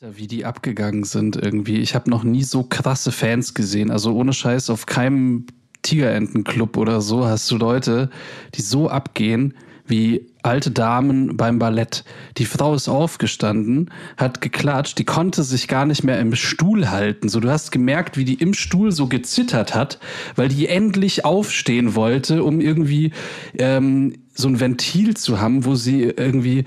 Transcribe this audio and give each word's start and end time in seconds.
Wie 0.00 0.28
die 0.28 0.44
abgegangen 0.44 1.02
sind 1.02 1.36
irgendwie. 1.36 1.78
Ich 1.78 1.94
habe 1.94 2.08
noch 2.08 2.22
nie 2.22 2.44
so 2.44 2.62
krasse 2.62 3.10
Fans 3.10 3.54
gesehen. 3.54 3.90
Also 3.90 4.14
ohne 4.14 4.32
Scheiß 4.32 4.70
auf 4.70 4.86
keinem 4.86 5.46
Tigerentenclub 5.82 6.76
oder 6.76 7.00
so 7.00 7.26
hast 7.26 7.50
du 7.50 7.56
Leute, 7.56 8.10
die 8.54 8.62
so 8.62 8.88
abgehen 8.88 9.54
wie 9.86 10.26
alte 10.42 10.70
Damen 10.70 11.36
beim 11.36 11.58
Ballett. 11.58 12.04
Die 12.36 12.44
Frau 12.44 12.74
ist 12.74 12.88
aufgestanden, 12.88 13.90
hat 14.16 14.40
geklatscht, 14.40 14.98
die 14.98 15.04
konnte 15.04 15.42
sich 15.42 15.66
gar 15.66 15.86
nicht 15.86 16.04
mehr 16.04 16.20
im 16.20 16.34
Stuhl 16.34 16.90
halten. 16.90 17.28
So, 17.28 17.40
du 17.40 17.50
hast 17.50 17.72
gemerkt, 17.72 18.16
wie 18.16 18.24
die 18.24 18.34
im 18.34 18.54
Stuhl 18.54 18.92
so 18.92 19.06
gezittert 19.08 19.74
hat, 19.74 19.98
weil 20.36 20.48
die 20.48 20.68
endlich 20.68 21.24
aufstehen 21.24 21.94
wollte, 21.94 22.44
um 22.44 22.60
irgendwie 22.60 23.12
ähm, 23.58 24.14
so 24.34 24.48
ein 24.48 24.60
Ventil 24.60 25.16
zu 25.16 25.40
haben, 25.40 25.64
wo 25.64 25.74
sie 25.74 26.02
irgendwie 26.02 26.60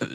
äh, 0.00 0.06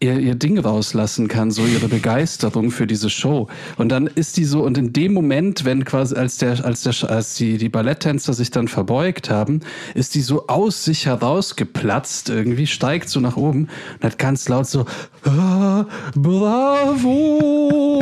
ihr, 0.00 0.18
ihr 0.18 0.34
Ding 0.34 0.58
rauslassen 0.58 1.28
kann, 1.28 1.50
so 1.50 1.64
ihre 1.66 1.88
Begeisterung 1.88 2.70
für 2.70 2.86
diese 2.86 3.10
Show. 3.10 3.48
Und 3.76 3.90
dann 3.90 4.06
ist 4.06 4.36
die 4.36 4.44
so, 4.44 4.62
und 4.62 4.78
in 4.78 4.92
dem 4.92 5.12
Moment, 5.12 5.64
wenn 5.64 5.84
quasi, 5.84 6.14
als 6.14 6.38
der, 6.38 6.64
als 6.64 6.82
der, 6.82 7.10
als 7.10 7.34
die, 7.34 7.58
die 7.58 7.68
Balletttänzer 7.68 8.32
sich 8.32 8.50
dann 8.50 8.68
verbeugt 8.68 9.30
haben, 9.30 9.60
ist 9.94 10.14
die 10.14 10.20
so 10.20 10.46
aus 10.46 10.84
sich 10.84 11.06
herausgeplatzt 11.06 12.30
irgendwie, 12.30 12.66
steigt 12.66 13.08
so 13.08 13.20
nach 13.20 13.36
oben 13.36 13.68
und 13.96 14.04
hat 14.04 14.18
ganz 14.18 14.48
laut 14.48 14.66
so, 14.66 14.86
ah, 15.24 15.84
bravo! 16.14 17.98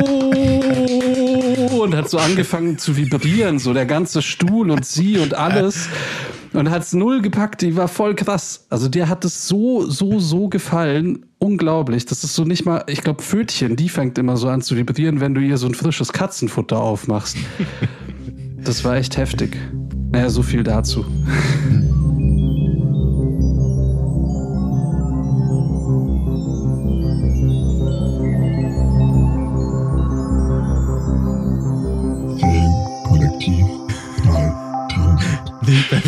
Und 1.37 1.95
hat 1.95 2.09
so 2.09 2.17
angefangen 2.17 2.77
zu 2.77 2.97
vibrieren, 2.97 3.59
so 3.59 3.73
der 3.73 3.85
ganze 3.85 4.21
Stuhl 4.21 4.71
und 4.71 4.85
sie 4.85 5.17
und 5.17 5.33
alles. 5.33 5.89
Und 6.53 6.69
hat 6.69 6.83
es 6.83 6.93
null 6.93 7.21
gepackt, 7.21 7.61
die 7.61 7.75
war 7.75 7.87
voll 7.87 8.15
krass. 8.15 8.65
Also 8.69 8.89
der 8.89 9.09
hat 9.09 9.25
es 9.25 9.47
so, 9.47 9.87
so, 9.89 10.19
so 10.19 10.47
gefallen. 10.47 11.25
Unglaublich. 11.39 12.05
Das 12.05 12.23
ist 12.23 12.33
so 12.33 12.45
nicht 12.45 12.65
mal, 12.65 12.83
ich 12.87 13.01
glaube, 13.01 13.21
Pfötchen, 13.21 13.75
die 13.75 13.89
fängt 13.89 14.17
immer 14.17 14.37
so 14.37 14.47
an 14.47 14.61
zu 14.61 14.75
vibrieren, 14.75 15.19
wenn 15.19 15.35
du 15.35 15.41
ihr 15.41 15.57
so 15.57 15.67
ein 15.67 15.75
frisches 15.75 16.13
Katzenfutter 16.13 16.79
aufmachst. 16.79 17.37
Das 18.63 18.83
war 18.83 18.95
echt 18.95 19.17
heftig. 19.17 19.55
Naja, 20.11 20.29
so 20.29 20.41
viel 20.41 20.63
dazu. 20.63 21.05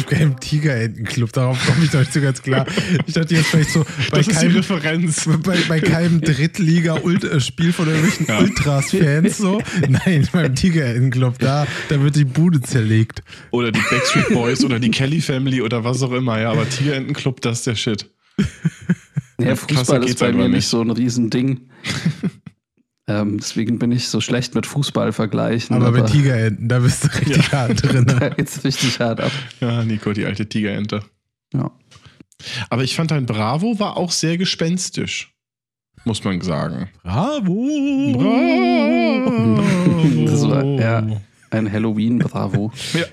Beim 0.09 0.39
Tigerentenclub, 0.39 1.31
darauf 1.33 1.65
komme 1.65 1.83
ich 1.85 1.91
doch 1.91 1.99
nicht 1.99 2.13
so 2.13 2.21
ganz 2.21 2.41
klar. 2.41 2.65
Ich 3.05 3.13
dachte 3.13 3.35
jetzt 3.35 3.47
vielleicht 3.47 3.71
so, 3.71 3.83
bei 4.11 4.17
Das 4.17 4.27
ist 4.27 4.41
die 4.41 4.45
keinem, 4.47 4.55
Referenz. 4.57 5.29
bei, 5.43 5.57
bei 5.67 5.79
keinem 5.79 6.21
Drittliga-Spiel 6.21 7.73
von 7.73 7.87
irgendwelchen 7.87 8.25
Ja. 8.27 8.39
Ultras-Fans 8.39 9.37
so. 9.37 9.61
Nein, 9.87 10.27
beim 10.31 10.55
Tigerentenclub, 10.55 11.37
da, 11.39 11.67
da 11.89 12.01
wird 12.01 12.15
die 12.15 12.25
Bude 12.25 12.61
zerlegt. 12.61 13.21
Oder 13.51 13.71
die 13.71 13.81
Backstreet 13.89 14.29
Boys 14.29 14.63
oder 14.63 14.79
die 14.79 14.91
Kelly 14.91 15.21
Family 15.21 15.61
oder 15.61 15.83
was 15.83 16.01
auch 16.03 16.11
immer. 16.11 16.39
Ja, 16.39 16.51
aber 16.51 16.67
Tigerentenclub, 16.69 17.41
das 17.41 17.59
ist 17.59 17.67
der 17.67 17.75
Shit. 17.75 18.09
Ja, 19.39 19.55
Fußball 19.55 20.03
ist 20.03 20.19
bei 20.19 20.27
einfach 20.27 20.37
mir 20.39 20.47
nicht 20.49 20.55
nicht. 20.57 20.67
so 20.67 20.81
ein 20.81 20.91
Riesending. 20.91 21.61
Ähm, 23.09 23.39
deswegen 23.39 23.79
bin 23.79 23.91
ich 23.91 24.07
so 24.07 24.21
schlecht 24.21 24.53
mit 24.53 24.67
Fußball 24.67 25.11
vergleichen. 25.13 25.75
Aber 25.75 25.91
bei 25.91 26.01
Tigerenten, 26.01 26.69
da 26.69 26.77
bist 26.77 27.03
du 27.03 27.07
richtig 27.19 27.51
hart 27.51 27.81
drin. 27.81 28.05
da 28.05 28.29
geht's 28.29 28.63
richtig 28.63 28.99
hart 28.99 29.19
ab. 29.19 29.31
Ja, 29.59 29.83
Nico, 29.83 30.13
die 30.13 30.25
alte 30.25 30.47
Tigerente. 30.47 31.01
Ja. 31.51 31.71
Aber 32.69 32.83
ich 32.83 32.95
fand 32.95 33.09
dein 33.09 33.25
Bravo 33.25 33.79
war 33.79 33.97
auch 33.97 34.11
sehr 34.11 34.37
gespenstisch. 34.37 35.33
Muss 36.05 36.23
man 36.23 36.39
sagen. 36.41 36.89
Bravo! 37.03 37.67
Das 40.25 40.47
war, 40.47 40.63
ja, 40.63 41.05
ein 41.49 41.71
Halloween-Bravo. 41.71 42.71
Ja. 42.93 43.05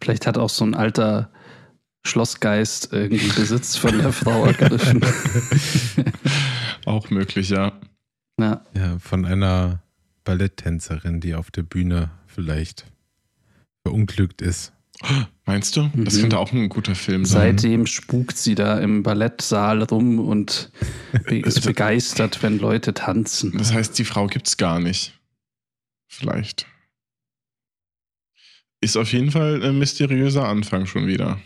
Vielleicht 0.00 0.26
hat 0.26 0.38
auch 0.38 0.50
so 0.50 0.64
ein 0.64 0.74
alter 0.74 1.32
Schlossgeist 2.04 2.92
irgendwie 2.92 3.28
Besitz 3.28 3.76
von 3.76 3.98
der 3.98 4.12
Frau 4.12 4.46
ergriffen. 4.46 5.00
Auch 6.86 7.10
möglich, 7.10 7.50
ja. 7.50 7.72
ja. 8.38 8.62
Ja, 8.74 8.98
von 8.98 9.24
einer 9.26 9.82
Balletttänzerin, 10.24 11.20
die 11.20 11.34
auf 11.34 11.50
der 11.50 11.62
Bühne 11.62 12.10
vielleicht 12.26 12.86
verunglückt 13.82 14.42
ist. 14.42 14.72
Meinst 15.46 15.76
du? 15.76 15.90
Das 15.94 16.14
Mhm. 16.16 16.20
könnte 16.20 16.38
auch 16.38 16.52
ein 16.52 16.68
guter 16.68 16.94
Film 16.94 17.24
sein. 17.24 17.56
Seitdem 17.58 17.86
spukt 17.86 18.36
sie 18.36 18.54
da 18.54 18.78
im 18.78 19.02
Ballettsaal 19.02 19.82
rum 19.84 20.18
und 20.20 20.70
ist 21.26 21.64
begeistert, 21.64 22.42
wenn 22.42 22.58
Leute 22.58 22.92
tanzen. 22.92 23.56
Das 23.56 23.72
heißt, 23.72 23.98
die 23.98 24.04
Frau 24.04 24.26
gibt's 24.26 24.56
gar 24.58 24.78
nicht. 24.78 25.18
Vielleicht. 26.06 26.66
Ist 28.82 28.96
auf 28.96 29.12
jeden 29.12 29.30
Fall 29.30 29.62
ein 29.62 29.78
mysteriöser 29.78 30.46
Anfang 30.46 30.84
schon 30.86 31.06
wieder. 31.06 31.40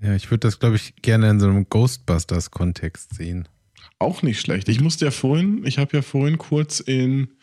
Ja, 0.00 0.14
ich 0.14 0.30
würde 0.30 0.40
das, 0.40 0.58
glaube 0.58 0.76
ich, 0.76 0.96
gerne 0.96 1.30
in 1.30 1.40
so 1.40 1.46
einem 1.48 1.68
Ghostbusters-Kontext 1.68 3.14
sehen. 3.14 3.48
Auch 3.98 4.22
nicht 4.22 4.40
schlecht. 4.40 4.68
Ich 4.68 4.80
musste 4.80 5.06
ja 5.06 5.10
vorhin, 5.10 5.64
ich 5.64 5.78
habe 5.78 5.96
ja 5.96 6.02
vorhin 6.02 6.38
kurz 6.38 6.80
in 6.80 7.36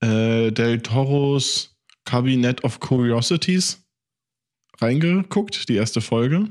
äh, 0.00 0.50
Del 0.50 0.80
Toros 0.80 1.76
Cabinet 2.04 2.64
of 2.64 2.80
Curiosities 2.80 3.84
reingeguckt, 4.80 5.68
die 5.68 5.76
erste 5.76 6.00
Folge. 6.00 6.48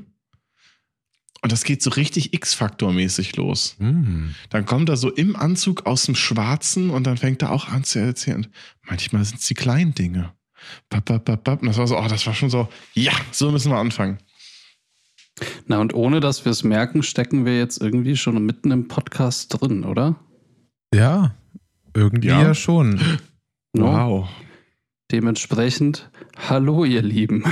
Und 1.42 1.52
das 1.52 1.64
geht 1.64 1.82
so 1.82 1.90
richtig 1.90 2.32
X-Faktor-mäßig 2.32 3.36
los. 3.36 3.76
Hm. 3.78 4.34
Dann 4.48 4.64
kommt 4.64 4.88
er 4.88 4.96
so 4.96 5.10
im 5.10 5.36
Anzug 5.36 5.84
aus 5.84 6.06
dem 6.06 6.14
Schwarzen 6.14 6.88
und 6.88 7.06
dann 7.06 7.18
fängt 7.18 7.42
er 7.42 7.52
auch 7.52 7.68
an 7.68 7.84
zu 7.84 7.98
erzählen. 7.98 8.46
Manchmal 8.82 9.26
sind 9.26 9.40
es 9.40 9.46
die 9.46 9.54
kleinen 9.54 9.94
Dinge. 9.94 10.32
Bap, 10.88 11.04
bap, 11.04 11.26
bap, 11.26 11.44
bap. 11.44 11.60
Und 11.60 11.68
das 11.68 11.76
war 11.76 11.86
so, 11.86 11.98
oh, 11.98 12.08
das 12.08 12.26
war 12.26 12.32
schon 12.32 12.48
so, 12.48 12.68
ja, 12.94 13.12
so 13.30 13.52
müssen 13.52 13.70
wir 13.70 13.76
anfangen. 13.76 14.18
Na, 15.66 15.80
und 15.80 15.94
ohne 15.94 16.20
dass 16.20 16.44
wir 16.44 16.52
es 16.52 16.62
merken, 16.64 17.02
stecken 17.02 17.44
wir 17.44 17.58
jetzt 17.58 17.80
irgendwie 17.80 18.16
schon 18.16 18.44
mitten 18.44 18.70
im 18.70 18.88
Podcast 18.88 19.60
drin, 19.60 19.84
oder? 19.84 20.16
Ja, 20.94 21.34
irgendwie 21.94 22.28
Ja. 22.28 22.42
ja, 22.42 22.54
schon. 22.54 23.00
No? 23.76 23.86
Wow. 23.86 24.28
Dementsprechend, 25.10 26.08
hallo 26.48 26.84
ihr 26.84 27.02
Lieben 27.02 27.42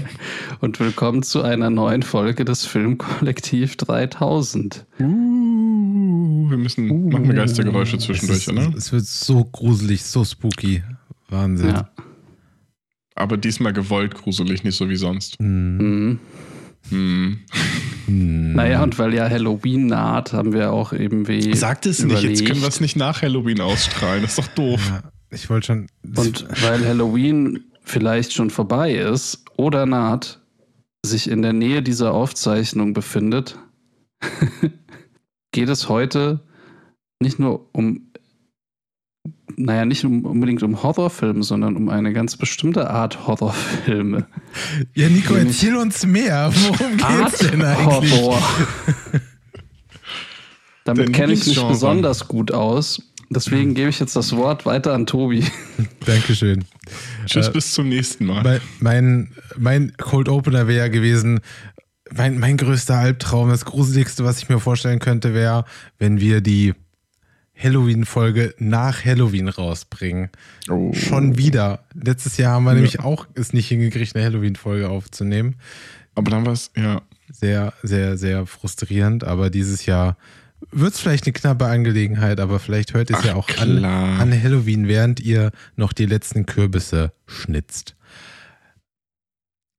und 0.60 0.80
willkommen 0.80 1.22
zu 1.22 1.42
einer 1.42 1.70
neuen 1.70 2.02
Folge 2.02 2.44
des 2.44 2.66
Filmkollektiv 2.66 3.76
3000. 3.76 4.84
Uh, 4.98 6.50
wir 6.50 6.56
müssen, 6.56 7.08
machen 7.08 7.28
wir 7.28 7.34
Geistergeräusche 7.36 7.98
Es, 7.98 8.02
zwischendurch, 8.04 8.40
ist, 8.40 8.48
oder? 8.48 8.74
es 8.76 8.90
wird 8.92 9.04
so 9.06 9.44
gruselig, 9.44 10.02
so 10.02 10.24
spooky. 10.24 10.82
Wahnsinn. 11.28 11.68
Ja. 11.68 11.90
Aber 13.14 13.36
diesmal 13.36 13.72
gewollt 13.72 14.16
gruselig, 14.16 14.64
nicht 14.64 14.76
so 14.76 14.88
wie 14.88 14.96
sonst. 14.96 15.38
Hm. 15.38 15.76
Mhm. 15.76 16.18
Hm. 16.88 17.40
Naja, 18.06 18.82
und 18.82 18.98
weil 18.98 19.14
ja 19.14 19.28
Halloween 19.28 19.86
naht, 19.86 20.32
haben 20.32 20.52
wir 20.52 20.72
auch 20.72 20.92
eben 20.92 21.28
wie. 21.28 21.54
Sagt 21.54 21.86
es 21.86 22.02
nicht, 22.02 22.14
jetzt 22.14 22.22
überlegt. 22.22 22.46
können 22.46 22.60
wir 22.62 22.68
es 22.68 22.80
nicht 22.80 22.96
nach 22.96 23.22
Halloween 23.22 23.60
ausstrahlen. 23.60 24.22
Das 24.22 24.32
ist 24.32 24.38
doch 24.38 24.54
doof. 24.54 24.80
Ja, 24.88 25.02
ich 25.30 25.48
wollte 25.48 25.66
schon. 25.66 25.86
Und 26.16 26.46
weil 26.62 26.84
Halloween 26.86 27.64
vielleicht 27.82 28.32
schon 28.32 28.50
vorbei 28.50 28.94
ist 28.94 29.44
oder 29.56 29.86
naht, 29.86 30.40
sich 31.04 31.30
in 31.30 31.42
der 31.42 31.52
Nähe 31.52 31.82
dieser 31.82 32.12
Aufzeichnung 32.12 32.92
befindet, 32.92 33.58
geht 35.52 35.68
es 35.68 35.88
heute 35.88 36.40
nicht 37.20 37.38
nur 37.38 37.68
um, 37.72 38.09
naja, 39.64 39.84
nicht 39.84 40.04
um, 40.04 40.24
unbedingt 40.24 40.62
um 40.62 40.82
Horrorfilme, 40.82 41.42
sondern 41.42 41.76
um 41.76 41.88
eine 41.88 42.12
ganz 42.12 42.36
bestimmte 42.36 42.90
Art 42.90 43.26
Horrorfilme. 43.26 44.26
ja, 44.94 45.08
Nico, 45.08 45.34
nämlich- 45.34 45.62
erzähl 45.62 45.76
uns 45.76 46.04
mehr. 46.06 46.52
Worum 46.54 46.92
geht's 46.96 47.04
Art 47.04 47.52
denn 47.52 47.62
eigentlich? 47.62 48.12
Horror. 48.12 48.42
Damit 50.84 51.12
kenne 51.12 51.32
ich 51.34 51.46
mich 51.46 51.62
besonders 51.62 52.26
gut 52.26 52.52
aus. 52.52 53.02
Deswegen 53.32 53.74
gebe 53.74 53.90
ich 53.90 54.00
jetzt 54.00 54.16
das 54.16 54.34
Wort 54.34 54.66
weiter 54.66 54.92
an 54.92 55.06
Tobi. 55.06 55.44
Dankeschön. 56.06 56.64
Tschüss, 57.26 57.46
Äh, 57.46 57.52
bis 57.52 57.72
zum 57.74 57.88
nächsten 57.88 58.26
Mal. 58.26 58.42
Mein, 58.42 58.60
mein, 58.80 59.28
mein 59.56 59.92
Cold 59.98 60.28
Opener 60.28 60.66
wäre 60.66 60.86
ja 60.86 60.88
gewesen, 60.88 61.38
mein, 62.12 62.40
mein 62.40 62.56
größter 62.56 62.96
Albtraum, 62.96 63.50
das 63.50 63.64
Gruseligste, 63.64 64.24
was 64.24 64.38
ich 64.42 64.48
mir 64.48 64.58
vorstellen 64.58 64.98
könnte, 64.98 65.32
wäre, 65.32 65.64
wenn 65.98 66.18
wir 66.18 66.40
die 66.40 66.74
Halloween-Folge 67.62 68.54
nach 68.58 69.04
Halloween 69.04 69.48
rausbringen. 69.48 70.30
Oh. 70.68 70.92
Schon 70.92 71.36
wieder. 71.36 71.84
Letztes 71.94 72.36
Jahr 72.36 72.54
haben 72.54 72.64
wir 72.64 72.74
nämlich 72.74 73.00
auch 73.00 73.26
es 73.34 73.52
nicht 73.52 73.68
hingekriegt, 73.68 74.16
eine 74.16 74.24
Halloween-Folge 74.24 74.88
aufzunehmen. 74.88 75.56
Aber 76.14 76.30
dann 76.30 76.46
war 76.46 76.52
es, 76.52 76.70
ja. 76.76 77.02
Sehr, 77.32 77.72
sehr, 77.82 78.16
sehr 78.16 78.44
frustrierend, 78.46 79.22
aber 79.22 79.50
dieses 79.50 79.86
Jahr 79.86 80.16
wird 80.72 80.94
es 80.94 81.00
vielleicht 81.00 81.24
eine 81.26 81.32
knappe 81.32 81.66
Angelegenheit, 81.66 82.40
aber 82.40 82.58
vielleicht 82.58 82.92
hört 82.92 83.10
ihr 83.10 83.16
es 83.16 83.22
Ach, 83.22 83.26
ja 83.26 83.34
auch 83.36 83.48
an, 83.58 83.84
an 83.84 84.42
Halloween, 84.42 84.88
während 84.88 85.20
ihr 85.20 85.52
noch 85.76 85.92
die 85.92 86.06
letzten 86.06 86.46
Kürbisse 86.46 87.12
schnitzt. 87.26 87.94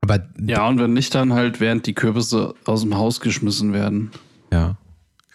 Aber 0.01 0.27
Ja, 0.39 0.67
und 0.67 0.79
wenn 0.79 0.93
nicht, 0.93 1.13
dann 1.13 1.33
halt, 1.33 1.59
während 1.59 1.85
die 1.85 1.93
Kürbisse 1.93 2.55
aus 2.65 2.81
dem 2.81 2.95
Haus 2.95 3.19
geschmissen 3.19 3.73
werden. 3.73 4.11
ja, 4.51 4.77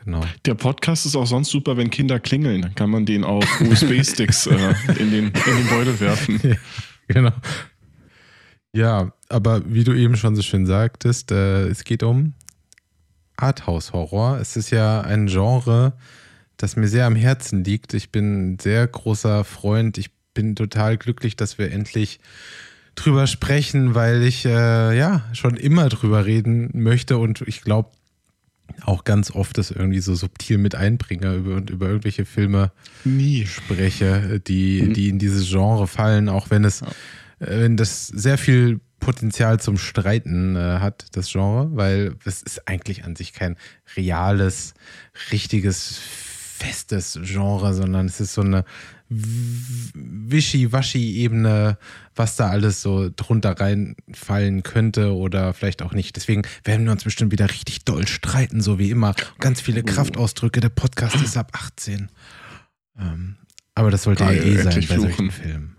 genau. 0.07 0.23
Der 0.47 0.55
Podcast 0.55 1.05
ist 1.05 1.15
auch 1.17 1.27
sonst 1.27 1.51
super, 1.51 1.77
wenn 1.77 1.91
Kinder 1.91 2.19
klingeln. 2.19 2.63
Dann 2.63 2.75
kann 2.75 2.89
man 2.89 3.05
den 3.05 3.25
auf 3.25 3.45
USB-Sticks 3.61 4.47
äh, 4.47 4.75
in, 4.99 5.11
den, 5.11 5.25
in 5.27 5.33
den 5.33 5.67
Beutel 5.69 6.01
werfen. 6.01 6.41
Ja, 7.09 7.15
genau. 7.15 7.33
Ja, 8.73 9.13
aber 9.29 9.63
wie 9.65 9.85
du 9.85 9.93
eben 9.93 10.17
schon 10.17 10.35
so 10.35 10.43
schön 10.43 10.67
sagtest, 10.67 11.31
äh, 11.31 11.69
es 11.69 11.85
geht 11.85 12.03
um 12.03 12.35
Arthouse-Horror. 13.37 14.39
Es 14.41 14.57
ist 14.57 14.71
ja 14.71 15.03
ein 15.03 15.27
Genre, 15.27 15.93
das 16.57 16.75
mir 16.75 16.89
sehr 16.89 17.07
am 17.07 17.15
Herzen 17.15 17.63
liegt. 17.63 17.95
Ich 17.95 18.11
bin 18.11 18.55
ein 18.55 18.59
sehr 18.59 18.87
großer 18.87 19.45
Freund. 19.45 19.99
Ich 19.99 20.11
bin 20.35 20.57
total 20.57 20.97
glücklich, 20.97 21.37
dass 21.37 21.59
wir 21.59 21.71
endlich 21.71 22.19
drüber 22.97 23.27
sprechen, 23.27 23.95
weil 23.95 24.23
ich 24.23 24.45
äh, 24.45 24.97
ja 24.97 25.23
schon 25.33 25.57
immer 25.57 25.89
drüber 25.89 26.27
reden 26.27 26.71
möchte 26.73 27.19
und 27.19 27.43
ich 27.47 27.63
glaube 27.63 27.91
auch 28.83 29.05
ganz 29.05 29.31
oft 29.31 29.59
das 29.59 29.71
irgendwie 29.71 30.01
so 30.01 30.15
subtil 30.15 30.59
mit 30.59 30.75
einbringe 30.75 31.35
über, 31.35 31.55
und 31.57 31.71
über 31.71 31.87
irgendwelche 31.89 32.25
Filme 32.25 32.73
Nie. 33.05 33.47
spreche, 33.47 34.41
die, 34.41 34.83
Mhm. 34.83 34.93
die 34.95 35.09
in 35.09 35.19
dieses 35.19 35.49
Genre 35.49 35.87
fallen, 35.87 36.29
auch 36.29 36.51
wenn 36.51 36.65
es, 36.65 36.83
äh, 36.83 36.87
wenn 37.39 37.77
das 37.77 38.07
sehr 38.09 38.39
viel 38.39 38.81
Potenzial 39.01 39.61
zum 39.61 39.77
Streiten 39.79 40.57
äh, 40.57 40.79
hat, 40.81 41.07
das 41.13 41.31
Genre, 41.31 41.69
weil 41.77 42.15
es 42.25 42.43
ist 42.43 42.67
eigentlich 42.67 43.05
an 43.05 43.15
sich 43.15 43.33
kein 43.33 43.57
reales, 43.97 44.75
richtiges, 45.33 45.99
festes 45.99 47.19
Genre, 47.23 47.75
sondern 47.75 48.07
es 48.07 48.21
ist 48.21 48.35
so 48.35 48.41
eine 48.41 48.65
Wischi-Waschi-Ebene, 49.09 51.79
was 52.15 52.37
da 52.37 52.49
alles 52.49 52.83
so 52.83 53.11
drunter 53.15 53.59
reinfallen 53.59 54.63
könnte 54.63 55.15
oder 55.15 55.55
vielleicht 55.55 55.81
auch 55.83 55.93
nicht. 55.93 56.17
Deswegen 56.17 56.43
werden 56.65 56.87
wir 56.87 56.93
uns 56.93 57.05
bestimmt 57.05 57.33
wieder 57.33 57.49
richtig 57.49 57.85
doll 57.85 58.09
streiten, 58.09 58.61
so 58.61 58.79
wie 58.79 58.91
immer. 58.91 59.15
Ganz 59.39 59.61
viele 59.61 59.83
Kraftausdrücke. 59.83 60.61
Der 60.61 60.71
Podcast 60.71 61.17
ist 61.17 61.37
ab 61.37 61.51
18. 61.53 62.09
Ähm, 62.99 63.37
aber 63.75 63.91
das 63.91 64.05
sollte 64.05 64.25
Geil, 64.25 64.39
ja 64.39 64.43
eh 64.43 64.57
sein 64.63 64.87
bei 64.89 64.99
solchen. 64.99 65.31
Filmen. 65.31 65.77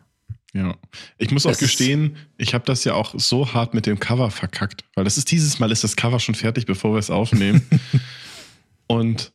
Ja. 0.53 0.75
Ich 1.17 1.31
muss 1.31 1.45
auch 1.45 1.51
Es 1.51 1.59
gestehen, 1.59 2.15
ich 2.37 2.53
habe 2.53 2.65
das 2.65 2.83
ja 2.83 2.93
auch 2.93 3.13
so 3.17 3.53
hart 3.53 3.73
mit 3.73 3.85
dem 3.85 3.99
Cover 3.99 4.31
verkackt, 4.31 4.85
weil 4.95 5.03
das 5.03 5.17
ist 5.17 5.31
dieses 5.31 5.59
Mal 5.59 5.71
ist 5.71 5.83
das 5.83 5.95
Cover 5.95 6.19
schon 6.19 6.35
fertig, 6.35 6.65
bevor 6.65 6.93
wir 6.93 6.99
es 6.99 7.09
aufnehmen. 7.09 7.61
und, 8.87 9.33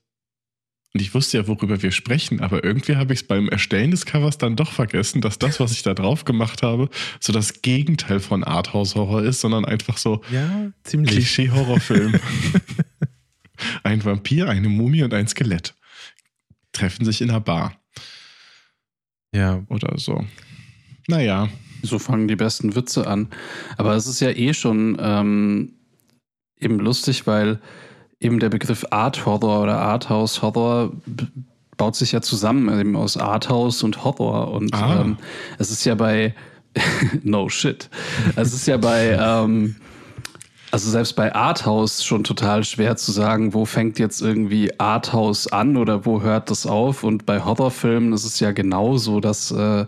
und 0.95 1.01
ich 1.01 1.15
wusste 1.15 1.39
ja, 1.39 1.49
worüber 1.49 1.81
wir 1.83 1.91
sprechen, 1.91 2.41
aber 2.41 2.65
irgendwie 2.65 2.97
habe 2.97 3.15
ich 3.15 3.21
es 3.21 3.27
beim 3.27 3.49
Erstellen 3.49 3.91
des 3.91 4.05
Covers 4.05 4.37
dann 4.37 4.57
doch 4.57 4.73
vergessen, 4.73 5.23
dass 5.23 5.39
das, 5.39 5.59
was 5.59 5.73
ich 5.73 5.83
da 5.83 5.95
drauf 5.95 6.25
gemacht 6.25 6.63
habe, 6.63 6.91
so 7.19 7.33
das 7.33 7.63
Gegenteil 7.63 8.21
von 8.21 8.45
Arthouse-Horror 8.45 9.23
ist, 9.23 9.41
sondern 9.41 9.65
einfach 9.65 9.97
so 9.97 10.21
Ja. 10.31 10.71
Klischee-Horrorfilm. 10.85 12.15
ein 13.83 14.05
Vampir, 14.05 14.49
eine 14.49 14.69
Mumie 14.69 15.03
und 15.03 15.15
ein 15.15 15.29
Skelett 15.29 15.75
treffen 16.73 17.05
sich 17.05 17.21
in 17.23 17.31
einer 17.31 17.41
Bar 17.41 17.75
Ja, 19.35 19.63
oder 19.69 19.99
so. 19.99 20.25
Naja, 21.09 21.49
So 21.83 21.99
fangen 21.99 22.29
die 22.29 22.37
besten 22.37 22.77
Witze 22.77 23.07
an. 23.07 23.29
Aber 23.77 23.95
es 23.95 24.07
ist 24.07 24.21
ja 24.21 24.31
eh 24.31 24.55
schon 24.55 24.97
ähm, 25.01 25.73
eben 26.61 26.79
lustig, 26.79 27.27
weil 27.27 27.61
eben 28.23 28.39
der 28.39 28.49
Begriff 28.49 28.85
Art 28.91 29.27
Horror 29.27 29.63
oder 29.63 29.79
Arthouse 29.79 30.43
Horror 30.43 30.93
b- 31.07 31.25
baut 31.77 31.97
sich 31.97 32.13
ja 32.13 32.21
zusammen 32.23 32.79
eben 32.79 32.97
aus 32.97 33.17
Arthouse 33.17 33.83
und 33.83 34.05
Horror. 34.05 34.53
Und 34.53 34.73
Ah. 34.75 35.01
ähm, 35.03 35.17
es 35.59 35.71
ist 35.71 35.85
ja 35.85 35.95
bei 35.95 36.35
No 37.23 37.49
shit. 37.49 37.91
Es 38.37 38.53
ist 38.55 38.67
ja 38.67 38.77
bei 38.77 39.17
ähm, 39.21 39.77
also 40.71 40.89
selbst 40.91 41.17
bei 41.17 41.35
Arthouse 41.35 42.03
schon 42.03 42.25
total 42.25 42.65
schwer 42.65 42.97
zu 42.97 43.13
sagen, 43.13 43.53
wo 43.53 43.67
fängt 43.67 43.99
jetzt 43.99 44.23
irgendwie 44.23 44.71
Arthouse 44.81 45.53
an 45.53 45.77
oder 45.77 46.07
wo 46.07 46.23
hört 46.23 46.51
das 46.51 46.65
auf. 46.67 47.05
Und 47.05 47.27
bei 47.27 47.43
Horrorfilmen 47.45 48.13
ist 48.15 48.25
es 48.25 48.41
ja 48.41 48.53
genauso, 48.53 49.21
dass 49.21 49.51
äh, 49.51 49.85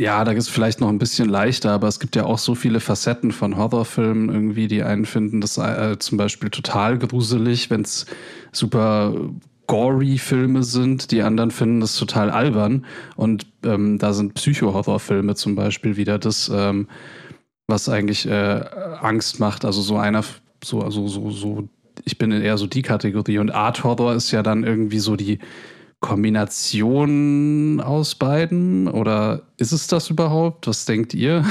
ja, 0.00 0.24
da 0.24 0.30
ist 0.30 0.48
vielleicht 0.48 0.80
noch 0.80 0.88
ein 0.88 0.98
bisschen 0.98 1.28
leichter, 1.28 1.72
aber 1.72 1.88
es 1.88 1.98
gibt 1.98 2.14
ja 2.14 2.24
auch 2.24 2.38
so 2.38 2.54
viele 2.54 2.78
Facetten 2.78 3.32
von 3.32 3.56
Horrorfilmen 3.56 4.28
irgendwie, 4.28 4.68
die 4.68 4.84
einen 4.84 5.06
finden 5.06 5.40
das 5.40 5.58
äh, 5.58 5.98
zum 5.98 6.18
Beispiel 6.18 6.50
total 6.50 6.98
gruselig, 6.98 7.68
wenn 7.68 7.80
es 7.80 8.06
super 8.52 9.12
gory 9.66 10.18
Filme 10.18 10.62
sind, 10.62 11.10
die 11.10 11.22
anderen 11.22 11.50
finden 11.50 11.80
das 11.80 11.96
total 11.96 12.30
albern. 12.30 12.86
Und 13.16 13.46
ähm, 13.64 13.98
da 13.98 14.12
sind 14.12 14.34
Psycho-Horrorfilme 14.34 15.34
zum 15.34 15.56
Beispiel 15.56 15.96
wieder 15.96 16.18
das, 16.18 16.50
ähm, 16.52 16.88
was 17.66 17.88
eigentlich 17.88 18.26
äh, 18.26 18.64
Angst 19.00 19.40
macht, 19.40 19.64
also 19.64 19.82
so 19.82 19.96
einer, 19.96 20.24
so, 20.64 20.80
also 20.80 21.06
so, 21.08 21.30
so, 21.30 21.68
ich 22.04 22.18
bin 22.18 22.30
eher 22.32 22.56
so 22.56 22.66
die 22.66 22.82
Kategorie. 22.82 23.38
Und 23.38 23.50
Art 23.50 23.84
Horror 23.84 24.14
ist 24.14 24.30
ja 24.30 24.42
dann 24.42 24.64
irgendwie 24.64 25.00
so 25.00 25.16
die 25.16 25.38
Kombination 26.00 27.80
aus 27.80 28.14
beiden? 28.14 28.88
Oder 28.88 29.42
ist 29.56 29.72
es 29.72 29.86
das 29.88 30.10
überhaupt? 30.10 30.66
Was 30.66 30.84
denkt 30.84 31.14
ihr? 31.14 31.44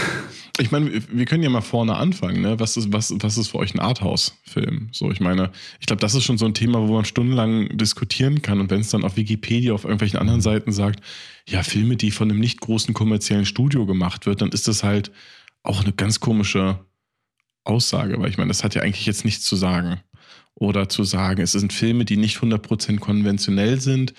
Ich 0.59 0.71
meine, 0.71 0.91
wir- 1.11 1.25
können 1.25 1.43
ja 1.43 1.49
mal 1.49 1.61
vorne 1.61 1.95
anfangen, 1.97 2.41
ne? 2.41 2.59
Was 2.59 2.77
ist, 2.77 2.91
was, 2.91 3.13
was 3.19 3.37
ist 3.37 3.49
für 3.49 3.57
euch 3.59 3.75
ein 3.75 3.79
Arthouse-Film? 3.79 4.89
So, 4.91 5.11
ich 5.11 5.19
meine, 5.19 5.51
ich 5.79 5.85
glaube, 5.85 5.99
das 5.99 6.15
ist 6.15 6.23
schon 6.23 6.37
so 6.37 6.45
ein 6.45 6.53
Thema, 6.53 6.87
wo 6.87 6.93
man 6.93 7.05
stundenlang 7.05 7.77
diskutieren 7.77 8.41
kann. 8.41 8.59
Und 8.59 8.71
wenn 8.71 8.81
es 8.81 8.89
dann 8.89 9.03
auf 9.03 9.17
Wikipedia, 9.17 9.73
auf 9.73 9.83
irgendwelchen 9.83 10.19
anderen 10.19 10.41
Seiten 10.41 10.71
sagt, 10.71 11.01
ja, 11.47 11.61
Filme, 11.63 11.95
die 11.97 12.11
von 12.11 12.31
einem 12.31 12.39
nicht 12.39 12.59
großen 12.61 12.93
kommerziellen 12.93 13.45
Studio 13.45 13.85
gemacht 13.85 14.25
wird, 14.25 14.41
dann 14.41 14.49
ist 14.49 14.67
das 14.67 14.83
halt 14.83 15.11
auch 15.63 15.83
eine 15.83 15.93
ganz 15.93 16.19
komische 16.19 16.79
Aussage, 17.65 18.17
weil 18.19 18.29
ich 18.29 18.37
meine, 18.37 18.47
das 18.47 18.63
hat 18.63 18.75
ja 18.75 18.81
eigentlich 18.81 19.05
jetzt 19.05 19.25
nichts 19.25 19.43
zu 19.45 19.57
sagen. 19.57 19.99
Oder 20.59 20.89
zu 20.89 21.03
sagen, 21.03 21.41
es 21.41 21.51
sind 21.51 21.71
Filme, 21.71 22.03
die 22.03 22.17
nicht 22.17 22.37
100% 22.39 22.97
konventionell 22.99 23.79
sind. 23.79 24.13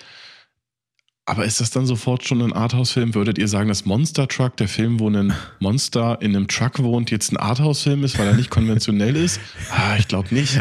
Aber 1.25 1.45
ist 1.45 1.59
das 1.61 1.69
dann 1.69 1.85
sofort 1.85 2.23
schon 2.25 2.41
ein 2.41 2.53
Arthouse-Film? 2.53 3.13
Würdet 3.13 3.37
ihr 3.37 3.47
sagen, 3.47 3.67
dass 3.67 3.85
Monster 3.85 4.27
Truck, 4.27 4.55
der 4.57 4.67
Film, 4.67 4.99
wo 4.99 5.09
ein 5.09 5.33
Monster 5.59 6.17
in 6.21 6.35
einem 6.35 6.47
Truck 6.47 6.79
wohnt, 6.81 7.11
jetzt 7.11 7.31
ein 7.31 7.37
Arthouse-Film 7.37 8.03
ist, 8.03 8.17
weil 8.17 8.27
er 8.27 8.35
nicht 8.35 8.49
konventionell 8.49 9.15
ist? 9.15 9.39
Ah, 9.69 9.95
ich 9.97 10.07
glaube 10.07 10.33
nicht. 10.33 10.59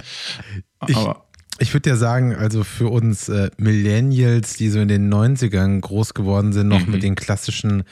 Ich- 0.89 0.97
Aber 0.97 1.25
Ich 1.61 1.73
würde 1.75 1.91
ja 1.91 1.97
sagen, 1.97 2.35
also 2.35 2.65
für 2.65 2.89
uns 2.89 3.29
äh, 3.29 3.51
Millennials, 3.57 4.55
die 4.59 4.69
so 4.69 4.79
in 4.81 4.89
den 4.89 5.09
90ern 5.13 5.81
groß 5.81 6.13
geworden 6.15 6.53
sind, 6.53 6.69
noch 6.69 6.85
Mhm. 6.87 6.93
mit 6.93 7.03
den 7.03 7.15
klassischen 7.15 7.85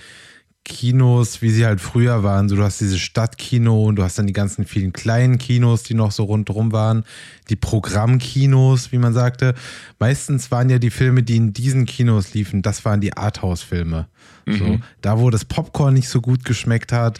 Kinos, 0.68 1.42
wie 1.42 1.50
sie 1.50 1.64
halt 1.64 1.80
früher 1.80 2.24
waren. 2.24 2.48
So, 2.48 2.56
du 2.56 2.62
hast 2.64 2.80
dieses 2.80 2.98
Stadtkino 2.98 3.84
und 3.84 3.96
du 3.96 4.02
hast 4.02 4.18
dann 4.18 4.26
die 4.26 4.32
ganzen 4.32 4.64
vielen 4.66 4.92
kleinen 4.92 5.38
Kinos, 5.38 5.84
die 5.84 5.94
noch 5.94 6.10
so 6.10 6.24
rundherum 6.24 6.72
waren. 6.72 7.04
Die 7.48 7.56
Programmkinos, 7.56 8.90
wie 8.90 8.98
man 8.98 9.14
sagte. 9.14 9.54
Meistens 10.00 10.50
waren 10.50 10.68
ja 10.68 10.78
die 10.78 10.90
Filme, 10.90 11.22
die 11.22 11.36
in 11.36 11.52
diesen 11.52 11.86
Kinos 11.86 12.34
liefen, 12.34 12.62
das 12.62 12.84
waren 12.84 13.00
die 13.00 13.16
Arthouse-Filme. 13.16 14.08
So, 14.48 14.64
Mhm. 14.64 14.82
da, 15.00 15.18
wo 15.18 15.30
das 15.30 15.44
Popcorn 15.44 15.94
nicht 15.94 16.08
so 16.08 16.20
gut 16.20 16.44
geschmeckt 16.44 16.92
hat, 16.92 17.18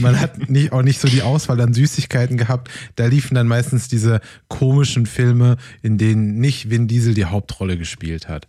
man 0.00 0.20
hat 0.20 0.48
nicht, 0.48 0.72
auch 0.72 0.82
nicht 0.82 1.00
so 1.00 1.08
die 1.08 1.22
Auswahl 1.22 1.60
an 1.60 1.74
Süßigkeiten 1.74 2.36
gehabt, 2.36 2.68
da 2.96 3.06
liefen 3.06 3.34
dann 3.34 3.48
meistens 3.48 3.88
diese 3.88 4.20
komischen 4.48 5.06
Filme, 5.06 5.56
in 5.82 5.98
denen 5.98 6.38
nicht 6.38 6.70
Vin 6.70 6.86
Diesel 6.86 7.14
die 7.14 7.24
Hauptrolle 7.24 7.78
gespielt 7.78 8.28
hat. 8.28 8.46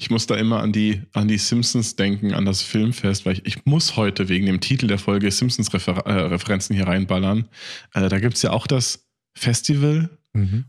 Ich 0.00 0.10
muss 0.10 0.26
da 0.26 0.34
immer 0.36 0.60
an 0.60 0.72
die, 0.72 1.02
an 1.12 1.28
die 1.28 1.38
Simpsons 1.38 1.96
denken, 1.96 2.34
an 2.34 2.44
das 2.44 2.62
Filmfest, 2.62 3.24
weil 3.24 3.34
ich, 3.34 3.46
ich 3.46 3.66
muss 3.66 3.96
heute 3.96 4.28
wegen 4.28 4.46
dem 4.46 4.60
Titel 4.60 4.86
der 4.86 4.98
Folge 4.98 5.30
Simpsons-Referenzen 5.30 6.74
hier 6.74 6.86
reinballern. 6.86 7.48
Äh, 7.92 8.08
da 8.08 8.18
gibt 8.18 8.34
es 8.34 8.42
ja 8.42 8.50
auch 8.50 8.66
das 8.66 9.06
Festival, 9.34 10.10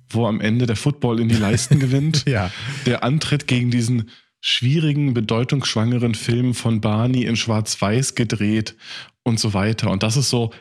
wo 0.09 0.27
am 0.27 0.41
Ende 0.41 0.67
der 0.67 0.75
Football 0.75 1.19
in 1.19 1.27
die 1.27 1.35
Leisten 1.35 1.79
gewinnt. 1.79 2.23
Ja. 2.27 2.51
der 2.85 3.03
Antritt 3.03 3.47
gegen 3.47 3.71
diesen 3.71 4.09
schwierigen, 4.41 5.15
bedeutungsschwangeren 5.15 6.13
Film 6.13 6.53
von 6.53 6.81
Barney 6.81 7.23
in 7.23 7.35
Schwarz-Weiß 7.35 8.13
gedreht 8.13 8.75
und 9.23 9.39
so 9.39 9.55
weiter. 9.55 9.89
Und 9.89 10.03
das 10.03 10.17
ist 10.17 10.29
so, 10.29 10.51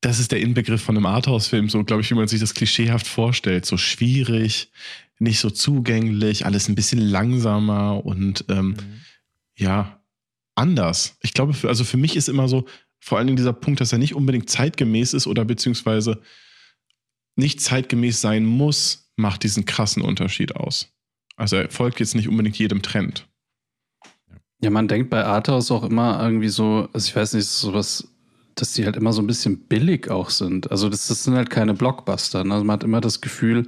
das 0.00 0.18
ist 0.18 0.32
der 0.32 0.40
Inbegriff 0.40 0.82
von 0.82 0.96
einem 0.96 1.06
Arthouse-Film, 1.06 1.68
so 1.68 1.84
glaube 1.84 2.02
ich, 2.02 2.10
wie 2.10 2.14
man 2.14 2.28
sich 2.28 2.40
das 2.40 2.54
klischeehaft 2.54 3.06
vorstellt. 3.06 3.66
So 3.66 3.76
schwierig, 3.76 4.70
nicht 5.18 5.40
so 5.40 5.50
zugänglich, 5.50 6.46
alles 6.46 6.68
ein 6.68 6.74
bisschen 6.74 7.00
langsamer 7.00 8.04
und 8.04 8.44
ähm, 8.48 8.74
ja, 9.56 10.00
anders. 10.54 11.16
Ich 11.20 11.34
glaube, 11.34 11.54
für, 11.54 11.68
also 11.68 11.84
für 11.84 11.96
mich 11.96 12.16
ist 12.16 12.28
immer 12.28 12.48
so, 12.48 12.66
vor 13.00 13.18
allen 13.18 13.26
Dingen 13.26 13.36
dieser 13.36 13.52
Punkt, 13.52 13.80
dass 13.80 13.92
er 13.92 13.98
nicht 13.98 14.14
unbedingt 14.14 14.48
zeitgemäß 14.48 15.14
ist 15.14 15.26
oder 15.26 15.44
beziehungsweise 15.44 16.20
nicht 17.36 17.60
zeitgemäß 17.60 18.20
sein 18.20 18.44
muss, 18.44 19.12
macht 19.16 19.42
diesen 19.42 19.64
krassen 19.64 20.02
Unterschied 20.02 20.56
aus. 20.56 20.92
Also 21.36 21.56
er 21.56 21.70
folgt 21.70 22.00
jetzt 22.00 22.14
nicht 22.14 22.28
unbedingt 22.28 22.56
jedem 22.58 22.82
Trend. 22.82 23.26
Ja, 24.60 24.70
man 24.70 24.88
denkt 24.88 25.10
bei 25.10 25.24
Arthouse 25.24 25.70
auch 25.70 25.84
immer 25.84 26.22
irgendwie 26.22 26.48
so, 26.48 26.88
also 26.92 27.06
ich 27.06 27.14
weiß 27.14 27.34
nicht, 27.34 27.46
sowas, 27.46 28.08
dass 28.54 28.72
die 28.72 28.84
halt 28.84 28.96
immer 28.96 29.12
so 29.12 29.20
ein 29.20 29.26
bisschen 29.26 29.58
billig 29.58 30.10
auch 30.10 30.30
sind. 30.30 30.70
Also 30.70 30.88
das, 30.88 31.08
das 31.08 31.24
sind 31.24 31.34
halt 31.34 31.50
keine 31.50 31.74
Blockbuster. 31.74 32.44
Ne? 32.44 32.54
Also 32.54 32.64
man 32.64 32.74
hat 32.74 32.84
immer 32.84 33.00
das 33.00 33.20
Gefühl, 33.20 33.66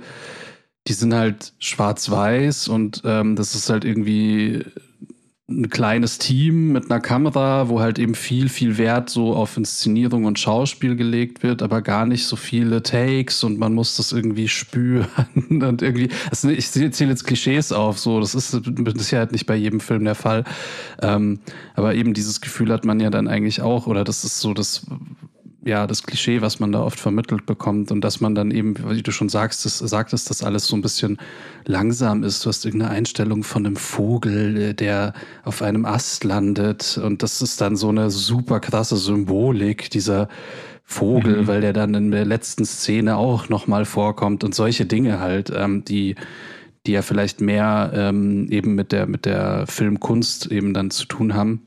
die 0.87 0.93
sind 0.93 1.15
halt 1.15 1.53
schwarz-weiß 1.59 2.69
und 2.69 3.03
ähm, 3.05 3.37
das 3.37 3.55
ist 3.55 3.71
halt 3.71 3.85
irgendwie 3.85 4.65
ein 5.49 5.71
kleines 5.71 6.19
Team 6.19 6.73
mit 6.73 6.91
einer 6.91 6.99
Kamera, 7.01 7.69
wo 7.69 7.79
halt 7.81 8.01
eben 8.01 8.17
viel, 8.17 8.49
viel 8.49 8.79
Wert 8.79 9.09
so 9.09 9.33
auf 9.33 9.57
Inszenierung 9.57 10.25
und 10.25 10.41
Schauspiel 10.41 10.97
gelegt 10.97 11.45
wird, 11.45 11.63
aber 11.63 11.83
gar 11.83 12.05
nicht 12.05 12.27
so 12.27 12.35
viele 12.35 12.83
Takes 12.83 13.45
und 13.45 13.57
man 13.57 13.73
muss 13.73 13.97
das 13.97 14.11
irgendwie 14.11 14.49
spüren 14.57 15.07
und 15.63 15.83
irgendwie, 15.83 16.09
also 16.31 16.49
ich 16.49 16.69
zähle 16.71 17.11
jetzt 17.11 17.25
Klischees 17.25 17.71
auf, 17.71 17.99
so, 17.99 18.19
das 18.19 18.35
ist 18.35 18.67
mit 18.67 18.99
Sicherheit 18.99 19.31
nicht 19.31 19.47
bei 19.47 19.55
jedem 19.55 19.79
Film 19.79 20.05
der 20.05 20.17
Fall, 20.17 20.43
ähm, 21.01 21.39
aber 21.75 21.95
eben 21.95 22.13
dieses 22.13 22.41
Gefühl 22.41 22.73
hat 22.73 22.85
man 22.85 22.99
ja 22.99 23.11
dann 23.11 23.29
eigentlich 23.29 23.61
auch, 23.61 23.87
oder 23.87 24.03
das 24.03 24.25
ist 24.25 24.41
so 24.41 24.53
das, 24.53 24.85
ja, 25.67 25.89
das 25.89 26.05
Klischee, 26.05 26.43
was 26.43 26.61
man 26.61 26.71
da 26.71 26.81
oft 26.81 27.01
vermittelt 27.01 27.45
bekommt 27.45 27.91
und 27.91 28.01
dass 28.01 28.21
man 28.21 28.37
dann 28.37 28.53
eben, 28.53 28.77
wie 28.89 29.03
du 29.03 29.11
schon 29.11 29.29
sagst, 29.29 29.65
das, 29.65 29.79
sagtest, 29.79 30.31
dass 30.31 30.45
alles 30.45 30.69
so 30.69 30.77
ein 30.77 30.81
bisschen 30.81 31.19
langsam 31.65 32.23
ist. 32.23 32.45
Du 32.45 32.49
hast 32.49 32.65
irgendeine 32.65 32.93
Einstellung 32.93 33.43
von 33.43 33.67
einem 33.67 33.75
Vogel, 33.75 34.57
äh, 34.57 34.75
der 34.75 35.13
auf 35.45 35.63
einem 35.63 35.85
Ast 35.85 36.23
landet 36.23 36.99
und 37.03 37.25
das 37.25 37.43
ist 37.43 37.61
dann 37.61 37.75
so 37.75 37.89
eine 37.89 38.11
super 38.11 38.61
krasse 38.61 38.97
Symbolik 38.97 39.91
dieser 39.91 40.29
Vogel, 40.85 41.43
mhm. 41.43 41.47
weil 41.49 41.61
der 41.61 41.73
dann 41.73 41.95
in 41.95 42.13
der 42.13 42.25
letzten 42.25 42.65
Szene 42.65 43.17
auch 43.17 43.49
nochmal 43.49 43.85
vorkommt 43.85 44.45
und 44.45 44.55
solche 44.55 44.87
Dinge 44.87 45.19
halt, 45.19 45.53
ähm, 45.55 45.85
die 45.85 46.15
die 46.87 46.93
ja 46.93 47.03
vielleicht 47.03 47.41
mehr 47.41 47.91
ähm, 47.93 48.47
eben 48.53 48.77
mit 48.77 48.93
der 48.93 49.09
mit 49.09 49.25
der 49.25 49.67
Filmkunst 49.67 50.47
eben 50.53 50.73
dann 50.73 50.93
zu 50.93 51.07
tun 51.07 51.35
haben, 51.35 51.63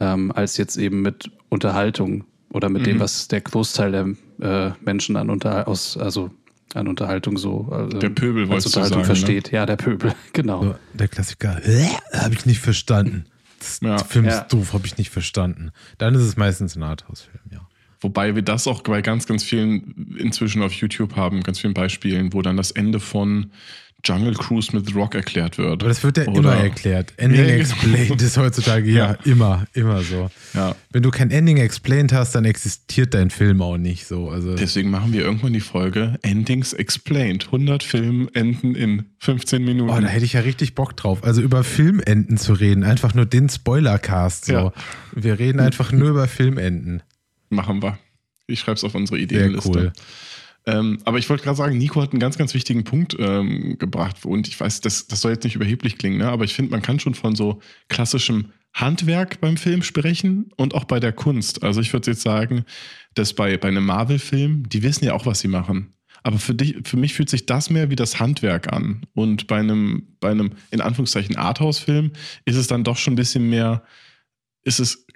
ähm, 0.00 0.32
als 0.32 0.56
jetzt 0.56 0.76
eben 0.76 1.02
mit 1.02 1.30
Unterhaltung 1.48 2.24
oder 2.50 2.68
mit 2.68 2.82
mhm. 2.82 2.86
dem, 2.86 3.00
was 3.00 3.28
der 3.28 3.40
Großteil 3.40 3.92
der 3.92 4.68
äh, 4.68 4.72
Menschen 4.84 5.16
an, 5.16 5.30
Unter 5.30 5.68
aus, 5.68 5.96
also 5.96 6.30
an 6.74 6.88
Unterhaltung 6.88 7.36
so 7.36 7.88
äh, 7.90 7.98
der 7.98 8.10
Pöbel 8.10 8.50
als 8.50 8.66
Unterhaltung 8.66 9.04
sagen, 9.04 9.06
versteht. 9.06 9.52
Ne? 9.52 9.58
Ja, 9.58 9.66
der 9.66 9.76
Pöbel, 9.76 10.14
genau. 10.32 10.62
So, 10.62 10.74
der 10.94 11.08
Klassiker, 11.08 11.60
äh, 11.64 11.88
habe 12.12 12.34
ich 12.34 12.46
nicht 12.46 12.60
verstanden. 12.60 13.26
Das 13.58 13.80
ja. 13.82 13.98
Film 13.98 14.26
ist 14.26 14.34
ja. 14.34 14.44
doof, 14.44 14.72
habe 14.72 14.86
ich 14.86 14.98
nicht 14.98 15.10
verstanden. 15.10 15.72
Dann 15.98 16.14
ist 16.14 16.22
es 16.22 16.36
meistens 16.36 16.76
ein 16.76 16.82
Arthouse-Film, 16.82 17.42
ja. 17.50 17.66
Wobei 18.00 18.36
wir 18.36 18.42
das 18.42 18.68
auch 18.68 18.82
bei 18.82 19.02
ganz, 19.02 19.26
ganz 19.26 19.42
vielen 19.42 20.16
inzwischen 20.16 20.62
auf 20.62 20.72
YouTube 20.72 21.16
haben, 21.16 21.42
ganz 21.42 21.58
vielen 21.58 21.74
Beispielen, 21.74 22.32
wo 22.32 22.42
dann 22.42 22.56
das 22.56 22.70
Ende 22.70 23.00
von 23.00 23.50
Jungle 24.04 24.34
Cruise 24.34 24.74
mit 24.74 24.86
The 24.86 24.92
Rock 24.92 25.14
erklärt 25.14 25.58
wird. 25.58 25.82
Aber 25.82 25.88
das 25.88 26.02
wird 26.04 26.18
ja 26.18 26.26
Oder 26.28 26.38
immer 26.38 26.54
erklärt. 26.54 27.12
Ending 27.16 27.40
ja, 27.40 27.54
Explained 27.54 28.22
ist 28.22 28.36
heutzutage 28.36 28.88
ja, 28.90 29.10
ja, 29.12 29.18
immer, 29.24 29.66
immer 29.74 30.02
so. 30.02 30.30
Ja. 30.54 30.76
Wenn 30.90 31.02
du 31.02 31.10
kein 31.10 31.30
Ending 31.30 31.56
Explained 31.56 32.12
hast, 32.12 32.34
dann 32.34 32.44
existiert 32.44 33.14
dein 33.14 33.30
Film 33.30 33.60
auch 33.60 33.76
nicht 33.76 34.06
so. 34.06 34.30
Also 34.30 34.54
Deswegen 34.54 34.90
machen 34.90 35.12
wir 35.12 35.22
irgendwann 35.22 35.52
die 35.52 35.60
Folge 35.60 36.18
Endings 36.22 36.72
Explained. 36.72 37.46
100 37.46 37.82
Filmenden 37.82 38.76
in 38.76 39.06
15 39.18 39.64
Minuten. 39.64 39.90
Oh, 39.90 40.00
da 40.00 40.06
hätte 40.06 40.24
ich 40.24 40.34
ja 40.34 40.40
richtig 40.40 40.74
Bock 40.76 40.96
drauf. 40.96 41.24
Also 41.24 41.42
über 41.42 41.64
Filmenden 41.64 42.38
zu 42.38 42.52
reden, 42.52 42.84
einfach 42.84 43.14
nur 43.14 43.26
den 43.26 43.48
Spoilercast. 43.48 44.46
So. 44.46 44.52
Ja. 44.52 44.72
Wir 45.12 45.38
reden 45.40 45.58
einfach 45.58 45.90
nur 45.90 46.10
über 46.10 46.28
Filmenden. 46.28 47.02
Machen 47.50 47.82
wir. 47.82 47.98
Ich 48.46 48.60
schreibe 48.60 48.76
es 48.76 48.84
auf 48.84 48.94
unsere 48.94 49.18
Ideenliste. 49.18 49.72
Sehr 49.72 49.82
cool. 49.82 49.92
Ähm, 50.68 50.98
aber 51.06 51.16
ich 51.16 51.30
wollte 51.30 51.44
gerade 51.44 51.56
sagen, 51.56 51.78
Nico 51.78 52.02
hat 52.02 52.12
einen 52.12 52.20
ganz, 52.20 52.36
ganz 52.36 52.52
wichtigen 52.52 52.84
Punkt 52.84 53.16
ähm, 53.18 53.78
gebracht. 53.78 54.26
Und 54.26 54.46
ich 54.48 54.60
weiß, 54.60 54.82
das, 54.82 55.06
das 55.06 55.22
soll 55.22 55.32
jetzt 55.32 55.44
nicht 55.44 55.56
überheblich 55.56 55.96
klingen, 55.96 56.18
ne? 56.18 56.28
aber 56.28 56.44
ich 56.44 56.52
finde, 56.52 56.70
man 56.70 56.82
kann 56.82 57.00
schon 57.00 57.14
von 57.14 57.34
so 57.34 57.60
klassischem 57.88 58.52
Handwerk 58.74 59.40
beim 59.40 59.56
Film 59.56 59.82
sprechen 59.82 60.52
und 60.56 60.74
auch 60.74 60.84
bei 60.84 61.00
der 61.00 61.12
Kunst. 61.12 61.62
Also 61.62 61.80
ich 61.80 61.94
würde 61.94 62.10
jetzt 62.10 62.20
sagen, 62.20 62.66
dass 63.14 63.32
bei, 63.32 63.56
bei 63.56 63.68
einem 63.68 63.86
Marvel-Film, 63.86 64.68
die 64.68 64.82
wissen 64.82 65.06
ja 65.06 65.14
auch, 65.14 65.24
was 65.24 65.40
sie 65.40 65.48
machen. 65.48 65.94
Aber 66.22 66.38
für 66.38 66.54
dich, 66.54 66.76
für 66.84 66.98
mich 66.98 67.14
fühlt 67.14 67.30
sich 67.30 67.46
das 67.46 67.70
mehr 67.70 67.88
wie 67.88 67.96
das 67.96 68.20
Handwerk 68.20 68.70
an. 68.70 69.06
Und 69.14 69.46
bei 69.46 69.60
einem, 69.60 70.08
bei 70.20 70.30
einem, 70.30 70.50
in 70.70 70.82
Anführungszeichen, 70.82 71.36
Arthouse-Film 71.36 72.12
ist 72.44 72.56
es 72.56 72.66
dann 72.66 72.84
doch 72.84 72.98
schon 72.98 73.14
ein 73.14 73.16
bisschen 73.16 73.48
mehr, 73.48 73.84
ist 74.64 74.80
es 74.80 75.06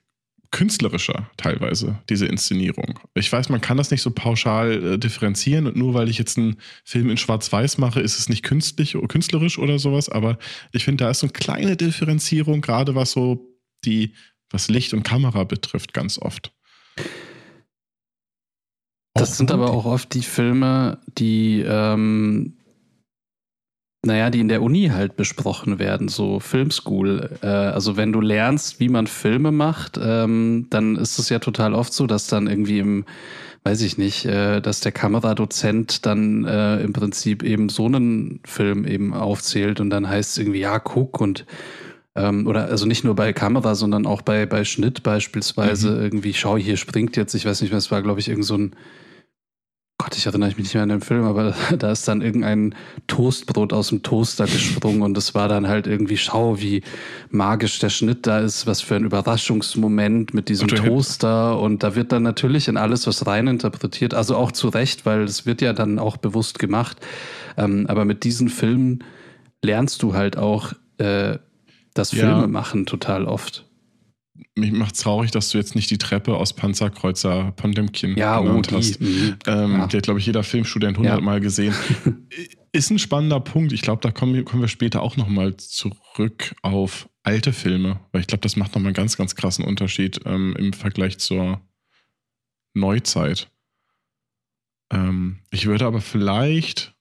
künstlerischer 0.53 1.29
teilweise, 1.37 1.99
diese 2.09 2.27
Inszenierung. 2.27 3.01
Ich 3.15 3.33
weiß, 3.33 3.49
man 3.49 3.61
kann 3.61 3.79
das 3.79 3.91
nicht 3.91 4.03
so 4.03 4.11
pauschal 4.11 4.95
äh, 4.95 4.99
differenzieren 4.99 5.67
und 5.67 5.77
nur 5.77 5.95
weil 5.95 6.09
ich 6.09 6.19
jetzt 6.19 6.39
einen 6.39 6.59
Film 6.85 7.11
in 7.11 7.17
Schwarz-Weiß 7.17 7.79
mache, 7.79 8.01
ist 8.01 8.19
es 8.19 8.29
nicht 8.29 8.45
künstlich, 8.45 8.97
künstlerisch 9.09 9.59
oder 9.59 9.79
sowas, 9.79 10.09
aber 10.09 10.39
ich 10.73 10.85
finde, 10.85 11.05
da 11.05 11.11
ist 11.11 11.21
so 11.21 11.27
eine 11.27 11.33
kleine 11.33 11.77
Differenzierung, 11.77 12.61
gerade 12.61 12.95
was 12.95 13.13
so 13.13 13.49
die, 13.85 14.13
was 14.51 14.69
Licht 14.69 14.95
und 14.95 15.03
Kamera 15.03 15.45
betrifft, 15.45 15.93
ganz 15.95 16.19
oft. 16.19 16.53
Das 19.15 19.37
sind 19.37 19.51
aber 19.51 19.71
auch 19.71 19.85
oft 19.85 20.15
die 20.15 20.23
Filme, 20.23 21.01
die 21.19 21.65
ähm, 21.67 22.57
naja, 24.05 24.31
die 24.31 24.41
in 24.41 24.49
der 24.49 24.63
Uni 24.63 24.89
halt 24.89 25.17
besprochen 25.17 25.79
werden, 25.79 26.09
so 26.09 26.41
Filmschool. 26.41 27.39
Äh, 27.41 27.47
also 27.47 27.97
wenn 27.97 28.13
du 28.13 28.21
lernst, 28.21 28.81
wie 28.81 28.89
man 28.89 29.07
Filme 29.07 29.53
macht, 29.53 29.99
ähm, 30.03 30.67
dann 30.71 30.97
ist 30.97 31.19
es 31.19 31.29
ja 31.29 31.39
total 31.39 31.73
oft 31.73 31.93
so, 31.93 32.09
dass 32.09 32.27
dann 32.27 32.49
irgendwie 32.49 32.81
im, 32.81 33.05
weiß 33.63 33.81
ich 33.83 33.99
nicht, 33.99 34.25
äh, 34.25 34.61
dass 34.61 34.81
der 34.81 34.91
Kameradozent 34.91 36.05
dann 36.05 36.45
äh, 36.45 36.81
im 36.81 36.93
Prinzip 36.93 37.45
eben 37.45 37.69
so 37.69 37.87
einen 37.87 38.41
Film 38.45 38.87
eben 38.87 39.15
aufzählt 39.15 39.81
und 39.81 39.91
dann 39.91 40.09
heißt 40.09 40.33
es 40.33 40.39
irgendwie, 40.39 40.61
ja, 40.61 40.81
guck 40.81 41.21
und 41.21 41.47
ähm, 42.17 42.47
oder 42.47 42.67
also 42.67 42.87
nicht 42.87 43.05
nur 43.05 43.15
bei 43.15 43.33
Kamera, 43.33 43.77
sondern 43.77 44.05
auch 44.07 44.23
bei, 44.23 44.47
bei 44.47 44.65
Schnitt 44.65 45.05
beispielsweise 45.05 45.93
mhm. 45.93 46.03
irgendwie, 46.03 46.35
schau, 46.35 46.57
hier 46.57 46.77
springt 46.77 47.17
jetzt, 47.17 47.35
ich 47.35 47.47
weiß 47.47 47.63
nicht, 47.63 47.73
was 47.73 47.91
war, 47.93 48.03
glaube 48.03 48.19
ich, 48.19 48.29
irgend 48.29 48.45
so 48.45 48.59
ein 48.59 48.75
Gott, 50.03 50.17
ich 50.17 50.27
erinnere 50.27 50.49
mich 50.49 50.59
nicht 50.59 50.75
mehr 50.75 50.83
an 50.83 50.89
den 50.89 51.01
Film, 51.01 51.23
aber 51.23 51.55
da 51.79 51.93
ist 51.93 52.09
dann 52.09 52.23
irgendein 52.23 52.75
Toastbrot 53.07 53.73
aus 53.73 53.91
dem 53.91 54.03
Toaster 54.03 54.47
gesprungen 54.47 55.03
und 55.03 55.17
es 55.17 55.33
war 55.35 55.47
dann 55.47 55.69
halt 55.69 55.87
irgendwie, 55.87 56.17
schau, 56.17 56.61
wie 56.61 56.83
magisch 57.31 57.79
der 57.79 57.89
Schnitt 57.89 58.27
da 58.27 58.41
ist, 58.41 58.67
was 58.67 58.81
für 58.81 58.97
ein 58.97 59.05
Überraschungsmoment 59.05 60.35
mit 60.35 60.49
diesem 60.49 60.67
Toaster. 60.67 61.57
Und 61.61 61.85
da 61.85 61.95
wird 61.95 62.11
dann 62.11 62.25
natürlich 62.25 62.67
in 62.67 62.77
alles 62.77 63.07
was 63.07 63.29
rein 63.29 63.47
interpretiert, 63.47 64.13
also 64.13 64.37
auch 64.37 64.51
zu 64.51 64.69
Recht, 64.71 65.07
weil 65.07 65.23
es 65.23 65.47
wird 65.47 65.63
ja 65.63 65.73
dann 65.73 66.01
auch 66.01 66.17
bewusst 66.17 66.59
gemacht, 66.59 66.97
ähm, 67.57 67.87
aber 67.89 68.05
mit 68.05 68.25
diesen 68.25 68.49
Filmen 68.49 69.05
lernst 69.63 70.03
du 70.03 70.15
halt 70.15 70.37
auch 70.37 70.73
äh, 70.99 71.39
das 71.95 72.11
Filme 72.11 72.49
machen 72.49 72.87
total 72.87 73.27
oft 73.27 73.67
mich 74.55 74.73
macht 74.73 75.01
traurig, 75.01 75.31
dass 75.31 75.51
du 75.51 75.59
jetzt 75.59 75.75
nicht 75.75 75.91
die 75.91 75.99
Treppe 75.99 76.37
aus 76.37 76.53
Panzerkreuzer 76.53 77.53
Pandemkin 77.53 78.17
ja, 78.17 78.41
genannt 78.41 78.69
oh, 78.71 78.77
hast. 78.77 79.01
Mhm. 79.01 79.37
Ähm, 79.47 79.73
ja. 79.73 79.87
Die 79.87 79.97
hat, 79.97 80.05
glaube 80.05 80.21
ich, 80.21 80.27
jeder 80.27 80.43
Filmstudent 80.43 80.99
hundertmal 80.99 81.37
ja. 81.37 81.41
gesehen. 81.41 81.75
Ist 82.73 82.91
ein 82.91 82.99
spannender 82.99 83.41
Punkt. 83.41 83.73
Ich 83.73 83.83
glaube, 83.83 84.01
da 84.01 84.11
kommen, 84.11 84.45
kommen 84.45 84.63
wir 84.63 84.69
später 84.69 85.03
auch 85.03 85.17
nochmal 85.17 85.57
zurück 85.57 86.55
auf 86.63 87.09
alte 87.23 87.53
Filme, 87.53 88.01
weil 88.13 88.23
ich 88.23 88.27
glaube, 88.27 88.43
das 88.43 88.57
macht 88.57 88.75
nochmal 88.75 88.89
einen 88.89 88.95
ganz, 88.95 89.17
ganz 89.17 89.35
krassen 89.35 89.65
Unterschied 89.65 90.21
ähm, 90.25 90.55
im 90.59 90.73
Vergleich 90.73 91.19
zur 91.19 91.61
Neuzeit. 92.75 93.51
Ähm, 94.93 95.41
ich 95.51 95.67
würde 95.67 95.87
aber 95.87 96.01
vielleicht, 96.01 96.95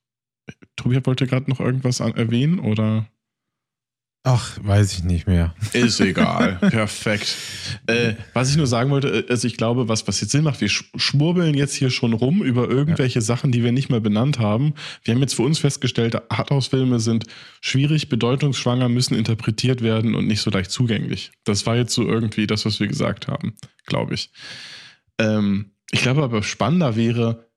Tobi 0.75 1.05
wollte 1.05 1.27
gerade 1.27 1.49
noch 1.49 1.59
irgendwas 1.59 2.01
an, 2.01 2.15
erwähnen 2.15 2.59
oder? 2.59 3.07
Ach, 4.23 4.59
weiß 4.61 4.93
ich 4.93 5.03
nicht 5.03 5.25
mehr. 5.25 5.55
Ist 5.73 5.99
egal. 5.99 6.57
Perfekt. 6.61 7.35
Äh, 7.87 8.13
was 8.33 8.51
ich 8.51 8.57
nur 8.57 8.67
sagen 8.67 8.91
wollte, 8.91 9.07
äh, 9.07 9.31
also 9.31 9.47
ich 9.47 9.57
glaube, 9.57 9.87
was, 9.87 10.07
was 10.07 10.21
jetzt 10.21 10.31
Sinn 10.31 10.43
macht, 10.43 10.61
wir 10.61 10.69
schwurbeln 10.69 11.55
jetzt 11.55 11.73
hier 11.73 11.89
schon 11.89 12.13
rum 12.13 12.43
über 12.43 12.69
irgendwelche 12.69 13.17
ja. 13.17 13.21
Sachen, 13.21 13.51
die 13.51 13.63
wir 13.63 13.71
nicht 13.71 13.89
mehr 13.89 13.99
benannt 13.99 14.37
haben. 14.37 14.75
Wir 15.03 15.15
haben 15.15 15.21
jetzt 15.21 15.33
für 15.33 15.41
uns 15.41 15.57
festgestellt, 15.57 16.21
Arthouse-Filme 16.31 16.99
sind 16.99 17.25
schwierig, 17.61 18.09
bedeutungsschwanger, 18.09 18.89
müssen 18.89 19.15
interpretiert 19.15 19.81
werden 19.81 20.13
und 20.13 20.27
nicht 20.27 20.41
so 20.41 20.51
leicht 20.51 20.69
zugänglich. 20.69 21.31
Das 21.43 21.65
war 21.65 21.75
jetzt 21.75 21.93
so 21.93 22.07
irgendwie 22.07 22.45
das, 22.45 22.63
was 22.65 22.79
wir 22.79 22.87
gesagt 22.87 23.27
haben, 23.27 23.55
glaube 23.87 24.13
ich. 24.13 24.29
Ähm, 25.17 25.71
ich 25.91 26.03
glaube 26.03 26.21
aber 26.21 26.43
spannender 26.43 26.95
wäre, 26.95 27.50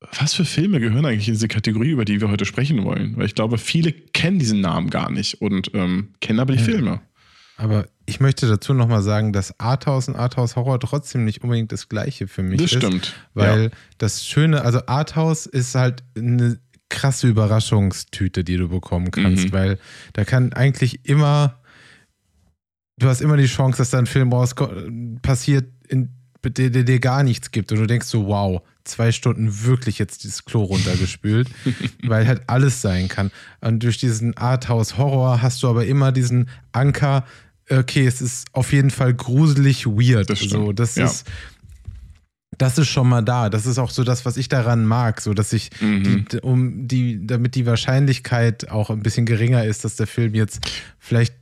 was 0.00 0.34
für 0.34 0.44
Filme 0.44 0.80
gehören 0.80 1.04
eigentlich 1.04 1.28
in 1.28 1.34
diese 1.34 1.48
Kategorie, 1.48 1.90
über 1.90 2.04
die 2.04 2.20
wir 2.20 2.30
heute 2.30 2.44
sprechen 2.44 2.84
wollen? 2.84 3.16
Weil 3.16 3.26
ich 3.26 3.34
glaube, 3.34 3.58
viele 3.58 3.92
kennen 3.92 4.38
diesen 4.38 4.60
Namen 4.60 4.90
gar 4.90 5.10
nicht 5.10 5.40
und 5.40 5.70
ähm, 5.74 6.14
kennen 6.20 6.38
aber 6.38 6.52
die 6.52 6.58
ja. 6.58 6.64
Filme. 6.64 7.00
Aber 7.56 7.88
ich 8.04 8.20
möchte 8.20 8.46
dazu 8.46 8.74
nochmal 8.74 9.02
sagen, 9.02 9.32
dass 9.32 9.58
Arthouse 9.58 10.08
und 10.08 10.16
Arthouse 10.16 10.56
Horror 10.56 10.78
trotzdem 10.78 11.24
nicht 11.24 11.42
unbedingt 11.42 11.72
das 11.72 11.88
Gleiche 11.88 12.28
für 12.28 12.42
mich 12.42 12.60
das 12.60 12.72
ist. 12.72 12.82
Das 12.82 12.88
stimmt. 12.88 13.14
Weil 13.32 13.62
ja. 13.64 13.70
das 13.98 14.26
Schöne, 14.26 14.62
also 14.62 14.80
Arthouse 14.86 15.46
ist 15.46 15.74
halt 15.74 16.04
eine 16.14 16.58
krasse 16.88 17.26
Überraschungstüte, 17.28 18.44
die 18.44 18.56
du 18.58 18.68
bekommen 18.68 19.10
kannst, 19.10 19.46
mhm. 19.46 19.52
weil 19.52 19.78
da 20.12 20.24
kann 20.24 20.52
eigentlich 20.52 21.04
immer, 21.04 21.60
du 22.98 23.08
hast 23.08 23.22
immer 23.22 23.36
die 23.36 23.46
Chance, 23.46 23.78
dass 23.78 23.90
da 23.90 23.98
ein 23.98 24.06
Film 24.06 24.32
raus 24.32 24.54
passiert, 25.22 25.66
in 25.88 26.12
der 26.44 26.70
dir 26.70 27.00
gar 27.00 27.24
nichts 27.24 27.50
gibt 27.50 27.72
und 27.72 27.78
du 27.78 27.86
denkst 27.86 28.06
so, 28.06 28.26
wow, 28.26 28.62
zwei 28.88 29.12
Stunden 29.12 29.64
wirklich 29.64 29.98
jetzt 29.98 30.24
dieses 30.24 30.44
Klo 30.44 30.62
runtergespült, 30.62 31.48
weil 32.02 32.26
halt 32.26 32.42
alles 32.46 32.80
sein 32.80 33.08
kann. 33.08 33.30
Und 33.60 33.82
durch 33.82 33.98
diesen 33.98 34.36
Arthouse-Horror 34.36 35.42
hast 35.42 35.62
du 35.62 35.68
aber 35.68 35.86
immer 35.86 36.12
diesen 36.12 36.48
Anker, 36.72 37.24
okay, 37.70 38.06
es 38.06 38.20
ist 38.20 38.46
auf 38.52 38.72
jeden 38.72 38.90
Fall 38.90 39.14
gruselig 39.14 39.86
weird. 39.86 40.30
Das 40.30 40.40
so, 40.40 40.72
das 40.72 40.94
ja. 40.96 41.06
ist 41.06 41.26
das 42.58 42.78
ist 42.78 42.88
schon 42.88 43.08
mal 43.08 43.22
da. 43.22 43.50
Das 43.50 43.66
ist 43.66 43.78
auch 43.78 43.90
so 43.90 44.04
das, 44.04 44.24
was 44.24 44.36
ich 44.36 44.48
daran 44.48 44.86
mag, 44.86 45.20
so 45.20 45.34
dass 45.34 45.52
ich 45.52 45.70
mhm. 45.80 46.26
die, 46.30 46.40
um 46.40 46.88
die, 46.88 47.26
damit 47.26 47.54
die 47.54 47.66
Wahrscheinlichkeit 47.66 48.70
auch 48.70 48.90
ein 48.90 49.02
bisschen 49.02 49.26
geringer 49.26 49.64
ist, 49.64 49.84
dass 49.84 49.96
der 49.96 50.06
Film 50.06 50.34
jetzt 50.34 50.60
vielleicht 50.98 51.34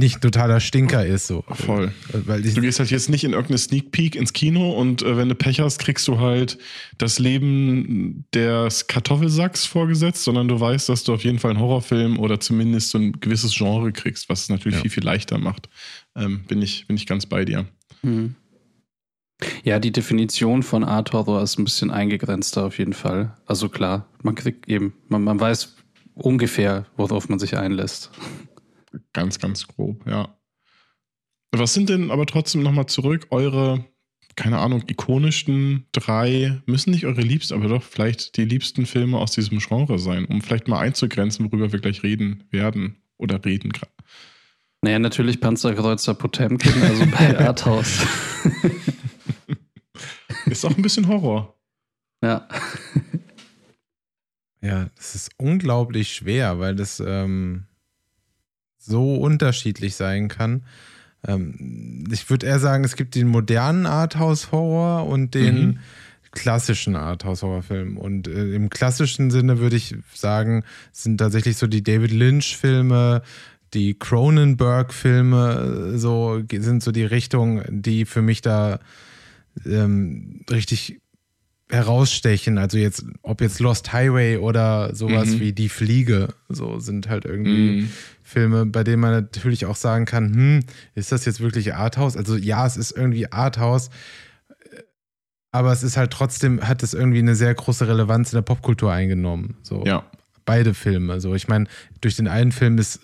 nicht 0.00 0.16
ein 0.16 0.20
totaler 0.22 0.58
Stinker 0.58 1.06
ist. 1.06 1.28
So. 1.28 1.44
Voll. 1.48 1.92
Weil 2.12 2.44
ich, 2.44 2.54
Du 2.54 2.60
gehst 2.60 2.80
halt 2.80 2.90
jetzt 2.90 3.08
nicht 3.08 3.22
in 3.22 3.30
irgendeine 3.32 3.58
Sneak 3.58 3.92
Peek 3.92 4.16
ins 4.16 4.32
Kino 4.32 4.72
und 4.72 5.02
äh, 5.02 5.16
wenn 5.16 5.28
du 5.28 5.36
Pech 5.36 5.60
hast, 5.60 5.78
kriegst 5.78 6.08
du 6.08 6.18
halt 6.18 6.58
das 6.98 7.18
Leben 7.20 8.24
des 8.34 8.88
Kartoffelsacks 8.88 9.66
vorgesetzt, 9.66 10.24
sondern 10.24 10.48
du 10.48 10.58
weißt, 10.58 10.88
dass 10.88 11.04
du 11.04 11.14
auf 11.14 11.22
jeden 11.22 11.38
Fall 11.38 11.52
einen 11.52 11.60
Horrorfilm 11.60 12.18
oder 12.18 12.40
zumindest 12.40 12.90
so 12.90 12.98
ein 12.98 13.12
gewisses 13.20 13.54
Genre 13.56 13.92
kriegst, 13.92 14.28
was 14.28 14.42
es 14.42 14.48
natürlich 14.48 14.76
Ja. 14.78 14.82
viel, 14.82 14.90
viel 14.90 15.04
leichter 15.04 15.38
macht. 15.38 15.68
Ähm, 16.16 16.42
bin, 16.48 16.60
ich, 16.62 16.86
bin 16.88 16.96
ich 16.96 17.06
ganz 17.06 17.26
bei 17.26 17.44
dir. 17.44 17.66
Hm. 18.02 18.34
Ja, 19.64 19.78
die 19.78 19.92
Definition 19.92 20.62
von 20.62 20.84
Art 20.84 21.12
Horror 21.12 21.42
ist 21.42 21.58
ein 21.58 21.64
bisschen 21.64 21.90
eingegrenzter 21.90 22.66
auf 22.66 22.78
jeden 22.78 22.92
Fall. 22.92 23.36
Also 23.46 23.68
klar, 23.70 24.06
man 24.22 24.34
kriegt 24.34 24.68
eben, 24.68 24.92
man, 25.08 25.24
man 25.24 25.40
weiß 25.40 25.76
ungefähr, 26.14 26.84
worauf 26.96 27.28
man 27.30 27.38
sich 27.38 27.56
einlässt. 27.56 28.10
Ganz, 29.12 29.38
ganz 29.38 29.66
grob, 29.66 30.06
ja. 30.06 30.36
Was 31.52 31.74
sind 31.74 31.88
denn 31.88 32.10
aber 32.10 32.26
trotzdem 32.26 32.62
nochmal 32.62 32.86
zurück 32.86 33.26
eure, 33.30 33.84
keine 34.36 34.58
Ahnung, 34.58 34.84
ikonischsten 34.86 35.86
drei, 35.92 36.60
müssen 36.66 36.90
nicht 36.92 37.06
eure 37.06 37.20
liebsten, 37.20 37.54
aber 37.54 37.68
doch 37.68 37.82
vielleicht 37.82 38.36
die 38.36 38.44
liebsten 38.44 38.86
Filme 38.86 39.18
aus 39.18 39.32
diesem 39.32 39.58
Genre 39.58 39.98
sein, 39.98 40.26
um 40.26 40.40
vielleicht 40.40 40.68
mal 40.68 40.78
einzugrenzen, 40.78 41.46
worüber 41.46 41.72
wir 41.72 41.80
gleich 41.80 42.02
reden 42.02 42.44
werden 42.50 43.02
oder 43.16 43.44
reden 43.44 43.72
gerade. 43.72 43.92
Naja, 44.82 44.98
natürlich 44.98 45.40
Panzerkreuzer 45.40 46.14
Potemkin, 46.14 46.82
also 46.82 47.04
bei 47.06 47.38
Arthouse. 47.46 48.06
Ist 50.46 50.64
auch 50.64 50.74
ein 50.74 50.82
bisschen 50.82 51.06
Horror. 51.06 51.58
ja. 52.22 52.48
ja, 54.62 54.88
das 54.96 55.14
ist 55.14 55.30
unglaublich 55.36 56.12
schwer, 56.12 56.58
weil 56.58 56.74
das 56.74 56.98
ähm, 56.98 57.66
so 58.90 59.14
unterschiedlich 59.16 59.94
sein 59.96 60.28
kann. 60.28 60.62
Ähm, 61.26 62.04
ich 62.12 62.28
würde 62.28 62.46
eher 62.46 62.58
sagen, 62.58 62.84
es 62.84 62.96
gibt 62.96 63.14
den 63.14 63.28
modernen 63.28 63.86
Arthouse-Horror 63.86 65.06
und 65.06 65.34
den 65.34 65.66
Mhm. 65.66 65.78
klassischen 66.32 66.96
Arthouse-Horrorfilm. 66.96 67.96
Und 67.96 68.28
äh, 68.28 68.54
im 68.54 68.70
klassischen 68.70 69.30
Sinne 69.30 69.58
würde 69.58 69.76
ich 69.76 69.96
sagen, 70.14 70.64
sind 70.92 71.18
tatsächlich 71.18 71.56
so 71.56 71.66
die 71.66 71.82
David 71.82 72.12
Lynch-Filme, 72.12 73.22
die 73.74 73.94
Cronenberg-Filme, 73.98 75.92
äh, 75.94 75.98
so 75.98 76.42
sind 76.50 76.82
so 76.82 76.92
die 76.92 77.04
Richtung, 77.04 77.62
die 77.68 78.04
für 78.04 78.22
mich 78.22 78.42
da 78.42 78.78
ähm, 79.66 80.42
richtig 80.50 81.00
herausstechen. 81.70 82.58
Also 82.58 82.78
jetzt, 82.78 83.04
ob 83.22 83.40
jetzt 83.40 83.60
Lost 83.60 83.92
Highway 83.92 84.36
oder 84.38 84.94
sowas 84.94 85.34
Mhm. 85.34 85.40
wie 85.40 85.52
Die 85.52 85.68
Fliege, 85.68 86.28
so 86.48 86.78
sind 86.80 87.08
halt 87.08 87.24
irgendwie 87.24 87.72
Mhm. 87.72 87.90
Filme, 88.22 88.66
bei 88.66 88.84
denen 88.84 89.00
man 89.00 89.12
natürlich 89.12 89.66
auch 89.66 89.76
sagen 89.76 90.04
kann, 90.04 90.32
hm, 90.34 90.60
ist 90.94 91.12
das 91.12 91.24
jetzt 91.24 91.40
wirklich 91.40 91.74
Arthouse? 91.74 92.16
Also 92.16 92.36
ja, 92.36 92.66
es 92.66 92.76
ist 92.76 92.92
irgendwie 92.92 93.30
Arthouse, 93.32 93.90
aber 95.52 95.72
es 95.72 95.82
ist 95.82 95.96
halt 95.96 96.12
trotzdem, 96.12 96.66
hat 96.66 96.82
es 96.82 96.94
irgendwie 96.94 97.18
eine 97.18 97.34
sehr 97.34 97.54
große 97.54 97.88
Relevanz 97.88 98.32
in 98.32 98.36
der 98.36 98.42
Popkultur 98.42 98.92
eingenommen. 98.92 99.56
So 99.62 99.84
Ja. 99.84 100.04
beide 100.44 100.74
Filme. 100.74 101.20
So, 101.20 101.34
ich 101.34 101.48
meine, 101.48 101.66
durch 102.00 102.16
den 102.16 102.28
einen 102.28 102.52
Film 102.52 102.78
ist 102.78 103.00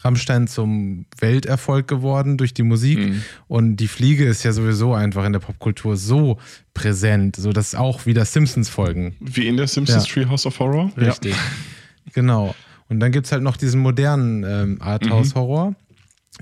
Rammstein 0.00 0.46
zum 0.48 1.06
Welterfolg 1.18 1.88
geworden 1.88 2.36
durch 2.38 2.54
die 2.54 2.62
Musik 2.62 2.98
Mhm. 2.98 3.22
und 3.48 3.76
die 3.76 3.88
Fliege 3.88 4.24
ist 4.26 4.42
ja 4.44 4.52
sowieso 4.52 4.94
einfach 4.94 5.24
in 5.24 5.32
der 5.32 5.40
Popkultur 5.40 5.96
so 5.96 6.38
präsent, 6.74 7.36
so 7.36 7.52
dass 7.52 7.74
auch 7.74 8.06
wieder 8.06 8.24
Simpsons 8.24 8.68
folgen. 8.68 9.16
Wie 9.20 9.46
in 9.48 9.56
der 9.56 9.66
Simpsons 9.66 10.06
Ja. 10.08 10.12
Treehouse 10.14 10.46
of 10.46 10.58
Horror. 10.60 10.92
Richtig. 10.96 11.34
Genau. 12.14 12.54
Und 12.88 13.00
dann 13.00 13.12
gibt 13.12 13.26
es 13.26 13.32
halt 13.32 13.42
noch 13.42 13.56
diesen 13.56 13.80
modernen 13.80 14.44
ähm, 14.44 14.78
Arthouse-Horror, 14.80 15.74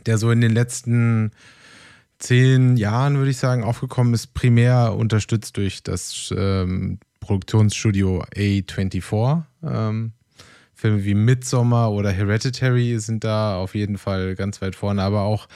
der 0.06 0.16
so 0.18 0.30
in 0.30 0.40
den 0.40 0.52
letzten 0.52 1.32
zehn 2.18 2.76
Jahren, 2.76 3.16
würde 3.18 3.30
ich 3.30 3.36
sagen, 3.38 3.64
aufgekommen 3.64 4.14
ist, 4.14 4.32
primär 4.32 4.94
unterstützt 4.94 5.56
durch 5.56 5.82
das 5.82 6.32
ähm, 6.36 6.98
Produktionsstudio 7.20 8.22
A24. 8.34 9.42
Ähm, 9.64 10.12
Filme 10.78 11.04
wie 11.04 11.14
Midsommar 11.14 11.90
oder 11.90 12.11
Hereditary 12.12 12.99
sind 13.00 13.25
da 13.25 13.56
auf 13.56 13.75
jeden 13.75 13.97
Fall 13.97 14.35
ganz 14.35 14.61
weit 14.61 14.76
vorne, 14.76 15.00
aber 15.02 15.23
auch 15.23 15.49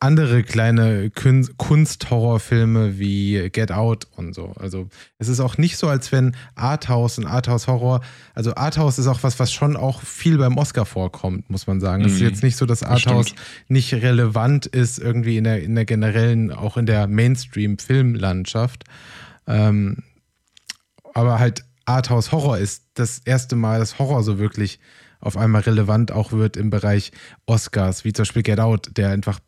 andere 0.00 0.42
kleine 0.42 1.10
Kun 1.10 1.46
Kunsthorrorfilme 1.58 2.98
wie 2.98 3.50
Get 3.50 3.70
Out 3.70 4.06
und 4.16 4.34
so. 4.34 4.54
Also 4.58 4.88
es 5.18 5.28
ist 5.28 5.40
auch 5.40 5.58
nicht 5.58 5.76
so, 5.76 5.88
als 5.88 6.10
wenn 6.10 6.34
Arthouse 6.54 7.18
und 7.18 7.26
Arthouse-Horror, 7.26 8.00
also 8.34 8.54
Arthouse 8.54 8.98
ist 8.98 9.08
auch 9.08 9.22
was, 9.22 9.38
was 9.38 9.52
schon 9.52 9.76
auch 9.76 10.00
viel 10.00 10.38
beim 10.38 10.56
Oscar 10.56 10.86
vorkommt, 10.86 11.50
muss 11.50 11.66
man 11.66 11.78
sagen. 11.80 12.02
Es 12.06 12.12
ist 12.14 12.20
Mhm. 12.20 12.26
jetzt 12.28 12.42
nicht 12.42 12.56
so, 12.56 12.64
dass 12.64 12.82
Arthouse 12.82 13.28
stimmt. 13.28 13.40
nicht 13.68 13.92
relevant 13.92 14.64
ist 14.64 14.98
irgendwie 14.98 15.36
in 15.36 15.44
der, 15.44 15.62
in 15.62 15.74
der 15.74 15.84
generellen, 15.84 16.50
auch 16.50 16.78
in 16.78 16.86
der 16.86 17.06
Mainstream-Filmlandschaft. 17.08 18.84
Ähm, 19.46 19.98
aber 21.14 21.38
halt 21.38 21.62
Arthouse 21.86 22.32
Horror 22.32 22.58
ist 22.58 22.84
das 22.94 23.18
erste 23.24 23.56
Mal, 23.56 23.78
dass 23.78 23.98
Horror 23.98 24.22
so 24.22 24.38
wirklich 24.38 24.78
auf 25.20 25.36
einmal 25.36 25.62
relevant 25.62 26.12
auch 26.12 26.32
wird 26.32 26.56
im 26.56 26.70
Bereich 26.70 27.12
Oscars, 27.46 28.04
wie 28.04 28.12
zum 28.12 28.24
Beispiel 28.24 28.42
Get 28.42 28.60
Out, 28.60 28.90
der 28.96 29.10
einfach 29.10 29.40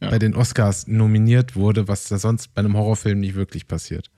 Ja. 0.00 0.10
bei 0.10 0.18
den 0.18 0.34
Oscars 0.34 0.86
nominiert 0.86 1.56
wurde, 1.56 1.88
was 1.88 2.08
da 2.08 2.18
sonst 2.18 2.54
bei 2.54 2.60
einem 2.60 2.76
Horrorfilm 2.76 3.18
nicht 3.18 3.34
wirklich 3.34 3.66
passiert. 3.66 4.10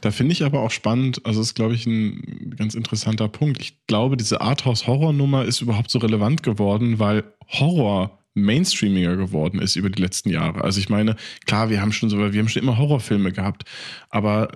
Da 0.00 0.12
finde 0.12 0.32
ich 0.32 0.44
aber 0.44 0.60
auch 0.60 0.70
spannend, 0.70 1.26
also 1.26 1.40
ist, 1.40 1.54
glaube 1.54 1.74
ich, 1.74 1.84
ein 1.86 2.54
ganz 2.56 2.74
interessanter 2.74 3.26
Punkt. 3.28 3.60
Ich 3.60 3.84
glaube, 3.88 4.16
diese 4.16 4.40
Arthouse-Horror-Nummer 4.40 5.44
ist 5.44 5.60
überhaupt 5.60 5.90
so 5.90 5.98
relevant 5.98 6.44
geworden, 6.44 7.00
weil 7.00 7.24
Horror 7.48 8.16
mainstreamiger 8.34 9.16
geworden 9.16 9.60
ist 9.60 9.74
über 9.74 9.90
die 9.90 10.00
letzten 10.00 10.30
Jahre. 10.30 10.62
Also 10.62 10.78
ich 10.78 10.88
meine, 10.88 11.16
klar, 11.46 11.68
wir 11.68 11.80
haben 11.80 11.90
schon 11.92 12.10
so, 12.10 12.18
wir 12.18 12.38
haben 12.38 12.48
schon 12.48 12.62
immer 12.62 12.78
Horrorfilme 12.78 13.32
gehabt, 13.32 13.64
aber 14.10 14.48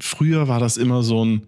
früher 0.00 0.48
war 0.48 0.58
das 0.58 0.76
immer 0.76 1.04
so 1.04 1.24
ein 1.24 1.46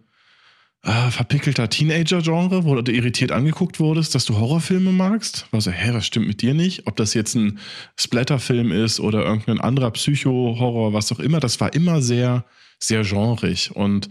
äh, 0.83 1.11
verpickelter 1.11 1.69
Teenager-Genre, 1.69 2.64
wo 2.64 2.81
du 2.81 2.93
irritiert 2.93 3.33
angeguckt 3.33 3.81
wurdest, 3.81 4.14
dass 4.14 4.25
du 4.25 4.38
Horrorfilme 4.38 4.93
magst. 4.93 5.47
War 5.51 5.61
so, 5.61 5.71
hä, 5.71 5.90
was 5.93 6.07
stimmt 6.07 6.27
mit 6.27 6.40
dir 6.40 6.55
nicht? 6.55 6.87
Ob 6.87 6.97
das 6.97 7.14
jetzt 7.14 7.35
ein 7.35 7.59
Splatterfilm 7.97 8.73
ist 8.73 8.99
oder 9.01 9.25
irgendein 9.25 9.61
anderer 9.61 9.90
Psycho-Horror, 9.90 10.93
was 10.93 11.12
auch 11.12 11.21
immer, 11.21 11.40
das 11.40 11.61
war 11.61 11.75
immer 11.75 12.01
sehr, 12.01 12.45
sehr 12.79 13.03
genrig. 13.03 13.77
Und 13.77 14.09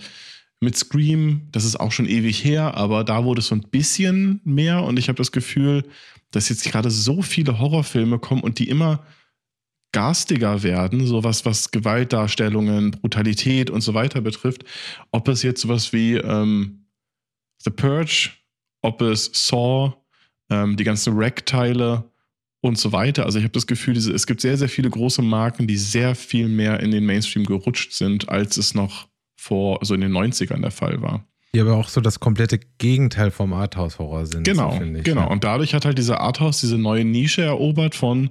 mit 0.62 0.78
Scream, 0.78 1.48
das 1.52 1.64
ist 1.64 1.80
auch 1.80 1.92
schon 1.92 2.06
ewig 2.06 2.44
her, 2.44 2.76
aber 2.76 3.04
da 3.04 3.24
wurde 3.24 3.40
es 3.40 3.48
so 3.48 3.56
ein 3.56 3.66
bisschen 3.72 4.42
mehr 4.44 4.84
und 4.84 5.00
ich 5.00 5.08
habe 5.08 5.18
das 5.18 5.32
Gefühl, 5.32 5.86
dass 6.32 6.50
jetzt 6.50 6.66
gerade 6.66 6.92
so 6.92 7.22
viele 7.22 7.60
Horrorfilme 7.60 8.20
kommen 8.20 8.42
und 8.42 8.60
die 8.60 8.70
immer 8.70 9.04
garstiger 9.92 10.64
werden, 10.64 11.06
sowas, 11.06 11.46
was 11.46 11.72
Gewaltdarstellungen, 11.72 12.92
Brutalität 12.92 13.70
und 13.70 13.82
so 13.82 13.94
weiter 13.94 14.22
betrifft. 14.22 14.64
Ob 15.12 15.28
es 15.28 15.44
jetzt 15.44 15.62
sowas 15.62 15.94
wie 15.94 16.16
ähm, 16.16 16.86
The 17.64 17.72
Purge, 17.72 18.32
ob 18.82 19.02
es 19.02 19.32
Saw, 19.34 19.94
ähm, 20.50 20.78
die 20.78 20.84
ganzen 20.84 21.14
Rack-Teile 21.18 22.04
und 22.62 22.78
so 22.78 22.92
weiter. 22.92 23.26
Also 23.26 23.40
ich 23.40 23.44
habe 23.44 23.54
das 23.54 23.68
Gefühl, 23.68 23.94
diese, 23.94 24.14
es 24.14 24.28
gibt 24.28 24.42
sehr, 24.42 24.58
sehr 24.58 24.70
viele 24.70 24.90
große 24.90 25.22
Marken, 25.22 25.68
die 25.68 25.78
sehr 25.78 26.16
viel 26.16 26.48
mehr 26.48 26.80
in 26.82 26.92
den 26.92 27.06
Mainstream 27.06 27.46
gerutscht 27.46 27.94
sind, 27.94 28.30
als 28.30 28.58
es 28.58 28.74
noch 28.74 29.08
vor, 29.38 29.80
so 29.82 29.94
in 29.94 30.02
den 30.02 30.12
90ern 30.12 30.62
der 30.62 30.72
Fall 30.72 31.02
war. 31.02 31.26
Die 31.54 31.62
aber 31.62 31.76
auch 31.76 31.90
so 31.90 32.00
das 32.00 32.20
komplette 32.20 32.60
Gegenteil 32.78 33.32
vom 33.32 33.54
Arthouse-Horror 33.54 34.28
sind. 34.28 34.44
Genau, 34.44 34.78
so 34.78 34.84
ich, 34.84 35.04
genau. 35.04 35.22
Ja. 35.22 35.28
Und 35.28 35.44
dadurch 35.44 35.74
hat 35.74 35.86
halt 35.86 35.98
dieser 35.98 36.20
Arthouse 36.20 36.60
diese 36.60 36.78
neue 36.78 37.06
Nische 37.06 37.42
erobert 37.42 37.96
von 37.96 38.30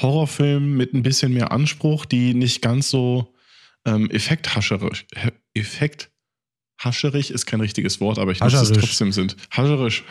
Horrorfilmen 0.00 0.76
mit 0.76 0.94
ein 0.94 1.02
bisschen 1.02 1.32
mehr 1.34 1.52
Anspruch, 1.52 2.04
die 2.04 2.34
nicht 2.34 2.62
ganz 2.62 2.90
so 2.90 3.34
ähm, 3.84 4.10
effekthascherisch, 4.10 5.06
effekthascherig 5.54 7.30
ist 7.30 7.46
kein 7.46 7.60
richtiges 7.60 8.00
Wort, 8.00 8.18
aber 8.18 8.32
ich 8.32 8.40
nutze 8.40 8.56
es 8.56 8.72
trotzdem 8.72 9.12
sind, 9.12 9.36
hascherisch 9.50 10.04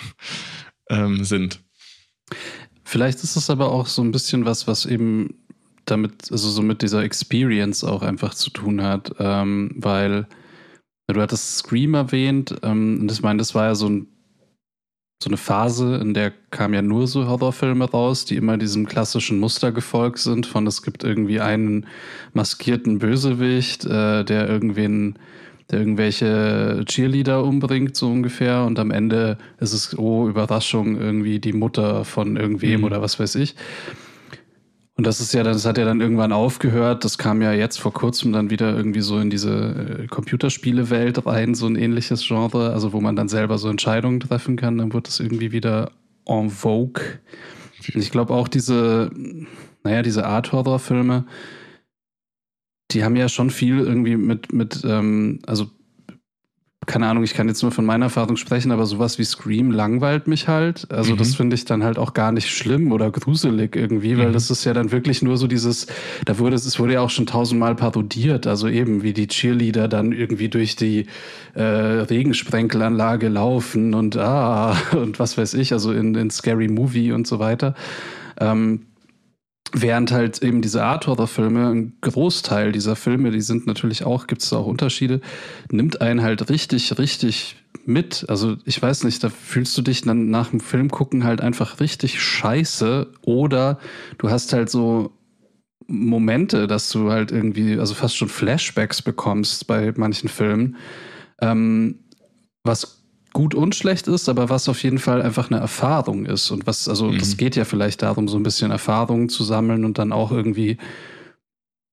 ähm, 0.89 1.23
sind. 1.23 1.61
Vielleicht 2.83 3.23
ist 3.23 3.35
es 3.35 3.49
aber 3.49 3.71
auch 3.71 3.87
so 3.87 4.01
ein 4.01 4.11
bisschen 4.11 4.45
was, 4.45 4.67
was 4.67 4.85
eben 4.85 5.41
damit, 5.85 6.31
also 6.31 6.49
so 6.49 6.61
mit 6.61 6.81
dieser 6.81 7.03
Experience 7.03 7.83
auch 7.83 8.01
einfach 8.01 8.33
zu 8.33 8.49
tun 8.49 8.81
hat, 8.81 9.15
ähm, 9.19 9.71
weil 9.75 10.27
du 11.07 11.21
hattest 11.21 11.57
Scream 11.57 11.93
erwähnt, 11.93 12.55
ähm, 12.63 12.99
und 13.01 13.11
ich 13.11 13.21
meine, 13.21 13.37
das 13.37 13.55
war 13.55 13.65
ja 13.65 13.75
so, 13.75 13.89
ein, 13.89 14.07
so 15.23 15.29
eine 15.29 15.37
Phase, 15.37 15.97
in 15.97 16.13
der 16.13 16.31
kamen 16.49 16.73
ja 16.73 16.81
nur 16.81 17.07
so 17.07 17.27
Horrorfilme 17.27 17.85
raus, 17.85 18.25
die 18.25 18.35
immer 18.35 18.57
diesem 18.57 18.87
klassischen 18.87 19.39
Muster 19.39 19.71
gefolgt 19.71 20.17
sind, 20.19 20.47
von 20.47 20.65
es 20.65 20.81
gibt 20.81 21.03
irgendwie 21.03 21.39
einen 21.39 21.85
maskierten 22.33 22.99
Bösewicht, 22.99 23.85
äh, 23.85 24.23
der 24.23 24.49
irgendwen 24.49 25.15
der 25.69 25.79
irgendwelche 25.79 26.83
Cheerleader 26.85 27.45
umbringt, 27.45 27.95
so 27.95 28.07
ungefähr. 28.07 28.65
Und 28.65 28.77
am 28.77 28.91
Ende 28.91 29.37
ist 29.59 29.71
es, 29.71 29.97
oh, 29.97 30.27
Überraschung, 30.27 30.99
irgendwie 30.99 31.39
die 31.39 31.53
Mutter 31.53 32.03
von 32.03 32.35
irgendwem 32.35 32.81
Mhm. 32.81 32.83
oder 32.83 33.01
was 33.01 33.19
weiß 33.19 33.35
ich. 33.35 33.55
Und 35.01 35.07
das 35.07 35.19
ist 35.19 35.33
ja, 35.33 35.41
das 35.41 35.65
hat 35.65 35.79
ja 35.79 35.85
dann 35.85 35.99
irgendwann 35.99 36.31
aufgehört. 36.31 37.03
Das 37.05 37.17
kam 37.17 37.41
ja 37.41 37.53
jetzt 37.53 37.79
vor 37.79 37.91
kurzem 37.91 38.33
dann 38.33 38.51
wieder 38.51 38.77
irgendwie 38.77 39.01
so 39.01 39.17
in 39.17 39.31
diese 39.31 40.03
äh, 40.03 40.05
Computerspiele-Welt 40.05 41.25
rein, 41.25 41.55
so 41.55 41.65
ein 41.65 41.75
ähnliches 41.75 42.23
Genre, 42.27 42.71
also 42.71 42.93
wo 42.93 43.01
man 43.01 43.15
dann 43.15 43.27
selber 43.27 43.57
so 43.57 43.67
Entscheidungen 43.67 44.19
treffen 44.19 44.57
kann. 44.57 44.77
Dann 44.77 44.93
wird 44.93 45.07
es 45.07 45.19
irgendwie 45.19 45.51
wieder 45.51 45.89
en 46.27 46.51
vogue. 46.51 47.03
Ich 47.95 48.11
glaube 48.11 48.35
auch 48.35 48.47
diese, 48.47 49.09
naja, 49.83 50.03
diese 50.03 50.27
Art-Horror-Filme, 50.27 51.25
die 52.91 53.03
haben 53.03 53.15
ja 53.15 53.27
schon 53.27 53.49
viel 53.49 53.79
irgendwie 53.79 54.17
mit, 54.17 54.53
mit 54.53 54.83
ähm, 54.85 55.39
also 55.47 55.65
keine 56.91 57.07
Ahnung, 57.07 57.23
ich 57.23 57.33
kann 57.33 57.47
jetzt 57.47 57.61
nur 57.61 57.71
von 57.71 57.85
meiner 57.85 58.07
Erfahrung 58.07 58.35
sprechen, 58.35 58.69
aber 58.69 58.85
sowas 58.85 59.17
wie 59.17 59.23
Scream 59.23 59.71
langweilt 59.71 60.27
mich 60.27 60.49
halt. 60.49 60.91
Also 60.91 61.13
mhm. 61.13 61.19
das 61.19 61.35
finde 61.35 61.55
ich 61.55 61.63
dann 61.63 61.85
halt 61.85 61.97
auch 61.97 62.13
gar 62.13 62.33
nicht 62.33 62.49
schlimm 62.49 62.91
oder 62.91 63.09
gruselig 63.11 63.77
irgendwie, 63.77 64.17
weil 64.17 64.27
mhm. 64.27 64.33
das 64.33 64.51
ist 64.51 64.65
ja 64.65 64.73
dann 64.73 64.91
wirklich 64.91 65.21
nur 65.21 65.37
so 65.37 65.47
dieses, 65.47 65.87
da 66.25 66.37
wurde 66.37 66.57
es 66.57 66.79
wurde 66.79 66.93
ja 66.93 66.99
auch 66.99 67.09
schon 67.09 67.25
tausendmal 67.25 67.75
parodiert, 67.75 68.45
also 68.45 68.67
eben 68.67 69.03
wie 69.03 69.13
die 69.13 69.27
Cheerleader 69.27 69.87
dann 69.87 70.11
irgendwie 70.11 70.49
durch 70.49 70.75
die 70.75 71.05
äh, 71.53 71.61
Regensprenkelanlage 71.61 73.29
laufen 73.29 73.93
und 73.93 74.17
ah 74.17 74.75
und 74.91 75.17
was 75.17 75.37
weiß 75.37 75.53
ich, 75.53 75.71
also 75.71 75.93
in, 75.93 76.13
in 76.15 76.29
Scary 76.29 76.67
Movie 76.67 77.13
und 77.13 77.25
so 77.25 77.39
weiter. 77.39 77.73
Ähm, 78.37 78.81
Während 79.73 80.11
halt 80.11 80.43
eben 80.43 80.61
diese 80.61 80.83
Art 80.83 81.07
Horror-Filme, 81.07 81.69
ein 81.69 81.93
Großteil 82.01 82.73
dieser 82.73 82.97
Filme, 82.97 83.31
die 83.31 83.41
sind 83.41 83.67
natürlich 83.67 84.03
auch, 84.03 84.27
gibt 84.27 84.41
es 84.41 84.51
auch 84.51 84.65
Unterschiede, 84.65 85.21
nimmt 85.71 86.01
einen 86.01 86.21
halt 86.21 86.49
richtig, 86.49 86.97
richtig 86.97 87.55
mit. 87.85 88.25
Also 88.27 88.57
ich 88.65 88.81
weiß 88.81 89.05
nicht, 89.05 89.23
da 89.23 89.29
fühlst 89.29 89.77
du 89.77 89.81
dich 89.81 90.01
dann 90.01 90.29
nach 90.29 90.49
dem 90.49 90.59
Film 90.59 90.89
gucken 90.91 91.23
halt 91.23 91.41
einfach 91.41 91.79
richtig 91.79 92.21
scheiße 92.21 93.07
oder 93.21 93.79
du 94.17 94.29
hast 94.29 94.51
halt 94.53 94.69
so 94.69 95.13
Momente, 95.87 96.67
dass 96.67 96.89
du 96.89 97.11
halt 97.11 97.31
irgendwie, 97.31 97.77
also 97.79 97.93
fast 97.93 98.17
schon 98.17 98.29
Flashbacks 98.29 99.01
bekommst 99.01 99.67
bei 99.67 99.93
manchen 99.95 100.29
Filmen, 100.29 100.77
ähm, 101.41 101.99
was 102.63 103.00
gut 103.33 103.55
und 103.55 103.75
schlecht 103.75 104.07
ist, 104.07 104.29
aber 104.29 104.49
was 104.49 104.69
auf 104.69 104.83
jeden 104.83 104.99
Fall 104.99 105.21
einfach 105.21 105.49
eine 105.49 105.59
Erfahrung 105.59 106.25
ist. 106.25 106.51
Und 106.51 106.67
was, 106.67 106.87
also 106.87 107.07
mhm. 107.07 107.19
das 107.19 107.37
geht 107.37 107.55
ja 107.55 107.65
vielleicht 107.65 108.01
darum, 108.01 108.27
so 108.27 108.37
ein 108.37 108.43
bisschen 108.43 108.71
Erfahrungen 108.71 109.29
zu 109.29 109.43
sammeln 109.43 109.85
und 109.85 109.97
dann 109.97 110.11
auch 110.11 110.31
irgendwie, 110.31 110.77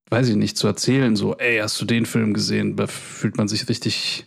weiß 0.09 0.29
ich 0.29 0.35
nicht, 0.35 0.57
zu 0.57 0.67
erzählen, 0.67 1.15
so, 1.15 1.35
ey, 1.37 1.59
hast 1.59 1.79
du 1.81 1.85
den 1.85 2.05
Film 2.05 2.33
gesehen? 2.33 2.75
Da 2.75 2.87
fühlt 2.87 3.37
man 3.37 3.47
sich 3.47 3.67
richtig 3.69 4.25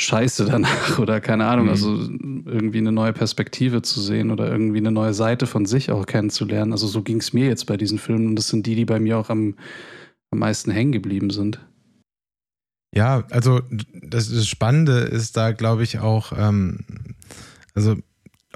scheiße 0.00 0.46
danach 0.46 0.98
oder 0.98 1.20
keine 1.20 1.46
Ahnung, 1.46 1.66
mhm. 1.66 1.70
also 1.70 1.92
irgendwie 1.92 2.78
eine 2.78 2.92
neue 2.92 3.12
Perspektive 3.12 3.82
zu 3.82 4.00
sehen 4.00 4.30
oder 4.30 4.50
irgendwie 4.50 4.78
eine 4.78 4.92
neue 4.92 5.14
Seite 5.14 5.46
von 5.46 5.66
sich 5.66 5.90
auch 5.90 6.06
kennenzulernen. 6.06 6.72
Also 6.72 6.86
so 6.86 7.02
ging 7.02 7.18
es 7.18 7.32
mir 7.32 7.46
jetzt 7.46 7.66
bei 7.66 7.76
diesen 7.76 7.98
Filmen 7.98 8.28
und 8.28 8.36
das 8.36 8.48
sind 8.48 8.66
die, 8.66 8.74
die 8.74 8.86
bei 8.86 8.98
mir 8.98 9.18
auch 9.18 9.28
am, 9.28 9.56
am 10.30 10.38
meisten 10.38 10.70
hängen 10.70 10.92
geblieben 10.92 11.30
sind. 11.30 11.60
Ja, 12.92 13.24
also 13.30 13.62
das, 14.02 14.30
das 14.30 14.48
Spannende 14.48 14.98
ist 15.00 15.36
da, 15.36 15.52
glaube 15.52 15.84
ich, 15.84 16.00
auch, 16.00 16.32
ähm, 16.36 16.80
also 17.74 17.96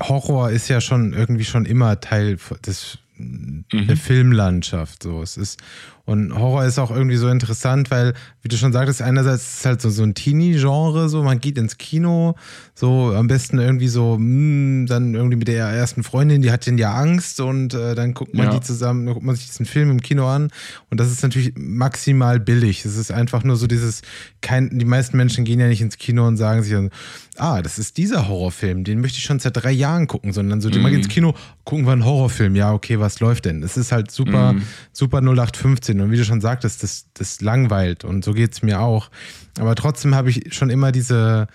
Horror 0.00 0.50
ist 0.50 0.68
ja 0.68 0.80
schon 0.80 1.12
irgendwie 1.12 1.44
schon 1.44 1.66
immer 1.66 2.00
Teil 2.00 2.38
des, 2.66 2.98
mhm. 3.16 3.64
der 3.70 3.96
Filmlandschaft. 3.96 5.04
So, 5.04 5.22
es 5.22 5.36
ist 5.36 5.60
und 6.06 6.38
Horror 6.38 6.64
ist 6.64 6.78
auch 6.78 6.90
irgendwie 6.90 7.16
so 7.16 7.28
interessant, 7.28 7.90
weil, 7.90 8.12
wie 8.42 8.48
du 8.48 8.56
schon 8.58 8.74
sagtest, 8.74 9.00
einerseits 9.00 9.42
ist 9.42 9.58
es 9.60 9.66
halt 9.66 9.80
so, 9.80 9.88
so 9.88 10.02
ein 10.02 10.14
Teenie-Genre, 10.14 11.08
so 11.08 11.22
man 11.22 11.40
geht 11.40 11.56
ins 11.56 11.78
Kino, 11.78 12.34
so 12.74 13.14
am 13.14 13.26
besten 13.26 13.58
irgendwie 13.58 13.88
so, 13.88 14.18
mh, 14.18 14.18
hm, 14.18 14.86
dann 14.86 15.14
irgendwie 15.14 15.36
mit 15.36 15.48
der 15.48 15.66
ersten 15.66 16.02
Freundin, 16.02 16.42
die 16.42 16.50
hat 16.50 16.66
denn 16.66 16.76
ja 16.76 16.92
Angst 16.92 17.40
und 17.40 17.72
äh, 17.72 17.94
dann 17.94 18.12
guckt 18.12 18.34
man 18.34 18.46
ja. 18.46 18.52
die 18.52 18.60
zusammen, 18.60 19.06
dann 19.06 19.14
guckt 19.14 19.24
man 19.24 19.34
sich 19.34 19.46
diesen 19.46 19.64
Film 19.64 19.90
im 19.90 20.02
Kino 20.02 20.26
an 20.26 20.50
und 20.90 21.00
das 21.00 21.10
ist 21.10 21.22
natürlich 21.22 21.54
maximal 21.56 22.38
billig. 22.38 22.84
Es 22.84 22.98
ist 22.98 23.10
einfach 23.10 23.42
nur 23.42 23.56
so 23.56 23.66
dieses, 23.66 24.02
kein, 24.42 24.78
die 24.78 24.84
meisten 24.84 25.16
Menschen 25.16 25.44
gehen 25.44 25.58
ja 25.58 25.68
nicht 25.68 25.80
ins 25.80 25.96
Kino 25.96 26.26
und 26.26 26.36
sagen 26.36 26.62
sich 26.62 26.72
dann, 26.72 26.90
ah, 27.38 27.62
das 27.62 27.78
ist 27.78 27.96
dieser 27.96 28.28
Horrorfilm, 28.28 28.84
den 28.84 29.00
möchte 29.00 29.18
ich 29.18 29.24
schon 29.24 29.38
seit 29.38 29.56
drei 29.56 29.72
Jahren 29.72 30.06
gucken, 30.06 30.34
sondern 30.34 30.60
so, 30.60 30.68
mhm. 30.68 30.82
mal 30.82 30.92
ins 30.92 31.08
Kino, 31.08 31.34
gucken 31.64 31.86
wir 31.86 31.92
einen 31.92 32.04
Horrorfilm, 32.04 32.54
ja, 32.56 32.72
okay, 32.72 33.00
was 33.00 33.20
läuft 33.20 33.46
denn? 33.46 33.62
Es 33.62 33.78
ist 33.78 33.90
halt 33.90 34.10
super, 34.10 34.52
mhm. 34.52 34.62
super 34.92 35.18
0815 35.22 35.93
sind. 35.96 36.04
Und 36.04 36.12
wie 36.12 36.16
du 36.16 36.24
schon 36.24 36.40
sagtest, 36.40 36.82
das, 36.82 37.06
das 37.14 37.40
langweilt 37.40 38.04
und 38.04 38.24
so 38.24 38.32
geht 38.32 38.52
es 38.52 38.62
mir 38.62 38.80
auch. 38.80 39.10
Aber 39.58 39.74
trotzdem 39.74 40.14
habe 40.14 40.30
ich 40.30 40.54
schon 40.54 40.70
immer 40.70 40.92
diese 40.92 41.46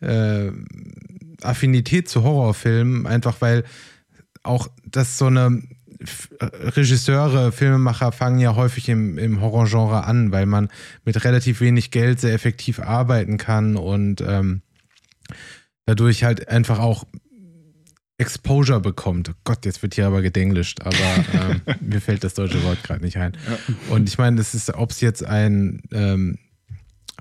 äh, 0.00 0.50
Affinität 1.42 2.08
zu 2.08 2.22
Horrorfilmen, 2.22 3.06
einfach 3.06 3.40
weil 3.40 3.64
auch 4.42 4.68
das 4.84 5.18
so 5.18 5.26
eine 5.26 5.62
Regisseure, 6.40 7.52
Filmemacher 7.52 8.12
fangen 8.12 8.38
ja 8.38 8.54
häufig 8.56 8.88
im, 8.88 9.16
im 9.16 9.40
Horrorgenre 9.40 10.04
an, 10.04 10.32
weil 10.32 10.44
man 10.44 10.68
mit 11.04 11.24
relativ 11.24 11.60
wenig 11.60 11.90
Geld 11.90 12.20
sehr 12.20 12.34
effektiv 12.34 12.80
arbeiten 12.80 13.38
kann 13.38 13.76
und 13.76 14.20
ähm, 14.20 14.60
dadurch 15.86 16.24
halt 16.24 16.48
einfach 16.48 16.78
auch 16.78 17.04
Exposure 18.18 18.80
bekommt. 18.80 19.30
Oh 19.30 19.34
Gott, 19.44 19.64
jetzt 19.64 19.82
wird 19.82 19.94
hier 19.94 20.06
aber 20.06 20.22
gedenglischt, 20.22 20.82
aber 20.82 20.96
ähm, 21.32 21.60
mir 21.80 22.00
fällt 22.00 22.22
das 22.22 22.34
deutsche 22.34 22.62
Wort 22.62 22.82
gerade 22.82 23.02
nicht 23.02 23.16
ein. 23.16 23.36
Ja. 23.48 23.94
Und 23.94 24.08
ich 24.08 24.18
meine, 24.18 24.36
das 24.36 24.54
ist, 24.54 24.72
ob 24.72 24.90
es 24.90 25.00
jetzt 25.00 25.24
ein, 25.24 25.82
ähm, 25.92 26.38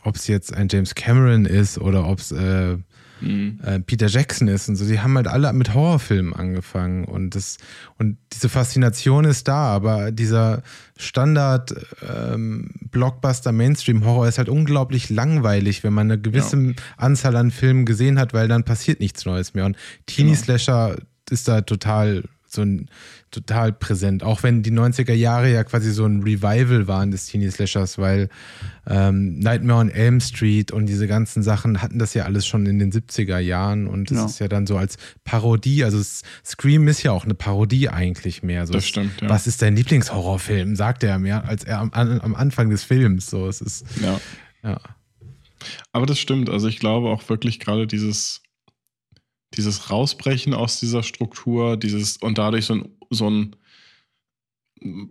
ob 0.04 0.16
es 0.16 0.28
jetzt 0.28 0.54
ein 0.54 0.68
James 0.70 0.94
Cameron 0.94 1.46
ist 1.46 1.78
oder 1.80 2.08
ob 2.08 2.20
es 2.20 2.32
äh, 2.32 2.78
mhm. 3.24 3.60
äh, 3.64 3.80
Peter 3.80 4.08
Jackson 4.08 4.48
ist 4.48 4.70
und 4.70 4.76
so, 4.76 4.86
die 4.86 5.00
haben 5.00 5.16
halt 5.16 5.28
alle 5.28 5.52
mit 5.54 5.74
Horrorfilmen 5.74 6.34
angefangen 6.34 7.06
und 7.06 7.36
das 7.36 7.58
und 7.98 8.18
diese 8.32 8.50
Faszination 8.50 9.26
ist 9.26 9.48
da, 9.48 9.74
aber 9.74 10.12
dieser 10.12 10.64
Standard 10.98 11.74
ähm, 12.02 12.72
Blockbuster 12.92 13.52
Mainstream 13.52 14.06
Horror 14.06 14.28
ist 14.28 14.38
halt 14.38 14.50
unglaublich 14.50 15.10
langweilig, 15.10 15.84
wenn 15.84 15.94
man 15.94 16.12
eine 16.12 16.22
gewisse 16.22 16.58
ja. 16.58 16.74
Anzahl 16.98 17.36
an 17.36 17.52
Filmen 17.52 17.86
gesehen 17.86 18.20
hat, 18.20 18.34
weil 18.34 18.48
dann 18.48 18.64
passiert 18.64 19.00
nichts 19.00 19.26
Neues 19.26 19.54
mehr 19.54 19.66
und 19.66 19.78
Teenie 20.06 20.32
genau. 20.32 20.44
Slasher 20.44 20.96
ist 21.30 21.48
da 21.48 21.62
total 21.62 22.24
so 22.54 22.62
ein 22.62 22.90
total 23.32 23.74
präsent. 23.74 24.24
Auch 24.24 24.44
wenn 24.44 24.64
die 24.64 24.72
90er 24.72 25.14
Jahre 25.14 25.52
ja 25.52 25.64
quasi 25.64 25.92
so 25.92 26.06
ein 26.06 26.22
Revival 26.22 26.88
waren 26.88 27.12
des 27.12 27.26
Teenie 27.26 27.50
Slashers, 27.50 27.98
weil 27.98 28.30
ähm, 28.88 29.40
Nightmare 29.40 29.80
on 29.80 29.90
Elm 29.90 30.20
Street 30.20 30.72
und 30.72 30.86
diese 30.86 31.08
ganzen 31.08 31.42
Sachen 31.42 31.82
hatten 31.82 32.00
das 32.00 32.14
ja 32.14 32.26
alles 32.26 32.46
schon 32.46 32.66
in 32.66 32.80
den 32.80 32.92
70er 32.92 33.40
Jahren 33.40 33.88
und 33.88 34.12
das 34.12 34.18
ja. 34.18 34.26
ist 34.26 34.40
ja 34.40 34.48
dann 34.48 34.68
so 34.68 34.78
als 34.78 34.98
Parodie, 35.24 35.84
also 35.84 36.02
Scream 36.46 36.88
ist 36.88 37.04
ja 37.04 37.12
auch 37.12 37.26
eine 37.26 37.34
Parodie 37.34 37.90
eigentlich 37.90 38.44
mehr. 38.44 38.68
So 38.68 38.74
das 38.74 38.88
stimmt, 38.88 39.22
ja. 39.22 39.30
Was 39.30 39.48
ist 39.48 39.62
dein 39.62 39.76
Lieblingshorrorfilm? 39.76 40.76
Sagt 40.76 41.04
er 41.04 41.18
mehr 41.20 41.46
als 41.48 41.64
er 41.64 41.80
am, 41.80 41.92
am 41.92 42.36
Anfang 42.36 42.70
des 42.70 42.84
Films. 42.84 43.30
So, 43.30 43.48
es 43.48 43.62
ist, 43.62 43.86
ja. 44.02 44.20
ja. 44.64 44.80
Aber 45.92 46.06
das 46.06 46.20
stimmt. 46.20 46.50
Also 46.50 46.68
ich 46.68 46.80
glaube 46.80 47.10
auch 47.10 47.28
wirklich 47.30 47.60
gerade 47.60 47.88
dieses 47.88 48.43
dieses 49.56 49.90
Rausbrechen 49.90 50.54
aus 50.54 50.80
dieser 50.80 51.04
Struktur, 51.04 51.78
dieses 51.78 52.18
und 52.18 52.38
dadurch 52.38 52.66
so 52.66 52.76
ein, 52.76 52.90
so 53.10 53.30
ein 53.30 53.56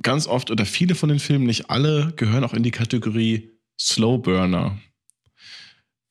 ganz 0.03 0.27
oft 0.27 0.51
oder 0.51 0.67
viele 0.67 0.95
von 0.95 1.09
den 1.09 1.19
Filmen, 1.19 1.47
nicht 1.47 1.71
alle, 1.71 2.13
gehören 2.17 2.45
auch 2.45 2.55
in 2.55 2.63
die 2.63 2.71
Kategorie 2.71 3.51
Slow 3.81 4.19
Burner. 4.19 4.79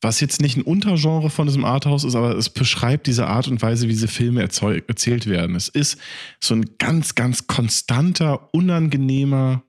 Was 0.00 0.18
jetzt 0.18 0.40
nicht 0.40 0.56
ein 0.56 0.62
Untergenre 0.62 1.30
von 1.30 1.46
diesem 1.46 1.64
Arthouse 1.64 2.02
ist, 2.02 2.16
aber 2.16 2.36
es 2.36 2.50
beschreibt 2.50 3.06
diese 3.06 3.28
Art 3.28 3.46
und 3.46 3.62
Weise, 3.62 3.86
wie 3.86 3.92
diese 3.92 4.08
Filme 4.08 4.42
erzählt 4.42 5.28
werden. 5.28 5.54
Es 5.54 5.68
ist 5.68 5.96
so 6.40 6.54
ein 6.54 6.76
ganz, 6.78 7.14
ganz 7.14 7.46
konstanter, 7.46 8.52
unangenehmer 8.52 9.62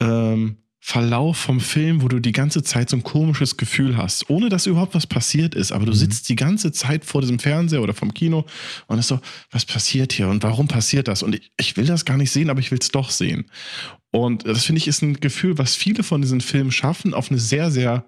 ähm, 0.00 0.56
Verlauf 0.80 1.36
vom 1.36 1.60
Film, 1.60 2.02
wo 2.02 2.08
du 2.08 2.20
die 2.20 2.32
ganze 2.32 2.62
Zeit 2.62 2.88
so 2.88 2.96
ein 2.96 3.02
komisches 3.02 3.56
Gefühl 3.56 3.96
hast, 3.96 4.30
ohne 4.30 4.48
dass 4.48 4.66
überhaupt 4.66 4.94
was 4.94 5.06
passiert 5.06 5.54
ist. 5.54 5.72
Aber 5.72 5.84
du 5.84 5.90
mhm. 5.90 5.96
sitzt 5.96 6.28
die 6.28 6.36
ganze 6.36 6.70
Zeit 6.72 7.04
vor 7.04 7.20
diesem 7.20 7.40
Fernseher 7.40 7.82
oder 7.82 7.94
vom 7.94 8.14
Kino 8.14 8.46
und 8.86 8.98
ist 8.98 9.08
so, 9.08 9.20
was 9.50 9.64
passiert 9.64 10.12
hier 10.12 10.28
und 10.28 10.42
warum 10.44 10.68
passiert 10.68 11.08
das? 11.08 11.22
Und 11.22 11.34
ich, 11.34 11.50
ich 11.58 11.76
will 11.76 11.86
das 11.86 12.04
gar 12.04 12.16
nicht 12.16 12.30
sehen, 12.30 12.48
aber 12.48 12.60
ich 12.60 12.70
will 12.70 12.78
es 12.80 12.90
doch 12.90 13.10
sehen. 13.10 13.50
Und 14.10 14.46
das 14.46 14.64
finde 14.64 14.78
ich 14.78 14.88
ist 14.88 15.02
ein 15.02 15.20
Gefühl, 15.20 15.58
was 15.58 15.74
viele 15.74 16.02
von 16.02 16.22
diesen 16.22 16.40
Filmen 16.40 16.72
schaffen, 16.72 17.12
auf 17.12 17.30
eine 17.30 17.40
sehr, 17.40 17.70
sehr 17.70 18.06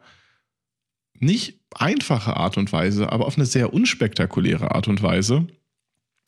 nicht 1.19 1.61
einfache 1.75 2.37
Art 2.37 2.57
und 2.57 2.73
Weise, 2.73 3.13
aber 3.13 3.27
auf 3.27 3.37
eine 3.37 3.47
sehr 3.47 3.75
unspektakuläre 3.75 4.75
Art 4.75 4.89
und 4.89 5.03
Weise 5.03 5.47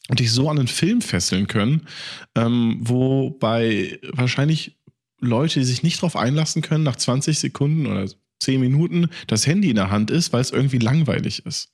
und 0.08 0.20
dich 0.20 0.30
so 0.30 0.50
an 0.50 0.56
den 0.56 0.68
Film 0.68 1.00
fesseln 1.00 1.46
können, 1.46 1.86
ähm, 2.34 2.78
wo 2.80 3.30
bei 3.30 3.98
wahrscheinlich 4.12 4.76
Leute, 5.22 5.60
die 5.60 5.64
sich 5.64 5.82
nicht 5.82 5.98
darauf 5.98 6.16
einlassen 6.16 6.62
können, 6.62 6.84
nach 6.84 6.96
20 6.96 7.38
Sekunden 7.38 7.86
oder 7.86 8.06
10 8.40 8.60
Minuten 8.60 9.08
das 9.28 9.46
Handy 9.46 9.70
in 9.70 9.76
der 9.76 9.90
Hand 9.90 10.10
ist, 10.10 10.32
weil 10.32 10.40
es 10.40 10.50
irgendwie 10.50 10.78
langweilig 10.78 11.46
ist. 11.46 11.72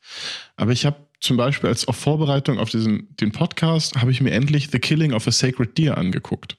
Aber 0.57 0.73
ich 0.73 0.85
habe 0.85 1.09
zum 1.21 1.37
Beispiel 1.37 1.69
als 1.69 1.85
Vorbereitung 1.85 2.59
auf 2.59 2.71
diesen, 2.71 3.17
den 3.17 3.33
Podcast, 3.33 3.97
habe 3.97 4.11
ich 4.11 4.21
mir 4.21 4.31
endlich 4.31 4.69
The 4.71 4.79
Killing 4.79 5.13
of 5.13 5.27
a 5.27 5.33
Sacred 5.33 5.77
Deer 5.77 5.99
angeguckt. 5.99 6.59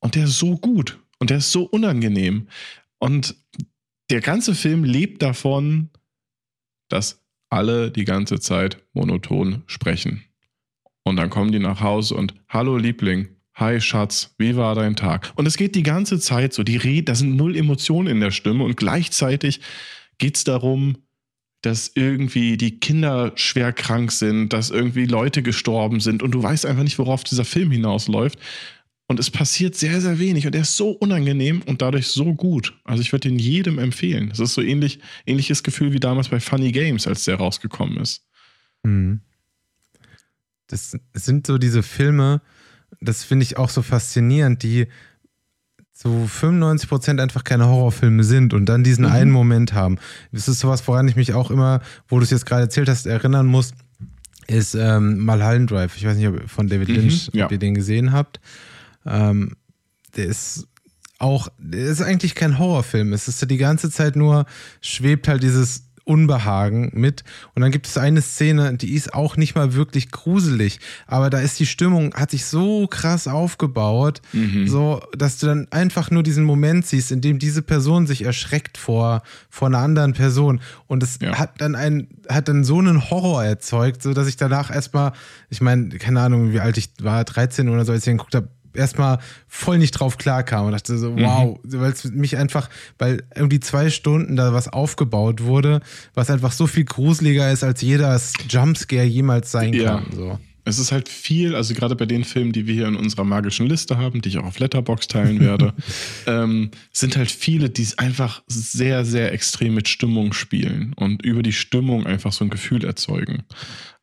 Und 0.00 0.14
der 0.14 0.24
ist 0.24 0.38
so 0.38 0.56
gut 0.56 1.00
und 1.18 1.30
der 1.30 1.38
ist 1.38 1.50
so 1.50 1.64
unangenehm. 1.64 2.48
Und 2.98 3.34
der 4.10 4.20
ganze 4.20 4.54
Film 4.54 4.84
lebt 4.84 5.22
davon, 5.22 5.88
dass 6.88 7.22
alle 7.48 7.90
die 7.90 8.04
ganze 8.04 8.38
Zeit 8.38 8.82
monoton 8.92 9.62
sprechen. 9.66 10.24
Und 11.04 11.16
dann 11.16 11.30
kommen 11.30 11.52
die 11.52 11.58
nach 11.58 11.80
Hause 11.80 12.14
und 12.14 12.34
Hallo 12.48 12.76
Liebling, 12.76 13.28
Hi 13.56 13.80
Schatz, 13.80 14.34
wie 14.36 14.56
war 14.56 14.74
dein 14.74 14.96
Tag? 14.96 15.32
Und 15.36 15.46
es 15.46 15.56
geht 15.56 15.76
die 15.76 15.84
ganze 15.84 16.18
Zeit 16.18 16.52
so, 16.52 16.64
die 16.64 16.76
Rede, 16.76 17.04
da 17.04 17.14
sind 17.14 17.36
null 17.36 17.56
Emotionen 17.56 18.08
in 18.08 18.20
der 18.20 18.32
Stimme 18.32 18.64
und 18.64 18.76
gleichzeitig 18.76 19.60
geht 20.18 20.36
es 20.36 20.42
darum, 20.42 20.96
dass 21.62 21.92
irgendwie 21.94 22.56
die 22.56 22.80
Kinder 22.80 23.30
schwer 23.36 23.72
krank 23.72 24.10
sind, 24.10 24.52
dass 24.52 24.70
irgendwie 24.70 25.06
Leute 25.06 25.42
gestorben 25.42 26.00
sind 26.00 26.22
und 26.22 26.32
du 26.32 26.42
weißt 26.42 26.66
einfach 26.66 26.82
nicht, 26.82 26.98
worauf 26.98 27.22
dieser 27.22 27.44
Film 27.44 27.70
hinausläuft. 27.70 28.40
Und 29.06 29.20
es 29.20 29.30
passiert 29.30 29.76
sehr, 29.76 30.00
sehr 30.00 30.18
wenig 30.18 30.46
und 30.46 30.54
er 30.54 30.62
ist 30.62 30.76
so 30.76 30.90
unangenehm 30.90 31.62
und 31.62 31.80
dadurch 31.80 32.08
so 32.08 32.34
gut. 32.34 32.74
Also 32.84 33.02
ich 33.02 33.12
würde 33.12 33.28
ihn 33.28 33.38
jedem 33.38 33.78
empfehlen. 33.78 34.30
Es 34.32 34.40
ist 34.40 34.54
so 34.54 34.62
ähnlich, 34.62 34.98
ähnliches 35.26 35.62
Gefühl 35.62 35.92
wie 35.92 36.00
damals 36.00 36.28
bei 36.28 36.40
Funny 36.40 36.72
Games, 36.72 37.06
als 37.06 37.24
der 37.24 37.36
rausgekommen 37.36 37.98
ist. 37.98 38.26
Mhm. 38.82 39.20
Das 40.66 40.96
sind 41.12 41.46
so 41.46 41.58
diese 41.58 41.82
Filme, 41.82 42.40
das 43.00 43.24
finde 43.24 43.44
ich 43.44 43.56
auch 43.56 43.68
so 43.68 43.82
faszinierend, 43.82 44.62
die 44.62 44.88
zu 45.92 46.26
95 46.26 46.88
Prozent 46.88 47.20
einfach 47.20 47.44
keine 47.44 47.68
Horrorfilme 47.68 48.24
sind 48.24 48.52
und 48.52 48.66
dann 48.66 48.82
diesen 48.82 49.04
mhm. 49.04 49.12
einen 49.12 49.30
Moment 49.30 49.74
haben. 49.74 49.98
Das 50.32 50.48
ist 50.48 50.58
sowas, 50.58 50.86
woran 50.88 51.06
ich 51.06 51.16
mich 51.16 51.34
auch 51.34 51.50
immer, 51.50 51.80
wo 52.08 52.18
du 52.18 52.24
es 52.24 52.30
jetzt 52.30 52.46
gerade 52.46 52.62
erzählt 52.62 52.88
hast, 52.88 53.06
erinnern 53.06 53.46
muss, 53.46 53.72
ist 54.48 54.74
ähm, 54.74 55.18
Malhallen 55.18 55.66
Drive. 55.66 55.96
Ich 55.96 56.04
weiß 56.04 56.16
nicht, 56.16 56.28
ob 56.28 56.48
von 56.50 56.68
David 56.68 56.88
mhm, 56.88 56.94
Lynch, 56.96 57.30
ja. 57.32 57.46
ob 57.46 57.52
ihr 57.52 57.58
den 57.58 57.74
gesehen 57.74 58.12
habt. 58.12 58.40
Ähm, 59.06 59.52
der 60.16 60.26
ist 60.26 60.66
auch, 61.18 61.48
der 61.58 61.86
ist 61.86 62.02
eigentlich 62.02 62.34
kein 62.34 62.58
Horrorfilm. 62.58 63.12
Es 63.12 63.28
ist 63.28 63.48
die 63.48 63.56
ganze 63.56 63.90
Zeit 63.90 64.16
nur, 64.16 64.46
schwebt 64.80 65.28
halt 65.28 65.42
dieses 65.42 65.84
Unbehagen 66.04 66.90
mit. 66.94 67.24
Und 67.54 67.62
dann 67.62 67.70
gibt 67.70 67.86
es 67.86 67.96
eine 67.96 68.22
Szene, 68.22 68.76
die 68.76 68.94
ist 68.94 69.14
auch 69.14 69.36
nicht 69.36 69.54
mal 69.54 69.74
wirklich 69.74 70.10
gruselig, 70.10 70.78
aber 71.06 71.30
da 71.30 71.38
ist 71.38 71.58
die 71.58 71.66
Stimmung, 71.66 72.14
hat 72.14 72.30
sich 72.30 72.44
so 72.46 72.86
krass 72.86 73.26
aufgebaut, 73.26 74.20
mhm. 74.32 74.68
so, 74.68 75.02
dass 75.16 75.38
du 75.38 75.46
dann 75.46 75.66
einfach 75.70 76.10
nur 76.10 76.22
diesen 76.22 76.44
Moment 76.44 76.86
siehst, 76.86 77.10
in 77.10 77.20
dem 77.20 77.38
diese 77.38 77.62
Person 77.62 78.06
sich 78.06 78.24
erschreckt 78.24 78.78
vor, 78.78 79.22
vor 79.48 79.68
einer 79.68 79.78
anderen 79.78 80.12
Person. 80.12 80.60
Und 80.86 81.02
es 81.02 81.18
ja. 81.20 81.38
hat 81.38 81.60
dann 81.60 81.74
ein, 81.74 82.08
hat 82.28 82.48
dann 82.48 82.64
so 82.64 82.78
einen 82.78 83.10
Horror 83.10 83.44
erzeugt, 83.44 84.02
so 84.02 84.12
dass 84.12 84.28
ich 84.28 84.36
danach 84.36 84.70
erstmal, 84.70 85.12
ich 85.48 85.60
meine, 85.60 85.88
keine 85.98 86.20
Ahnung, 86.20 86.52
wie 86.52 86.60
alt 86.60 86.76
ich 86.76 86.90
war, 87.00 87.24
13 87.24 87.68
oder 87.68 87.84
so, 87.84 87.92
als 87.92 88.00
ich 88.00 88.04
den 88.04 88.18
geguckt 88.18 88.34
habe, 88.34 88.48
erstmal 88.76 89.18
voll 89.48 89.78
nicht 89.78 89.92
drauf 89.92 90.18
klarkam 90.18 90.66
und 90.66 90.72
dachte 90.72 90.96
so, 90.98 91.10
mhm. 91.12 91.22
wow, 91.22 91.58
mhm. 91.62 91.80
weil 91.80 91.92
es 91.92 92.04
mich 92.04 92.36
einfach, 92.36 92.68
weil 92.98 93.22
irgendwie 93.34 93.60
zwei 93.60 93.90
Stunden 93.90 94.36
da 94.36 94.52
was 94.52 94.68
aufgebaut 94.68 95.42
wurde, 95.42 95.80
was 96.14 96.30
einfach 96.30 96.52
so 96.52 96.66
viel 96.66 96.84
gruseliger 96.84 97.50
ist, 97.50 97.64
als 97.64 97.80
jeder 97.80 98.20
Jumpscare 98.48 99.04
jemals 99.04 99.50
sein 99.50 99.72
ja. 99.72 99.96
kann. 99.96 100.06
So. 100.14 100.38
Es 100.66 100.78
ist 100.78 100.92
halt 100.92 101.08
viel, 101.08 101.54
also 101.54 101.74
gerade 101.74 101.94
bei 101.94 102.06
den 102.06 102.24
Filmen, 102.24 102.52
die 102.52 102.66
wir 102.66 102.74
hier 102.74 102.88
in 102.88 102.96
unserer 102.96 103.24
magischen 103.24 103.66
Liste 103.66 103.98
haben, 103.98 104.22
die 104.22 104.30
ich 104.30 104.38
auch 104.38 104.46
auf 104.46 104.58
Letterbox 104.58 105.08
teilen 105.08 105.40
werde, 105.40 105.74
ähm, 106.26 106.70
sind 106.90 107.16
halt 107.16 107.30
viele, 107.30 107.68
die 107.68 107.86
einfach 107.98 108.42
sehr, 108.46 109.04
sehr 109.04 109.32
extrem 109.32 109.74
mit 109.74 109.88
Stimmung 109.88 110.32
spielen 110.32 110.94
und 110.96 111.22
über 111.22 111.42
die 111.42 111.52
Stimmung 111.52 112.06
einfach 112.06 112.32
so 112.32 112.44
ein 112.44 112.50
Gefühl 112.50 112.84
erzeugen. 112.84 113.42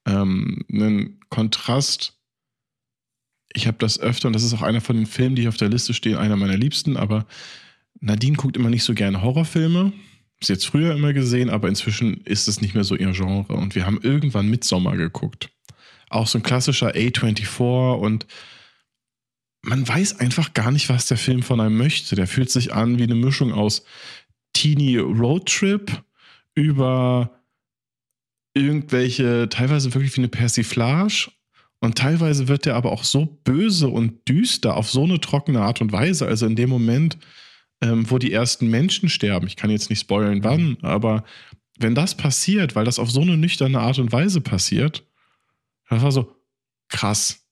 Ähm, 0.06 0.64
einen 0.72 1.20
Kontrast 1.30 2.21
ich 3.54 3.68
habe 3.68 3.78
das 3.80 4.00
öfter, 4.00 4.28
und 4.28 4.34
das 4.34 4.44
ist 4.44 4.54
auch 4.54 4.62
einer 4.62 4.82
von 4.82 4.96
den 4.96 5.06
Filmen, 5.06 5.36
die 5.36 5.48
auf 5.48 5.58
der 5.58 5.70
Liste 5.70 5.94
stehen, 5.94 6.18
einer 6.18 6.36
meiner 6.36 6.58
liebsten, 6.58 6.98
aber 6.98 7.26
Nadine 8.00 8.38
guckt 8.38 8.58
immer 8.58 8.70
nicht 8.70 8.84
so 8.84 8.94
gerne 8.94 9.22
Horrorfilme. 9.22 9.94
Ist 10.40 10.50
jetzt 10.50 10.66
früher 10.66 10.96
immer 10.96 11.14
gesehen, 11.14 11.50
aber 11.50 11.68
inzwischen 11.68 12.22
ist 12.22 12.48
es 12.48 12.62
nicht 12.62 12.74
mehr 12.74 12.84
so 12.84 12.96
ihr 12.96 13.12
Genre. 13.12 13.54
Und 13.54 13.76
wir 13.76 13.86
haben 13.86 14.00
irgendwann 14.02 14.50
Midsommer 14.50 14.98
geguckt. 14.98 15.52
Auch 16.10 16.26
so 16.26 16.40
ein 16.40 16.44
klassischer 16.44 16.96
A24 16.96 17.94
und 17.94 18.26
man 19.62 19.88
weiß 19.88 20.20
einfach 20.20 20.54
gar 20.54 20.72
nicht, 20.72 20.90
was 20.90 21.06
der 21.06 21.18
Film 21.18 21.44
von 21.44 21.60
einem 21.60 21.78
möchte. 21.78 22.16
Der 22.16 22.26
fühlt 22.26 22.50
sich 22.50 22.74
an 22.74 22.98
wie 22.98 23.04
eine 23.04 23.14
Mischung 23.16 23.54
aus 23.54 23.84
Teenie 24.54 24.98
Roadtrip 24.98 26.04
über 26.56 27.40
irgendwelche, 28.56 29.48
teilweise 29.50 29.94
wirklich 29.94 30.16
wie 30.18 30.22
eine 30.22 30.28
Persiflage 30.28 31.32
und 31.82 31.98
teilweise 31.98 32.48
wird 32.48 32.68
er 32.68 32.76
aber 32.76 32.92
auch 32.92 33.04
so 33.04 33.26
böse 33.44 33.88
und 33.88 34.28
düster 34.30 34.78
auf 34.78 34.90
so 34.90 35.04
eine 35.04 35.20
trockene 35.20 35.62
Art 35.62 35.82
und 35.82 35.92
Weise. 35.92 36.28
Also 36.28 36.46
in 36.46 36.56
dem 36.56 36.70
Moment, 36.70 37.18
ähm, 37.82 38.10
wo 38.10 38.20
die 38.20 38.32
ersten 38.32 38.70
Menschen 38.70 39.10
sterben, 39.10 39.48
ich 39.48 39.56
kann 39.56 39.72
jetzt 39.72 39.90
nicht 39.90 40.02
spoilern, 40.02 40.44
wann, 40.44 40.78
aber 40.84 41.24
wenn 41.80 41.96
das 41.96 42.16
passiert, 42.16 42.76
weil 42.76 42.86
das 42.86 43.00
auf 43.00 43.10
so 43.10 43.22
eine 43.22 43.36
nüchterne 43.36 43.80
Art 43.80 43.98
und 43.98 44.12
Weise 44.12 44.42
passiert, 44.42 45.04
das 45.90 46.04
war 46.04 46.12
so 46.12 46.36
krass. 46.88 47.48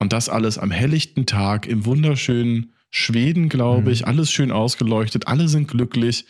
Und 0.00 0.12
das 0.12 0.28
alles 0.28 0.58
am 0.58 0.72
helllichten 0.72 1.26
Tag 1.26 1.68
im 1.68 1.84
wunderschönen 1.84 2.72
Schweden, 2.90 3.48
glaube 3.48 3.82
mhm. 3.82 3.92
ich, 3.92 4.06
alles 4.08 4.32
schön 4.32 4.50
ausgeleuchtet, 4.50 5.28
alle 5.28 5.48
sind 5.48 5.68
glücklich. 5.68 6.24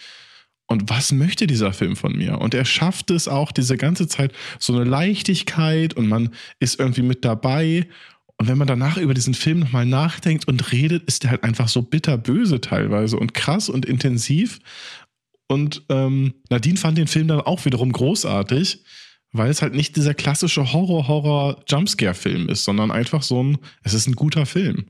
Und 0.70 0.88
was 0.88 1.10
möchte 1.10 1.48
dieser 1.48 1.72
Film 1.72 1.96
von 1.96 2.16
mir? 2.16 2.38
Und 2.40 2.54
er 2.54 2.64
schafft 2.64 3.10
es 3.10 3.26
auch 3.26 3.50
diese 3.50 3.76
ganze 3.76 4.06
Zeit 4.06 4.32
so 4.60 4.72
eine 4.72 4.84
Leichtigkeit 4.84 5.94
und 5.94 6.08
man 6.08 6.30
ist 6.60 6.78
irgendwie 6.78 7.02
mit 7.02 7.24
dabei. 7.24 7.88
Und 8.36 8.46
wenn 8.46 8.56
man 8.56 8.68
danach 8.68 8.96
über 8.96 9.12
diesen 9.12 9.34
Film 9.34 9.58
nochmal 9.58 9.84
nachdenkt 9.84 10.46
und 10.46 10.70
redet, 10.70 11.02
ist 11.08 11.24
er 11.24 11.32
halt 11.32 11.42
einfach 11.42 11.66
so 11.66 11.82
bitterböse 11.82 12.60
teilweise 12.60 13.16
und 13.18 13.34
krass 13.34 13.68
und 13.68 13.84
intensiv. 13.84 14.60
Und 15.48 15.82
ähm, 15.88 16.34
Nadine 16.50 16.78
fand 16.78 16.96
den 16.98 17.08
Film 17.08 17.26
dann 17.26 17.40
auch 17.40 17.64
wiederum 17.64 17.90
großartig, 17.90 18.84
weil 19.32 19.50
es 19.50 19.62
halt 19.62 19.74
nicht 19.74 19.96
dieser 19.96 20.14
klassische 20.14 20.72
Horror-Horror-Jumpscare-Film 20.72 22.48
ist, 22.48 22.62
sondern 22.62 22.92
einfach 22.92 23.24
so 23.24 23.42
ein, 23.42 23.58
es 23.82 23.92
ist 23.92 24.06
ein 24.06 24.14
guter 24.14 24.46
Film. 24.46 24.86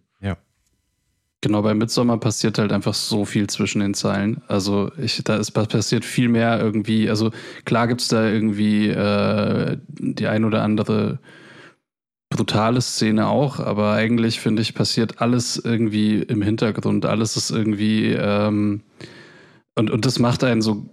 Genau, 1.43 1.63
bei 1.63 1.73
Midsommar 1.73 2.21
passiert 2.21 2.59
halt 2.59 2.71
einfach 2.71 2.93
so 2.93 3.25
viel 3.25 3.49
zwischen 3.49 3.81
den 3.81 3.95
Zeilen. 3.95 4.43
Also 4.47 4.93
ich, 4.99 5.23
da 5.25 5.37
ist 5.37 5.53
passiert 5.53 6.05
viel 6.05 6.29
mehr 6.29 6.61
irgendwie. 6.61 7.09
Also 7.09 7.31
klar 7.65 7.89
gibt's 7.89 8.09
da 8.09 8.29
irgendwie 8.29 8.89
äh, 8.89 9.79
die 9.89 10.27
ein 10.27 10.45
oder 10.45 10.63
andere 10.63 11.19
brutale 12.29 12.83
Szene 12.83 13.27
auch, 13.29 13.59
aber 13.59 13.93
eigentlich 13.93 14.39
finde 14.39 14.63
ich 14.63 14.75
passiert 14.75 15.21
alles 15.23 15.57
irgendwie 15.57 16.23
im 16.23 16.43
Hintergrund. 16.43 17.07
Alles 17.07 17.39
ist 17.39 17.51
irgendwie 17.51 18.13
ähm, 18.13 18.83
und 19.75 19.91
und 19.91 20.05
das 20.05 20.19
macht 20.19 20.45
einen 20.45 20.63
so. 20.63 20.91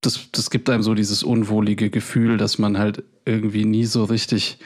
Das, 0.00 0.30
das 0.30 0.50
gibt 0.50 0.70
einem 0.70 0.84
so 0.84 0.94
dieses 0.94 1.24
unwohlige 1.24 1.90
Gefühl, 1.90 2.36
dass 2.36 2.58
man 2.60 2.78
halt 2.78 3.02
irgendwie 3.24 3.64
nie 3.64 3.84
so 3.84 4.04
richtig 4.04 4.58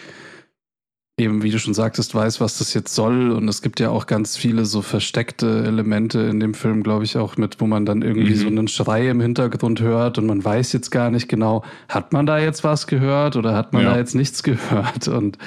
eben, 1.22 1.42
wie 1.42 1.50
du 1.50 1.58
schon 1.58 1.74
sagtest, 1.74 2.14
weiß, 2.14 2.40
was 2.40 2.58
das 2.58 2.74
jetzt 2.74 2.94
soll. 2.94 3.30
Und 3.30 3.48
es 3.48 3.62
gibt 3.62 3.80
ja 3.80 3.90
auch 3.90 4.06
ganz 4.06 4.36
viele 4.36 4.64
so 4.64 4.82
versteckte 4.82 5.64
Elemente 5.64 6.20
in 6.20 6.40
dem 6.40 6.54
Film, 6.54 6.82
glaube 6.82 7.04
ich, 7.04 7.16
auch 7.16 7.36
mit, 7.36 7.60
wo 7.60 7.66
man 7.66 7.86
dann 7.86 8.02
irgendwie 8.02 8.32
mhm. 8.32 8.36
so 8.36 8.46
einen 8.48 8.68
Schrei 8.68 9.08
im 9.08 9.20
Hintergrund 9.20 9.80
hört 9.80 10.18
und 10.18 10.26
man 10.26 10.44
weiß 10.44 10.72
jetzt 10.72 10.90
gar 10.90 11.10
nicht 11.10 11.28
genau, 11.28 11.64
hat 11.88 12.12
man 12.12 12.26
da 12.26 12.38
jetzt 12.38 12.64
was 12.64 12.86
gehört 12.86 13.36
oder 13.36 13.54
hat 13.54 13.72
man 13.72 13.82
ja. 13.84 13.92
da 13.92 13.98
jetzt 13.98 14.14
nichts 14.14 14.42
gehört? 14.42 15.08
Und 15.08 15.38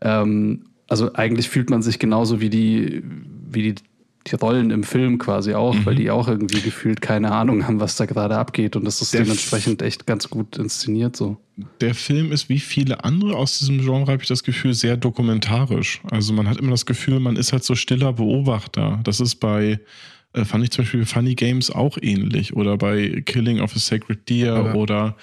ähm, 0.00 0.64
also 0.88 1.12
eigentlich 1.14 1.48
fühlt 1.48 1.70
man 1.70 1.82
sich 1.82 1.98
genauso 1.98 2.40
wie 2.40 2.50
die, 2.50 3.02
wie 3.48 3.62
die 3.62 3.74
die 4.26 4.36
Rollen 4.36 4.70
im 4.70 4.84
Film 4.84 5.18
quasi 5.18 5.54
auch, 5.54 5.74
mhm. 5.74 5.86
weil 5.86 5.94
die 5.96 6.10
auch 6.10 6.28
irgendwie 6.28 6.60
gefühlt 6.60 7.00
keine 7.00 7.32
Ahnung 7.32 7.66
haben, 7.66 7.80
was 7.80 7.96
da 7.96 8.06
gerade 8.06 8.36
abgeht 8.36 8.76
und 8.76 8.84
das 8.84 9.02
ist 9.02 9.12
der 9.12 9.22
dementsprechend 9.22 9.82
echt 9.82 10.06
ganz 10.06 10.30
gut 10.30 10.56
inszeniert 10.56 11.16
so. 11.16 11.36
Der 11.80 11.94
Film 11.94 12.32
ist 12.32 12.48
wie 12.48 12.60
viele 12.60 13.04
andere 13.04 13.36
aus 13.36 13.58
diesem 13.58 13.80
Genre, 13.80 14.12
habe 14.12 14.22
ich 14.22 14.28
das 14.28 14.42
Gefühl, 14.42 14.74
sehr 14.74 14.96
dokumentarisch. 14.96 16.00
Also 16.10 16.32
man 16.32 16.48
hat 16.48 16.58
immer 16.58 16.70
das 16.70 16.86
Gefühl, 16.86 17.20
man 17.20 17.36
ist 17.36 17.52
halt 17.52 17.64
so 17.64 17.74
stiller 17.74 18.12
Beobachter. 18.12 19.00
Das 19.04 19.20
ist 19.20 19.36
bei, 19.36 19.78
äh, 20.32 20.44
fand 20.44 20.64
ich 20.64 20.70
zum 20.70 20.84
Beispiel 20.84 21.04
Funny 21.04 21.34
Games 21.34 21.70
auch 21.70 21.98
ähnlich 22.00 22.54
oder 22.56 22.78
bei 22.78 23.22
Killing 23.26 23.60
of 23.60 23.76
a 23.76 23.78
Sacred 23.78 24.28
Deer 24.28 24.54
Aber 24.54 24.74
oder 24.76 25.16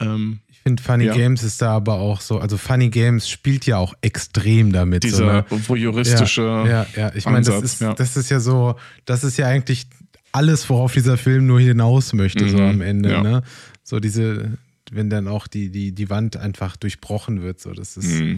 ähm, 0.00 0.40
ich 0.60 0.64
finde, 0.64 0.82
Funny 0.82 1.06
ja. 1.06 1.14
Games 1.14 1.42
ist 1.42 1.62
da 1.62 1.74
aber 1.74 1.94
auch 1.94 2.20
so, 2.20 2.38
also 2.38 2.58
Funny 2.58 2.90
Games 2.90 3.30
spielt 3.30 3.64
ja 3.64 3.78
auch 3.78 3.94
extrem 4.02 4.74
damit. 4.74 5.04
Dieser 5.04 5.16
so, 5.16 5.24
ne? 5.24 5.44
voyeuristische. 5.48 6.42
Ja, 6.42 6.66
ja, 6.66 6.86
ja. 6.94 7.12
ich 7.14 7.24
meine, 7.24 7.46
das 7.46 7.62
ist, 7.62 7.80
ja. 7.80 7.94
das 7.94 8.14
ist 8.18 8.30
ja 8.30 8.40
so, 8.40 8.76
das 9.06 9.24
ist 9.24 9.38
ja 9.38 9.46
eigentlich 9.46 9.86
alles, 10.32 10.68
worauf 10.68 10.92
dieser 10.92 11.16
Film 11.16 11.46
nur 11.46 11.60
hinaus 11.60 12.12
möchte, 12.12 12.44
mhm. 12.44 12.48
so 12.50 12.58
am 12.58 12.82
Ende. 12.82 13.10
Ja. 13.10 13.22
Ne? 13.22 13.42
So 13.82 14.00
diese, 14.00 14.58
wenn 14.90 15.08
dann 15.08 15.28
auch 15.28 15.46
die, 15.46 15.70
die, 15.70 15.92
die 15.92 16.10
Wand 16.10 16.36
einfach 16.36 16.76
durchbrochen 16.76 17.40
wird, 17.40 17.58
so, 17.58 17.72
das 17.72 17.96
ist 17.96 18.20
mhm. 18.20 18.36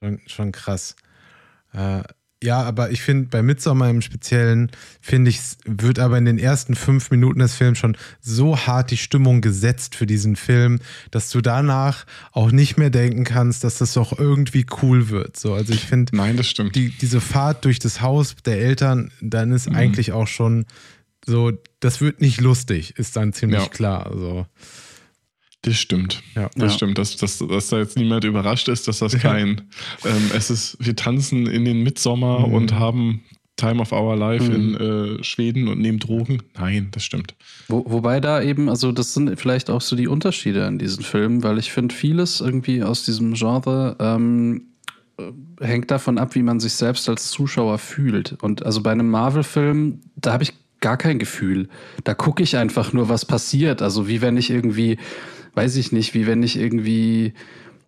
schon, 0.00 0.20
schon 0.26 0.50
krass. 0.50 0.96
Äh, 1.72 2.02
ja, 2.42 2.62
aber 2.62 2.90
ich 2.90 3.02
finde, 3.02 3.28
bei 3.28 3.42
Midsommar 3.42 3.90
im 3.90 4.00
Speziellen, 4.00 4.70
finde 5.02 5.28
ich, 5.30 5.40
wird 5.66 5.98
aber 5.98 6.16
in 6.16 6.24
den 6.24 6.38
ersten 6.38 6.74
fünf 6.74 7.10
Minuten 7.10 7.40
des 7.40 7.54
Films 7.54 7.78
schon 7.78 7.98
so 8.20 8.56
hart 8.56 8.90
die 8.90 8.96
Stimmung 8.96 9.42
gesetzt 9.42 9.94
für 9.94 10.06
diesen 10.06 10.36
Film, 10.36 10.78
dass 11.10 11.28
du 11.28 11.42
danach 11.42 12.06
auch 12.32 12.50
nicht 12.50 12.78
mehr 12.78 12.88
denken 12.88 13.24
kannst, 13.24 13.62
dass 13.62 13.76
das 13.78 13.92
doch 13.92 14.18
irgendwie 14.18 14.64
cool 14.80 15.10
wird. 15.10 15.36
So, 15.36 15.52
also 15.52 15.74
ich 15.74 15.84
finde, 15.84 16.16
nein, 16.16 16.38
das 16.38 16.48
stimmt. 16.48 16.74
Die, 16.76 16.88
diese 16.88 17.20
Fahrt 17.20 17.66
durch 17.66 17.78
das 17.78 18.00
Haus 18.00 18.34
der 18.46 18.58
Eltern, 18.58 19.12
dann 19.20 19.52
ist 19.52 19.68
mhm. 19.68 19.76
eigentlich 19.76 20.12
auch 20.12 20.28
schon 20.28 20.64
so, 21.26 21.52
das 21.80 22.00
wird 22.00 22.22
nicht 22.22 22.40
lustig, 22.40 22.98
ist 22.98 23.16
dann 23.16 23.34
ziemlich 23.34 23.60
ja. 23.60 23.68
klar. 23.68 24.06
Also. 24.06 24.46
Das 25.62 25.76
stimmt. 25.76 26.22
Ja. 26.34 26.48
Das 26.54 26.72
ja. 26.72 26.76
stimmt. 26.76 26.98
Dass, 26.98 27.16
dass, 27.16 27.38
dass 27.38 27.68
da 27.68 27.78
jetzt 27.78 27.96
niemand 27.96 28.24
überrascht 28.24 28.68
ist, 28.68 28.88
dass 28.88 29.00
das 29.00 29.18
kein, 29.18 29.62
ähm, 30.04 30.30
es 30.34 30.50
ist, 30.50 30.76
wir 30.80 30.96
tanzen 30.96 31.46
in 31.46 31.64
den 31.64 31.82
Mitsommer 31.82 32.46
mhm. 32.46 32.54
und 32.54 32.74
haben 32.74 33.22
Time 33.56 33.80
of 33.82 33.92
Our 33.92 34.16
Life 34.16 34.44
Mhm. 34.50 34.54
in 34.54 34.74
äh, 35.20 35.24
Schweden 35.24 35.68
und 35.68 35.80
nehmen 35.80 35.98
Drogen. 35.98 36.42
Nein, 36.56 36.88
das 36.92 37.04
stimmt. 37.04 37.34
Wo, 37.68 37.84
wobei 37.86 38.20
da 38.20 38.40
eben, 38.42 38.70
also 38.70 38.90
das 38.90 39.12
sind 39.12 39.38
vielleicht 39.38 39.68
auch 39.68 39.82
so 39.82 39.96
die 39.96 40.08
Unterschiede 40.08 40.66
in 40.66 40.78
diesen 40.78 41.04
Filmen, 41.04 41.42
weil 41.42 41.58
ich 41.58 41.70
finde, 41.70 41.94
vieles 41.94 42.40
irgendwie 42.40 42.82
aus 42.82 43.04
diesem 43.04 43.34
Genre 43.34 43.96
ähm, 44.00 44.62
äh, 45.18 45.66
hängt 45.66 45.90
davon 45.90 46.16
ab, 46.16 46.34
wie 46.34 46.42
man 46.42 46.58
sich 46.58 46.72
selbst 46.72 47.06
als 47.10 47.30
Zuschauer 47.30 47.76
fühlt. 47.78 48.38
Und 48.40 48.64
also 48.64 48.82
bei 48.82 48.92
einem 48.92 49.10
Marvel-Film, 49.10 50.00
da 50.16 50.32
habe 50.32 50.44
ich 50.44 50.54
gar 50.80 50.96
kein 50.96 51.18
Gefühl. 51.18 51.68
Da 52.04 52.14
gucke 52.14 52.42
ich 52.42 52.56
einfach 52.56 52.94
nur, 52.94 53.10
was 53.10 53.26
passiert. 53.26 53.82
Also 53.82 54.08
wie 54.08 54.22
wenn 54.22 54.38
ich 54.38 54.50
irgendwie, 54.50 54.96
weiß 55.54 55.76
ich 55.76 55.92
nicht, 55.92 56.14
wie 56.14 56.26
wenn 56.26 56.42
ich 56.42 56.58
irgendwie 56.58 57.34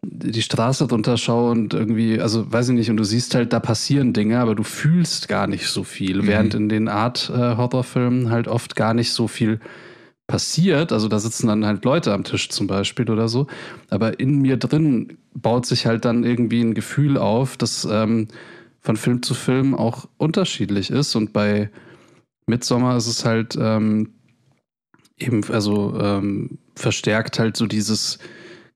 die 0.05 0.42
Straße 0.42 0.88
drunter 0.88 1.16
schaue 1.16 1.53
und 1.53 1.75
irgendwie, 1.75 2.20
also 2.20 2.51
weiß 2.53 2.70
ich 2.70 2.75
nicht, 2.75 2.90
und 2.90 2.96
du 2.96 3.05
siehst 3.05 3.35
halt, 3.35 3.53
da 3.53 3.61
passieren 3.61 4.12
Dinge, 4.12 4.40
aber 4.40 4.55
du 4.55 4.64
fühlst 4.64 5.29
gar 5.29 5.46
nicht 5.46 5.68
so 5.68 5.85
viel. 5.85 6.22
Mhm. 6.22 6.27
Während 6.27 6.55
in 6.55 6.68
den 6.68 6.88
Art-Horrorfilmen 6.88 8.31
halt 8.31 8.48
oft 8.48 8.75
gar 8.75 8.94
nicht 8.94 9.12
so 9.12 9.29
viel 9.29 9.61
passiert. 10.27 10.92
Also 10.92 11.09
da 11.09 11.18
sitzen 11.18 11.46
dann 11.46 11.64
halt 11.64 11.85
Leute 11.85 12.12
am 12.12 12.25
Tisch 12.25 12.48
zum 12.48 12.66
Beispiel 12.66 13.09
oder 13.11 13.29
so. 13.29 13.46
Aber 13.90 14.18
in 14.18 14.40
mir 14.40 14.57
drin 14.57 15.18
baut 15.35 15.66
sich 15.66 15.87
halt 15.87 16.05
dann 16.05 16.25
irgendwie 16.25 16.62
ein 16.62 16.75
Gefühl 16.75 17.16
auf, 17.16 17.57
das 17.57 17.87
ähm, 17.90 18.29
von 18.81 18.96
Film 18.96 19.22
zu 19.22 19.35
Film 19.35 19.75
auch 19.75 20.09
unterschiedlich 20.16 20.90
ist. 20.90 21.14
Und 21.14 21.33
bei 21.33 21.70
Midsommar 22.46 22.96
ist 22.96 23.07
es 23.07 23.25
halt 23.25 23.57
ähm, 23.61 24.11
eben, 25.18 25.44
also 25.51 25.96
ähm, 26.01 26.59
verstärkt 26.74 27.38
halt 27.38 27.56
so 27.56 27.66
dieses 27.66 28.18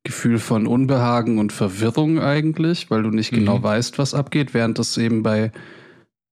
Gefühl 0.05 0.39
von 0.39 0.67
Unbehagen 0.67 1.39
und 1.39 1.53
Verwirrung 1.53 2.21
eigentlich, 2.21 2.91
weil 2.91 3.03
du 3.03 3.11
nicht 3.11 3.33
Mhm. 3.33 3.37
genau 3.39 3.63
weißt, 3.63 3.99
was 3.99 4.15
abgeht, 4.15 4.55
während 4.55 4.79
das 4.79 4.97
eben 4.99 5.23
bei, 5.23 5.51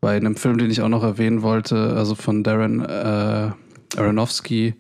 bei 0.01 0.17
einem 0.17 0.37
Film, 0.37 0.59
den 0.59 0.71
ich 0.71 0.81
auch 0.83 0.89
noch 0.89 1.03
erwähnen 1.03 1.43
wollte, 1.43 1.95
also 1.97 2.15
von 2.15 2.45
Darren 2.45 2.81
äh, 2.85 3.51
Aronofsky, 3.97 4.75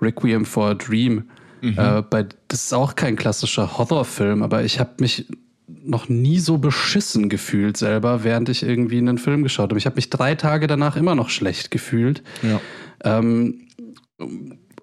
Requiem 0.00 0.44
for 0.44 0.70
a 0.70 0.74
Dream, 0.74 1.28
Mhm. 1.62 1.74
äh, 1.78 2.02
bei, 2.02 2.26
das 2.48 2.64
ist 2.64 2.72
auch 2.72 2.96
kein 2.96 3.16
klassischer 3.16 3.76
Horrorfilm, 3.78 4.42
aber 4.42 4.64
ich 4.64 4.80
habe 4.80 4.92
mich 5.00 5.26
noch 5.68 6.08
nie 6.08 6.38
so 6.40 6.58
beschissen 6.58 7.28
gefühlt 7.28 7.76
selber, 7.76 8.24
während 8.24 8.48
ich 8.48 8.62
irgendwie 8.62 8.98
einen 8.98 9.18
Film 9.18 9.42
geschaut 9.42 9.70
habe. 9.70 9.78
Ich 9.78 9.86
habe 9.86 9.96
mich 9.96 10.10
drei 10.10 10.34
Tage 10.34 10.66
danach 10.66 10.96
immer 10.96 11.14
noch 11.14 11.28
schlecht 11.28 11.70
gefühlt. 11.70 12.22
ja. 12.42 12.60
Ähm, 13.04 13.68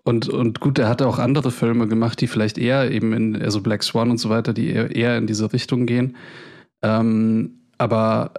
und, 0.08 0.30
und 0.30 0.60
gut, 0.62 0.80
er 0.80 0.88
hatte 0.88 1.06
auch 1.08 1.20
andere 1.20 1.52
Filme 1.52 1.88
gemacht, 1.88 2.22
die 2.22 2.28
vielleicht 2.28 2.58
eher 2.58 2.90
eben 2.92 3.14
in, 3.14 3.42
also 3.42 3.62
Black 3.62 3.84
Swan 3.84 4.10
und 4.10 4.18
so 4.18 4.30
weiter, 4.30 4.54
die 4.54 4.70
eher, 4.70 4.96
eher 4.96 5.18
in 5.18 5.28
diese 5.28 5.52
Richtung 5.52 5.86
gehen. 5.86 6.16
Ähm, 6.82 7.60
aber, 7.78 8.32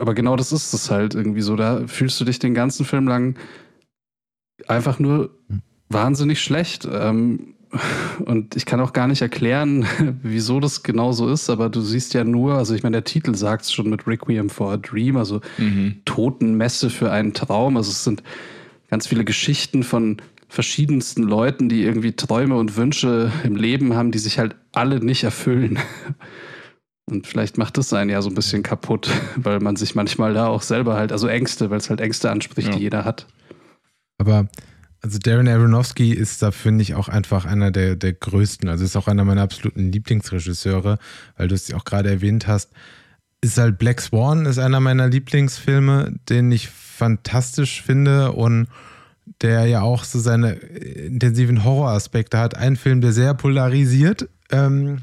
aber 0.00 0.14
genau 0.14 0.36
das 0.36 0.50
ist 0.50 0.72
es 0.72 0.90
halt 0.90 1.14
irgendwie 1.14 1.42
so. 1.42 1.56
Da 1.56 1.86
fühlst 1.86 2.20
du 2.20 2.24
dich 2.24 2.38
den 2.38 2.54
ganzen 2.54 2.84
Film 2.84 3.06
lang 3.06 3.36
einfach 4.66 4.98
nur 4.98 5.30
wahnsinnig 5.90 6.40
schlecht. 6.40 6.88
Ähm, 6.90 7.54
und 8.24 8.56
ich 8.56 8.66
kann 8.66 8.80
auch 8.80 8.92
gar 8.92 9.06
nicht 9.06 9.20
erklären, 9.20 9.86
wieso 10.22 10.58
das 10.58 10.82
genau 10.82 11.12
so 11.12 11.28
ist, 11.28 11.50
aber 11.50 11.68
du 11.68 11.80
siehst 11.82 12.14
ja 12.14 12.24
nur, 12.24 12.54
also 12.54 12.74
ich 12.74 12.82
meine, 12.82 12.96
der 12.96 13.04
Titel 13.04 13.34
sagt 13.34 13.64
es 13.64 13.72
schon 13.72 13.90
mit 13.90 14.06
Requiem 14.06 14.48
for 14.48 14.72
a 14.72 14.76
Dream, 14.76 15.16
also 15.16 15.40
Mhm. 15.58 15.96
Totenmesse 16.04 16.88
für 16.90 17.10
einen 17.12 17.34
Traum. 17.34 17.76
Also 17.76 17.90
es 17.90 18.04
sind 18.04 18.22
ganz 18.88 19.06
viele 19.06 19.24
Geschichten 19.24 19.82
von 19.82 20.18
verschiedensten 20.54 21.24
Leuten, 21.24 21.68
die 21.68 21.82
irgendwie 21.82 22.12
Träume 22.12 22.56
und 22.56 22.76
Wünsche 22.76 23.32
im 23.42 23.56
Leben 23.56 23.94
haben, 23.94 24.12
die 24.12 24.18
sich 24.18 24.38
halt 24.38 24.54
alle 24.72 25.00
nicht 25.04 25.24
erfüllen. 25.24 25.78
Und 27.06 27.26
vielleicht 27.26 27.58
macht 27.58 27.76
das 27.76 27.92
einen 27.92 28.08
ja 28.08 28.22
so 28.22 28.30
ein 28.30 28.34
bisschen 28.34 28.62
kaputt, 28.62 29.10
weil 29.36 29.60
man 29.60 29.76
sich 29.76 29.94
manchmal 29.94 30.32
da 30.32 30.46
auch 30.46 30.62
selber 30.62 30.94
halt, 30.94 31.12
also 31.12 31.26
Ängste, 31.26 31.68
weil 31.68 31.76
es 31.76 31.90
halt 31.90 32.00
Ängste 32.00 32.30
anspricht, 32.30 32.68
Ja. 32.68 32.76
die 32.76 32.82
jeder 32.82 33.04
hat. 33.04 33.26
Aber 34.16 34.48
also 35.02 35.18
Darren 35.18 35.46
Aronofsky 35.48 36.14
ist 36.14 36.40
da, 36.40 36.50
finde 36.50 36.80
ich, 36.80 36.94
auch 36.94 37.08
einfach 37.08 37.44
einer 37.44 37.70
der, 37.70 37.94
der 37.96 38.14
größten. 38.14 38.70
Also 38.70 38.84
ist 38.84 38.96
auch 38.96 39.06
einer 39.06 39.24
meiner 39.26 39.42
absoluten 39.42 39.92
Lieblingsregisseure, 39.92 40.98
weil 41.36 41.48
du 41.48 41.54
es 41.54 41.70
auch 41.74 41.84
gerade 41.84 42.08
erwähnt 42.08 42.46
hast. 42.46 42.72
Ist 43.42 43.58
halt 43.58 43.76
Black 43.76 44.00
Swan, 44.00 44.46
ist 44.46 44.58
einer 44.58 44.80
meiner 44.80 45.08
Lieblingsfilme, 45.08 46.14
den 46.30 46.50
ich 46.52 46.70
fantastisch 46.70 47.82
finde 47.82 48.32
und 48.32 48.68
der 49.42 49.66
ja 49.66 49.82
auch 49.82 50.04
so 50.04 50.18
seine 50.18 50.52
intensiven 50.52 51.64
Horroraspekte 51.64 52.38
hat. 52.38 52.56
Ein 52.56 52.76
Film, 52.76 53.00
der 53.00 53.12
sehr 53.12 53.34
polarisiert, 53.34 54.28
ähm, 54.50 54.98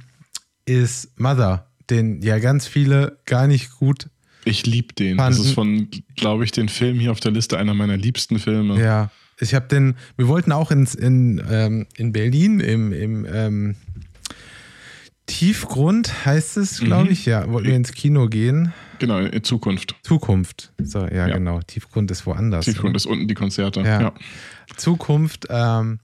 ist 0.66 1.20
Mother, 1.20 1.68
den 1.90 2.22
ja 2.22 2.40
ganz 2.40 2.68
viele 2.68 3.18
gar 3.26 3.48
nicht 3.48 3.72
gut 3.78 4.10
Ich 4.46 4.66
liebe 4.66 4.94
den. 4.94 5.18
Das 5.18 5.26
Fanden- 5.36 5.42
ist 5.44 5.54
von, 5.54 5.88
glaube 6.16 6.44
ich, 6.44 6.52
den 6.52 6.70
Film 6.70 7.00
hier 7.00 7.12
auf 7.12 7.20
der 7.20 7.32
Liste 7.32 7.58
einer 7.58 7.74
meiner 7.74 7.98
liebsten 7.98 8.40
Filme. 8.40 8.82
Ja, 8.82 9.12
ich 9.40 9.54
habe 9.56 9.68
den, 9.68 9.96
wir 10.18 10.28
wollten 10.28 10.52
auch 10.52 10.72
ins, 10.72 10.94
in, 10.96 11.42
ähm, 11.50 11.88
in 11.98 12.12
Berlin 12.12 12.60
im, 12.60 12.94
im 12.94 13.26
ähm, 13.32 13.76
Tiefgrund, 15.32 16.26
heißt 16.26 16.58
es, 16.58 16.80
glaube 16.82 17.06
Mhm. 17.06 17.12
ich, 17.12 17.26
ja, 17.26 17.50
wollten 17.52 17.68
wir 17.70 17.76
ins 17.76 17.94
Kino 17.94 18.28
gehen. 18.28 18.74
Genau, 19.00 19.18
in 19.20 19.44
Zukunft. 19.44 19.96
Zukunft. 20.04 20.72
So, 20.78 21.00
ja, 21.08 21.28
Ja. 21.28 21.38
genau. 21.38 21.62
Tiefgrund 21.66 22.12
ist 22.12 22.26
woanders. 22.26 22.66
Tiefgrund 22.66 22.90
oder? 22.92 22.98
ist 22.98 23.06
unten 23.06 23.28
die 23.28 23.34
Konzerte. 23.34 23.80
Ja. 23.82 24.02
Ja. 24.02 24.14
Zukunft. 24.76 25.48
Ähm, 25.50 26.00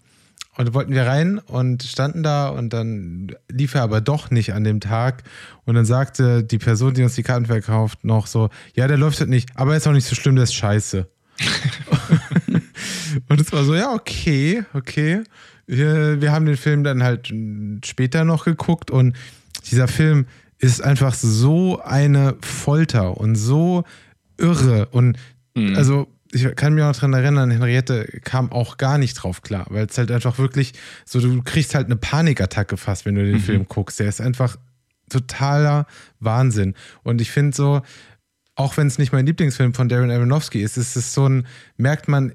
und 0.56 0.68
da 0.70 0.74
wollten 0.74 0.94
wir 0.94 1.06
rein 1.06 1.38
und 1.40 1.84
standen 1.84 2.24
da 2.24 2.48
und 2.50 2.72
dann 2.74 3.32
lief 3.52 3.76
er 3.76 3.84
aber 3.84 4.02
doch 4.02 4.32
nicht 4.32 4.54
an 4.54 4.63
dem 4.63 4.80
Tag. 4.80 5.24
Und 5.66 5.76
dann 5.76 5.86
sagte 5.86 6.44
die 6.44 6.58
Person, 6.58 6.94
die 6.96 7.04
uns 7.04 7.13
die 7.16 7.22
Karten 7.24 7.46
verkauft, 7.46 8.04
noch 8.06 8.26
so: 8.28 8.50
Ja, 8.76 8.88
der 8.88 8.98
läuft 8.98 9.20
halt 9.20 9.30
nicht, 9.30 9.50
aber 9.56 9.76
ist 9.76 9.88
auch 9.88 9.92
nicht 9.92 10.08
so 10.08 10.16
schlimm, 10.16 10.36
der 10.36 10.46
ist 10.46 10.56
scheiße. 10.56 11.06
und 13.30 13.40
es 13.42 13.52
war 13.52 13.63
so: 13.66 13.76
Ja, 13.76 13.94
okay, 13.94 14.63
okay. 14.74 15.22
Wir, 15.67 16.32
haben 16.32 16.45
den 16.45 16.58
Film 16.58 16.84
dann 16.84 17.03
halt 17.03 17.32
später 17.86 18.23
noch 18.23 18.45
geguckt 18.45 18.89
und 18.89 19.15
dieser 19.69 19.88
Film 19.88 20.25
ist 20.60 20.82
einfach 20.82 21.13
so 21.13 21.82
eine 21.82 22.36
Folter 22.41 23.17
und 23.17 23.36
so 23.36 23.84
irre 24.38 24.88
und 24.88 25.17
Mhm. 25.56 25.75
also 25.75 26.08
ich 26.32 26.43
kann 26.56 26.73
mich 26.75 26.84
auch 26.84 26.89
noch 26.89 26.99
dran 26.99 27.13
erinnern, 27.13 27.49
Henriette 27.49 28.06
kam 28.23 28.51
auch 28.51 28.77
gar 28.77 28.97
nicht 28.99 29.15
drauf 29.15 29.41
klar, 29.41 29.65
weil 29.69 29.88
es 29.88 29.97
halt 29.97 30.12
einfach 30.12 30.38
wirklich 30.38 30.73
so, 31.03 31.19
du 31.19 31.41
kriegst 31.41 31.73
halt 31.73 31.88
eine 31.88 31.95
Panikattacke 31.95 32.77
fast, 32.77 33.06
wenn 33.06 33.15
du 33.15 33.23
den 33.25 33.36
Mhm. 33.36 33.39
Film 33.41 33.65
guckst. 33.67 33.99
Der 33.99 34.08
ist 34.08 34.21
einfach 34.21 34.58
totaler 35.10 35.88
Wahnsinn. 36.19 36.75
Und 37.03 37.21
ich 37.21 37.32
finde 37.32 37.56
so, 37.56 37.82
auch 38.56 38.77
wenn 38.77 38.88
es 38.88 38.97
nicht 38.99 39.13
mein 39.13 39.25
Lieblingsfilm 39.25 39.73
von 39.73 39.89
Darren 39.89 40.12
Aronofsky 40.12 40.62
ist, 40.62 40.77
ist 40.77 40.95
es 40.95 41.13
so 41.13 41.27
ein, 41.27 41.47
merkt 41.77 42.08
man, 42.08 42.34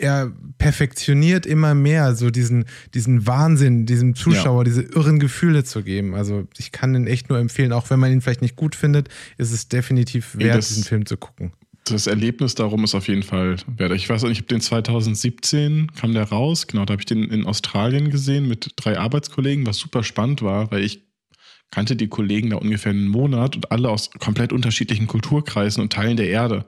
er 0.00 0.32
perfektioniert 0.58 1.46
immer 1.46 1.74
mehr 1.74 2.14
so 2.14 2.30
diesen, 2.30 2.64
diesen 2.94 3.26
Wahnsinn, 3.26 3.86
diesem 3.86 4.14
Zuschauer 4.14 4.64
diese 4.64 4.82
irren 4.82 5.18
Gefühle 5.18 5.64
zu 5.64 5.82
geben. 5.82 6.14
Also 6.14 6.46
ich 6.58 6.72
kann 6.72 6.92
den 6.92 7.06
echt 7.06 7.28
nur 7.28 7.38
empfehlen, 7.38 7.72
auch 7.72 7.90
wenn 7.90 8.00
man 8.00 8.12
ihn 8.12 8.20
vielleicht 8.20 8.42
nicht 8.42 8.56
gut 8.56 8.74
findet, 8.74 9.08
ist 9.38 9.52
es 9.52 9.68
definitiv 9.68 10.36
wert, 10.38 10.56
das- 10.58 10.68
diesen 10.68 10.84
Film 10.84 11.06
zu 11.06 11.16
gucken. 11.16 11.52
Das 11.86 12.06
Erlebnis 12.06 12.54
darum 12.54 12.82
ist 12.84 12.94
auf 12.94 13.08
jeden 13.08 13.22
Fall 13.22 13.56
wert. 13.76 13.92
Ich 13.92 14.08
weiß 14.08 14.24
auch 14.24 14.28
nicht, 14.28 14.38
ich 14.38 14.44
habe 14.44 14.54
den 14.54 14.62
2017, 14.62 15.92
kam 15.94 16.14
der 16.14 16.24
raus. 16.24 16.66
Genau, 16.66 16.86
da 16.86 16.92
habe 16.92 17.02
ich 17.02 17.06
den 17.06 17.24
in 17.24 17.44
Australien 17.44 18.10
gesehen 18.10 18.48
mit 18.48 18.72
drei 18.76 18.98
Arbeitskollegen, 18.98 19.66
was 19.66 19.76
super 19.76 20.02
spannend 20.02 20.40
war, 20.40 20.70
weil 20.70 20.82
ich 20.82 21.04
kannte 21.70 21.94
die 21.96 22.08
Kollegen 22.08 22.50
da 22.50 22.56
ungefähr 22.56 22.90
einen 22.92 23.08
Monat 23.08 23.56
und 23.56 23.70
alle 23.70 23.90
aus 23.90 24.10
komplett 24.18 24.52
unterschiedlichen 24.52 25.06
Kulturkreisen 25.06 25.82
und 25.82 25.92
Teilen 25.92 26.16
der 26.16 26.28
Erde. 26.28 26.64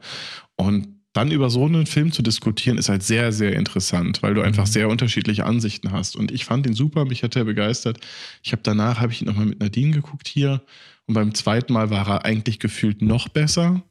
Und 0.57 0.89
dann 1.17 1.31
über 1.31 1.49
so 1.51 1.65
einen 1.65 1.87
Film 1.87 2.13
zu 2.13 2.23
diskutieren, 2.23 2.79
ist 2.79 2.89
halt 2.89 3.03
sehr, 3.03 3.33
sehr 3.33 3.55
interessant, 3.55 4.23
weil 4.23 4.35
du 4.35 4.43
einfach 4.43 4.67
sehr 4.67 4.89
unterschiedliche 4.89 5.47
Ansichten 5.47 5.91
hast. 5.91 6.15
Und 6.15 6.31
ich 6.31 6.45
fand 6.45 6.67
ihn 6.67 6.75
super, 6.75 7.05
mich 7.05 7.23
hat 7.23 7.37
er 7.37 7.45
begeistert. 7.45 7.99
Ich 8.43 8.53
habe 8.53 8.63
danach, 8.63 9.01
habe 9.01 9.13
ich 9.13 9.23
ihn 9.23 9.27
nochmal 9.27 9.47
mit 9.47 9.61
Nadine 9.61 9.93
geguckt 9.93 10.29
hier. 10.29 10.63
Und 11.07 11.15
beim 11.15 11.35
zweiten 11.35 11.73
Mal 11.73 11.91
war 11.91 12.07
er 12.09 12.25
eigentlich 12.25 12.59
gefühlt 12.59 13.01
noch 13.01 13.29
besser. 13.29 13.83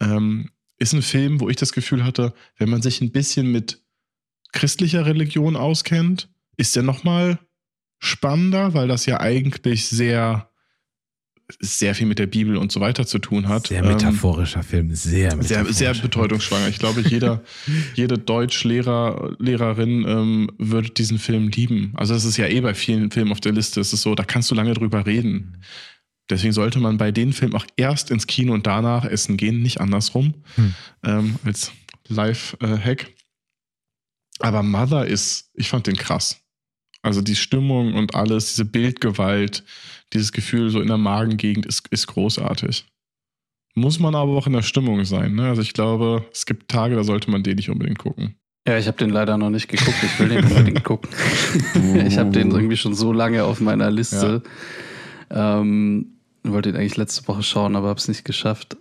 Ähm, 0.00 0.50
ist 0.78 0.92
ein 0.92 1.02
Film, 1.02 1.40
wo 1.40 1.48
ich 1.48 1.56
das 1.56 1.72
Gefühl 1.72 2.04
hatte, 2.04 2.34
wenn 2.58 2.68
man 2.68 2.82
sich 2.82 3.00
ein 3.00 3.12
bisschen 3.12 3.52
mit 3.52 3.82
christlicher 4.52 5.06
Religion 5.06 5.56
auskennt, 5.56 6.28
ist 6.56 6.74
der 6.74 6.82
nochmal 6.82 7.38
spannender, 7.98 8.74
weil 8.74 8.88
das 8.88 9.06
ja 9.06 9.20
eigentlich 9.20 9.86
sehr, 9.86 10.50
sehr 11.60 11.94
viel 11.94 12.06
mit 12.06 12.18
der 12.18 12.26
Bibel 12.26 12.56
und 12.56 12.72
so 12.72 12.80
weiter 12.80 13.06
zu 13.06 13.18
tun 13.18 13.48
hat. 13.48 13.68
Sehr 13.68 13.82
Ähm, 13.82 13.88
metaphorischer 13.88 14.62
Film, 14.62 14.94
sehr 14.94 15.30
sehr, 15.30 15.36
metaphorischer 15.36 15.72
sehr 15.72 15.94
Film. 15.94 16.02
bedeutungsschwanger. 16.02 16.68
Ich 16.68 16.78
glaube, 16.78 17.02
jeder, 17.02 17.42
jede 17.94 18.18
Deutschlehrer, 18.18 19.36
Lehrerin 19.38 20.04
ähm, 20.08 20.50
würde 20.58 20.90
diesen 20.90 21.18
Film 21.18 21.48
lieben. 21.48 21.92
Also 21.94 22.14
es 22.14 22.24
ist 22.24 22.36
ja 22.36 22.46
eh 22.46 22.60
bei 22.60 22.74
vielen 22.74 23.10
Filmen 23.10 23.30
auf 23.32 23.40
der 23.40 23.52
Liste. 23.52 23.80
Es 23.80 23.92
ist 23.92 24.02
so, 24.02 24.14
da 24.14 24.24
kannst 24.24 24.50
du 24.50 24.54
lange 24.54 24.74
drüber 24.74 25.06
reden. 25.06 25.62
Deswegen 26.28 26.52
sollte 26.52 26.80
man 26.80 26.96
bei 26.98 27.12
den 27.12 27.32
Filmen 27.32 27.54
auch 27.54 27.66
erst 27.76 28.10
ins 28.10 28.26
Kino 28.26 28.52
und 28.52 28.66
danach 28.66 29.04
essen 29.04 29.36
gehen, 29.36 29.62
nicht 29.62 29.80
andersrum, 29.80 30.34
Hm. 30.56 30.74
ähm, 31.04 31.36
als 31.44 31.70
Live-Hack. 32.08 33.06
Aber 34.40 34.62
Mother 34.64 35.06
ist, 35.06 35.50
ich 35.54 35.68
fand 35.68 35.86
den 35.86 35.96
krass. 35.96 36.40
Also 37.06 37.22
die 37.22 37.36
Stimmung 37.36 37.94
und 37.94 38.16
alles, 38.16 38.48
diese 38.48 38.64
Bildgewalt, 38.64 39.62
dieses 40.12 40.32
Gefühl 40.32 40.70
so 40.70 40.80
in 40.80 40.88
der 40.88 40.98
Magengegend 40.98 41.64
ist, 41.64 41.86
ist 41.92 42.08
großartig. 42.08 42.84
Muss 43.76 44.00
man 44.00 44.16
aber 44.16 44.32
auch 44.32 44.48
in 44.48 44.52
der 44.52 44.62
Stimmung 44.62 45.04
sein. 45.04 45.36
Ne? 45.36 45.48
Also 45.48 45.62
ich 45.62 45.72
glaube, 45.72 46.24
es 46.32 46.46
gibt 46.46 46.68
Tage, 46.68 46.96
da 46.96 47.04
sollte 47.04 47.30
man 47.30 47.44
den 47.44 47.54
nicht 47.54 47.70
unbedingt 47.70 48.00
gucken. 48.00 48.34
Ja, 48.66 48.76
ich 48.76 48.88
habe 48.88 48.96
den 48.96 49.10
leider 49.10 49.38
noch 49.38 49.50
nicht 49.50 49.68
geguckt. 49.68 50.02
Ich 50.02 50.18
will 50.18 50.30
den 50.30 50.44
unbedingt 50.50 50.82
gucken. 50.82 51.08
ich 52.04 52.18
habe 52.18 52.30
den 52.30 52.50
irgendwie 52.50 52.76
schon 52.76 52.94
so 52.94 53.12
lange 53.12 53.44
auf 53.44 53.60
meiner 53.60 53.92
Liste. 53.92 54.42
Ja. 55.30 55.60
Ähm, 55.60 56.18
wollte 56.42 56.70
ihn 56.70 56.76
eigentlich 56.76 56.96
letzte 56.96 57.28
Woche 57.28 57.44
schauen, 57.44 57.76
aber 57.76 57.86
habe 57.86 58.00
es 58.00 58.08
nicht 58.08 58.24
geschafft. 58.24 58.76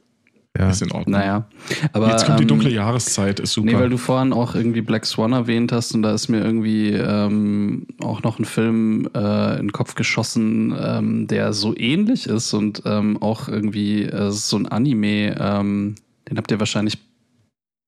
Ja. 0.57 0.69
Ist 0.69 0.81
in 0.81 0.91
Ordnung. 0.91 1.19
Naja. 1.19 1.47
Aber, 1.91 2.09
Jetzt 2.09 2.25
kommt 2.25 2.39
die 2.39 2.43
ähm, 2.43 2.47
dunkle 2.47 2.69
Jahreszeit, 2.69 3.39
ist 3.39 3.53
super. 3.53 3.65
Nee, 3.65 3.75
weil 3.75 3.89
du 3.89 3.97
vorhin 3.97 4.31
auch 4.31 4.55
irgendwie 4.55 4.81
Black 4.81 5.05
Swan 5.05 5.33
erwähnt 5.33 5.71
hast 5.71 5.93
und 5.93 6.01
da 6.01 6.13
ist 6.13 6.29
mir 6.29 6.41
irgendwie 6.43 6.91
ähm, 6.91 7.87
auch 8.01 8.23
noch 8.23 8.39
ein 8.39 8.45
Film 8.45 9.09
äh, 9.13 9.53
in 9.55 9.67
den 9.67 9.71
Kopf 9.73 9.95
geschossen, 9.95 10.73
ähm, 10.79 11.27
der 11.27 11.51
so 11.51 11.75
ähnlich 11.75 12.27
ist 12.27 12.53
und 12.53 12.83
ähm, 12.85 13.21
auch 13.21 13.49
irgendwie 13.49 14.03
äh, 14.03 14.31
so 14.31 14.55
ein 14.57 14.67
Anime, 14.67 15.35
ähm, 15.37 15.95
den 16.29 16.37
habt 16.37 16.51
ihr 16.51 16.59
wahrscheinlich 16.59 16.97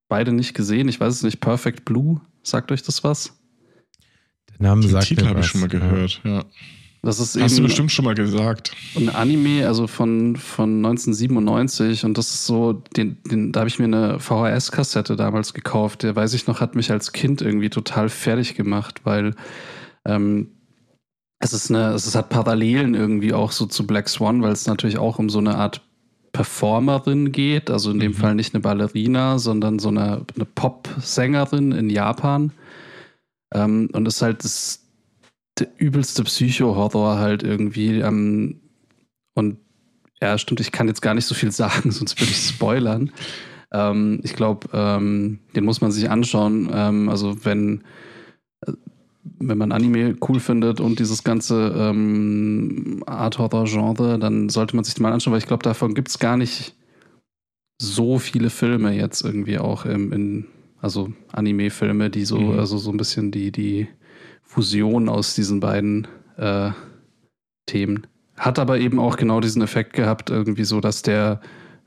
beide 0.09 0.33
nicht 0.33 0.53
gesehen. 0.53 0.89
Ich 0.89 0.99
weiß 0.99 1.13
es 1.13 1.23
nicht. 1.23 1.39
Perfect 1.39 1.85
Blue, 1.85 2.19
sagt 2.43 2.71
euch 2.71 2.83
das 2.83 3.03
was? 3.03 3.33
Der 4.59 4.67
Name 4.67 4.83
sagt 4.87 5.07
Titel 5.07 5.27
habe 5.27 5.39
ich 5.39 5.45
schon 5.45 5.61
mal 5.61 5.69
gehört, 5.69 6.21
ja. 6.23 6.43
Das 7.03 7.19
ist 7.19 7.39
Hast 7.39 7.57
du 7.57 7.63
bestimmt 7.63 7.91
schon 7.91 8.05
mal 8.05 8.15
gesagt. 8.15 8.71
Ein 8.95 9.09
Anime, 9.09 9.65
also 9.67 9.87
von, 9.87 10.35
von 10.35 10.77
1997 10.77 12.03
und 12.05 12.17
das 12.17 12.33
ist 12.33 12.45
so, 12.45 12.73
den, 12.73 13.17
den, 13.23 13.51
da 13.51 13.61
habe 13.61 13.69
ich 13.69 13.79
mir 13.79 13.85
eine 13.85 14.19
VHS-Kassette 14.19 15.15
damals 15.15 15.53
gekauft. 15.53 16.03
Der, 16.03 16.15
weiß 16.15 16.33
ich 16.33 16.47
noch, 16.47 16.59
hat 16.59 16.75
mich 16.75 16.91
als 16.91 17.13
Kind 17.13 17.41
irgendwie 17.41 17.69
total 17.69 18.09
fertig 18.09 18.55
gemacht, 18.55 19.01
weil 19.03 19.35
ähm, 20.05 20.49
es 21.39 21.53
ist 21.53 21.69
eine, 21.69 21.93
es 21.93 22.15
hat 22.15 22.29
Parallelen 22.29 22.95
irgendwie 22.95 23.33
auch 23.33 23.51
so 23.51 23.67
zu 23.67 23.85
Black 23.85 24.09
Swan, 24.09 24.41
weil 24.41 24.51
es 24.51 24.65
natürlich 24.65 24.97
auch 24.97 25.19
um 25.19 25.29
so 25.29 25.39
eine 25.39 25.55
Art 25.55 25.81
Performerin 26.31 27.31
geht, 27.31 27.69
also 27.69 27.91
in 27.91 27.99
dem 27.99 28.11
mhm. 28.11 28.15
Fall 28.15 28.35
nicht 28.35 28.53
eine 28.53 28.61
Ballerina, 28.61 29.39
sondern 29.39 29.79
so 29.79 29.89
eine, 29.89 30.25
eine 30.35 30.45
Pop-Sängerin 30.45 31.71
in 31.71 31.89
Japan. 31.89 32.51
Ähm, 33.53 33.89
und 33.93 34.07
ist 34.07 34.21
halt 34.21 34.43
das 34.43 34.86
der 35.59 35.69
übelste 35.77 36.23
Psycho-Horror 36.23 37.17
halt 37.17 37.43
irgendwie. 37.43 37.99
Ähm, 37.99 38.61
und 39.33 39.57
ja, 40.21 40.37
stimmt, 40.37 40.59
ich 40.59 40.71
kann 40.71 40.87
jetzt 40.87 41.01
gar 41.01 41.13
nicht 41.13 41.25
so 41.25 41.35
viel 41.35 41.51
sagen, 41.51 41.91
sonst 41.91 42.19
würde 42.19 42.31
ich 42.31 42.37
spoilern. 42.37 43.11
Ähm, 43.71 44.19
ich 44.23 44.33
glaube, 44.33 44.67
ähm, 44.73 45.39
den 45.55 45.65
muss 45.65 45.81
man 45.81 45.91
sich 45.91 46.09
anschauen. 46.09 46.69
Ähm, 46.73 47.09
also 47.09 47.43
wenn, 47.45 47.83
äh, 48.65 48.73
wenn 49.39 49.57
man 49.57 49.71
Anime 49.71 50.15
cool 50.27 50.39
findet 50.39 50.79
und 50.79 50.99
dieses 50.99 51.23
ganze 51.23 51.73
ähm, 51.77 53.03
Art-Horror-Genre, 53.05 54.19
dann 54.19 54.49
sollte 54.49 54.75
man 54.75 54.85
sich 54.85 54.95
den 54.95 55.03
mal 55.03 55.13
anschauen, 55.13 55.33
weil 55.33 55.41
ich 55.41 55.47
glaube, 55.47 55.63
davon 55.63 55.93
gibt 55.93 56.09
es 56.09 56.19
gar 56.19 56.37
nicht 56.37 56.75
so 57.79 58.17
viele 58.17 58.49
Filme 58.49 58.93
jetzt 58.93 59.23
irgendwie 59.23 59.59
auch 59.59 59.85
im, 59.85 60.11
in, 60.11 60.45
also 60.81 61.11
Anime-Filme, 61.31 62.09
die 62.09 62.25
so, 62.25 62.39
mhm. 62.39 62.59
also 62.59 62.77
so 62.77 62.91
ein 62.91 62.97
bisschen 62.97 63.31
die, 63.31 63.51
die 63.51 63.87
Fusion 64.57 65.07
aus 65.07 65.35
diesen 65.35 65.59
beiden 65.59 66.07
äh, 66.37 66.71
Themen. 67.67 68.07
Hat 68.35 68.57
aber 68.57 68.79
eben 68.79 68.99
auch 68.99 69.15
genau 69.15 69.39
diesen 69.39 69.61
Effekt 69.61 69.93
gehabt, 69.93 70.31
irgendwie 70.31 70.63
so, 70.63 70.81
dass 70.81 71.03
der 71.03 71.41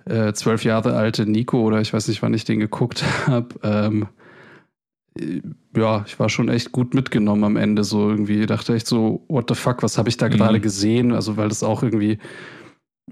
äh, 0.05 0.33
zwölf 0.35 0.62
Jahre 0.62 0.95
alte 0.95 1.27
Nico, 1.27 1.62
oder 1.62 1.81
ich 1.81 1.93
weiß 1.93 2.07
nicht, 2.07 2.23
wann 2.23 2.33
ich 2.33 2.45
den 2.45 2.61
geguckt 2.61 3.03
habe, 3.27 3.49
ähm, 3.64 4.07
äh, 5.18 5.41
ja, 5.77 6.05
ich 6.07 6.21
war 6.21 6.29
schon 6.29 6.49
echt 6.49 6.71
gut 6.71 6.95
mitgenommen 6.95 7.43
am 7.43 7.57
Ende. 7.57 7.83
So 7.83 8.09
irgendwie 8.09 8.47
dachte 8.47 8.77
ich 8.77 8.85
so, 8.85 9.25
what 9.27 9.47
the 9.49 9.57
fuck, 9.57 9.83
was 9.83 9.99
habe 9.99 10.09
ich 10.09 10.16
da 10.16 10.29
mhm. 10.29 10.35
gerade 10.35 10.61
gesehen? 10.61 11.12
Also, 11.12 11.37
weil 11.37 11.49
das 11.49 11.64
auch 11.64 11.83
irgendwie 11.83 12.18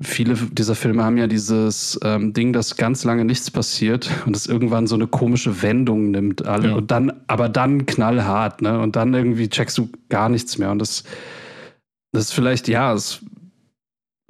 viele 0.00 0.34
dieser 0.34 0.74
Filme 0.74 1.04
haben 1.04 1.16
ja 1.16 1.26
dieses 1.26 1.98
ähm, 2.04 2.32
Ding, 2.32 2.52
dass 2.52 2.76
ganz 2.76 3.04
lange 3.04 3.24
nichts 3.24 3.50
passiert 3.50 4.10
und 4.26 4.36
es 4.36 4.46
irgendwann 4.46 4.86
so 4.86 4.94
eine 4.94 5.06
komische 5.06 5.62
Wendung 5.62 6.10
nimmt. 6.10 6.46
Alle, 6.46 6.68
ja. 6.68 6.74
Und 6.74 6.90
dann, 6.90 7.12
aber 7.26 7.48
dann 7.48 7.86
knallhart, 7.86 8.62
ne? 8.62 8.78
Und 8.80 8.96
dann 8.96 9.14
irgendwie 9.14 9.48
checkst 9.48 9.76
du 9.78 9.90
gar 10.08 10.28
nichts 10.28 10.58
mehr. 10.58 10.70
Und 10.70 10.78
das, 10.78 11.04
das 12.12 12.24
ist 12.24 12.32
vielleicht, 12.32 12.68
ja, 12.68 12.92
das 12.92 13.20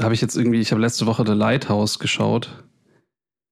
habe 0.01 0.15
ich 0.15 0.21
jetzt 0.21 0.37
irgendwie, 0.37 0.61
ich 0.61 0.71
habe 0.71 0.81
letzte 0.81 1.07
Woche 1.07 1.25
The 1.27 1.33
Lighthouse 1.33 1.99
geschaut. 1.99 2.65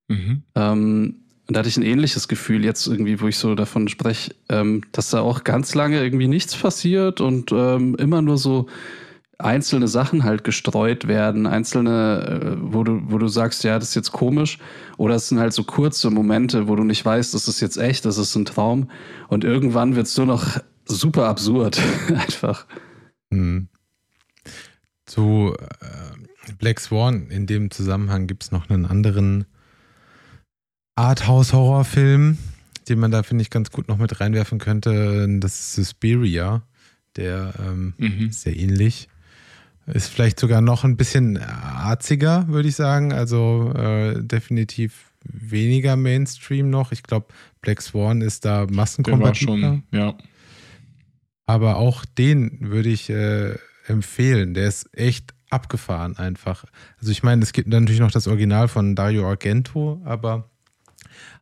Mhm. 0.08 0.42
Ähm, 0.54 1.16
und 1.48 1.54
da 1.54 1.60
hatte 1.60 1.68
ich 1.68 1.76
ein 1.76 1.82
ähnliches 1.82 2.28
Gefühl 2.28 2.64
jetzt 2.64 2.86
irgendwie, 2.86 3.20
wo 3.20 3.28
ich 3.28 3.38
so 3.38 3.54
davon 3.54 3.88
spreche, 3.88 4.34
ähm, 4.48 4.82
dass 4.92 5.10
da 5.10 5.20
auch 5.20 5.44
ganz 5.44 5.74
lange 5.74 6.02
irgendwie 6.02 6.28
nichts 6.28 6.56
passiert 6.56 7.20
und 7.20 7.52
ähm, 7.52 7.94
immer 7.96 8.20
nur 8.22 8.36
so 8.36 8.66
einzelne 9.38 9.88
Sachen 9.88 10.24
halt 10.24 10.44
gestreut 10.44 11.08
werden, 11.08 11.46
einzelne, 11.46 12.56
äh, 12.56 12.56
wo 12.60 12.84
du, 12.84 13.02
wo 13.04 13.18
du 13.18 13.28
sagst, 13.28 13.64
ja, 13.64 13.78
das 13.78 13.90
ist 13.90 13.94
jetzt 13.94 14.12
komisch. 14.12 14.58
Oder 14.96 15.16
es 15.16 15.28
sind 15.28 15.38
halt 15.38 15.52
so 15.52 15.64
kurze 15.64 16.10
Momente, 16.10 16.68
wo 16.68 16.76
du 16.76 16.84
nicht 16.84 17.04
weißt, 17.04 17.34
das 17.34 17.48
ist 17.48 17.60
jetzt 17.60 17.76
echt, 17.76 18.04
das 18.04 18.18
ist 18.18 18.34
ein 18.34 18.46
Traum. 18.46 18.90
Und 19.28 19.44
irgendwann 19.44 19.94
wird 19.94 20.06
es 20.06 20.16
nur 20.16 20.26
noch 20.26 20.58
super 20.86 21.26
absurd. 21.28 21.80
Einfach. 22.08 22.66
Hm. 23.32 23.68
Zu 25.04 25.54
äh, 25.58 26.52
Black 26.58 26.80
Swan, 26.80 27.28
in 27.30 27.46
dem 27.46 27.70
Zusammenhang 27.70 28.26
gibt 28.26 28.44
es 28.44 28.52
noch 28.52 28.70
einen 28.70 28.86
anderen 28.86 29.44
Arthouse-Horrorfilm, 30.94 32.38
den 32.88 32.98
man 32.98 33.10
da, 33.10 33.22
finde 33.22 33.42
ich, 33.42 33.50
ganz 33.50 33.70
gut 33.70 33.88
noch 33.88 33.98
mit 33.98 34.18
reinwerfen 34.18 34.58
könnte. 34.58 35.26
Das 35.40 35.54
ist 35.54 35.74
Suspiria. 35.74 36.62
Der 37.16 37.54
ähm, 37.58 37.94
mhm. 37.98 38.28
ist 38.28 38.42
sehr 38.42 38.56
ähnlich. 38.56 39.08
Ist 39.86 40.08
vielleicht 40.08 40.40
sogar 40.40 40.60
noch 40.60 40.84
ein 40.84 40.96
bisschen 40.96 41.38
arziger, 41.38 42.48
würde 42.48 42.68
ich 42.68 42.74
sagen. 42.74 43.12
Also 43.12 43.72
äh, 43.72 44.20
definitiv 44.20 45.12
weniger 45.24 45.96
Mainstream 45.96 46.70
noch. 46.70 46.92
Ich 46.92 47.02
glaube, 47.02 47.28
Black 47.60 47.80
Swan 47.82 48.20
ist 48.20 48.44
da 48.44 48.66
massenkompatibler. 48.68 49.56
schon, 49.56 49.82
ja. 49.92 50.14
Aber 51.46 51.76
auch 51.76 52.04
den 52.04 52.58
würde 52.60 52.88
ich 52.88 53.08
äh, 53.10 53.56
empfehlen. 53.86 54.54
Der 54.54 54.66
ist 54.66 54.88
echt 54.96 55.34
abgefahren 55.50 56.16
einfach. 56.16 56.64
Also 56.98 57.12
ich 57.12 57.22
meine, 57.22 57.42
es 57.42 57.52
gibt 57.52 57.68
natürlich 57.68 58.00
noch 58.00 58.10
das 58.10 58.26
Original 58.26 58.68
von 58.68 58.96
Dario 58.96 59.28
Argento, 59.28 60.00
aber 60.04 60.50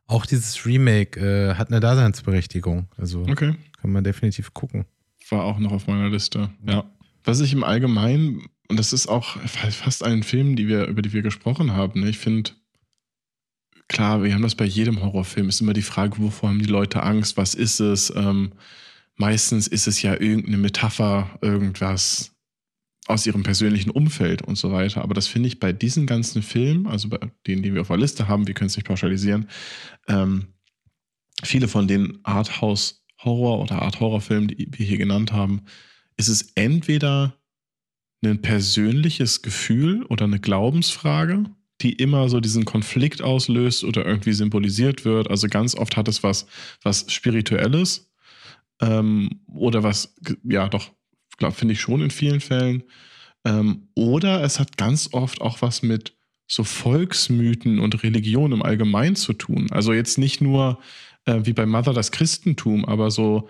auch 0.07 0.25
dieses 0.25 0.65
Remake 0.65 1.19
äh, 1.19 1.55
hat 1.55 1.71
eine 1.71 1.79
Daseinsberechtigung. 1.79 2.87
Also 2.97 3.21
okay. 3.21 3.55
kann 3.81 3.91
man 3.91 4.03
definitiv 4.03 4.53
gucken. 4.53 4.85
War 5.29 5.43
auch 5.43 5.57
noch 5.57 5.71
auf 5.71 5.87
meiner 5.87 6.09
Liste, 6.09 6.51
ja. 6.67 6.83
Was 7.25 7.41
ich 7.41 7.53
im 7.53 7.63
Allgemeinen, 7.63 8.47
und 8.69 8.77
das 8.77 8.93
ist 8.93 9.07
auch 9.07 9.37
fast 9.41 10.03
allen 10.03 10.23
Filmen, 10.23 10.55
die 10.55 10.67
wir, 10.67 10.85
über 10.85 11.01
die 11.01 11.11
wir 11.11 11.23
gesprochen 11.23 11.73
haben, 11.73 12.01
ne? 12.01 12.09
ich 12.09 12.19
finde, 12.19 12.51
klar, 13.87 14.23
wir 14.23 14.33
haben 14.33 14.43
das 14.43 14.55
bei 14.55 14.65
jedem 14.65 15.01
Horrorfilm, 15.01 15.49
ist 15.49 15.61
immer 15.61 15.73
die 15.73 15.81
Frage, 15.81 16.19
wovor 16.19 16.49
haben 16.49 16.59
die 16.59 16.65
Leute 16.65 17.03
Angst, 17.03 17.35
was 17.37 17.55
ist 17.55 17.79
es? 17.79 18.13
Ähm, 18.15 18.53
meistens 19.15 19.67
ist 19.67 19.87
es 19.87 20.01
ja 20.01 20.13
irgendeine 20.13 20.57
Metapher, 20.57 21.37
irgendwas 21.41 22.31
aus 23.07 23.25
ihrem 23.25 23.43
persönlichen 23.43 23.91
Umfeld 23.91 24.41
und 24.41 24.57
so 24.57 24.71
weiter. 24.71 25.03
Aber 25.03 25.13
das 25.13 25.27
finde 25.27 25.47
ich 25.47 25.59
bei 25.59 25.71
diesen 25.71 26.07
ganzen 26.07 26.41
Filmen, 26.41 26.87
also 26.87 27.09
bei 27.09 27.19
denen, 27.45 27.61
die 27.61 27.73
wir 27.73 27.81
auf 27.81 27.87
der 27.87 27.97
Liste 27.97 28.27
haben, 28.27 28.47
wir 28.47 28.53
können 28.55 28.67
es 28.67 28.75
nicht 28.75 28.87
pauschalisieren, 28.87 29.47
ähm, 30.07 30.47
viele 31.43 31.67
von 31.67 31.87
den 31.87 32.19
Arthouse-Horror- 32.23 33.61
oder 33.61 33.81
Art-Horror-Filmen, 33.81 34.47
die 34.47 34.69
wir 34.71 34.85
hier 34.85 34.97
genannt 34.97 35.31
haben, 35.31 35.61
ist 36.17 36.27
es 36.27 36.51
entweder 36.55 37.35
ein 38.23 38.41
persönliches 38.41 39.41
Gefühl 39.41 40.03
oder 40.03 40.25
eine 40.25 40.39
Glaubensfrage, 40.39 41.43
die 41.81 41.93
immer 41.93 42.29
so 42.29 42.39
diesen 42.39 42.65
Konflikt 42.65 43.21
auslöst 43.21 43.83
oder 43.83 44.05
irgendwie 44.05 44.33
symbolisiert 44.33 45.05
wird. 45.05 45.29
Also 45.29 45.47
ganz 45.47 45.75
oft 45.75 45.97
hat 45.97 46.07
es 46.07 46.23
was, 46.23 46.47
was 46.81 47.11
Spirituelles 47.11 48.11
ähm, 48.81 49.41
oder 49.47 49.83
was, 49.83 50.15
ja 50.43 50.67
doch, 50.69 50.91
finde 51.51 51.73
ich 51.73 51.81
schon 51.81 52.01
in 52.01 52.11
vielen 52.11 52.39
Fällen. 52.39 52.83
Ähm, 53.45 53.89
oder 53.93 54.43
es 54.43 54.59
hat 54.59 54.77
ganz 54.77 55.09
oft 55.11 55.41
auch 55.41 55.61
was 55.61 55.83
mit 55.83 56.15
so 56.47 56.63
Volksmythen 56.63 57.79
und 57.79 58.03
Religion 58.03 58.51
im 58.51 58.61
Allgemeinen 58.61 59.15
zu 59.15 59.33
tun. 59.33 59.67
Also 59.71 59.93
jetzt 59.93 60.17
nicht 60.17 60.41
nur 60.41 60.79
äh, 61.25 61.41
wie 61.43 61.53
bei 61.53 61.65
Mother 61.65 61.93
das 61.93 62.11
Christentum, 62.11 62.85
aber 62.85 63.11
so 63.11 63.49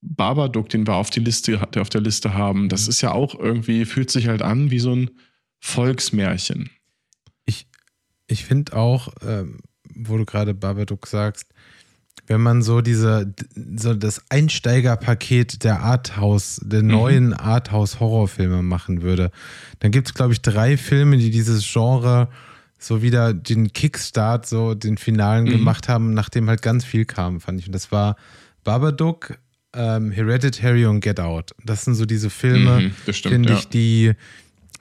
Babadook, 0.00 0.68
den 0.68 0.86
wir 0.86 0.94
auf, 0.94 1.10
die 1.10 1.20
Liste, 1.20 1.60
auf 1.60 1.88
der 1.88 2.00
Liste 2.00 2.34
haben, 2.34 2.68
das 2.68 2.84
mhm. 2.84 2.90
ist 2.90 3.00
ja 3.00 3.12
auch 3.12 3.38
irgendwie, 3.38 3.84
fühlt 3.84 4.10
sich 4.10 4.28
halt 4.28 4.42
an 4.42 4.70
wie 4.70 4.78
so 4.78 4.94
ein 4.94 5.10
Volksmärchen. 5.60 6.70
Ich, 7.44 7.66
ich 8.26 8.44
finde 8.44 8.76
auch, 8.76 9.08
ähm, 9.26 9.60
wo 9.94 10.16
du 10.16 10.24
gerade 10.24 10.54
Babadook 10.54 11.06
sagst, 11.06 11.52
wenn 12.26 12.40
man 12.40 12.62
so 12.62 12.80
diese, 12.80 13.34
so 13.76 13.94
das 13.94 14.22
Einsteigerpaket 14.28 15.64
der 15.64 15.80
Arthouse, 15.80 16.60
der 16.62 16.82
mhm. 16.82 16.88
neuen 16.88 17.34
Arthouse-Horrorfilme 17.34 18.62
machen 18.62 19.02
würde, 19.02 19.30
dann 19.80 19.90
gibt 19.90 20.08
es, 20.08 20.14
glaube 20.14 20.32
ich, 20.32 20.42
drei 20.42 20.76
Filme, 20.76 21.16
die 21.16 21.30
dieses 21.30 21.66
Genre 21.70 22.28
so 22.78 23.02
wieder 23.02 23.34
den 23.34 23.72
Kickstart, 23.72 24.46
so 24.46 24.74
den 24.74 24.98
Finalen 24.98 25.46
mhm. 25.46 25.50
gemacht 25.50 25.88
haben, 25.88 26.14
nachdem 26.14 26.48
halt 26.48 26.62
ganz 26.62 26.84
viel 26.84 27.04
kam, 27.04 27.40
fand 27.40 27.58
ich. 27.60 27.66
Und 27.66 27.72
das 27.72 27.90
war 27.90 28.16
Babadook, 28.62 29.38
ähm, 29.78 30.10
Hereditary 30.10 30.84
und 30.84 31.00
Get 31.00 31.20
Out. 31.20 31.52
Das 31.64 31.84
sind 31.84 31.94
so 31.94 32.04
diese 32.04 32.28
Filme, 32.28 32.92
mhm, 33.06 33.12
finde 33.14 33.50
ja. 33.50 33.58
ich, 33.58 33.68
die 33.68 34.14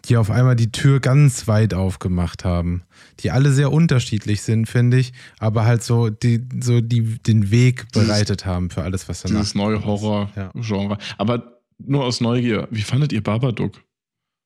die 0.05 0.17
auf 0.17 0.29
einmal 0.31 0.55
die 0.55 0.71
Tür 0.71 0.99
ganz 0.99 1.47
weit 1.47 1.73
aufgemacht 1.73 2.45
haben. 2.45 2.83
Die 3.19 3.31
alle 3.31 3.51
sehr 3.51 3.71
unterschiedlich 3.71 4.41
sind, 4.41 4.67
finde 4.67 4.97
ich, 4.97 5.11
aber 5.39 5.65
halt 5.65 5.83
so, 5.83 6.09
die, 6.09 6.47
so 6.61 6.81
die, 6.81 7.17
den 7.19 7.51
Weg 7.51 7.91
bereitet 7.91 8.45
haben 8.45 8.69
für 8.69 8.83
alles, 8.83 9.09
was 9.09 9.21
danach 9.21 9.39
Dieses 9.39 9.55
neue 9.55 9.83
Horror-Genre. 9.83 10.97
Aber 11.17 11.59
nur 11.79 12.05
aus 12.05 12.21
Neugier, 12.21 12.67
wie 12.71 12.81
fandet 12.81 13.11
ihr 13.11 13.21
Babadook? 13.21 13.81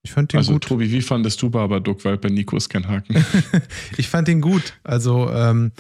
Ich 0.04 0.12
fand 0.12 0.34
den 0.34 0.40
Also, 0.40 0.54
gut. 0.54 0.64
Tobi, 0.64 0.92
wie 0.92 1.02
fandest 1.02 1.42
du 1.42 1.50
Babadook? 1.50 2.04
Weil 2.06 2.18
bei 2.18 2.30
Nico 2.30 2.58
ist 2.58 2.70
kein 2.70 2.88
Haken. 2.88 3.24
Ich 3.98 4.10
fand 4.10 4.28
ihn 4.30 4.42
gut. 4.42 4.74
Also, 4.84 5.30
ähm, 5.30 5.72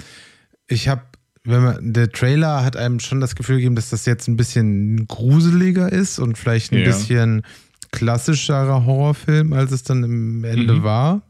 ich 0.68 0.88
habe, 0.88 1.02
wenn 1.44 1.64
man, 1.64 1.94
der 1.94 2.12
Trailer 2.12 2.64
hat 2.64 2.78
einem 2.78 3.00
schon 3.00 3.20
das 3.22 3.36
Gefühl 3.36 3.58
gegeben, 3.58 3.76
dass 3.76 3.90
das 3.90 4.06
jetzt 4.06 4.28
ein 4.28 4.38
bisschen 4.38 5.08
gruseliger 5.08 5.92
ist 5.92 6.20
und 6.20 6.38
vielleicht 6.38 6.72
ein 6.72 6.80
Ja. 6.80 6.86
bisschen 6.86 7.42
klassischerer 7.92 8.86
Horrorfilm, 8.86 9.54
als 9.54 9.72
es 9.72 9.84
dann 9.84 10.04
im 10.04 10.44
Ende 10.44 10.76
Mhm. 10.76 10.84
war. 10.84 11.22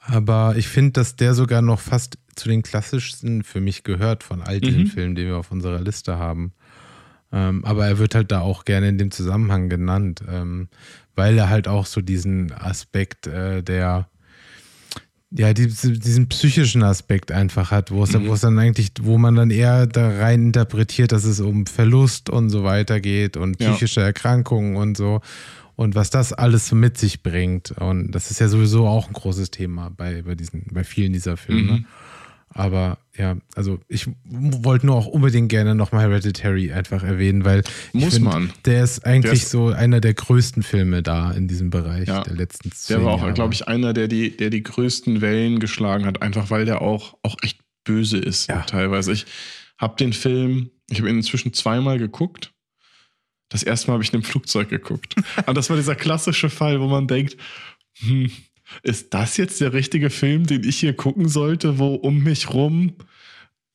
Aber 0.00 0.54
ich 0.56 0.68
finde, 0.68 0.92
dass 0.92 1.16
der 1.16 1.34
sogar 1.34 1.60
noch 1.62 1.80
fast 1.80 2.18
zu 2.34 2.48
den 2.48 2.62
klassischsten 2.62 3.42
für 3.42 3.60
mich 3.60 3.82
gehört 3.84 4.22
von 4.22 4.42
all 4.42 4.60
den 4.60 4.80
Mhm. 4.82 4.86
Filmen, 4.86 5.14
die 5.14 5.26
wir 5.26 5.36
auf 5.36 5.52
unserer 5.52 5.80
Liste 5.80 6.16
haben. 6.18 6.52
Ähm, 7.30 7.62
aber 7.64 7.86
er 7.86 7.98
wird 7.98 8.14
halt 8.14 8.32
da 8.32 8.40
auch 8.40 8.64
gerne 8.64 8.88
in 8.88 8.96
dem 8.96 9.10
Zusammenhang 9.10 9.68
genannt, 9.68 10.22
ähm, 10.26 10.68
weil 11.14 11.36
er 11.36 11.50
halt 11.50 11.68
auch 11.68 11.84
so 11.84 12.00
diesen 12.00 12.52
Aspekt 12.52 13.26
äh, 13.26 13.62
der 13.62 14.08
ja, 15.30 15.52
diese, 15.52 15.92
diesen 15.92 16.28
psychischen 16.28 16.82
Aspekt 16.82 17.32
einfach 17.32 17.70
hat, 17.70 17.90
wo 17.90 18.02
es, 18.04 18.12
Mhm. 18.14 18.26
wo 18.28 18.34
es 18.34 18.40
dann 18.40 18.58
eigentlich, 18.58 18.92
wo 19.02 19.18
man 19.18 19.34
dann 19.34 19.50
eher 19.50 19.86
da 19.86 20.08
rein 20.08 20.46
interpretiert, 20.46 21.12
dass 21.12 21.24
es 21.24 21.40
um 21.40 21.66
Verlust 21.66 22.30
und 22.30 22.48
so 22.50 22.64
weiter 22.64 23.00
geht 23.00 23.36
und 23.36 23.60
Ja. 23.60 23.70
psychische 23.70 24.00
Erkrankungen 24.00 24.76
und 24.76 24.96
so 24.96 25.20
und 25.76 25.94
was 25.94 26.08
das 26.10 26.32
alles 26.32 26.66
so 26.68 26.76
mit 26.76 26.96
sich 26.96 27.22
bringt. 27.22 27.72
Und 27.72 28.10
das 28.12 28.30
ist 28.30 28.40
ja 28.40 28.48
sowieso 28.48 28.86
auch 28.88 29.06
ein 29.08 29.12
großes 29.12 29.50
Thema 29.50 29.90
bei, 29.94 30.22
bei 30.22 30.34
diesen, 30.34 30.64
bei 30.72 30.82
vielen 30.82 31.12
dieser 31.12 31.36
Filme. 31.36 31.72
Mhm. 31.72 31.84
Aber 32.50 32.98
ja, 33.16 33.36
also 33.54 33.78
ich 33.88 34.06
wollte 34.24 34.86
nur 34.86 34.96
auch 34.96 35.06
unbedingt 35.06 35.48
gerne 35.48 35.74
nochmal 35.74 36.02
Hereditary 36.08 36.72
einfach 36.72 37.02
erwähnen, 37.02 37.44
weil 37.44 37.62
Muss 37.92 38.14
find, 38.14 38.24
man. 38.24 38.52
der 38.64 38.84
ist 38.84 39.04
eigentlich 39.06 39.22
Der 39.22 39.32
ist- 39.34 39.50
so 39.50 39.68
einer 39.68 40.00
der 40.00 40.14
größten 40.14 40.62
Filme 40.62 41.02
da 41.02 41.30
in 41.32 41.46
diesem 41.46 41.70
Bereich 41.70 42.08
Ja. 42.08 42.22
der 42.22 42.34
letzten 42.34 42.72
zehn 42.72 42.96
Der 42.96 43.04
war 43.06 43.14
auch, 43.14 43.34
glaube 43.34 43.54
ich, 43.54 43.68
einer, 43.68 43.92
der 43.92 44.08
die, 44.08 44.36
der 44.36 44.50
die 44.50 44.62
größten 44.62 45.20
Wellen 45.20 45.60
geschlagen 45.60 46.06
hat, 46.06 46.22
einfach 46.22 46.50
weil 46.50 46.64
der 46.64 46.80
auch, 46.82 47.16
auch 47.22 47.36
echt 47.42 47.60
böse 47.84 48.18
ist 48.18 48.48
Ja. 48.48 48.62
teilweise. 48.62 49.12
Ich 49.12 49.26
habe 49.78 49.96
den 49.96 50.12
Film, 50.12 50.70
ich 50.90 50.98
habe 50.98 51.08
ihn 51.10 51.16
inzwischen 51.16 51.52
zweimal 51.52 51.98
geguckt. 51.98 52.52
Das 53.50 53.62
erste 53.62 53.86
Mal 53.88 53.94
habe 53.94 54.02
ich 54.04 54.10
in 54.10 54.16
einem 54.16 54.24
Flugzeug 54.24 54.68
geguckt. 54.68 55.14
Und 55.46 55.54
das 55.56 55.70
war 55.70 55.76
dieser 55.76 55.94
klassische 55.94 56.50
Fall, 56.50 56.80
wo 56.80 56.86
man 56.88 57.06
denkt, 57.08 57.36
hm, 57.98 58.30
ist 58.82 59.14
das 59.14 59.36
jetzt 59.36 59.60
der 59.60 59.72
richtige 59.72 60.10
Film, 60.10 60.46
den 60.46 60.64
ich 60.64 60.78
hier 60.78 60.94
gucken 60.94 61.28
sollte, 61.28 61.78
wo 61.78 61.94
um 61.94 62.22
mich 62.22 62.50
rum 62.52 62.94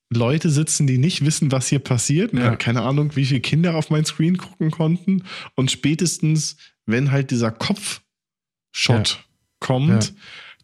Leute 0.09 0.49
sitzen, 0.49 0.87
die 0.87 0.97
nicht 0.97 1.25
wissen, 1.25 1.51
was 1.51 1.67
hier 1.67 1.79
passiert. 1.79 2.33
Ja. 2.33 2.55
Keine 2.55 2.83
Ahnung, 2.83 3.15
wie 3.15 3.25
viele 3.25 3.41
Kinder 3.41 3.75
auf 3.75 3.89
mein 3.89 4.05
Screen 4.05 4.37
gucken 4.37 4.71
konnten. 4.71 5.23
Und 5.55 5.71
spätestens, 5.71 6.57
wenn 6.85 7.11
halt 7.11 7.31
dieser 7.31 7.51
Kopf-Shot 7.51 9.23
kommt, 9.59 10.05
Ja. 10.05 10.15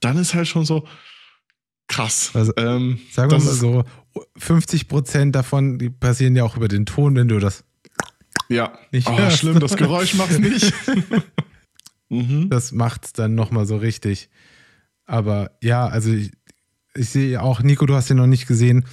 dann 0.01 0.17
ist 0.17 0.33
halt 0.33 0.47
schon 0.47 0.65
so 0.65 0.87
krass. 1.87 2.31
Also, 2.33 2.53
ähm, 2.57 2.99
Sagen 3.11 3.31
wir 3.31 3.39
mal 3.39 3.53
so, 3.53 3.83
50 4.37 4.87
Prozent 4.87 5.35
davon, 5.35 5.79
die 5.79 5.89
passieren 5.89 6.35
ja 6.35 6.43
auch 6.43 6.55
über 6.55 6.67
den 6.67 6.85
Ton, 6.85 7.15
wenn 7.15 7.27
du 7.27 7.39
das, 7.39 7.63
Ja. 8.49 8.77
Nicht 8.91 9.07
oh, 9.09 9.29
schlimm, 9.31 9.59
das 9.59 9.75
Geräusch 9.75 10.13
macht's 10.13 10.37
nicht. 10.39 10.73
mhm. 12.09 12.49
das 12.49 12.71
macht's 12.71 13.13
dann 13.13 13.35
nochmal 13.35 13.65
so 13.65 13.77
richtig. 13.77 14.29
Aber 15.05 15.51
ja, 15.61 15.87
also 15.87 16.11
ich, 16.11 16.31
ich 16.93 17.09
sehe 17.09 17.41
auch, 17.41 17.61
Nico, 17.61 17.85
du 17.85 17.95
hast 17.95 18.09
den 18.09 18.17
noch 18.17 18.27
nicht 18.27 18.47
gesehen. 18.47 18.85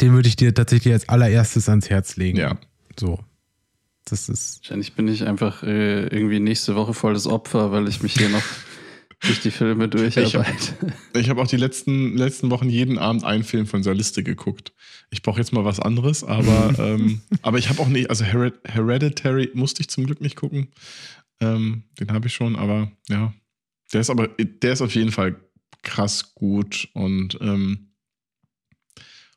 Den 0.00 0.12
würde 0.12 0.28
ich 0.28 0.36
dir 0.36 0.54
tatsächlich 0.54 0.92
als 0.92 1.08
allererstes 1.08 1.68
ans 1.68 1.88
Herz 1.90 2.16
legen. 2.16 2.38
Ja. 2.38 2.58
So. 2.98 3.20
Das 4.04 4.28
ist. 4.28 4.60
Wahrscheinlich 4.62 4.94
bin 4.94 5.08
ich 5.08 5.26
einfach 5.26 5.62
äh, 5.62 6.06
irgendwie 6.06 6.40
nächste 6.40 6.74
Woche 6.76 6.94
voll 6.94 7.14
das 7.14 7.26
Opfer, 7.26 7.72
weil 7.72 7.88
ich 7.88 8.02
mich 8.02 8.14
hier 8.14 8.28
noch 8.28 8.42
durch 9.20 9.40
die 9.40 9.50
Filme 9.50 9.88
durcharbeite. 9.88 10.74
Ich 11.14 11.28
habe 11.28 11.42
auch 11.42 11.46
die 11.46 11.56
letzten, 11.56 12.16
letzten 12.16 12.50
Wochen 12.50 12.70
jeden 12.70 12.98
Abend 12.98 13.24
einen 13.24 13.44
Film 13.44 13.66
von 13.66 13.80
dieser 13.80 13.94
Liste 13.94 14.22
geguckt. 14.22 14.72
Ich 15.10 15.22
brauche 15.22 15.38
jetzt 15.38 15.52
mal 15.52 15.64
was 15.64 15.80
anderes, 15.80 16.24
aber, 16.24 16.74
ähm, 16.78 17.20
aber 17.42 17.58
ich 17.58 17.68
habe 17.68 17.80
auch 17.80 17.88
nicht, 17.88 18.10
also 18.10 18.24
Hered 18.24 18.54
Hereditary 18.64 19.50
musste 19.54 19.82
ich 19.82 19.88
zum 19.88 20.06
Glück 20.06 20.20
nicht 20.20 20.36
gucken. 20.36 20.68
Ähm, 21.40 21.84
den 21.98 22.12
habe 22.12 22.26
ich 22.26 22.34
schon, 22.34 22.56
aber 22.56 22.90
ja. 23.08 23.32
Der 23.92 24.00
ist 24.00 24.10
aber, 24.10 24.28
der 24.28 24.72
ist 24.72 24.82
auf 24.82 24.94
jeden 24.94 25.12
Fall 25.12 25.36
krass 25.82 26.34
gut 26.34 26.88
und 26.92 27.38
ähm, 27.40 27.88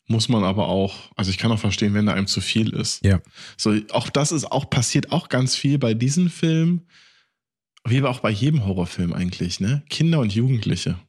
muss 0.07 0.27
man 0.27 0.43
aber 0.43 0.67
auch, 0.67 1.11
also 1.15 1.31
ich 1.31 1.37
kann 1.37 1.51
auch 1.51 1.59
verstehen, 1.59 1.93
wenn 1.93 2.05
da 2.05 2.13
einem 2.13 2.27
zu 2.27 2.41
viel 2.41 2.73
ist. 2.73 3.03
Ja. 3.05 3.21
So, 3.57 3.73
auch 3.91 4.09
das 4.09 4.31
ist 4.31 4.51
auch, 4.51 4.69
passiert 4.69 5.11
auch 5.11 5.29
ganz 5.29 5.55
viel 5.55 5.77
bei 5.79 5.93
diesem 5.93 6.29
Film, 6.29 6.81
wie 7.85 7.99
aber 7.99 8.09
auch 8.09 8.19
bei 8.19 8.29
jedem 8.29 8.65
Horrorfilm 8.65 9.13
eigentlich, 9.13 9.59
ne? 9.59 9.83
Kinder 9.89 10.19
und 10.19 10.33
Jugendliche. 10.33 10.99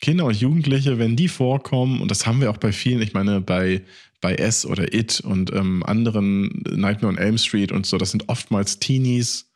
Kinder 0.00 0.26
und 0.26 0.38
Jugendliche, 0.38 0.98
wenn 0.98 1.16
die 1.16 1.28
vorkommen, 1.28 2.00
und 2.00 2.10
das 2.10 2.26
haben 2.26 2.40
wir 2.40 2.50
auch 2.50 2.58
bei 2.58 2.72
vielen, 2.72 3.00
ich 3.00 3.14
meine, 3.14 3.40
bei, 3.40 3.84
bei 4.20 4.34
S 4.34 4.66
oder 4.66 4.92
It 4.92 5.20
und 5.20 5.52
ähm, 5.52 5.82
anderen 5.84 6.62
Nightmare 6.68 7.14
on 7.14 7.18
Elm 7.18 7.38
Street 7.38 7.72
und 7.72 7.86
so, 7.86 7.98
das 7.98 8.10
sind 8.10 8.28
oftmals 8.28 8.80
Teenies 8.80 9.51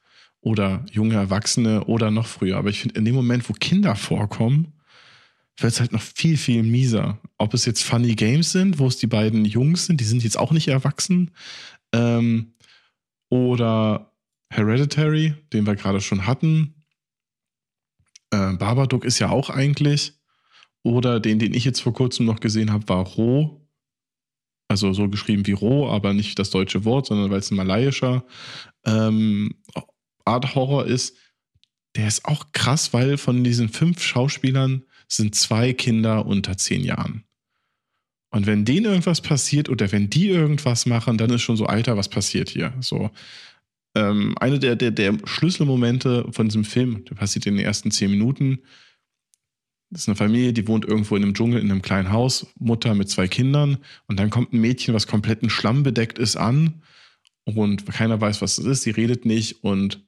oder 0.47 0.85
junge 0.93 1.17
Erwachsene 1.17 1.83
oder 1.87 2.13
noch 2.13 2.29
früher. 2.29 2.57
Aber 2.57 2.71
ich 2.71 2.79
finde, 2.79 2.95
in 3.01 3.05
dem 3.05 3.17
Moment, 3.17 3.49
wo 3.49 3.53
Kinder 3.53 3.97
vorkommen, 3.97 4.75
wird 5.59 5.73
es 5.73 5.81
halt 5.81 5.91
noch 5.91 6.01
viel, 6.01 6.37
viel 6.37 6.63
mieser. 6.63 7.19
Ob 7.37 7.53
es 7.53 7.65
jetzt 7.65 7.83
Funny 7.83 8.15
Games 8.15 8.53
sind, 8.53 8.79
wo 8.79 8.87
es 8.87 8.97
die 8.97 9.09
beiden 9.09 9.45
Jungs 9.45 9.87
sind, 9.87 10.01
die 10.01 10.05
sind 10.05 10.23
jetzt 10.23 10.39
auch 10.39 10.53
nicht 10.53 10.69
erwachsen. 10.69 11.33
Ähm, 11.93 12.53
oder 13.29 14.13
Hereditary, 14.49 15.35
den 15.53 15.67
wir 15.67 15.75
gerade 15.75 16.01
schon 16.01 16.29
hatten. 16.29 16.77
Äh, 18.31 18.53
Babadook 18.53 19.05
ist 19.05 19.19
ja 19.19 19.31
auch 19.31 19.51
eigentlich. 19.51 20.13
Oder 20.85 21.19
den, 21.19 21.41
den 21.41 21.55
ich 21.55 21.65
jetzt 21.65 21.81
vor 21.81 21.93
kurzem 21.93 22.25
noch 22.25 22.39
gesehen 22.39 22.71
habe, 22.71 22.89
war 22.89 23.05
Roh. 23.05 23.67
Also 24.69 24.93
so 24.93 25.09
geschrieben 25.09 25.45
wie 25.49 25.53
Roh, 25.53 25.89
aber 25.89 26.13
nicht 26.13 26.39
das 26.39 26.51
deutsche 26.51 26.85
Wort, 26.85 27.07
sondern 27.07 27.33
weil 27.33 27.41
es 27.41 27.51
ein 27.51 27.57
malaiischer 27.57 28.25
ähm, 28.85 29.51
Art 30.27 30.55
Horror 30.55 30.87
ist. 30.87 31.17
Der 31.97 32.07
ist 32.07 32.25
auch 32.25 32.53
krass, 32.53 32.93
weil 32.93 33.17
von 33.17 33.43
diesen 33.43 33.69
fünf 33.69 34.03
Schauspielern 34.03 34.85
sind 35.09 35.35
zwei 35.35 35.73
Kinder 35.73 36.27
unter 36.27 36.57
zehn 36.57 36.85
Jahren. 36.85 37.25
Und 38.31 38.47
wenn 38.47 38.65
denen 38.65 38.87
irgendwas 38.87 39.23
passiert 39.23 39.69
oder 39.69 39.91
wenn 39.93 40.11
die 40.11 40.29
irgendwas 40.29 40.85
machen, 40.85 41.17
dann 41.17 41.31
ist 41.31 41.43
schon 41.43 41.57
so, 41.57 41.67
Alter, 41.67 41.97
was 41.97 42.09
passiert 42.09 42.51
hier? 42.51 42.75
So. 42.81 43.11
Ähm, 43.95 44.37
eine 44.39 44.59
der, 44.59 44.77
der, 44.77 44.91
der 44.91 45.17
Schlüsselmomente 45.25 46.27
von 46.33 46.49
diesem 46.49 46.65
Film, 46.65 47.05
der 47.07 47.15
passiert 47.15 47.47
in 47.47 47.57
den 47.57 47.65
ersten 47.65 47.91
zehn 47.91 48.11
Minuten. 48.11 48.59
Das 49.89 50.03
ist 50.03 50.09
eine 50.09 50.17
Familie, 50.17 50.53
die 50.53 50.69
wohnt 50.69 50.85
irgendwo 50.85 51.17
in 51.17 51.23
einem 51.23 51.33
Dschungel, 51.33 51.61
in 51.61 51.71
einem 51.71 51.81
kleinen 51.81 52.13
Haus, 52.13 52.49
Mutter 52.59 52.95
mit 52.95 53.09
zwei 53.09 53.29
Kindern. 53.29 53.79
Und 54.07 54.19
dann 54.19 54.31
kommt 54.31 54.53
ein 54.53 54.61
Mädchen, 54.61 54.93
was 54.93 55.07
komplett 55.07 55.43
in 55.43 55.49
Schlamm 55.49 55.85
bedeckt 55.85 56.19
ist, 56.19 56.37
an. 56.37 56.83
Und 57.45 57.87
keiner 57.87 58.21
weiß, 58.21 58.43
was 58.43 58.59
es 58.59 58.67
ist. 58.67 58.83
Sie 58.83 58.91
redet 58.91 59.25
nicht 59.25 59.63
und 59.63 60.06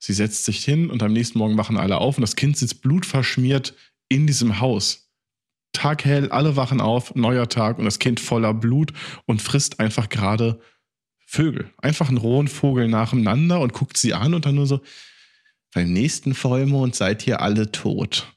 sie 0.00 0.12
setzt 0.12 0.44
sich 0.44 0.64
hin 0.64 0.90
und 0.90 1.02
am 1.04 1.12
nächsten 1.12 1.38
Morgen 1.38 1.56
wachen 1.56 1.76
alle 1.76 1.98
auf 1.98 2.16
und 2.16 2.22
das 2.22 2.34
Kind 2.34 2.56
sitzt 2.56 2.82
blutverschmiert 2.82 3.74
in 4.08 4.26
diesem 4.26 4.58
Haus. 4.58 5.12
Taghell, 5.72 6.30
alle 6.30 6.56
wachen 6.56 6.80
auf, 6.80 7.14
neuer 7.14 7.48
Tag 7.48 7.78
und 7.78 7.84
das 7.84 8.00
Kind 8.00 8.18
voller 8.18 8.52
Blut 8.52 8.92
und 9.26 9.40
frisst 9.40 9.78
einfach 9.78 10.08
gerade 10.08 10.60
Vögel. 11.24 11.70
Einfach 11.78 12.08
einen 12.08 12.18
rohen 12.18 12.48
Vogel 12.48 12.88
nacheinander 12.88 13.60
und 13.60 13.72
guckt 13.72 13.96
sie 13.96 14.14
an 14.14 14.34
und 14.34 14.46
dann 14.46 14.56
nur 14.56 14.66
so, 14.66 14.80
beim 15.72 15.92
nächsten 15.92 16.34
Vollmond 16.34 16.96
seid 16.96 17.24
ihr 17.28 17.40
alle 17.40 17.70
tot. 17.70 18.36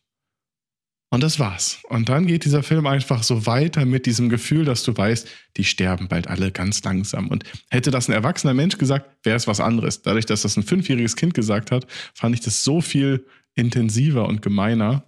Und 1.14 1.22
das 1.22 1.38
war's. 1.38 1.78
Und 1.90 2.10
dann 2.10 2.26
geht 2.26 2.44
dieser 2.44 2.64
Film 2.64 2.88
einfach 2.88 3.22
so 3.22 3.46
weiter 3.46 3.86
mit 3.86 4.08
diesem 4.08 4.30
Gefühl, 4.30 4.66
dass 4.66 4.82
du 4.82 4.98
weißt, 4.98 5.30
die 5.58 5.64
sterben 5.64 6.08
bald 6.08 6.28
alle 6.28 6.52
ganz 6.52 6.84
langsam. 6.84 7.28
Und 7.28 7.44
hätte 7.70 7.92
das 7.92 8.10
ein 8.10 8.14
erwachsener 8.14 8.56
Mensch 8.56 8.80
gesagt, 8.80 9.24
wäre 9.24 9.36
es 9.36 9.46
was 9.46 9.60
anderes. 9.60 10.02
Dadurch, 10.02 10.26
dass 10.26 10.42
das 10.42 10.58
ein 10.58 10.64
fünfjähriges 10.64 11.16
Kind 11.16 11.36
gesagt 11.36 11.70
hat, 11.70 11.86
fand 12.16 12.34
ich 12.34 12.42
das 12.42 12.64
so 12.64 12.82
viel 12.82 13.28
intensiver 13.54 14.28
und 14.28 14.42
gemeiner, 14.42 15.06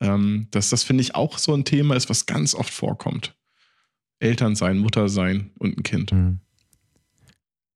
ähm, 0.00 0.48
dass 0.52 0.70
das, 0.70 0.84
finde 0.84 1.02
ich, 1.02 1.14
auch 1.14 1.36
so 1.36 1.52
ein 1.52 1.66
Thema 1.66 1.96
ist, 1.96 2.08
was 2.08 2.24
ganz 2.24 2.54
oft 2.54 2.72
vorkommt. 2.72 3.36
Eltern 4.20 4.56
sein, 4.56 4.78
Mutter 4.78 5.10
sein 5.10 5.50
und 5.58 5.76
ein 5.76 5.82
Kind. 5.82 6.12
Mhm. 6.12 6.40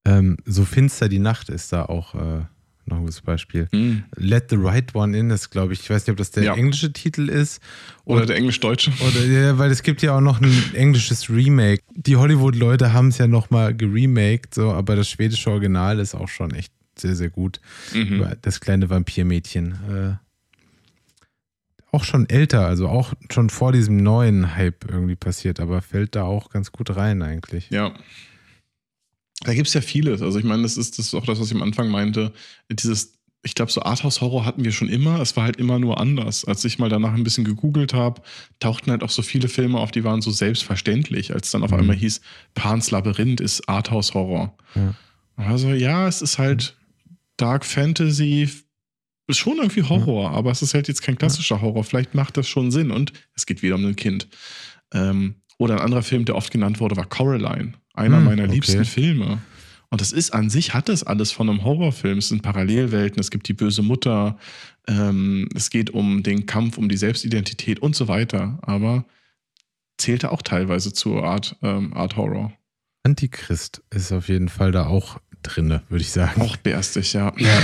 Ähm, 0.07 0.39
so 0.47 0.65
finster 0.65 1.11
die 1.11 1.19
Nacht 1.19 1.51
ist 1.51 1.75
da 1.75 1.85
auch 1.85 2.15
äh, 2.15 2.47
noch 2.89 2.97
ein 2.99 3.03
gutes 3.03 3.21
Beispiel. 3.21 3.69
Mhm. 3.73 4.05
Let 4.17 4.51
the 4.51 4.57
Right 4.59 4.95
One 4.95 5.17
In 5.17 5.31
ist, 5.31 5.51
glaube 5.51 5.73
ich, 5.73 5.81
ich 5.81 5.91
weiß 5.91 6.03
nicht, 6.07 6.11
ob 6.13 6.17
das 6.17 6.31
der 6.31 6.45
Ja. 6.45 6.55
englische 6.55 6.93
Titel 6.93 7.29
ist. 7.29 7.61
Oder 8.05 8.27
der 8.27 8.37
Englisch-Deutsche. 8.37 8.93
Oder, 9.07 9.25
ja, 9.25 9.59
weil 9.59 9.71
es 9.71 9.83
gibt 9.83 10.03
ja 10.03 10.17
auch 10.17 10.21
noch 10.21 10.41
ein 10.41 10.53
englisches 10.75 11.29
Remake. 11.31 11.83
Die 11.95 12.17
Hollywood-Leute 12.17 12.93
haben 12.93 13.09
es 13.09 13.19
ja 13.19 13.27
nochmal 13.27 13.75
geremaked, 13.75 14.55
so, 14.55 14.73
aber 14.73 14.97
das 14.97 15.09
schwedische 15.11 15.51
Original 15.51 15.99
ist 15.99 16.15
auch 16.15 16.29
schon 16.29 16.53
echt 16.55 16.73
sehr, 16.99 17.15
sehr 17.15 17.29
gut. 17.31 17.61
Mhm. 17.93 18.25
Das 18.43 18.61
kleine 18.61 18.89
Vampirmädchen. 18.89 19.73
Äh, 19.91 20.27
auch 21.93 22.05
schon 22.05 22.29
älter, 22.29 22.67
also 22.67 22.89
auch 22.89 23.15
schon 23.33 23.49
vor 23.49 23.73
diesem 23.73 23.97
neuen 23.99 24.55
Hype 24.55 24.85
irgendwie 24.91 25.17
passiert, 25.17 25.61
aber 25.61 25.81
fällt 25.83 26.15
da 26.15 26.25
auch 26.25 26.51
ganz 26.51 26.73
gut 26.73 26.95
rein 26.97 27.23
eigentlich. 27.23 27.71
Ja. 27.71 27.93
Da 29.43 29.55
gibt 29.55 29.69
es 29.69 29.75
ja 29.75 29.81
vieles. 29.81 30.23
Also 30.23 30.39
ich 30.39 30.45
meine, 30.45 30.63
das 30.63 30.77
ist, 30.77 30.99
das 30.99 31.07
ist 31.09 31.15
auch 31.15 31.27
das, 31.27 31.39
was 31.41 31.49
ich 31.49 31.55
am 31.55 31.63
Anfang 31.63 31.89
meinte. 31.91 32.33
Dieses, 32.71 33.13
ich 33.43 33.55
glaube, 33.55 33.71
so 33.71 33.83
Arthouse-Horror 33.83 34.45
hatten 34.47 34.65
wir 34.65 34.73
schon 34.73 34.89
immer. 34.89 35.21
Es 35.21 35.37
war 35.37 35.45
halt 35.45 35.57
immer 35.57 35.79
nur 35.79 36.01
anders. 36.01 36.45
Als 36.47 36.65
ich 36.65 36.79
mal 36.79 36.89
danach 36.89 37.13
ein 37.13 37.23
bisschen 37.23 37.45
gegoogelt 37.45 37.93
habe, 37.95 38.23
tauchten 38.61 38.91
halt 38.91 39.03
auch 39.03 39.11
so 39.11 39.23
viele 39.23 39.49
Filme 39.49 39.79
auf, 39.79 39.91
die 39.91 40.05
waren 40.05 40.23
so 40.23 40.31
selbstverständlich, 40.31 41.33
als 41.35 41.51
dann 41.51 41.63
auf 41.63 41.71
Mhm. 41.71 41.79
einmal 41.81 41.97
hieß, 41.97 42.21
Pans 42.55 42.91
Labyrinth 42.91 43.41
ist 43.41 43.69
Arthouse-Horror. 43.69 44.57
Ja. 44.75 44.95
Also 45.37 45.69
ja, 45.69 46.09
es 46.09 46.23
ist 46.23 46.39
halt 46.39 46.77
Dark 47.37 47.67
Fantasy, 47.67 48.49
ist 49.29 49.37
schon 49.39 49.59
irgendwie 49.59 49.83
Horror, 49.83 50.31
aber 50.31 50.51
es 50.51 50.63
ist 50.63 50.73
halt 50.73 50.89
jetzt 50.89 51.03
kein 51.03 51.19
klassischer 51.19 51.61
Horror. 51.61 51.85
Vielleicht 51.85 52.15
macht 52.15 52.37
das 52.39 52.49
schon 52.49 52.71
Sinn 52.71 52.91
und 52.91 53.13
es 53.35 53.45
geht 53.45 53.63
wieder 53.63 53.75
um 53.75 53.85
ein 53.85 53.97
Kind. 53.97 54.29
Ähm, 54.95 55.35
oder 55.59 55.75
ein 55.75 55.81
anderer 55.81 56.03
Film, 56.03 56.25
der 56.25 56.37
oft 56.37 56.51
genannt 56.51 56.81
wurde, 56.81 56.97
war 56.97 57.07
Coraline. 57.07 57.75
Einer 57.97 58.19
Hm, 58.19 58.25
meiner 58.25 58.45
okay. 58.45 58.53
liebsten 58.53 58.85
Filme. 58.85 59.39
Und 59.89 60.01
das 60.01 60.13
ist 60.13 60.35
an 60.35 60.51
sich, 60.51 60.75
hat 60.75 60.89
das 60.89 61.05
alles 61.05 61.33
von 61.33 61.49
einem 61.49 61.65
Horrorfilm. 61.65 62.19
Es 62.19 62.29
sind 62.29 62.43
Parallelwelten, 62.43 63.21
es 63.21 63.31
gibt 63.31 63.49
die 63.49 63.53
böse 63.55 63.83
Mutter, 63.83 64.37
ähm, 64.89 65.49
es 65.55 65.71
geht 65.71 65.91
um 65.91 66.23
den 66.23 66.47
Kampf 66.47 66.77
um 66.77 66.89
die 66.89 66.97
Selbstidentität 66.97 67.79
und 67.81 67.95
so 67.95 68.09
weiter. 68.09 68.59
Aber 68.63 69.05
zählte 69.97 70.33
auch 70.33 70.43
teilweise 70.43 70.93
zur 70.93 71.25
Art, 71.25 71.57
ähm, 71.63 71.95
Art 71.95 72.17
Horror. 72.17 72.53
Antichrist 73.05 73.83
ist 73.95 74.13
auf 74.13 74.29
jeden 74.29 74.49
Fall 74.49 74.73
da 74.73 74.87
auch 74.87 75.21
drinne, 75.43 75.83
würde 75.89 76.03
ich 76.03 76.11
sagen. 76.11 76.43
Auch 76.43 76.57
bärstig, 76.57 77.13
ja. 77.15 77.33
Ja. 77.39 77.63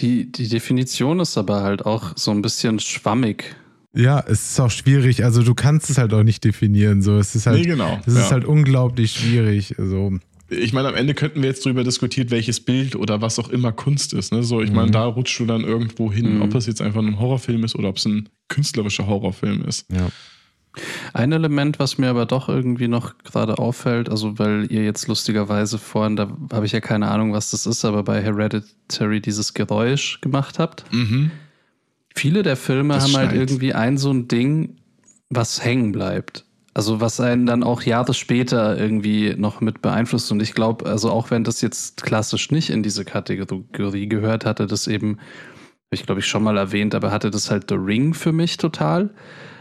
Die, 0.00 0.32
die 0.32 0.48
Definition 0.48 1.20
ist 1.20 1.36
aber 1.38 1.62
halt 1.62 1.84
auch 1.86 2.16
so 2.16 2.30
ein 2.30 2.42
bisschen 2.42 2.78
schwammig. 2.80 3.54
Ja, 3.96 4.20
es 4.26 4.50
ist 4.50 4.60
auch 4.60 4.70
schwierig. 4.70 5.24
Also 5.24 5.42
du 5.42 5.54
kannst 5.54 5.90
es 5.90 5.98
halt 5.98 6.12
auch 6.14 6.22
nicht 6.22 6.44
definieren. 6.44 7.02
So, 7.02 7.18
es 7.18 7.34
ist 7.34 7.46
halt, 7.46 7.58
nee, 7.60 7.66
genau. 7.66 7.98
es 8.06 8.14
ja. 8.14 8.20
ist 8.20 8.30
halt 8.32 8.44
unglaublich 8.44 9.12
schwierig. 9.12 9.78
Also 9.78 10.18
ich 10.48 10.72
meine, 10.72 10.86
am 10.88 10.94
Ende 10.94 11.14
könnten 11.14 11.42
wir 11.42 11.48
jetzt 11.48 11.66
darüber 11.66 11.82
diskutieren, 11.82 12.30
welches 12.30 12.60
Bild 12.60 12.94
oder 12.94 13.20
was 13.20 13.38
auch 13.40 13.48
immer 13.48 13.72
Kunst 13.72 14.12
ist. 14.12 14.32
Ne? 14.32 14.44
So, 14.44 14.62
ich 14.62 14.70
meine, 14.70 14.88
Mhm. 14.88 14.92
da 14.92 15.04
rutschst 15.06 15.40
du 15.40 15.46
dann 15.46 15.62
irgendwo 15.64 16.12
hin, 16.12 16.36
Mhm. 16.36 16.42
ob 16.42 16.54
es 16.54 16.66
jetzt 16.66 16.80
einfach 16.80 17.00
ein 17.02 17.18
Horrorfilm 17.18 17.64
ist 17.64 17.74
oder 17.74 17.88
ob 17.88 17.96
es 17.96 18.04
ein 18.04 18.28
künstlerischer 18.48 19.06
Horrorfilm 19.08 19.64
ist. 19.64 19.86
ja, 19.90 20.08
Ein 21.14 21.32
Element, 21.32 21.78
was 21.78 21.96
mir 21.96 22.08
aber 22.10 22.26
doch 22.26 22.50
irgendwie 22.50 22.86
noch 22.86 23.16
gerade 23.24 23.56
auffällt, 23.58 24.10
also 24.10 24.38
weil 24.38 24.66
ihr 24.70 24.84
jetzt 24.84 25.08
lustigerweise 25.08 25.78
vorhin, 25.78 26.16
da 26.16 26.28
habe 26.52 26.66
ich 26.66 26.72
ja 26.72 26.80
keine 26.80 27.08
Ahnung, 27.08 27.32
was 27.32 27.50
das 27.50 27.64
ist, 27.66 27.84
aber 27.86 28.02
bei 28.04 28.22
Hereditary 28.22 29.20
dieses 29.22 29.54
Geräusch 29.54 30.20
gemacht 30.20 30.58
habt. 30.58 30.84
Mhm. 30.92 31.30
Viele 32.16 32.42
der 32.42 32.56
Filme 32.56 32.94
Das 32.94 33.04
haben 33.04 33.16
halt 33.16 33.30
schneit. 33.30 33.40
irgendwie 33.50 33.74
ein 33.74 33.98
so 33.98 34.10
ein 34.10 34.26
Ding, 34.28 34.76
was 35.30 35.62
hängen 35.64 35.92
bleibt. 35.92 36.44
Also 36.74 37.00
was 37.00 37.20
einen 37.20 37.46
dann 37.46 37.62
auch 37.62 37.82
Jahre 37.82 38.12
später 38.14 38.78
irgendwie 38.78 39.34
noch 39.36 39.60
mit 39.60 39.80
beeinflusst. 39.82 40.30
Und 40.32 40.42
ich 40.42 40.52
glaube, 40.52 40.84
also 40.86 41.10
auch 41.10 41.30
wenn 41.30 41.42
das 41.44 41.60
jetzt 41.62 42.02
klassisch 42.02 42.50
nicht 42.50 42.68
in 42.70 42.82
diese 42.82 43.04
Kategorie 43.04 44.08
gehört, 44.08 44.44
hatte 44.44 44.66
das 44.66 44.86
eben, 44.86 45.18
ich 45.90 46.04
glaube 46.04 46.20
ich 46.20 46.26
schon 46.26 46.42
mal 46.42 46.56
erwähnt, 46.58 46.94
aber 46.94 47.10
hatte 47.12 47.30
das 47.30 47.50
halt 47.50 47.66
The 47.70 47.76
Ring 47.76 48.12
für 48.12 48.32
mich 48.32 48.56
total, 48.58 49.10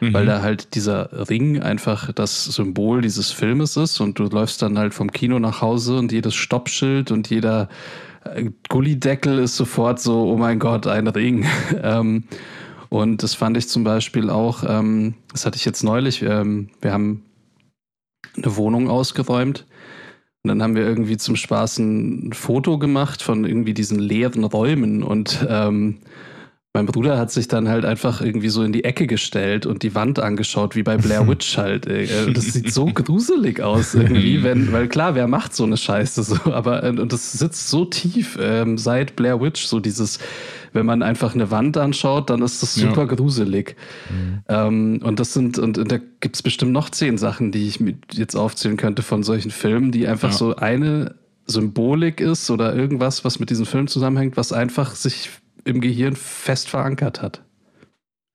Mhm. 0.02 0.14
weil 0.14 0.26
da 0.26 0.42
halt 0.42 0.76
dieser 0.76 1.30
Ring 1.30 1.62
einfach 1.62 2.12
das 2.12 2.44
Symbol 2.46 3.00
dieses 3.02 3.32
Filmes 3.32 3.78
ist 3.78 4.02
und 4.02 4.20
du 4.20 4.26
läufst 4.26 4.62
dann 4.62 4.78
halt 4.78 4.94
vom 4.94 5.10
Kino 5.10 5.40
nach 5.40 5.62
Hause 5.62 5.98
und 5.98 6.12
jedes 6.12 6.36
Stoppschild 6.36 7.12
und 7.12 7.30
jeder 7.30 7.70
Gullideckel 8.70 9.40
ist 9.40 9.56
sofort 9.56 10.00
so, 10.00 10.32
oh 10.32 10.38
mein 10.38 10.60
Gott, 10.60 10.88
ein 10.88 11.08
Ring. 11.08 11.46
ähm, 11.84 12.24
und 12.90 13.24
das 13.24 13.34
fand 13.34 13.58
ich 13.58 13.68
zum 13.68 13.84
Beispiel 13.84 14.30
auch, 14.30 14.64
ähm, 14.68 15.16
das 15.32 15.46
hatte 15.46 15.58
ich 15.58 15.66
jetzt 15.66 15.84
neulich, 15.84 16.22
ähm, 16.22 16.70
wir 16.82 16.94
haben 16.94 17.24
eine 18.38 18.56
Wohnung 18.56 18.90
ausgeräumt 18.90 19.66
und 20.44 20.50
dann 20.50 20.62
haben 20.62 20.76
wir 20.76 20.84
irgendwie 20.84 21.18
zum 21.18 21.36
Spaß 21.36 21.80
ein 21.80 22.34
Foto 22.34 22.78
gemacht 22.78 23.22
von 23.22 23.46
irgendwie 23.46 23.74
diesen 23.74 24.00
leeren 24.00 24.44
Räumen 24.44 25.04
und 25.04 25.46
ähm, 25.50 26.00
mein 26.76 26.86
Bruder 26.86 27.18
hat 27.18 27.32
sich 27.32 27.48
dann 27.48 27.70
halt 27.70 27.86
einfach 27.86 28.22
irgendwie 28.22 28.50
so 28.50 28.62
in 28.62 28.72
die 28.74 28.84
Ecke 28.84 29.08
gestellt 29.08 29.66
und 29.66 29.82
die 29.82 29.96
Wand 29.96 30.20
angeschaut, 30.20 30.76
wie 30.76 30.84
bei 30.84 30.98
Blair 30.98 31.26
Witch 31.28 31.58
halt. 31.58 31.88
Äh, 31.88 32.32
Das 32.34 32.46
sieht 32.54 32.72
so 32.72 32.86
gruselig 32.88 33.62
aus 33.62 33.96
irgendwie, 33.96 34.44
wenn, 34.44 34.72
weil 34.74 34.88
klar, 34.90 35.16
wer 35.16 35.28
macht 35.28 35.56
so 35.56 35.64
eine 35.64 35.78
Scheiße 35.78 36.22
so, 36.24 36.36
aber 36.52 36.84
äh, 36.84 36.90
und 36.90 37.12
das 37.14 37.32
sitzt 37.32 37.70
so 37.70 37.86
tief 37.86 38.38
ähm, 38.40 38.78
seit 38.78 39.16
Blair 39.16 39.40
Witch, 39.42 39.64
so 39.66 39.80
dieses, 39.80 40.20
wenn 40.74 40.86
man 40.86 41.02
einfach 41.02 41.34
eine 41.34 41.50
Wand 41.50 41.78
anschaut, 41.78 42.30
dann 42.30 42.42
ist 42.42 42.62
das 42.62 42.76
Ja. 42.76 42.90
super 42.90 43.08
gruselig. 43.08 43.78
Ähm, 44.50 45.00
und 45.02 45.20
das 45.20 45.34
sind, 45.34 45.58
und, 45.58 45.78
und 45.78 45.92
da 45.92 45.98
gibt 46.20 46.36
es 46.36 46.44
bestimmt 46.44 46.74
noch 46.74 46.90
zehn 46.90 47.18
Sachen, 47.18 47.52
die 47.52 47.68
ich 47.68 47.80
jetzt 48.12 48.36
aufzählen 48.36 48.78
könnte 48.78 49.02
von 49.02 49.24
solchen 49.24 49.50
Filmen, 49.52 49.92
die 49.92 50.08
einfach 50.08 50.32
Ja. 50.32 50.36
so 50.38 50.56
eine 50.58 51.16
Symbolik 51.48 52.20
ist 52.20 52.50
oder 52.50 52.76
irgendwas, 52.76 53.24
was 53.24 53.40
mit 53.40 53.50
diesem 53.50 53.66
Film 53.66 53.88
zusammenhängt, 53.88 54.36
was 54.36 54.52
einfach 54.52 54.96
sich 54.96 55.30
im 55.66 55.82
Gehirn 55.82 56.16
fest 56.16 56.70
verankert 56.70 57.22
hat. 57.22 57.42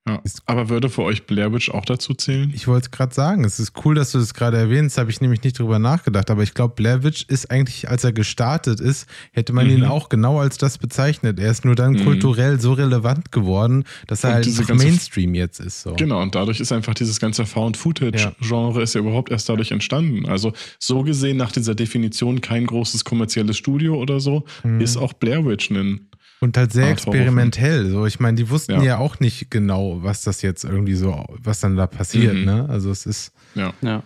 Ja. 0.08 0.20
Aber 0.46 0.70
würde 0.70 0.88
für 0.88 1.02
euch 1.02 1.26
Blair 1.26 1.52
Witch 1.52 1.70
auch 1.70 1.84
dazu 1.84 2.14
zählen? 2.14 2.50
ich 2.54 2.66
wollte 2.66 2.86
es 2.86 2.90
gerade 2.90 3.14
sagen. 3.14 3.44
Es 3.44 3.60
ist 3.60 3.74
cool, 3.84 3.94
dass 3.94 4.10
du 4.12 4.18
das 4.18 4.32
gerade 4.32 4.56
erwähnst. 4.56 4.96
Habe 4.96 5.10
ich 5.10 5.20
nämlich 5.20 5.42
nicht 5.44 5.58
drüber 5.58 5.78
nachgedacht. 5.78 6.30
Aber 6.30 6.42
ich 6.42 6.54
glaube, 6.54 6.74
Blair 6.74 7.04
Witch 7.04 7.26
ist 7.28 7.50
eigentlich, 7.50 7.88
als 7.88 8.02
er 8.02 8.12
gestartet 8.12 8.80
ist, 8.80 9.06
hätte 9.32 9.52
man 9.52 9.66
Mhm. 9.66 9.72
ihn 9.74 9.84
auch 9.84 10.08
genau 10.08 10.40
als 10.40 10.56
das 10.56 10.78
bezeichnet. 10.78 11.38
Er 11.38 11.50
ist 11.50 11.66
nur 11.66 11.74
dann 11.76 11.92
Mhm. 11.92 12.04
kulturell 12.04 12.58
so 12.58 12.72
relevant 12.72 13.30
geworden, 13.30 13.84
dass 14.06 14.24
er 14.24 14.38
Und 14.38 14.46
halt 14.46 14.74
Mainstream 14.78 15.34
jetzt 15.34 15.60
ist. 15.60 15.82
So. 15.82 15.94
Genau, 15.94 16.20
und 16.22 16.34
dadurch 16.34 16.60
ist 16.60 16.72
einfach 16.72 16.94
dieses 16.94 17.20
ganze 17.20 17.44
Found-Footage-Genre 17.44 18.82
ist 18.82 18.94
ja 18.94 19.02
überhaupt 19.02 19.30
erst 19.30 19.48
dadurch 19.50 19.70
entstanden. 19.70 20.26
Also 20.26 20.54
so 20.78 21.02
gesehen 21.02 21.36
nach 21.36 21.52
dieser 21.52 21.74
Definition 21.74 22.40
kein 22.40 22.66
großes 22.66 23.04
kommerzielles 23.04 23.58
Studio 23.58 23.96
oder 24.00 24.18
so, 24.18 24.44
Mhm. 24.64 24.80
ist 24.80 24.96
auch 24.96 25.12
Blair 25.12 25.44
Witch 25.44 25.70
ein 25.70 26.06
Und 26.40 26.56
halt 26.56 26.72
sehr 26.72 26.84
Horrorfilm. 26.84 27.14
experimentell. 27.14 27.90
So, 27.90 28.06
ich 28.06 28.18
meine, 28.18 28.36
die 28.36 28.48
wussten 28.48 28.72
ja. 28.72 28.82
Ja. 28.82 28.98
auch 28.98 29.20
nicht 29.20 29.50
genau, 29.50 30.02
was 30.02 30.22
das 30.22 30.40
jetzt 30.42 30.64
irgendwie 30.64 30.94
so, 30.94 31.26
was 31.42 31.60
dann 31.60 31.76
da 31.76 31.86
passiert. 31.86 32.34
Mhm. 32.34 32.44
Ne? 32.44 32.66
Also 32.68 32.90
es 32.90 33.06
ist 33.06 33.32
Ja. 33.54 33.74
Ja. 33.82 34.02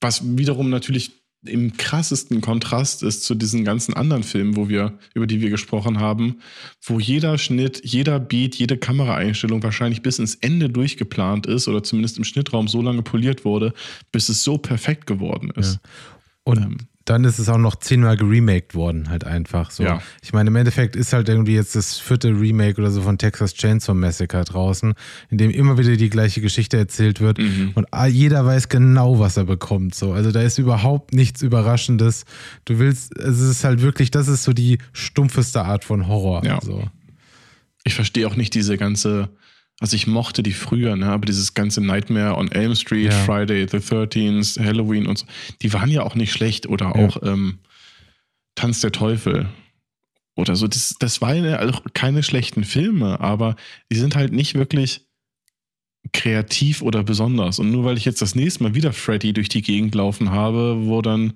Was 0.00 0.22
wiederum 0.36 0.70
natürlich 0.70 1.12
im 1.46 1.76
krassesten 1.76 2.40
Kontrast 2.40 3.04
ist 3.04 3.22
zu 3.24 3.36
diesen 3.36 3.64
ganzen 3.64 3.94
anderen 3.94 4.24
Filmen, 4.24 4.56
wo 4.56 4.68
wir, 4.68 4.98
über 5.14 5.28
die 5.28 5.40
wir 5.40 5.50
gesprochen 5.50 6.00
haben, 6.00 6.40
wo 6.82 6.98
jeder 6.98 7.38
Schnitt, 7.38 7.80
jeder 7.84 8.18
Beat, 8.18 8.56
jede 8.56 8.76
Kameraeinstellung 8.76 9.62
wahrscheinlich 9.62 10.02
bis 10.02 10.18
ins 10.18 10.34
Ende 10.34 10.68
durchgeplant 10.68 11.46
ist 11.46 11.68
oder 11.68 11.84
zumindest 11.84 12.18
im 12.18 12.24
Schnittraum 12.24 12.66
so 12.66 12.82
lange 12.82 13.02
poliert 13.02 13.44
wurde, 13.44 13.72
bis 14.10 14.28
es 14.28 14.42
so 14.42 14.58
perfekt 14.58 15.06
geworden 15.06 15.50
ist. 15.54 15.78
und 16.42 16.58
Ähm. 16.58 16.78
Dann 17.06 17.24
ist 17.24 17.38
es 17.38 17.48
auch 17.48 17.56
noch 17.56 17.76
zehnmal 17.76 18.16
geremaked 18.16 18.74
worden, 18.74 19.08
halt 19.08 19.24
einfach 19.24 19.70
so. 19.70 19.82
Ja. 19.84 20.02
Ich 20.22 20.32
meine, 20.32 20.50
im 20.50 20.56
Endeffekt 20.56 20.94
ist 20.96 21.12
halt 21.12 21.28
irgendwie 21.28 21.54
jetzt 21.54 21.74
das 21.74 21.98
vierte 21.98 22.28
Remake 22.28 22.80
oder 22.80 22.90
so 22.90 23.00
von 23.00 23.16
Texas 23.16 23.54
Chainsaw 23.54 23.94
Massacre 23.94 24.44
draußen, 24.44 24.92
in 25.30 25.38
dem 25.38 25.50
immer 25.50 25.78
wieder 25.78 25.96
die 25.96 26.10
gleiche 26.10 26.40
Geschichte 26.40 26.76
erzählt 26.76 27.20
wird 27.20 27.38
Mhm. 27.38 27.72
und 27.74 27.86
jeder 28.08 28.44
weiß 28.44 28.68
genau, 28.68 29.18
was 29.18 29.36
er 29.36 29.44
bekommt. 29.44 29.94
So, 29.94 30.12
also 30.12 30.32
da 30.32 30.42
ist 30.42 30.58
überhaupt 30.58 31.14
nichts 31.14 31.42
Überraschendes. 31.42 32.24
Du 32.64 32.78
willst, 32.78 33.16
es 33.16 33.40
ist 33.40 33.64
halt 33.64 33.80
wirklich, 33.82 34.10
das 34.10 34.28
ist 34.28 34.42
so 34.42 34.52
die 34.52 34.78
stumpfeste 34.92 35.62
Art 35.62 35.84
von 35.84 36.08
Horror. 36.08 36.44
Ja. 36.44 36.60
So. 36.60 36.82
Ich 37.84 37.94
verstehe 37.94 38.26
auch 38.26 38.36
nicht 38.36 38.52
diese 38.54 38.76
ganze, 38.76 39.28
also 39.80 39.94
ich 39.96 40.06
mochte 40.06 40.42
die 40.42 40.52
früher, 40.52 40.96
ne, 40.96 41.06
aber 41.06 41.26
dieses 41.26 41.54
ganze 41.54 41.80
Nightmare 41.82 42.36
on 42.36 42.50
Elm 42.50 42.74
Street, 42.74 43.12
Ja. 43.12 43.24
Friday 43.24 43.66
the 43.68 43.76
13th, 43.78 44.58
Halloween 44.64 45.06
und 45.06 45.18
so, 45.18 45.26
die 45.62 45.72
waren 45.72 45.90
ja 45.90 46.02
auch 46.02 46.14
nicht 46.14 46.32
schlecht 46.32 46.66
oder 46.66 46.86
Ja. 46.86 47.06
auch 47.06 47.22
ähm, 47.22 47.58
Tanz 48.54 48.80
der 48.80 48.92
Teufel 48.92 49.48
oder 50.34 50.56
so. 50.56 50.66
Das, 50.66 50.94
das 50.98 51.20
waren 51.20 51.44
ja 51.44 51.60
auch 51.68 51.82
keine 51.94 52.22
schlechten 52.22 52.64
Filme, 52.64 53.20
aber 53.20 53.56
die 53.92 53.96
sind 53.96 54.16
halt 54.16 54.32
nicht 54.32 54.54
wirklich 54.54 55.02
kreativ 56.12 56.82
oder 56.82 57.02
besonders. 57.02 57.58
Und 57.58 57.70
nur 57.70 57.84
weil 57.84 57.96
ich 57.96 58.04
jetzt 58.04 58.22
das 58.22 58.34
nächste 58.34 58.62
Mal 58.62 58.74
wieder 58.74 58.92
Freddy 58.92 59.32
durch 59.32 59.48
die 59.48 59.62
Gegend 59.62 59.94
laufen 59.94 60.30
habe, 60.30 60.86
wo 60.86 61.02
dann 61.02 61.34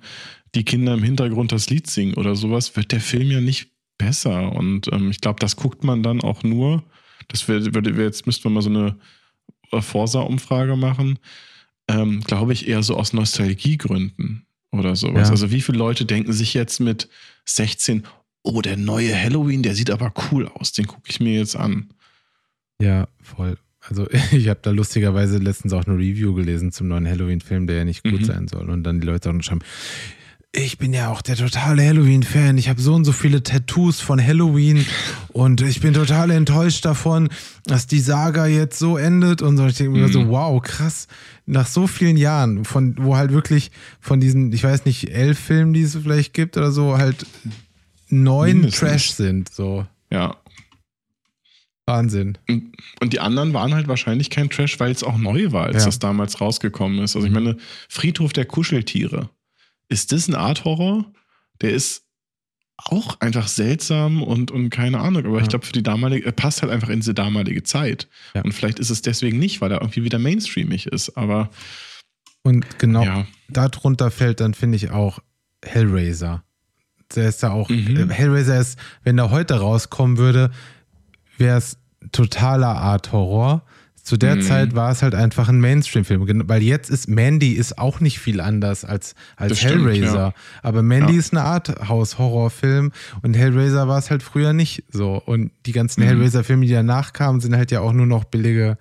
die 0.55 0.65
Kinder 0.65 0.95
im 0.95 1.03
Hintergrund 1.03 1.53
das 1.53 1.71
Lied 1.71 1.89
singen 1.89 2.15
oder 2.15 2.35
sowas, 2.37 2.77
wird 2.77 2.93
der 2.93 3.01
Film 3.01 3.31
ja 3.31 3.41
nicht 3.41 3.69
besser. 3.99 4.53
Und 4.53 4.91
ähm, 4.93 5.11
ich 5.11 5.21
glaube, 5.21 5.41
das 5.41 5.57
guckt 5.57 5.85
man 5.85 6.03
dann 6.03 6.21
auch 6.21 6.43
nur. 6.43 6.83
Das 7.31 7.47
würde, 7.49 7.75
würde 7.75 7.91
jetzt 8.03 8.27
müssten 8.27 8.45
wir 8.45 8.51
mal 8.51 8.63
so 8.63 8.71
eine 8.71 8.97
äh, 9.73 9.81
Forsa-Umfrage 9.81 10.77
machen. 10.77 11.19
Ähm, 11.89 12.21
glaube 12.21 12.53
ich, 12.53 12.69
eher 12.69 12.83
so 12.83 12.97
aus 12.97 13.13
Nostalgiegründen 13.13 14.47
oder 14.73 14.95
sowas. 14.97 15.29
Ja. 15.29 15.31
Also 15.33 15.51
wie 15.51 15.61
viele 15.61 15.79
Leute 15.79 16.05
denken 16.05 16.33
sich 16.33 16.55
jetzt 16.55 16.79
mit 16.81 17.09
16, 17.47 18.05
oh, 18.43 18.61
der 18.61 18.77
neue 18.77 19.15
Halloween, 19.21 19.63
der 19.63 19.75
sieht 19.75 19.91
aber 19.91 20.13
cool 20.31 20.47
aus, 20.49 20.73
den 20.73 20.87
gucke 20.87 21.09
ich 21.09 21.21
mir 21.21 21.35
jetzt 21.35 21.57
an. 21.57 21.91
Ja, 22.81 23.09
voll. 23.21 23.59
Also 23.81 24.09
ich 24.33 24.49
habe 24.49 24.61
da 24.63 24.71
lustigerweise 24.71 25.39
letztens 25.39 25.73
auch 25.73 25.85
eine 25.85 25.97
Review 25.97 26.35
gelesen 26.35 26.71
zum 26.71 26.89
neuen 26.89 27.09
Halloween-Film, 27.09 27.67
der 27.67 27.77
ja 27.79 27.85
nicht 27.85 28.05
gut 28.05 28.21
Mhm. 28.21 28.25
sein 28.25 28.49
soll. 28.49 28.69
Und 28.71 28.85
dann 28.85 29.01
die 29.01 29.07
Leute 29.07 29.29
auch 29.31 29.35
noch 29.35 29.43
schreiben, 29.43 29.63
ich 30.53 30.79
bin 30.79 30.93
ja 30.93 31.11
auch 31.11 31.23
der 31.23 31.37
totale 31.37 31.85
Halloween-Fan. 31.87 32.59
Ich 32.59 32.69
habe 32.69 32.81
so 32.81 32.95
und 32.95 33.05
so 33.05 33.13
viele 33.13 33.43
Tattoos 33.43 34.01
von 34.01 34.21
Halloween 34.25 34.85
und 35.29 35.61
ich 35.61 35.81
bin 35.81 35.95
total 35.95 36.31
enttäuscht 36.33 36.85
davon, 36.85 37.29
dass 37.67 37.87
die 37.87 38.01
Saga 38.01 38.47
jetzt 38.47 38.79
so 38.79 38.97
endet 38.97 39.43
und 39.43 39.57
so. 39.57 39.67
Ich 39.67 39.77
denke 39.77 39.93
mir 39.97 40.09
Mhm. 40.09 40.13
so, 40.13 40.29
wow, 40.29 40.61
krass. 40.61 41.07
Nach 41.47 41.67
so 41.67 41.87
vielen 41.87 42.17
Jahren, 42.17 42.65
von 42.65 42.97
wo 42.99 43.17
halt 43.17 43.31
wirklich 43.33 43.71
von 44.01 44.21
diesen, 44.21 44.53
ich 44.53 44.65
weiß 44.65 44.87
nicht, 44.87 45.11
elf 45.11 45.39
Filmen, 45.39 45.73
die 45.73 45.83
es 45.83 45.95
vielleicht 45.97 46.35
gibt 46.35 46.57
oder 46.57 46.73
so, 46.73 46.99
halt 46.99 47.27
neun. 48.09 48.69
Trash 48.71 49.13
sind. 49.13 49.53
So 49.55 49.87
Ja. 50.11 50.37
Wahnsinn. 51.87 52.39
Und, 52.49 52.73
und 53.01 53.13
die 53.13 53.21
anderen 53.21 53.53
waren 53.53 53.75
halt 53.75 53.89
wahrscheinlich 53.89 54.31
kein 54.31 54.49
Trash, 54.51 54.79
weil 54.79 54.93
es 54.93 55.03
auch 55.03 55.17
neu 55.19 55.51
war, 55.53 55.67
als 55.67 55.79
Ja. 55.79 55.87
das 55.87 55.99
damals 55.99 56.41
rausgekommen 56.41 56.99
ist. 57.03 57.17
Also 57.17 57.27
ich 57.27 57.33
meine, 57.33 57.57
Friedhof 57.89 58.33
der 58.33 58.45
Kuscheltiere. 58.45 59.29
Ist 59.91 60.13
das 60.13 60.27
ein 60.29 60.35
Art-Horror? 60.35 61.05
Der 61.61 61.73
ist 61.73 62.05
auch 62.79 63.21
einfach 63.21 63.47
seltsam 63.49 64.23
und, 64.23 64.51
und 64.51 64.71
keine 64.71 65.01
Ahnung. 65.01 65.27
Aber 65.27 65.37
ich 65.37 65.43
Ja. 65.43 65.49
glaube, 65.49 65.67
für 65.67 65.73
die 65.75 65.83
damalige, 65.83 66.25
er 66.25 66.33
passt 66.33 66.63
halt 66.63 66.73
einfach 66.73 66.89
in 66.89 67.01
diese 67.01 67.13
damalige 67.13 67.63
Zeit. 67.63 68.09
Ja. 68.35 68.41
Und 68.43 68.53
vielleicht 68.53 68.79
ist 68.79 68.89
es 68.89 69.03
deswegen 69.03 69.39
nicht, 69.39 69.61
weil 69.61 69.71
er 69.71 69.83
irgendwie 69.83 70.05
wieder 70.05 70.19
mainstreamig 70.19 70.87
ist. 70.87 71.11
Aber 71.19 71.51
Und 72.43 72.79
genau 72.79 73.05
ja. 73.05 73.27
darunter 73.51 74.11
fällt 74.11 74.41
dann, 74.41 74.55
finde 74.55 74.77
ich, 74.77 74.91
auch 74.91 75.19
Hellraiser. 75.63 76.43
Der 77.15 77.29
ist 77.29 77.43
da 77.43 77.51
auch, 77.51 77.69
Mhm. 77.69 78.09
äh, 78.11 78.15
Hellraiser 78.15 78.59
ist, 78.59 78.79
wenn 79.03 79.19
er 79.19 79.31
heute 79.31 79.55
rauskommen 79.61 80.17
würde, 80.17 80.51
wäre 81.37 81.59
es 81.59 81.77
totaler 82.13 82.77
Art-Horror. 82.77 83.63
Zu 84.03 84.17
der 84.17 84.37
Mhm. 84.37 84.43
Zeit 84.43 84.75
war 84.75 84.91
es 84.91 85.03
halt 85.03 85.15
einfach 85.15 85.49
ein 85.49 85.61
Mainstream-Film. 85.61 86.49
Weil 86.49 86.63
jetzt 86.63 86.91
ist 86.91 87.09
Mandy 87.09 87.53
ist 87.53 87.79
auch 87.79 88.01
nicht 88.01 88.19
viel 88.19 88.41
anders 88.41 88.85
als, 88.85 89.15
als 89.37 89.51
Das 89.51 89.59
stimmt, 89.61 89.75
Hellraiser. 89.87 90.15
ja. 90.17 90.35
Aber 90.63 90.83
Mandy 90.83 91.13
Ja. 91.13 91.19
ist 91.19 91.33
ein 91.33 91.39
Arthouse-Horrorfilm 91.39 92.93
und 93.23 93.35
Hellraiser 93.37 93.89
war 93.89 93.99
es 93.99 94.11
halt 94.11 94.23
früher 94.23 94.53
nicht 94.53 94.85
so. 94.91 95.15
Und 95.25 95.51
die 95.67 95.73
ganzen 95.73 96.01
Mhm. 96.03 96.07
Hellraiser-Filme, 96.07 96.67
die 96.67 96.73
danach 96.73 97.13
kamen, 97.13 97.41
sind 97.41 97.55
halt 97.57 97.71
ja 97.71 97.81
auch 97.81 97.93
nur 97.93 98.07
noch 98.07 98.25
billige, 98.25 98.79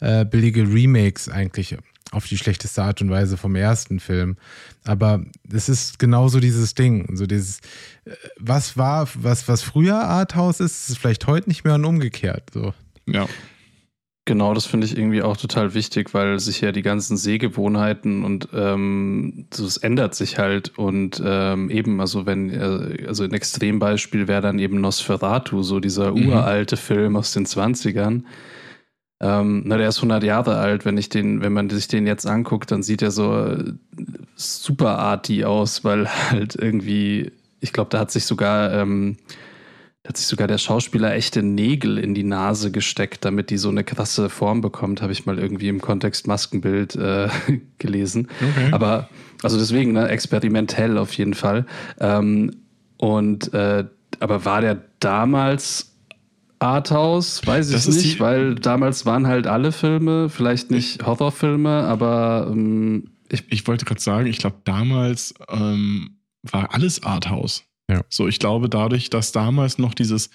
äh, 0.00 0.24
billige 0.24 0.62
Remakes 0.62 1.28
eigentlich 1.28 1.76
auf 2.10 2.26
die 2.26 2.38
schlechteste 2.38 2.82
Art 2.82 3.00
und 3.02 3.10
Weise 3.10 3.36
vom 3.36 3.56
ersten 3.56 3.98
Film. 3.98 4.36
Aber 4.84 5.24
es 5.52 5.68
ist 5.68 5.98
genauso 5.98 6.38
dieses 6.40 6.74
Ding. 6.74 7.16
So 7.16 7.26
dieses, 7.26 7.58
äh, 8.04 8.10
was 8.38 8.76
war, 8.76 9.08
was, 9.14 9.48
was 9.48 9.62
früher 9.62 9.96
Arthouse 10.04 10.60
ist, 10.60 10.88
ist 10.90 10.98
vielleicht 10.98 11.26
heute 11.26 11.48
nicht 11.48 11.64
mehr 11.64 11.74
und 11.74 11.84
umgekehrt. 11.84 12.50
So. 12.52 12.72
Ja. 13.06 13.26
Genau, 14.26 14.54
das 14.54 14.64
finde 14.64 14.86
ich 14.86 14.96
irgendwie 14.96 15.20
auch 15.22 15.36
total 15.36 15.74
wichtig, 15.74 16.14
weil 16.14 16.40
sich 16.40 16.62
ja 16.62 16.72
die 16.72 16.80
ganzen 16.80 17.18
Sehgewohnheiten 17.18 18.24
und 18.24 18.48
ähm, 18.54 19.46
so, 19.52 19.66
es 19.66 19.76
ändert 19.76 20.14
sich 20.14 20.38
halt 20.38 20.78
und 20.78 21.22
ähm, 21.22 21.68
eben, 21.68 22.00
also 22.00 22.24
wenn, 22.24 22.48
äh, 22.48 23.04
also 23.06 23.24
ein 23.24 23.34
Extrembeispiel 23.34 24.26
wäre 24.26 24.40
dann 24.40 24.58
eben 24.58 24.80
Nosferatu, 24.80 25.62
so 25.62 25.78
dieser 25.78 26.12
Mhm. 26.14 26.28
uralte 26.28 26.78
Film 26.78 27.16
aus 27.16 27.32
den 27.32 27.44
20ern. 27.44 28.22
Ähm, 29.20 29.62
na, 29.66 29.76
der 29.76 29.88
ist 29.90 29.98
100 29.98 30.22
Jahre 30.24 30.56
alt. 30.56 30.86
Wenn 30.86 30.96
ich 30.96 31.10
den, 31.10 31.42
wenn 31.42 31.52
man 31.52 31.68
sich 31.68 31.88
den 31.88 32.06
jetzt 32.06 32.26
anguckt, 32.26 32.70
dann 32.70 32.82
sieht 32.82 33.02
er 33.02 33.10
so 33.10 33.34
äh, 33.36 33.72
super 34.36 34.98
arty 34.98 35.44
aus, 35.44 35.84
weil 35.84 36.08
halt 36.30 36.56
irgendwie, 36.56 37.30
ich 37.60 37.74
glaube, 37.74 37.90
da 37.90 37.98
hat 38.00 38.10
sich 38.10 38.24
sogar 38.24 38.72
ähm, 38.72 39.18
da 40.04 40.10
hat 40.10 40.18
sich 40.18 40.26
sogar 40.26 40.46
der 40.46 40.58
Schauspieler 40.58 41.14
echte 41.14 41.42
Nägel 41.42 41.96
in 41.96 42.14
die 42.14 42.24
Nase 42.24 42.70
gesteckt, 42.70 43.24
damit 43.24 43.48
die 43.48 43.56
so 43.56 43.70
eine 43.70 43.84
krasse 43.84 44.28
Form 44.28 44.60
bekommt, 44.60 45.00
habe 45.00 45.12
ich 45.12 45.24
mal 45.24 45.38
irgendwie 45.38 45.68
im 45.68 45.80
Kontext 45.80 46.26
Maskenbild 46.26 46.94
äh, 46.94 47.30
gelesen. 47.78 48.28
Okay. 48.38 48.68
Aber, 48.70 49.08
also 49.42 49.58
deswegen, 49.58 49.92
ne, 49.92 50.06
experimentell 50.08 50.98
auf 50.98 51.14
jeden 51.14 51.32
Fall. 51.32 51.64
Ähm, 51.98 52.54
und, 52.98 53.54
äh, 53.54 53.86
aber 54.20 54.44
war 54.44 54.60
der 54.60 54.84
damals 55.00 55.96
Arthouse? 56.58 57.40
Weiß 57.46 57.68
ich 57.68 57.74
Das 57.74 57.88
nicht, 57.88 58.20
weil 58.20 58.56
damals 58.56 59.06
waren 59.06 59.26
halt 59.26 59.46
alle 59.46 59.72
Filme, 59.72 60.28
vielleicht 60.28 60.70
nicht 60.70 61.04
Horrorfilme, 61.06 61.70
aber 61.70 62.48
ähm, 62.50 63.10
ich, 63.30 63.44
ich 63.48 63.66
wollte 63.66 63.86
gerade 63.86 64.02
sagen, 64.02 64.26
ich 64.26 64.36
glaube, 64.36 64.56
damals 64.64 65.32
ähm, 65.48 66.18
war 66.42 66.74
alles 66.74 67.02
Arthouse. 67.02 67.64
Ja. 67.90 68.02
So, 68.08 68.28
ich 68.28 68.38
glaube, 68.38 68.68
dadurch, 68.68 69.10
dass 69.10 69.32
damals 69.32 69.78
noch 69.78 69.94
dieses, 69.94 70.30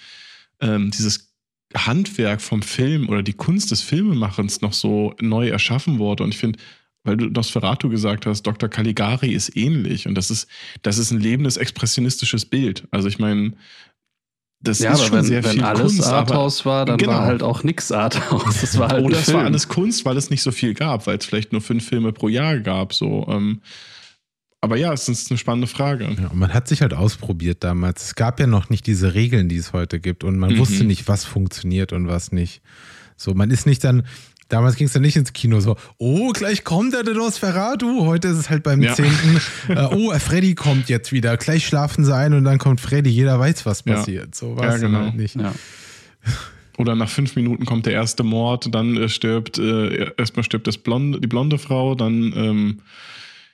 ähm, 0.60 0.90
dieses 0.90 1.32
Handwerk 1.76 2.40
vom 2.40 2.62
Film 2.62 3.08
oder 3.08 3.22
die 3.22 3.32
Kunst 3.32 3.70
des 3.70 3.80
Filmemachens 3.82 4.60
noch 4.60 4.72
so 4.72 5.14
neu 5.20 5.48
erschaffen 5.48 5.98
wurde. 5.98 6.22
Und 6.24 6.30
ich 6.34 6.38
finde, 6.38 6.58
weil 7.04 7.16
du 7.16 7.26
Nosferatu 7.26 7.88
gesagt 7.88 8.26
hast, 8.26 8.42
Dr. 8.42 8.68
Caligari 8.68 9.32
ist 9.32 9.56
ähnlich. 9.56 10.06
Und 10.06 10.14
das 10.16 10.30
ist, 10.30 10.48
das 10.82 10.98
ist 10.98 11.10
ein 11.12 11.20
lebendes 11.20 11.56
expressionistisches 11.56 12.44
Bild. 12.44 12.86
Also 12.90 13.08
ich 13.08 13.18
meine, 13.18 13.52
das 14.62 14.80
ja, 14.80 14.92
ist 14.92 15.04
schon 15.06 15.12
wenn, 15.18 15.24
sehr 15.24 15.42
wenn 15.42 15.52
viel 15.52 15.64
alles 15.64 15.80
Kunst. 15.82 16.04
aber- 16.06 16.16
Arthouse 16.18 16.66
war, 16.66 16.84
dann 16.84 16.98
Genau. 16.98 17.12
war 17.12 17.22
halt 17.24 17.42
auch 17.42 17.62
nix 17.62 17.90
Arthouse. 17.90 18.60
Das 18.60 18.78
war 18.78 18.90
halt 18.90 19.04
Oder 19.04 19.18
es 19.18 19.32
war 19.32 19.44
alles 19.44 19.68
Kunst, 19.68 20.04
weil 20.04 20.16
es 20.18 20.28
nicht 20.28 20.42
so 20.42 20.52
viel 20.52 20.74
gab, 20.74 21.06
weil 21.06 21.16
es 21.16 21.24
vielleicht 21.24 21.52
nur 21.52 21.62
fünf 21.62 21.88
Filme 21.88 22.12
pro 22.12 22.28
Jahr 22.28 22.58
gab. 22.58 22.92
So. 22.92 23.26
Ähm, 23.30 23.62
aber 24.60 24.76
ja, 24.76 24.92
es 24.92 25.08
ist 25.08 25.30
eine 25.30 25.38
spannende 25.38 25.66
Frage. 25.66 26.04
Ja, 26.20 26.30
man 26.34 26.52
hat 26.52 26.68
sich 26.68 26.82
halt 26.82 26.92
ausprobiert 26.94 27.64
damals. 27.64 28.04
Es 28.06 28.14
gab 28.14 28.38
ja 28.40 28.46
noch 28.46 28.68
nicht 28.70 28.86
diese 28.86 29.14
Regeln, 29.14 29.48
die 29.48 29.56
es 29.56 29.72
heute 29.72 30.00
gibt. 30.00 30.22
Und 30.24 30.38
man 30.38 30.52
Mhm. 30.54 30.58
wusste 30.58 30.84
nicht, 30.84 31.08
was 31.08 31.24
funktioniert 31.24 31.92
und 31.92 32.08
was 32.08 32.30
nicht. 32.32 32.60
So, 33.16 33.34
man 33.34 33.50
ist 33.50 33.66
nicht 33.66 33.82
dann. 33.84 34.04
Damals 34.48 34.74
ging 34.74 34.88
es 34.88 34.92
dann 34.92 35.02
nicht 35.02 35.16
ins 35.16 35.32
Kino 35.32 35.60
so, 35.60 35.76
oh, 35.98 36.32
gleich 36.32 36.64
kommt 36.64 36.92
der 36.92 37.04
Nosferatu. 37.04 38.04
Heute 38.04 38.26
ist 38.28 38.36
es 38.36 38.50
halt 38.50 38.64
beim 38.64 38.82
Ja. 38.82 38.94
10. 38.94 39.06
äh, 39.68 39.86
oh, 39.92 40.12
Freddy 40.18 40.56
kommt 40.56 40.88
jetzt 40.88 41.12
wieder. 41.12 41.36
Gleich 41.36 41.64
schlafen 41.66 42.04
sie 42.04 42.12
ein 42.14 42.34
und 42.34 42.42
dann 42.44 42.58
kommt 42.58 42.80
Freddy. 42.80 43.10
Jeder 43.10 43.38
weiß, 43.38 43.64
was 43.64 43.84
Ja. 43.86 43.94
passiert. 43.94 44.34
So 44.34 44.56
war 44.56 44.64
Ja, 44.64 44.74
es 44.74 44.80
dann 44.80 44.90
genau. 44.92 45.04
halt 45.04 45.14
nicht. 45.14 45.36
Ja. 45.36 45.54
Oder 46.78 46.96
nach 46.96 47.08
fünf 47.08 47.36
Minuten 47.36 47.64
kommt 47.64 47.86
der 47.86 47.92
erste 47.92 48.22
Mord, 48.24 48.74
dann 48.74 48.96
äh, 48.96 49.08
stirbt, 49.08 49.58
äh, 49.58 50.12
erstmal 50.16 50.44
stirbt 50.44 50.66
das 50.66 50.78
blonde, 50.78 51.20
die 51.20 51.28
blonde 51.28 51.58
Frau, 51.58 51.94
dann 51.94 52.32
ähm, 52.34 52.78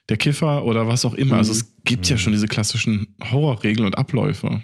der 0.08 0.16
Kiffer 0.16 0.64
oder 0.64 0.86
was 0.86 1.04
auch 1.04 1.14
immer. 1.14 1.36
Also 1.36 1.52
es 1.52 1.74
gibt 1.84 2.08
ja 2.08 2.16
schon 2.16 2.32
diese 2.32 2.46
klassischen 2.48 3.14
Horrorregeln 3.30 3.86
und 3.86 3.98
Abläufe. 3.98 4.62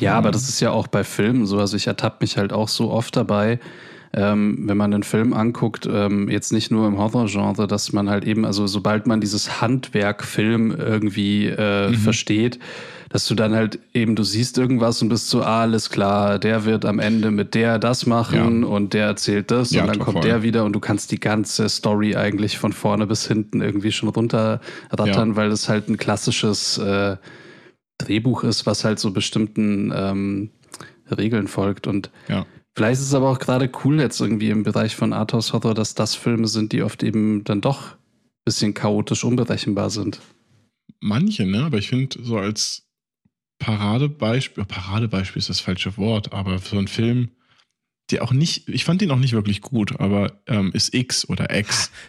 Ja, 0.00 0.14
aber 0.16 0.30
das 0.30 0.48
ist 0.48 0.60
ja 0.60 0.70
auch 0.70 0.86
bei 0.88 1.04
Filmen 1.04 1.46
so. 1.46 1.58
Also 1.58 1.76
ich 1.76 1.86
ertappe 1.86 2.18
mich 2.22 2.36
halt 2.36 2.52
auch 2.52 2.68
so 2.68 2.90
oft 2.90 3.14
dabei, 3.14 3.60
ähm, 4.14 4.64
wenn 4.66 4.76
man 4.76 4.92
einen 4.94 5.02
Film 5.02 5.34
anguckt, 5.34 5.86
ähm, 5.90 6.28
jetzt 6.30 6.50
nicht 6.52 6.70
nur 6.70 6.88
im 6.88 6.96
Horrorgenre, 6.98 7.66
dass 7.66 7.92
man 7.92 8.08
halt 8.08 8.24
eben, 8.24 8.44
also 8.46 8.66
sobald 8.66 9.06
man 9.06 9.20
dieses 9.20 9.60
Handwerk 9.60 10.24
Film 10.24 10.70
irgendwie 10.70 11.46
äh, 11.46 11.90
Mhm. 11.90 11.94
versteht, 11.94 12.58
dass 13.10 13.26
du 13.26 13.34
dann 13.34 13.54
halt 13.54 13.78
eben, 13.94 14.16
du 14.16 14.22
siehst 14.22 14.58
irgendwas 14.58 15.00
und 15.02 15.08
bist 15.08 15.28
so, 15.30 15.42
ah, 15.42 15.62
alles 15.62 15.88
klar, 15.90 16.38
der 16.38 16.64
wird 16.64 16.84
am 16.84 16.98
Ende 16.98 17.30
mit 17.30 17.54
der 17.54 17.78
das 17.78 18.04
machen 18.06 18.62
Ja. 18.62 18.68
und 18.68 18.92
der 18.94 19.06
erzählt 19.06 19.50
das 19.50 19.70
Ja, 19.70 19.82
und 19.82 19.88
dann 19.88 19.98
kommt 19.98 20.18
voll. 20.18 20.22
der 20.28 20.42
wieder 20.42 20.64
und 20.64 20.72
du 20.74 20.80
kannst 20.80 21.10
die 21.12 21.20
ganze 21.20 21.68
Story 21.68 22.16
eigentlich 22.16 22.58
von 22.58 22.72
vorne 22.72 23.06
bis 23.06 23.26
hinten 23.26 23.60
irgendwie 23.62 23.92
schon 23.92 24.08
runterrattern, 24.10 25.30
Ja. 25.30 25.36
weil 25.36 25.48
das 25.50 25.68
halt 25.68 25.88
ein 25.88 25.96
klassisches 25.96 26.78
äh, 26.78 27.16
Drehbuch 27.98 28.44
ist, 28.44 28.66
was 28.66 28.84
halt 28.84 28.98
so 28.98 29.10
bestimmten 29.10 29.92
ähm, 29.94 30.50
Regeln 31.10 31.48
folgt. 31.48 31.86
Und 31.86 32.10
Ja. 32.28 32.46
vielleicht 32.76 33.00
ist 33.00 33.06
es 33.08 33.14
aber 33.14 33.30
auch 33.30 33.38
gerade 33.38 33.70
cool 33.84 34.00
jetzt 34.00 34.20
irgendwie 34.20 34.50
im 34.50 34.62
Bereich 34.62 34.94
von 34.96 35.12
Arthouse 35.12 35.52
Horror, 35.52 35.74
dass 35.74 35.94
das 35.94 36.14
Filme 36.14 36.46
sind, 36.46 36.72
die 36.72 36.82
oft 36.82 37.02
eben 37.02 37.42
dann 37.44 37.60
doch 37.60 37.92
ein 37.92 38.44
bisschen 38.44 38.74
chaotisch 38.74 39.24
unberechenbar 39.24 39.90
sind. 39.90 40.20
Manche, 41.00 41.46
ne? 41.46 41.64
Aber 41.64 41.78
ich 41.78 41.88
finde, 41.88 42.18
so 42.22 42.38
als 42.38 42.82
Paradebeispiel, 43.58 44.64
Paradebeispiel 44.64 45.38
ist 45.38 45.48
das 45.48 45.60
falsche 45.60 45.96
Wort, 45.96 46.32
aber 46.32 46.58
für 46.58 46.70
so 46.70 46.78
einen 46.78 46.88
Film, 46.88 47.30
der 48.10 48.22
auch 48.22 48.32
nicht, 48.32 48.68
ich 48.68 48.84
fand 48.84 49.00
den 49.00 49.10
auch 49.10 49.18
nicht 49.18 49.32
wirklich 49.32 49.60
gut, 49.60 49.98
aber 50.00 50.40
ähm, 50.46 50.70
ist 50.72 50.94
X 50.94 51.28
oder 51.28 51.54
X. 51.56 51.90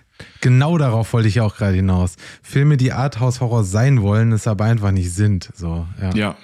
Genau 0.41 0.77
darauf 0.77 1.13
wollte 1.13 1.29
ich 1.29 1.39
auch 1.39 1.55
gerade 1.55 1.77
hinaus. 1.77 2.17
Filme, 2.43 2.75
die 2.75 2.91
Arthouse-Horror 2.91 3.63
sein 3.63 4.01
wollen, 4.01 4.33
es 4.33 4.47
aber 4.47 4.65
einfach 4.65 4.91
nicht 4.91 5.13
sind. 5.13 5.49
So, 5.55 5.87
ja. 6.01 6.13
Ja. 6.13 6.37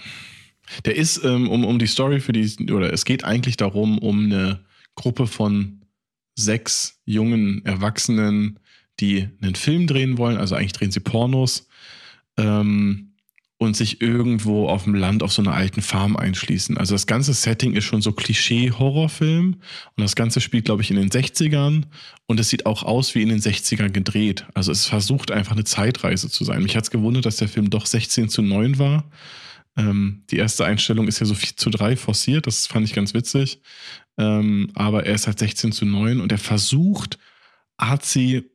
Der 0.85 0.95
ist, 0.95 1.25
ähm, 1.25 1.49
um, 1.49 1.65
um 1.65 1.77
die 1.77 1.87
Story 1.87 2.21
für 2.21 2.31
die, 2.31 2.71
oder 2.71 2.93
es 2.93 3.03
geht 3.03 3.25
eigentlich 3.25 3.57
darum, 3.57 3.97
um 3.97 4.25
eine 4.25 4.61
Gruppe 4.95 5.27
von 5.27 5.81
sechs 6.35 7.01
jungen 7.03 7.65
Erwachsenen, 7.65 8.59
die 8.99 9.27
einen 9.41 9.55
Film 9.55 9.87
drehen 9.87 10.17
wollen, 10.17 10.37
also 10.37 10.55
eigentlich 10.55 10.73
drehen 10.73 10.91
sie 10.91 11.01
Pornos, 11.01 11.67
ähm, 12.37 13.14
und 13.65 13.75
sich 13.75 14.01
irgendwo 14.01 14.67
auf 14.69 14.83
dem 14.83 14.95
Land 14.95 15.23
auf 15.23 15.33
so 15.33 15.41
einer 15.41 15.53
alten 15.53 15.81
Farm 15.81 16.15
einschließen. 16.15 16.77
Also 16.77 16.95
das 16.95 17.07
ganze 17.07 17.33
Setting 17.33 17.73
ist 17.73 17.83
schon 17.83 18.01
so 18.01 18.11
Klischee-Horrorfilm 18.11 19.53
und 19.53 20.01
das 20.01 20.15
Ganze 20.15 20.41
spielt, 20.41 20.65
glaube 20.65 20.81
ich, 20.81 20.91
in 20.91 20.97
den 20.97 21.09
60ern 21.09 21.83
und 22.27 22.39
es 22.39 22.49
sieht 22.49 22.65
auch 22.65 22.83
aus 22.83 23.15
wie 23.15 23.21
in 23.21 23.29
den 23.29 23.39
60ern 23.39 23.89
gedreht. 23.89 24.45
Also 24.53 24.71
es 24.71 24.85
versucht 24.85 25.31
einfach 25.31 25.53
eine 25.53 25.63
Zeitreise 25.63 26.29
zu 26.29 26.43
sein. 26.43 26.63
Mich 26.63 26.75
hat 26.75 26.85
es 26.85 26.91
gewundert, 26.91 27.25
dass 27.25 27.37
der 27.37 27.49
Film 27.49 27.69
doch 27.69 27.85
16 27.85 28.29
zu 28.29 28.41
9 28.41 28.79
war. 28.79 29.09
Ähm, 29.77 30.23
die 30.31 30.37
erste 30.37 30.65
Einstellung 30.65 31.07
ist 31.07 31.19
ja 31.19 31.25
so 31.25 31.35
4 31.35 31.57
zu 31.57 31.69
3 31.69 31.97
forciert, 31.97 32.47
das 32.47 32.67
fand 32.67 32.87
ich 32.87 32.93
ganz 32.93 33.13
witzig. 33.13 33.61
Ähm, 34.17 34.71
aber 34.75 35.05
er 35.05 35.15
ist 35.15 35.27
halt 35.27 35.39
16 35.39 35.71
zu 35.73 35.85
9 35.85 36.21
und 36.21 36.31
er 36.31 36.37
versucht, 36.37 37.19
artsy 37.77 38.49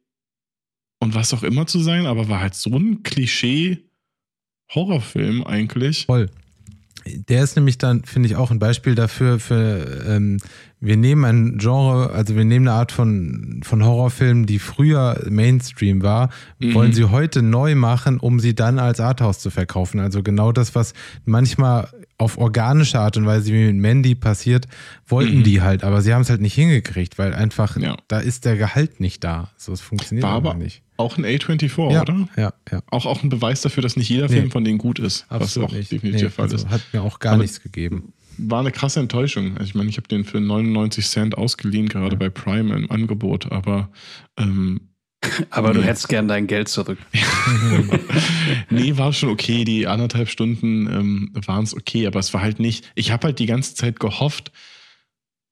und 1.00 1.14
was 1.14 1.34
auch 1.34 1.42
immer 1.42 1.66
zu 1.66 1.80
sein, 1.80 2.06
aber 2.06 2.28
war 2.28 2.40
halt 2.40 2.54
so 2.54 2.70
ein 2.70 3.02
Klischee 3.02 3.89
Horrorfilm 4.74 5.44
eigentlich. 5.44 6.06
Voll. 6.06 6.28
Der 7.06 7.42
ist 7.42 7.56
nämlich 7.56 7.78
dann, 7.78 8.04
finde 8.04 8.28
ich, 8.28 8.36
auch 8.36 8.50
ein 8.50 8.58
Beispiel 8.58 8.94
dafür, 8.94 9.38
für, 9.40 10.04
ähm, 10.06 10.36
wir 10.80 10.98
nehmen 10.98 11.24
ein 11.24 11.56
Genre, 11.58 12.10
also 12.10 12.36
wir 12.36 12.44
nehmen 12.44 12.68
eine 12.68 12.76
Art 12.76 12.92
von, 12.92 13.60
von 13.64 13.82
Horrorfilm, 13.84 14.44
die 14.44 14.58
früher 14.58 15.18
Mainstream 15.30 16.02
war, 16.02 16.28
Mhm. 16.58 16.74
wollen 16.74 16.92
sie 16.92 17.04
heute 17.06 17.42
neu 17.42 17.74
machen, 17.74 18.20
um 18.20 18.38
sie 18.38 18.54
dann 18.54 18.78
als 18.78 19.00
Arthouse 19.00 19.38
zu 19.38 19.50
verkaufen. 19.50 19.98
Also 19.98 20.22
genau 20.22 20.52
das, 20.52 20.74
was 20.74 20.92
manchmal 21.24 21.88
auf 22.20 22.36
organische 22.38 23.00
Art 23.00 23.16
und 23.16 23.24
Weise 23.26 23.52
wie 23.52 23.64
mit 23.66 23.76
Mandy 23.76 24.14
passiert, 24.14 24.66
wollten 25.06 25.38
Mhm. 25.38 25.42
die 25.44 25.62
halt, 25.62 25.82
aber 25.84 26.02
sie 26.02 26.12
haben 26.12 26.20
es 26.22 26.30
halt 26.30 26.40
nicht 26.40 26.54
hingekriegt, 26.54 27.18
weil 27.18 27.34
einfach, 27.34 27.76
Ja. 27.78 27.96
da 28.08 28.18
ist 28.18 28.44
der 28.44 28.56
Gehalt 28.56 29.00
nicht 29.00 29.24
da. 29.24 29.50
So, 29.56 29.72
es 29.72 29.80
funktioniert 29.80 30.24
War 30.24 30.32
aber 30.34 30.54
nicht. 30.54 30.82
auch 30.98 31.16
ein 31.16 31.24
A24, 31.24 31.90
Ja, 31.92 32.02
oder? 32.02 32.28
ja, 32.36 32.52
ja. 32.70 32.82
Auch, 32.90 33.06
auch 33.06 33.22
ein 33.22 33.30
Beweis 33.30 33.62
dafür, 33.62 33.82
dass 33.82 33.96
nicht 33.96 34.08
jeder 34.10 34.28
Nee. 34.28 34.34
Film 34.34 34.50
von 34.50 34.64
denen 34.64 34.78
gut 34.78 34.98
ist. 34.98 35.24
Absolut 35.30 35.68
was 35.68 35.74
auch 35.74 35.78
nicht. 35.78 35.90
definitiv 35.92 36.14
Nee, 36.14 36.20
der 36.20 36.30
Fall 36.30 36.44
also 36.44 36.56
ist. 36.56 36.68
Hat 36.68 36.82
mir 36.92 37.02
auch 37.02 37.18
gar 37.18 37.32
Aber- 37.34 37.42
nichts 37.42 37.62
gegeben. 37.62 38.12
War 38.42 38.60
eine 38.60 38.70
krasse 38.70 39.00
Enttäuschung. 39.00 39.52
Also 39.58 39.64
ich 39.64 39.74
meine, 39.74 39.90
ich 39.90 39.96
habe 39.98 40.08
den 40.08 40.24
für 40.24 40.40
99 40.40 41.06
Cent 41.06 41.36
ausgeliehen, 41.36 41.88
gerade 41.88 42.16
bei 42.16 42.30
Prime 42.30 42.74
im 42.74 42.90
Angebot, 42.90 43.50
aber 43.52 43.90
ähm, 44.38 44.80
Aber 45.50 45.72
du 45.74 45.82
hättest 45.82 46.08
gern 46.08 46.28
dein 46.28 46.46
Geld 46.46 46.68
zurück. 46.68 46.98
nee, 48.70 48.96
war 48.96 49.12
schon 49.12 49.28
okay. 49.28 49.64
Die 49.64 49.86
anderthalb 49.86 50.28
Stunden 50.28 50.86
ähm, 50.86 51.32
waren 51.46 51.64
es 51.64 51.74
okay, 51.74 52.06
aber 52.06 52.20
es 52.20 52.32
war 52.32 52.40
halt 52.40 52.58
nicht. 52.58 52.90
Ich 52.94 53.12
habe 53.12 53.26
halt 53.26 53.38
die 53.38 53.46
ganze 53.46 53.74
Zeit 53.74 54.00
gehofft, 54.00 54.50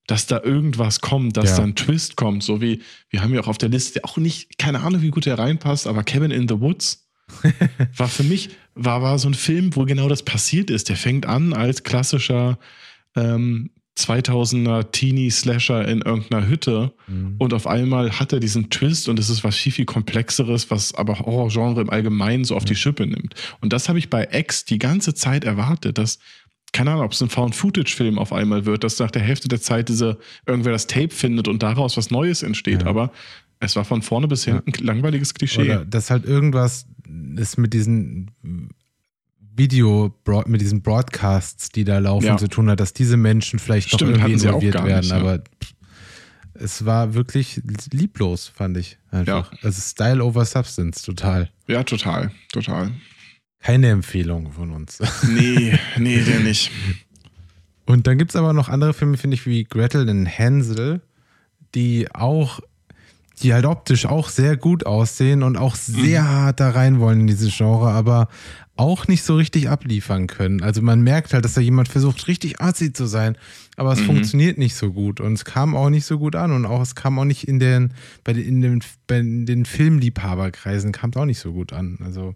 dass 0.06 0.26
da 0.26 0.40
irgendwas 0.42 1.00
kommt, 1.00 1.36
dass 1.36 1.50
Ja. 1.50 1.56
da 1.58 1.62
ein 1.64 1.74
Twist 1.74 2.16
kommt. 2.16 2.42
So 2.42 2.62
wie, 2.62 2.80
wir 3.10 3.20
haben 3.22 3.34
ja 3.34 3.40
auch 3.42 3.48
auf 3.48 3.58
der 3.58 3.68
Liste 3.68 4.04
auch 4.04 4.16
nicht, 4.16 4.58
keine 4.58 4.80
Ahnung, 4.80 5.02
wie 5.02 5.10
gut 5.10 5.26
der 5.26 5.38
reinpasst, 5.38 5.86
aber 5.86 6.02
Cabin 6.02 6.30
in 6.30 6.48
the 6.48 6.60
Woods 6.60 7.06
war 7.96 8.08
für 8.08 8.24
mich, 8.24 8.50
war, 8.74 9.02
war 9.02 9.18
so 9.18 9.28
ein 9.28 9.34
Film, 9.34 9.76
wo 9.76 9.84
genau 9.84 10.08
das 10.08 10.22
passiert 10.22 10.70
ist. 10.70 10.88
Der 10.88 10.96
fängt 10.96 11.26
an 11.26 11.52
als 11.52 11.82
klassischer 11.82 12.58
ähm, 13.16 13.70
2000er 13.99 14.90
Teenie-Slasher 14.92 15.86
in 15.88 16.03
irgendeiner 16.03 16.46
Hütte 16.49 16.92
Mhm. 17.09 17.34
und 17.38 17.53
auf 17.55 17.66
einmal 17.66 18.12
hat 18.20 18.32
er 18.32 18.40
diesen 18.40 18.70
Twist 18.70 19.09
und 19.09 19.18
es 19.18 19.28
ist 19.30 19.42
was 19.44 19.57
viel, 19.57 19.72
viel 19.72 19.84
komplexeres, 19.86 20.70
was 20.70 20.94
aber 20.94 21.18
Horrorgenre 21.18 21.80
im 21.80 21.90
Allgemeinen 21.90 22.44
so 22.44 22.55
auf 22.55 22.64
die 22.64 22.74
Schippe 22.76 23.07
nimmt. 23.07 23.34
Und 23.61 23.72
das 23.72 23.88
habe 23.88 23.99
ich 23.99 24.09
bei 24.11 24.28
X 24.30 24.64
die 24.64 24.78
ganze 24.78 25.14
Zeit 25.14 25.44
erwartet, 25.44 25.99
dass, 25.99 26.18
keine 26.72 26.90
Ahnung, 26.92 27.05
ob 27.05 27.12
es 27.12 27.22
ein 27.22 27.30
Found-Footage-Film 27.30 28.18
auf 28.18 28.32
einmal 28.32 28.66
wird, 28.66 28.84
dass 28.84 28.99
nach 28.99 29.11
der 29.11 29.22
Hälfte 29.22 29.49
der 29.49 29.61
Zeit 29.61 29.88
diese, 29.88 30.18
irgendwer 30.46 30.72
das 30.72 30.86
Tape 30.86 31.11
findet 31.11 31.49
und 31.49 31.62
daraus 31.62 31.96
was 31.96 32.11
Neues 32.11 32.42
entsteht. 32.42 32.82
Ja. 32.82 32.88
Aber 32.88 33.11
es 33.61 33.74
war 33.74 33.84
von 33.84 34.03
vorne 34.03 34.28
bis 34.28 34.44
hinten 34.44 34.72
ein 34.72 34.84
langweiliges 34.84 35.34
Klischee. 35.34 35.62
Oder 35.62 35.84
dass 35.84 36.11
halt 36.11 36.24
irgendwas 36.24 36.86
ist 37.36 37.59
mit 37.59 37.72
diesen 37.74 38.30
Video, 39.59 40.14
mit 40.46 40.61
diesen 40.61 40.82
Broadcasts, 40.82 41.68
die 41.70 41.84
da 41.84 41.98
laufen, 41.98 42.26
Ja. 42.26 42.36
zu 42.36 42.48
tun 42.48 42.70
hat, 42.70 42.80
dass 42.80 42.92
diese 42.92 43.16
Menschen 43.16 43.59
vielleicht 43.59 43.88
Stimmt, 43.88 44.12
noch 44.12 44.18
irgendwie 44.28 44.32
involviert 44.46 44.74
werden. 44.84 45.00
nicht, 45.00 45.11
ja. 45.11 45.16
Aber 45.18 45.42
es 46.54 46.84
war 46.84 47.14
wirklich 47.14 47.61
lieblos, 47.92 48.48
fand 48.48 48.76
ich 48.78 48.98
einfach. 49.11 49.52
Also 49.62 49.80
Style 49.80 50.24
over 50.24 50.44
Substance, 50.44 51.02
total. 51.02 51.50
Ja, 51.66 51.82
total, 51.84 52.30
total. 52.52 52.90
Keine 53.61 53.88
Empfehlung 53.90 54.52
von 54.52 54.70
uns. 54.70 54.98
Nee, 55.28 55.78
nee, 55.98 56.22
der 56.22 56.40
nicht. 56.40 56.70
Und 57.86 58.06
dann 58.06 58.18
gibt 58.18 58.30
es 58.32 58.36
aber 58.36 58.52
noch 58.52 58.68
andere 58.68 58.92
Filme, 58.94 59.16
finde 59.16 59.34
ich, 59.34 59.46
wie 59.46 59.64
Gretel 59.64 60.09
und 60.09 60.26
Hansel, 60.28 61.00
die 61.74 62.06
auch, 62.14 62.61
die 63.42 63.54
halt 63.54 63.64
optisch 63.64 64.04
auch 64.06 64.28
sehr 64.28 64.56
gut 64.56 64.84
aussehen 64.84 65.42
und 65.42 65.56
auch 65.56 65.74
sehr 65.76 66.26
hart 66.28 66.61
da 66.61 66.70
rein 66.70 66.98
wollen 67.00 67.20
in 67.20 67.26
dieses 67.28 67.56
Genre, 67.56 67.90
aber 67.90 68.28
auch 68.79 69.09
nicht 69.09 69.24
so 69.24 69.35
richtig 69.37 69.68
abliefern 69.68 70.26
können. 70.29 70.62
Also 70.62 70.83
man 70.83 71.01
merkt 71.03 71.35
halt, 71.35 71.45
dass 71.45 71.55
da 71.55 71.61
jemand 71.61 71.89
versucht, 71.89 72.29
richtig 72.29 72.61
artsy 72.61 72.93
zu 72.93 73.07
sein, 73.07 73.37
aber 73.76 73.93
es 73.93 74.01
Mhm. 74.01 74.05
funktioniert 74.07 74.57
nicht 74.57 74.76
so 74.76 74.93
gut 74.93 75.20
und 75.20 75.33
es 75.35 75.45
kam 75.45 75.74
auch 75.76 75.91
nicht 75.91 76.07
so 76.07 76.18
gut 76.18 76.37
an 76.37 76.53
und 76.53 76.64
auch 76.64 76.81
es 76.81 76.95
kam 76.95 77.18
auch 77.18 77.24
nicht 77.24 77.49
in 77.49 77.59
den, 77.59 77.93
bei 78.24 78.33
den, 78.33 78.45
in 78.45 78.61
den, 78.62 78.85
bei 79.07 79.20
den 79.20 79.64
Filmliebhaberkreisen 79.64 80.93
kam 80.93 81.11
es 81.11 81.16
auch 81.16 81.24
nicht 81.24 81.41
so 81.41 81.53
gut 81.53 81.72
an. 81.72 81.99
Also 82.05 82.35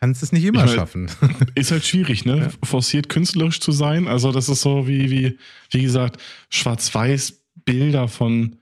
kannst 0.00 0.22
es 0.22 0.32
nicht 0.32 0.44
immer 0.44 0.60
Ich 0.60 0.66
mein, 0.66 0.74
schaffen. 0.74 1.10
Ist 1.54 1.70
halt 1.70 1.84
schwierig, 1.86 2.24
ne? 2.26 2.36
Ja. 2.38 2.50
Forciert 2.62 3.08
künstlerisch 3.08 3.60
zu 3.60 3.72
sein. 3.72 4.06
Also, 4.06 4.32
das 4.32 4.48
ist 4.50 4.60
so 4.60 4.86
wie, 4.86 5.10
wie, 5.10 5.38
wie 5.70 5.82
gesagt, 5.82 6.20
schwarz-weiß 6.50 7.40
Bilder 7.64 8.08
von 8.08 8.56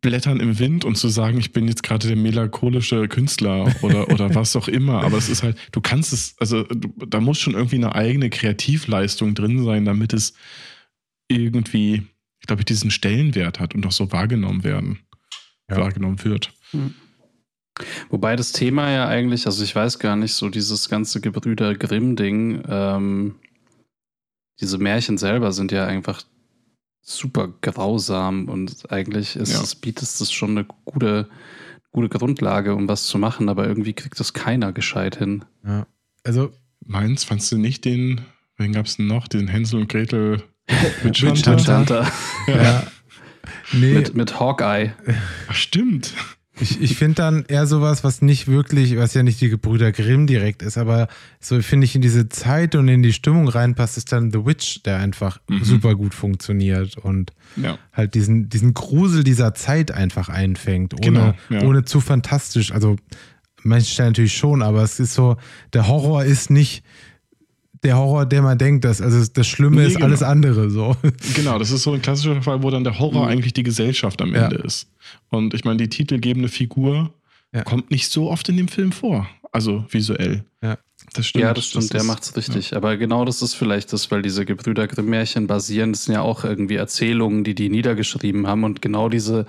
Blättern 0.00 0.38
im 0.38 0.58
Wind 0.60 0.84
und 0.84 0.96
zu 0.96 1.08
sagen, 1.08 1.38
ich 1.38 1.52
bin 1.52 1.66
jetzt 1.66 1.82
gerade 1.82 2.06
der 2.06 2.16
melancholische 2.16 3.08
Künstler 3.08 3.74
oder, 3.82 4.10
oder 4.10 4.32
was 4.34 4.54
auch 4.54 4.68
immer. 4.68 5.02
Aber 5.02 5.18
es 5.18 5.28
ist 5.28 5.42
halt, 5.42 5.56
du 5.72 5.80
kannst 5.80 6.12
es, 6.12 6.36
also 6.38 6.62
du, 6.64 6.92
da 7.06 7.20
muss 7.20 7.38
schon 7.40 7.54
irgendwie 7.54 7.76
eine 7.76 7.94
eigene 7.94 8.30
Kreativleistung 8.30 9.34
drin 9.34 9.64
sein, 9.64 9.84
damit 9.84 10.12
es 10.12 10.34
irgendwie, 11.28 12.02
ich 12.40 12.46
glaube, 12.46 12.64
diesen 12.64 12.90
Stellenwert 12.90 13.58
hat 13.58 13.74
und 13.74 13.84
auch 13.86 13.92
so 13.92 14.12
wahrgenommen 14.12 14.62
werden, 14.62 15.00
Ja. 15.70 15.78
wahrgenommen 15.78 16.22
wird. 16.24 16.52
Wobei 18.10 18.36
das 18.36 18.52
Thema 18.52 18.90
ja 18.90 19.08
eigentlich, 19.08 19.46
also 19.46 19.64
ich 19.64 19.74
weiß 19.74 19.98
gar 19.98 20.14
nicht, 20.14 20.34
so 20.34 20.48
dieses 20.48 20.88
ganze 20.88 21.20
Gebrüder 21.20 21.74
Grimm-Ding, 21.74 22.62
ähm, 22.68 23.34
diese 24.60 24.78
Märchen 24.78 25.18
selber 25.18 25.52
sind 25.52 25.72
ja 25.72 25.86
einfach 25.86 26.22
super 27.02 27.48
grausam 27.60 28.48
und 28.48 28.90
eigentlich 28.92 29.36
ist 29.36 29.52
Ja. 29.52 29.60
es, 29.62 29.74
bietet 29.74 30.04
es 30.04 30.32
schon 30.32 30.50
eine 30.52 30.64
gute, 30.84 31.28
gute 31.90 32.08
Grundlage, 32.08 32.74
um 32.74 32.88
was 32.88 33.04
zu 33.04 33.18
machen, 33.18 33.48
aber 33.48 33.66
irgendwie 33.66 33.92
kriegt 33.92 34.18
das 34.20 34.32
keiner 34.32 34.72
gescheit 34.72 35.16
hin. 35.16 35.44
Ja. 35.66 35.86
Also 36.24 36.52
Meins, 36.84 37.22
fandst 37.24 37.50
du 37.52 37.58
nicht 37.58 37.84
den, 37.84 38.22
wen 38.56 38.72
gab 38.72 38.86
es 38.86 38.96
denn 38.96 39.06
noch? 39.06 39.28
Den 39.28 39.46
Hänsel 39.48 39.80
und 39.80 39.88
Gretel 39.88 40.42
Witch 41.02 41.22
Witch 41.22 41.46
Hunter? 41.46 41.78
Hunter 41.78 42.12
ja. 42.48 42.86
Nee, 43.72 43.94
mit, 43.94 44.14
mit 44.14 44.38
Hawkeye. 44.38 44.92
Ach, 45.48 45.54
stimmt. 45.54 46.12
Ich, 46.60 46.80
ich 46.82 46.96
finde 46.96 47.14
dann 47.14 47.44
eher 47.48 47.66
sowas, 47.66 48.04
was 48.04 48.20
nicht 48.20 48.46
wirklich, 48.46 48.96
was 48.98 49.14
ja 49.14 49.22
nicht 49.22 49.40
die 49.40 49.48
Gebrüder 49.48 49.90
Grimm 49.90 50.26
direkt 50.26 50.60
ist, 50.62 50.76
aber 50.76 51.08
so 51.40 51.60
finde 51.62 51.86
ich 51.86 51.94
in 51.94 52.02
diese 52.02 52.28
Zeit 52.28 52.74
und 52.74 52.88
in 52.88 53.02
die 53.02 53.14
Stimmung 53.14 53.48
reinpasst, 53.48 53.96
ist 53.96 54.12
dann 54.12 54.30
The 54.30 54.44
Witch, 54.44 54.82
der 54.82 54.98
einfach 54.98 55.40
Mhm. 55.48 55.64
super 55.64 55.94
gut 55.94 56.14
funktioniert 56.14 56.98
und 56.98 57.32
Ja. 57.56 57.78
halt 57.92 58.14
diesen, 58.14 58.50
diesen 58.50 58.74
Grusel 58.74 59.24
dieser 59.24 59.54
Zeit 59.54 59.92
einfach 59.92 60.28
einfängt, 60.28 60.92
ohne, 60.94 61.02
Genau, 61.02 61.34
ja. 61.48 61.62
ohne 61.66 61.84
zu 61.84 62.00
fantastisch. 62.00 62.70
Also 62.72 62.96
manche 63.62 63.90
Stellen 63.90 64.10
natürlich 64.10 64.36
schon, 64.36 64.60
aber 64.62 64.82
es 64.82 65.00
ist 65.00 65.14
so, 65.14 65.36
der 65.72 65.88
Horror 65.88 66.24
ist 66.24 66.50
nicht 66.50 66.84
der 67.82 67.96
Horror, 67.98 68.26
der 68.26 68.42
man 68.42 68.56
denkt, 68.58 68.84
dass, 68.84 69.00
also 69.00 69.24
das 69.32 69.46
Schlimme 69.46 69.80
Nee, 69.82 69.86
ist 69.88 69.94
genau. 69.94 70.06
alles 70.06 70.22
andere 70.22 70.70
so. 70.70 70.96
Genau, 71.34 71.58
das 71.58 71.70
ist 71.70 71.82
so 71.82 71.92
ein 71.92 72.02
klassischer 72.02 72.40
Fall, 72.42 72.62
wo 72.62 72.70
dann 72.70 72.84
der 72.84 72.98
Horror 72.98 73.26
eigentlich 73.26 73.52
die 73.52 73.62
Gesellschaft 73.64 74.20
am 74.22 74.28
Mhm. 74.30 74.34
Ja. 74.36 74.44
Ende 74.44 74.56
ist. 74.56 74.88
Und 75.30 75.54
ich 75.54 75.64
meine, 75.64 75.78
die 75.78 75.88
titelgebende 75.88 76.48
Figur 76.48 77.12
Ja. 77.52 77.62
kommt 77.64 77.90
nicht 77.90 78.08
so 78.10 78.30
oft 78.30 78.48
in 78.48 78.56
dem 78.56 78.68
Film 78.68 78.92
vor. 78.92 79.26
Also 79.50 79.84
visuell. 79.90 80.44
Ja. 80.62 80.78
Das 81.14 81.26
stimmt. 81.26 81.42
ja, 81.42 81.52
das 81.52 81.66
stimmt, 81.66 81.92
der 81.92 82.00
ist- 82.00 82.06
macht's 82.06 82.36
richtig. 82.36 82.74
Aber 82.76 82.96
genau 82.96 83.24
das 83.24 83.42
ist 83.42 83.54
vielleicht 83.54 83.92
das, 83.92 84.10
weil 84.10 84.22
diese 84.22 84.46
Gebrüder 84.46 84.86
Grimm-Märchen 84.86 85.46
basieren, 85.48 85.92
das 85.92 86.04
sind 86.04 86.14
ja 86.14 86.22
auch 86.22 86.44
irgendwie 86.44 86.76
Erzählungen, 86.76 87.42
die 87.44 87.54
die 87.54 87.68
niedergeschrieben 87.68 88.46
haben 88.46 88.62
und 88.64 88.80
genau 88.80 89.08
diese 89.10 89.44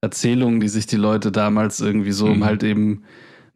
Erzählungen, 0.00 0.60
die 0.60 0.68
sich 0.68 0.86
die 0.86 0.96
Leute 0.96 1.32
damals 1.32 1.80
irgendwie 1.80 2.12
so, 2.12 2.26
um 2.26 2.38
Mhm. 2.38 2.44
halt 2.44 2.62
eben, 2.62 3.02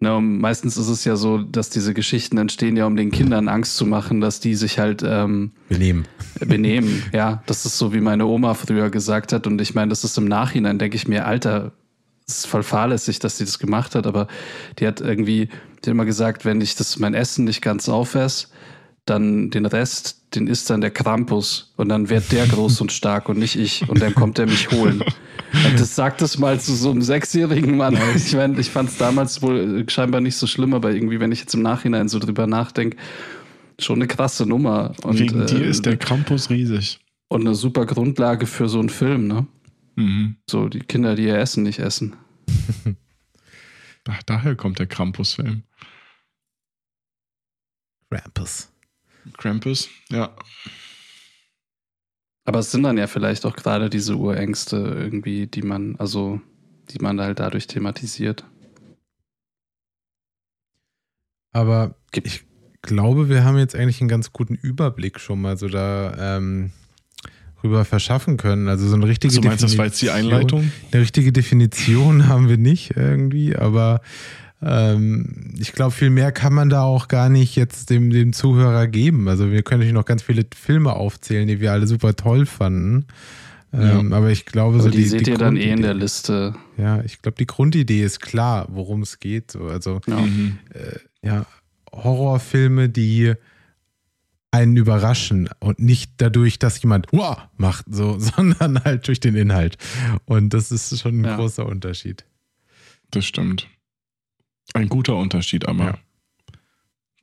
ne, 0.01 0.21
meistens 0.21 0.77
ist 0.77 0.89
es 0.89 1.05
ja 1.05 1.17
so, 1.17 1.39
dass 1.39 1.71
diese 1.71 1.95
Geschichten 1.95 2.39
entstehen 2.39 2.77
ja, 2.77 2.87
um 2.87 2.97
den 2.97 3.11
Kindern 3.11 3.49
Angst 3.49 3.77
zu 3.77 3.87
machen, 3.87 4.21
dass 4.21 4.41
die 4.41 4.55
sich 4.55 4.79
halt 4.79 5.03
ähm, 5.07 5.53
Benehmen. 5.69 6.07
benehmen. 6.41 7.03
ja, 7.13 7.43
das 7.47 7.67
ist 7.67 7.79
so, 7.79 7.93
wie 7.93 8.01
meine 8.01 8.27
Oma 8.27 8.55
früher 8.55 8.91
gesagt 8.91 9.33
hat. 9.33 9.47
Und 9.47 9.61
ich 9.61 9.75
meine, 9.75 9.91
das 9.91 10.05
ist 10.05 10.17
im 10.19 10.25
Nachhinein, 10.27 10.79
denke 10.79 10.97
ich 10.97 11.07
mir, 11.07 11.27
Alter, 11.27 11.73
es 12.27 12.39
ist 12.39 12.47
voll 12.47 12.63
fahrlässig, 12.63 13.19
dass 13.19 13.39
sie 13.39 13.45
das 13.45 13.59
gemacht 13.59 13.95
hat, 13.95 14.07
aber 14.07 14.29
die 14.79 14.87
hat 14.87 15.01
irgendwie, 15.01 15.47
die 15.47 15.77
hat 15.79 15.89
immer 15.89 16.05
gesagt, 16.05 16.45
wenn 16.45 16.61
ich 16.61 16.77
das 16.77 16.99
mein 16.99 17.15
Essen 17.15 17.45
nicht 17.45 17.61
ganz 17.61 17.89
aufesse, 17.89 18.49
dann 19.07 19.51
den 19.51 19.67
Rest, 19.67 20.35
den 20.35 20.47
isst 20.47 20.71
dann 20.71 20.81
der 20.81 20.91
Krampus 20.91 21.73
und 21.77 21.89
dann 21.89 22.09
wird 22.09 22.31
der 22.33 22.47
groß 22.47 22.81
und 22.81 22.93
stark 22.93 23.29
und 23.29 23.39
nicht 23.39 23.57
ich 23.57 23.89
und 23.89 24.01
dann 24.01 24.15
kommt 24.15 24.39
er 24.39 24.47
mich 24.47 24.71
holen. 24.71 25.03
Das 25.77 25.97
sagt 25.97 26.23
es 26.23 26.39
mal 26.39 26.61
zu 26.61 26.75
so 26.75 26.91
einem 26.91 27.03
sechsjährigen 27.03 27.77
Mann. 27.77 27.99
Ich 28.15 28.35
meine, 28.35 28.61
ich 28.61 28.71
fand 28.71 28.91
es 28.91 28.99
damals 28.99 29.43
wohl 29.43 29.81
äh, 29.81 29.91
scheinbar 29.91 30.21
nicht 30.21 30.37
so 30.37 30.47
schlimm, 30.47 30.75
aber 30.75 30.93
irgendwie, 30.93 31.19
wenn 31.19 31.33
ich 31.33 31.41
jetzt 31.41 31.55
im 31.55 31.63
Nachhinein 31.63 32.09
so 32.09 32.21
drüber 32.21 32.47
nachdenke, 32.47 32.97
schon 33.81 33.97
eine 33.97 34.07
krasse 34.07 34.47
Nummer. 34.47 34.93
Und, 35.03 35.19
Wegen 35.19 35.47
dir 35.47 35.63
äh, 35.63 35.69
ist 35.69 35.87
der 35.87 35.97
Krampus 35.97 36.51
riesig. 36.51 37.01
und 37.29 37.41
eine 37.41 37.57
super 37.57 37.87
Grundlage 37.87 38.47
für 38.47 38.69
so 38.69 38.79
einen 38.79 38.91
Film, 38.91 39.27
ne? 39.27 39.47
Mhm. 39.97 40.37
So 40.49 40.69
die 40.69 40.81
Kinder, 40.81 41.17
die 41.17 41.25
ihr 41.25 41.39
Essen 41.39 41.65
nicht 41.65 41.81
essen. 41.81 42.15
Ach, 44.09 44.23
daher 44.25 44.55
kommt 44.57 44.79
der 44.79 44.87
Krampus-Film. 44.87 45.65
Krampus. 48.11 48.70
Krampus, 49.37 49.89
ja. 50.11 50.35
Aber 52.45 52.59
es 52.59 52.71
sind 52.71 52.83
dann 52.83 52.99
ja 52.99 53.07
vielleicht 53.07 53.47
auch 53.47 53.55
gerade 53.55 53.91
diese 53.91 54.17
Urängste 54.17 54.77
irgendwie, 54.77 55.47
die 55.47 55.63
man, 55.63 55.97
also, 55.97 56.41
die 56.91 56.99
man 56.99 57.21
halt 57.21 57.39
dadurch 57.39 57.67
thematisiert. 57.67 58.45
Aber 61.53 61.97
Ich 62.13 62.45
glaube, 62.83 63.29
wir 63.29 63.45
haben 63.45 63.59
jetzt 63.59 63.75
eigentlich 63.75 64.01
einen 64.01 64.09
ganz 64.09 64.33
guten 64.33 64.55
Überblick 64.55 65.21
schon 65.21 65.41
mal 65.41 65.57
so 65.57 65.69
da 65.69 66.37
ähm, 66.37 66.73
rüber 67.63 67.85
verschaffen 67.85 68.37
können. 68.37 68.69
Also 68.69 68.89
so 68.89 68.97
eine 68.97 69.07
richtige 69.07 69.35
Du 69.35 69.43
meinst, 69.43 69.63
das 69.63 69.77
war 69.77 69.87
jetzt 69.87 70.01
die 70.01 70.11
Einleitung? 70.11 70.71
Eine 70.91 71.03
richtige 71.03 71.33
Definition 71.33 72.29
haben 72.29 72.49
wir 72.49 72.57
nicht 72.57 72.97
irgendwie, 72.97 73.55
aber 73.55 74.01
ähm, 74.63 75.55
ich 75.59 75.73
glaube, 75.73 75.93
viel 75.93 76.11
mehr 76.11 76.33
kann 76.33 76.53
man 76.53 76.69
da 76.69 76.83
auch 76.83 77.09
gar 77.09 77.29
nicht 77.29 77.57
jetzt 77.57 77.91
dem, 77.91 78.11
dem 78.11 78.33
Zuhörer 78.33 78.87
geben. 78.87 79.29
Also 79.29 79.51
wir 79.51 79.63
können 79.63 79.81
natürlich 79.81 79.95
noch 79.95 80.05
ganz 80.05 80.23
viele 80.23 80.45
Filme 80.55 80.93
aufzählen, 80.93 81.47
die 81.49 81.61
wir 81.61 81.73
alle 81.73 81.87
super 81.87 82.15
toll 82.17 82.47
fanden. 82.47 83.07
Ähm, 83.73 84.13
aber 84.13 84.31
ich 84.31 84.47
glaube, 84.47 84.75
Aber 84.75 84.83
so 84.85 84.91
die, 84.91 84.99
die, 84.99 85.05
seht 85.05 85.27
die 85.27 85.31
ihr 85.31 85.39
dann 85.39 85.57
eh 85.57 85.61
in 85.71 85.77
Grundidee- 85.77 85.83
der 85.83 85.95
Liste. 85.95 86.55
Ja, 86.77 87.03
ich 87.05 87.23
glaube, 87.23 87.37
die 87.39 87.47
Grundidee 87.47 88.03
ist 88.03 88.21
klar, 88.21 88.67
worum 88.71 89.03
es 89.03 89.21
geht. 89.21 89.53
So. 89.53 89.67
Also 89.69 90.01
Ja. 90.09 90.17
Mhm. 90.21 90.59
ja, 91.23 91.47
Horrorfilme, 91.93 92.89
die 92.89 93.35
einen 94.53 94.77
überraschen 94.77 95.49
und 95.61 95.79
nicht 95.79 96.15
dadurch, 96.17 96.59
dass 96.59 96.83
jemand 96.83 97.07
wow 97.13 97.39
macht, 97.57 97.85
so, 97.89 98.19
sondern 98.19 98.83
halt 98.83 99.07
durch 99.07 99.21
den 99.21 99.37
Inhalt. 99.37 99.79
Und 100.25 100.53
das 100.53 100.73
ist 100.73 100.99
schon 101.01 101.21
ein 101.21 101.25
Ja. 101.25 101.37
großer 101.37 101.65
Unterschied. 101.65 102.25
Das 103.13 103.25
stimmt. 103.25 103.69
Ein 104.75 104.89
guter 104.89 105.17
Unterschied, 105.17 105.67
aber. 105.69 105.85
Ja. 105.85 105.99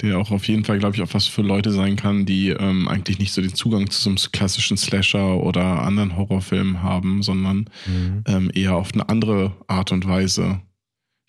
Der 0.04 0.20
auch 0.20 0.30
auf 0.30 0.48
jeden 0.48 0.64
Fall, 0.64 0.78
glaube 0.78 0.96
ich, 0.96 1.02
auch 1.02 1.14
was 1.16 1.26
für 1.26 1.42
Leute 1.42 1.72
sein 1.72 1.96
kann, 1.96 2.28
die 2.28 2.50
ähm, 2.50 2.88
eigentlich 2.88 3.18
nicht 3.18 3.32
so 3.34 3.42
den 3.42 3.56
Zugang 3.56 3.90
zu 3.90 4.00
so 4.00 4.10
einem 4.12 4.18
klassischen 4.32 4.78
Slasher 4.78 5.38
oder 5.44 5.82
anderen 5.82 6.16
Horrorfilmen 6.16 6.84
haben, 6.84 7.24
sondern 7.24 7.68
Mhm. 7.88 8.24
ähm, 8.28 8.52
eher 8.54 8.76
auf 8.76 8.94
eine 8.94 9.10
andere 9.10 9.54
Art 9.66 9.92
und 9.92 10.08
Weise, 10.08 10.62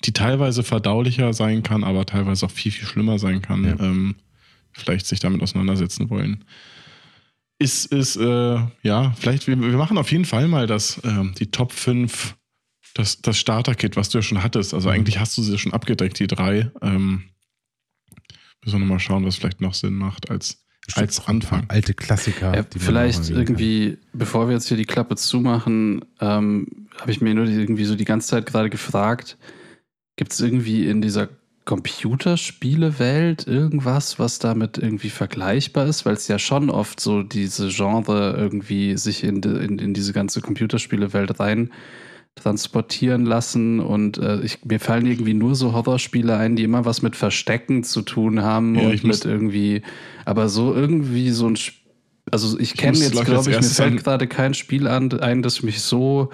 die 0.04 0.12
teilweise 0.12 0.62
verdaulicher 0.62 1.32
sein 1.32 1.62
kann, 1.62 1.82
aber 1.82 2.04
teilweise 2.04 2.44
auch 2.44 2.50
viel, 2.50 2.70
viel 2.70 2.86
schlimmer 2.86 3.18
sein 3.18 3.40
kann, 3.40 3.64
Ja. 3.64 3.76
ähm, 3.80 4.16
vielleicht 4.72 5.06
sich 5.06 5.18
damit 5.20 5.42
auseinandersetzen 5.42 6.10
wollen. 6.10 6.44
Ist, 7.58 7.86
ist, 7.86 8.16
äh, 8.16 8.58
ja, 8.82 9.12
vielleicht, 9.18 9.46
wir, 9.46 9.58
wir 9.58 9.78
machen 9.78 9.96
auf 9.96 10.12
jeden 10.12 10.26
Fall 10.26 10.46
mal 10.46 10.66
das, 10.66 11.00
ähm, 11.04 11.34
die 11.38 11.50
Top 11.50 11.72
5, 11.72 12.36
das, 12.98 13.22
das 13.22 13.38
Starter-Kit, 13.38 13.94
was 13.96 14.08
du 14.08 14.18
ja 14.18 14.22
schon 14.22 14.42
hattest. 14.42 14.74
Also 14.74 14.88
Mhm. 14.88 14.96
eigentlich 14.96 15.20
hast 15.20 15.38
du 15.38 15.42
sie 15.42 15.56
schon 15.56 15.72
abgedeckt, 15.72 16.18
die 16.18 16.26
drei. 16.26 16.72
Ähm, 16.82 17.22
müssen 18.64 18.74
wir 18.74 18.80
nochmal 18.80 18.98
schauen, 18.98 19.24
was 19.24 19.36
vielleicht 19.36 19.60
noch 19.60 19.74
Sinn 19.74 19.94
macht 19.94 20.30
als, 20.30 20.64
als 20.94 21.28
Anfang. 21.28 21.64
Alte 21.68 21.94
Klassiker. 21.94 22.56
Ja, 22.56 22.64
vielleicht 22.76 23.30
irgendwie, 23.30 23.98
bevor 24.12 24.48
wir 24.48 24.54
jetzt 24.54 24.66
hier 24.66 24.76
die 24.76 24.84
Klappe 24.84 25.14
zumachen, 25.14 26.04
ähm, 26.20 26.88
habe 27.00 27.12
ich 27.12 27.20
mir 27.20 27.34
nur 27.34 27.46
irgendwie 27.46 27.84
so 27.84 27.94
die 27.94 28.04
ganze 28.04 28.28
Zeit 28.28 28.46
gerade 28.46 28.68
gefragt, 28.68 29.38
gibt 30.16 30.32
es 30.32 30.40
irgendwie 30.40 30.88
in 30.88 31.00
dieser 31.00 31.28
Computerspielewelt 31.66 33.46
irgendwas, 33.46 34.18
was 34.18 34.40
damit 34.40 34.76
irgendwie 34.78 35.10
vergleichbar 35.10 35.86
ist? 35.86 36.04
Weil 36.04 36.14
es 36.14 36.26
ja 36.26 36.40
schon 36.40 36.68
oft 36.68 36.98
so 36.98 37.22
diese 37.22 37.68
Genre 37.68 38.34
irgendwie 38.36 38.96
sich 38.96 39.22
in, 39.22 39.40
de, 39.40 39.64
in, 39.64 39.78
in 39.78 39.94
diese 39.94 40.12
ganze 40.12 40.40
Computerspielewelt 40.40 41.38
rein 41.38 41.70
transportieren 42.42 43.24
lassen 43.26 43.80
und 43.80 44.18
äh, 44.18 44.40
ich, 44.42 44.64
mir 44.64 44.80
fallen 44.80 45.06
irgendwie 45.06 45.34
nur 45.34 45.54
so 45.54 45.72
Horrorspiele 45.72 46.36
ein, 46.36 46.56
die 46.56 46.64
immer 46.64 46.84
was 46.84 47.02
mit 47.02 47.16
Verstecken 47.16 47.84
zu 47.84 48.02
tun 48.02 48.42
haben 48.42 48.74
Ja, 48.74 48.86
und 48.86 48.94
ich 48.94 49.02
muss- 49.04 49.24
mit 49.24 49.32
irgendwie, 49.32 49.82
aber 50.24 50.48
so 50.48 50.74
irgendwie 50.74 51.30
so 51.30 51.46
ein 51.48 51.54
Sp- 51.58 51.76
also 52.30 52.58
ich 52.58 52.74
kenne 52.74 52.98
jetzt, 52.98 53.24
glaube 53.24 53.50
ich, 53.50 53.56
mir 53.56 53.62
fällt 53.62 54.04
gerade 54.04 54.26
kein 54.26 54.52
Spiel 54.52 54.86
an, 54.86 55.10
ein, 55.20 55.42
das 55.42 55.62
mich 55.62 55.80
so 55.80 56.28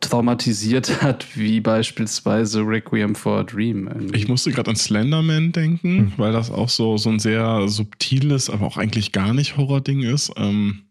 traumatisiert 0.00 1.02
hat, 1.02 1.26
wie 1.36 1.60
beispielsweise 1.60 2.60
Requiem 2.62 3.14
for 3.14 3.38
a 3.40 3.42
Dream. 3.44 3.88
irgendwie. 3.88 4.16
Ich 4.18 4.28
musste 4.28 4.50
gerade 4.52 4.70
an 4.70 4.76
Slenderman 4.76 5.52
denken, 5.52 6.12
weil 6.16 6.32
das 6.32 6.50
auch 6.50 6.68
so, 6.68 6.96
so 6.96 7.10
ein 7.10 7.18
sehr 7.18 7.68
subtiles, 7.68 8.48
aber 8.50 8.66
auch 8.66 8.76
eigentlich 8.76 9.12
gar 9.12 9.34
nicht 9.34 9.56
Horror-Ding 9.56 10.02
ist. 10.02 10.32
Ähm, 10.36 10.82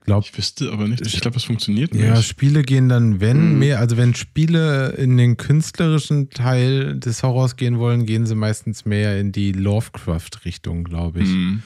glaube, 0.00 0.26
ich 0.30 0.36
wüsste 0.36 0.72
aber 0.72 0.88
nicht. 0.88 1.06
Ich 1.06 1.20
glaube, 1.20 1.36
es 1.36 1.44
funktioniert 1.44 1.94
ja, 1.94 2.14
nicht. 2.14 2.26
Spiele 2.26 2.62
gehen 2.62 2.88
dann, 2.88 3.20
wenn 3.20 3.52
Mhm. 3.52 3.58
mehr, 3.58 3.78
also 3.80 3.96
wenn 3.96 4.14
Spiele 4.14 4.90
in 4.92 5.16
den 5.16 5.36
künstlerischen 5.36 6.30
Teil 6.30 6.98
des 6.98 7.22
Horrors 7.22 7.56
gehen 7.56 7.78
wollen, 7.78 8.06
gehen 8.06 8.26
sie 8.26 8.34
meistens 8.34 8.84
mehr 8.84 9.20
in 9.20 9.32
die 9.32 9.52
Lovecraft-Richtung, 9.52 10.84
glaube 10.84 11.20
ich. 11.20 11.28
Mhm. 11.28 11.62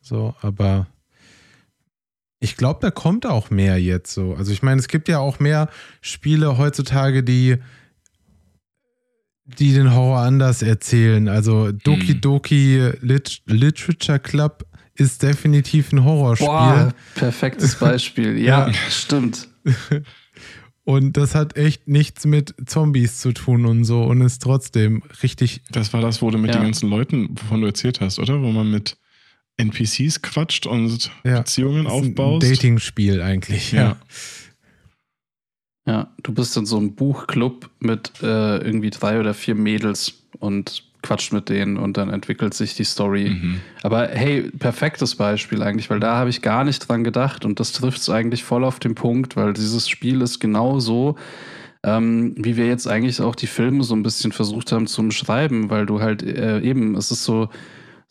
So, 0.00 0.34
aber 0.40 0.86
ich 2.40 2.56
glaube, 2.56 2.80
da 2.82 2.90
kommt 2.90 3.26
auch 3.26 3.50
mehr 3.50 3.78
jetzt 3.80 4.12
so. 4.12 4.34
Also 4.34 4.52
ich 4.52 4.62
meine, 4.62 4.78
es 4.80 4.88
gibt 4.88 5.08
ja 5.08 5.18
auch 5.18 5.38
mehr 5.38 5.68
Spiele 6.02 6.58
heutzutage, 6.58 7.22
die 7.22 7.56
die 9.46 9.74
den 9.74 9.92
Horror 9.94 10.20
anders 10.20 10.62
erzählen. 10.62 11.28
Also 11.28 11.70
Doki 11.70 12.12
Hm. 12.14 12.20
Doki 12.22 12.90
Lit 13.02 13.42
Literature 13.46 14.18
Club 14.18 14.64
ist 14.96 15.22
definitiv 15.22 15.92
ein 15.92 16.04
Horrorspiel. 16.04 16.46
Boah, 16.48 16.94
perfektes 17.14 17.74
Beispiel. 17.78 18.38
Ja, 18.38 18.68
Ja. 18.68 18.74
stimmt. 18.90 19.48
Und 20.86 21.16
das 21.16 21.34
hat 21.34 21.56
echt 21.56 21.88
nichts 21.88 22.26
mit 22.26 22.54
Zombies 22.66 23.16
zu 23.18 23.32
tun 23.32 23.64
und 23.64 23.84
so 23.84 24.02
und 24.04 24.20
ist 24.20 24.42
trotzdem 24.42 25.02
richtig. 25.22 25.62
Das 25.70 25.94
war 25.94 26.02
das, 26.02 26.20
wo 26.20 26.30
du 26.30 26.36
mit 26.36 26.50
Ja. 26.50 26.58
den 26.60 26.64
ganzen 26.64 26.90
Leuten, 26.90 27.30
wovon 27.30 27.62
du 27.62 27.66
erzählt 27.66 28.02
hast, 28.02 28.18
oder? 28.18 28.42
Wo 28.42 28.52
man 28.52 28.70
mit 28.70 28.98
NPCs 29.56 30.20
quatscht 30.20 30.66
und 30.66 31.10
Ja, 31.24 31.38
Beziehungen 31.38 31.86
ist 31.86 31.92
ein 31.92 32.10
aufbaust. 32.10 32.42
Dating-Spiel 32.50 33.22
eigentlich. 33.22 33.72
Ja. 33.72 33.82
Ja. 33.82 33.96
Ja, 35.86 36.10
du 36.22 36.32
bist 36.32 36.54
in 36.56 36.66
so 36.66 36.76
einem 36.76 36.94
Buchclub 36.94 37.70
mit 37.78 38.12
äh, 38.22 38.58
irgendwie 38.58 38.90
drei 38.90 39.20
oder 39.20 39.32
vier 39.34 39.54
Mädels 39.54 40.14
und 40.38 40.82
quatscht 41.04 41.32
mit 41.32 41.48
denen 41.48 41.76
und 41.76 41.96
dann 41.96 42.10
entwickelt 42.10 42.54
sich 42.54 42.74
die 42.74 42.84
Story. 42.84 43.30
Mhm. 43.30 43.60
Aber 43.82 44.08
hey, 44.08 44.50
perfektes 44.58 45.14
Beispiel 45.14 45.62
eigentlich, 45.62 45.90
weil 45.90 46.00
da 46.00 46.16
habe 46.16 46.30
ich 46.30 46.42
gar 46.42 46.64
nicht 46.64 46.88
dran 46.88 47.04
gedacht 47.04 47.44
und 47.44 47.60
das 47.60 47.72
trifft 47.72 47.98
es 47.98 48.08
eigentlich 48.08 48.42
voll 48.42 48.64
auf 48.64 48.80
den 48.80 48.94
Punkt, 48.94 49.36
weil 49.36 49.52
dieses 49.52 49.88
Spiel 49.88 50.22
ist 50.22 50.40
genau 50.40 50.80
so, 50.80 51.16
ähm, 51.84 52.34
wie 52.36 52.56
wir 52.56 52.66
jetzt 52.66 52.88
eigentlich 52.88 53.20
auch 53.20 53.34
die 53.34 53.46
Filme 53.46 53.84
so 53.84 53.94
ein 53.94 54.02
bisschen 54.02 54.32
versucht 54.32 54.72
haben 54.72 54.86
zu 54.86 55.02
beschreiben, 55.06 55.70
weil 55.70 55.86
du 55.86 56.00
halt 56.00 56.22
äh, 56.22 56.60
eben, 56.60 56.96
es 56.96 57.10
ist 57.10 57.24
so, 57.24 57.50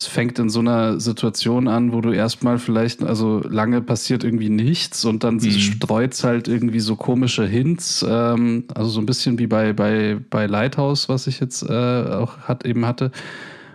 es 0.04 0.12
fängt 0.12 0.38
in 0.38 0.48
so 0.50 0.60
einer 0.60 1.00
Situation 1.00 1.66
an, 1.68 1.92
wo 1.92 2.00
du 2.00 2.12
erstmal 2.12 2.58
vielleicht, 2.58 3.02
also 3.02 3.40
lange 3.48 3.80
passiert 3.80 4.22
irgendwie 4.24 4.50
nichts 4.50 5.04
und 5.04 5.24
dann 5.24 5.36
Mhm. 5.36 5.50
streut 5.50 6.22
halt 6.24 6.46
irgendwie 6.48 6.80
so 6.80 6.96
komische 6.96 7.46
Hints, 7.46 8.04
ähm, 8.08 8.64
also 8.74 8.90
so 8.90 9.00
ein 9.00 9.06
bisschen 9.06 9.38
wie 9.38 9.46
bei, 9.46 9.72
bei, 9.72 10.18
bei 10.30 10.46
Lighthouse, 10.46 11.08
was 11.08 11.26
ich 11.26 11.40
jetzt 11.40 11.62
äh, 11.62 11.72
auch 11.72 12.38
hat, 12.40 12.64
eben 12.66 12.84
hatte. 12.86 13.10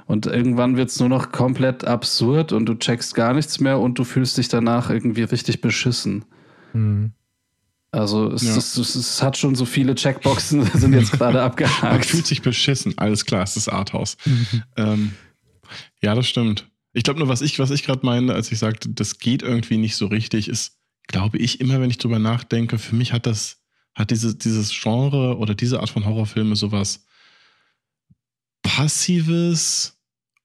Und 0.05 0.25
irgendwann 0.25 0.75
wird 0.77 0.89
es 0.89 0.99
nur 0.99 1.09
noch 1.09 1.31
komplett 1.31 1.85
absurd 1.85 2.51
und 2.51 2.65
du 2.65 2.73
checkst 2.75 3.13
gar 3.15 3.33
nichts 3.33 3.59
mehr 3.59 3.79
und 3.79 3.99
du 3.99 4.03
fühlst 4.03 4.37
dich 4.37 4.47
danach 4.47 4.89
irgendwie 4.89 5.23
richtig 5.23 5.61
beschissen. 5.61 6.25
Mhm. 6.73 7.11
Also 7.91 8.31
es, 8.31 8.43
Ja. 8.43 8.55
es, 8.55 8.77
es, 8.77 8.95
es 8.95 9.23
hat 9.23 9.35
schon 9.37 9.55
so 9.55 9.65
viele 9.65 9.95
Checkboxen, 9.95 10.63
sind 10.75 10.93
jetzt 10.93 11.11
gerade 11.17 11.37
Man 11.39 11.45
abgehakt. 11.45 12.05
fühlt 12.05 12.27
sich 12.27 12.41
beschissen. 12.41 12.93
Alles 12.97 13.25
klar, 13.25 13.43
es 13.43 13.55
ist 13.57 13.67
Arthouse. 13.67 14.15
ähm, 14.77 15.11
ja, 16.01 16.15
das 16.15 16.27
stimmt. 16.27 16.69
Ich 16.93 17.03
glaube 17.03 17.19
nur, 17.19 17.27
was 17.27 17.41
ich, 17.41 17.59
was 17.59 17.71
ich 17.71 17.83
gerade 17.83 18.05
meine, 18.05 18.33
als 18.33 18.51
ich 18.51 18.59
sagte, 18.59 18.89
das 18.89 19.19
geht 19.19 19.41
irgendwie 19.41 19.77
nicht 19.77 19.95
so 19.95 20.07
richtig, 20.07 20.47
ist, 20.47 20.79
glaube 21.07 21.37
ich, 21.37 21.59
immer 21.59 21.79
wenn 21.79 21.89
ich 21.89 21.97
drüber 21.97 22.19
nachdenke, 22.19 22.79
für 22.79 22.95
mich 22.95 23.13
hat 23.13 23.25
das, 23.25 23.61
hat 23.95 24.11
diese, 24.11 24.35
dieses 24.35 24.71
Genre 24.71 25.37
oder 25.37 25.53
diese 25.55 25.79
Art 25.79 25.89
von 25.89 26.05
Horrorfilme 26.05 26.55
sowas 26.55 27.05
Passives, 28.63 29.95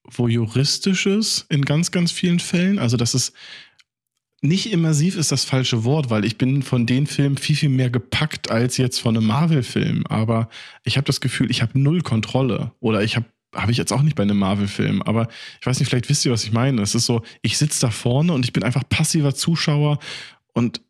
Voyeuristisches 0.03 1.45
in 1.49 1.65
ganz, 1.65 1.91
ganz 1.91 2.11
vielen 2.11 2.39
Fällen. 2.39 2.77
Also, 2.77 2.95
das 2.95 3.15
ist 3.15 3.33
nicht 4.41 4.71
immersiv 4.71 5.17
ist 5.17 5.31
das 5.31 5.43
falsche 5.43 5.83
Wort, 5.83 6.09
weil 6.09 6.25
ich 6.25 6.37
bin 6.37 6.61
von 6.61 6.85
den 6.85 7.07
Filmen 7.07 7.37
viel, 7.37 7.55
viel 7.55 7.69
mehr 7.69 7.89
gepackt 7.89 8.51
als 8.51 8.77
jetzt 8.77 8.99
von 8.99 9.17
einem 9.17 9.25
Marvel-Film. 9.27 10.05
Aber 10.07 10.49
ich 10.83 10.97
habe 10.97 11.05
das 11.05 11.21
Gefühl, 11.21 11.49
ich 11.49 11.61
habe 11.61 11.79
null 11.79 12.01
Kontrolle. 12.01 12.71
Oder 12.79 13.03
ich 13.03 13.15
habe 13.15 13.25
habe 13.55 13.71
ich 13.71 13.77
jetzt 13.77 13.91
auch 13.93 14.01
nicht 14.01 14.15
bei 14.15 14.23
einem 14.23 14.37
Marvel-Film, 14.37 15.01
aber 15.01 15.27
ich 15.59 15.65
weiß 15.65 15.79
nicht, 15.79 15.89
vielleicht 15.89 16.09
wisst 16.09 16.25
ihr, 16.25 16.31
was 16.31 16.43
ich 16.43 16.51
meine. 16.51 16.81
Es 16.81 16.93
ist 16.95 17.05
so, 17.05 17.23
ich 17.41 17.57
sitze 17.57 17.81
da 17.81 17.89
vorne 17.89 18.33
und 18.33 18.45
ich 18.45 18.53
bin 18.53 18.63
einfach 18.63 18.83
passiver 18.87 19.33
Zuschauer 19.33 19.99
und 20.53 20.81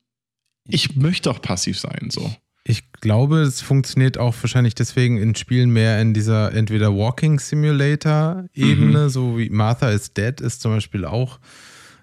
ich 0.68 0.96
möchte 0.96 1.30
auch 1.32 1.42
passiv 1.42 1.80
sein, 1.80 2.10
so. 2.10 2.34
Ich 2.68 2.92
glaube, 2.94 3.42
es 3.42 3.62
funktioniert 3.62 4.18
auch 4.18 4.34
wahrscheinlich 4.42 4.74
deswegen 4.74 5.18
in 5.18 5.36
Spielen 5.36 5.70
mehr 5.70 6.02
in 6.02 6.16
dieser 6.16 6.52
entweder 6.54 6.96
Walking 6.96 7.38
Simulator 7.40 8.46
Ebene, 8.54 9.04
Mhm. 9.04 9.10
so 9.10 9.38
wie 9.38 9.52
Martha 9.52 9.90
is 9.90 10.14
Dead 10.14 10.42
ist 10.42 10.62
zum 10.62 10.72
Beispiel 10.72 11.06
auch 11.06 11.40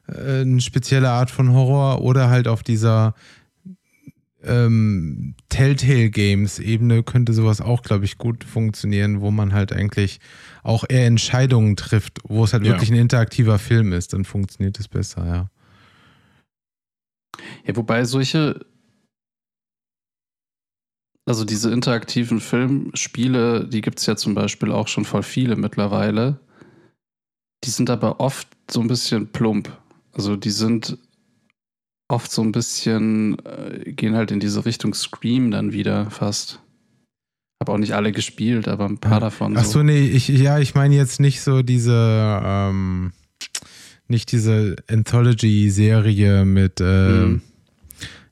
äh, 0.07 0.43
eine 0.43 0.61
spezielle 0.61 1.11
Art 1.11 1.31
von 1.33 1.53
Horror 1.53 2.01
oder 2.03 2.31
halt 2.31 2.47
auf 2.47 2.63
dieser 2.63 3.15
ähm, 4.45 5.35
Telltale 5.49 6.11
Games 6.11 6.59
Ebene 6.59 7.03
könnte 7.03 7.33
sowas 7.33 7.61
auch, 7.61 7.83
glaube 7.83 8.05
ich, 8.05 8.19
gut 8.19 8.45
funktionieren, 8.45 9.21
wo 9.21 9.31
man 9.31 9.53
halt 9.53 9.73
eigentlich 9.73 10.21
auch 10.63 10.85
eher 10.89 11.07
Entscheidungen 11.07 11.77
trifft, 11.77 12.19
wo 12.25 12.45
es 12.45 12.53
halt 12.53 12.65
Ja. 12.65 12.73
wirklich 12.73 12.91
ein 12.91 12.97
interaktiver 12.99 13.59
Film 13.59 13.93
ist, 13.93 14.13
dann 14.13 14.25
funktioniert 14.25 14.79
es 14.81 14.89
besser, 14.89 15.27
ja. 15.27 15.51
Ja, 17.67 17.77
wobei 17.77 18.05
solche. 18.05 18.65
Also 21.25 21.45
diese 21.45 21.71
interaktiven 21.71 22.41
Filmspiele, 22.41 23.69
die 23.69 23.81
gibt 23.81 24.01
es 24.01 24.07
ja 24.07 24.17
zum 24.17 24.35
Beispiel 24.35 24.73
auch 24.73 24.89
schon 24.89 25.05
voll 25.05 25.23
viele 25.23 25.55
mittlerweile. 25.55 26.41
Die 27.65 27.71
sind 27.71 27.91
aber 27.91 28.19
oft 28.19 28.49
so 28.69 28.81
ein 28.81 28.89
bisschen 28.89 29.29
plump. 29.31 29.71
Also 30.13 30.35
die 30.35 30.51
sind 30.51 30.99
oft 32.13 32.31
so 32.31 32.43
ein 32.43 32.53
bisschen, 32.53 33.39
äh, 33.45 33.93
gehen 33.93 34.15
halt 34.15 34.31
in 34.31 34.39
diese 34.39 34.65
Richtung 34.65 34.95
Scream 34.95 35.51
dann 35.51 35.73
wieder 35.73 36.11
fast. 36.11 36.61
Habe 37.61 37.73
auch 37.73 37.79
nicht 37.79 37.95
alle 37.95 38.13
gespielt, 38.13 38.69
aber 38.69 38.85
ein 38.85 38.99
paar 38.99 39.21
davon. 39.21 39.57
Ach 39.57 39.65
so, 39.65 39.83
nee, 39.83 40.07
ich, 40.07 40.29
ja, 40.29 40.59
ich 40.59 40.75
meine 40.75 40.95
jetzt 40.95 41.21
nicht 41.21 41.41
so 41.41 41.63
diese, 41.63 42.41
ähm, 42.45 43.13
nicht 44.09 44.31
diese 44.31 44.77
Anthology-Serie 44.91 46.45
mit, 46.45 46.81
äh, 46.81 47.09
hm. 47.09 47.41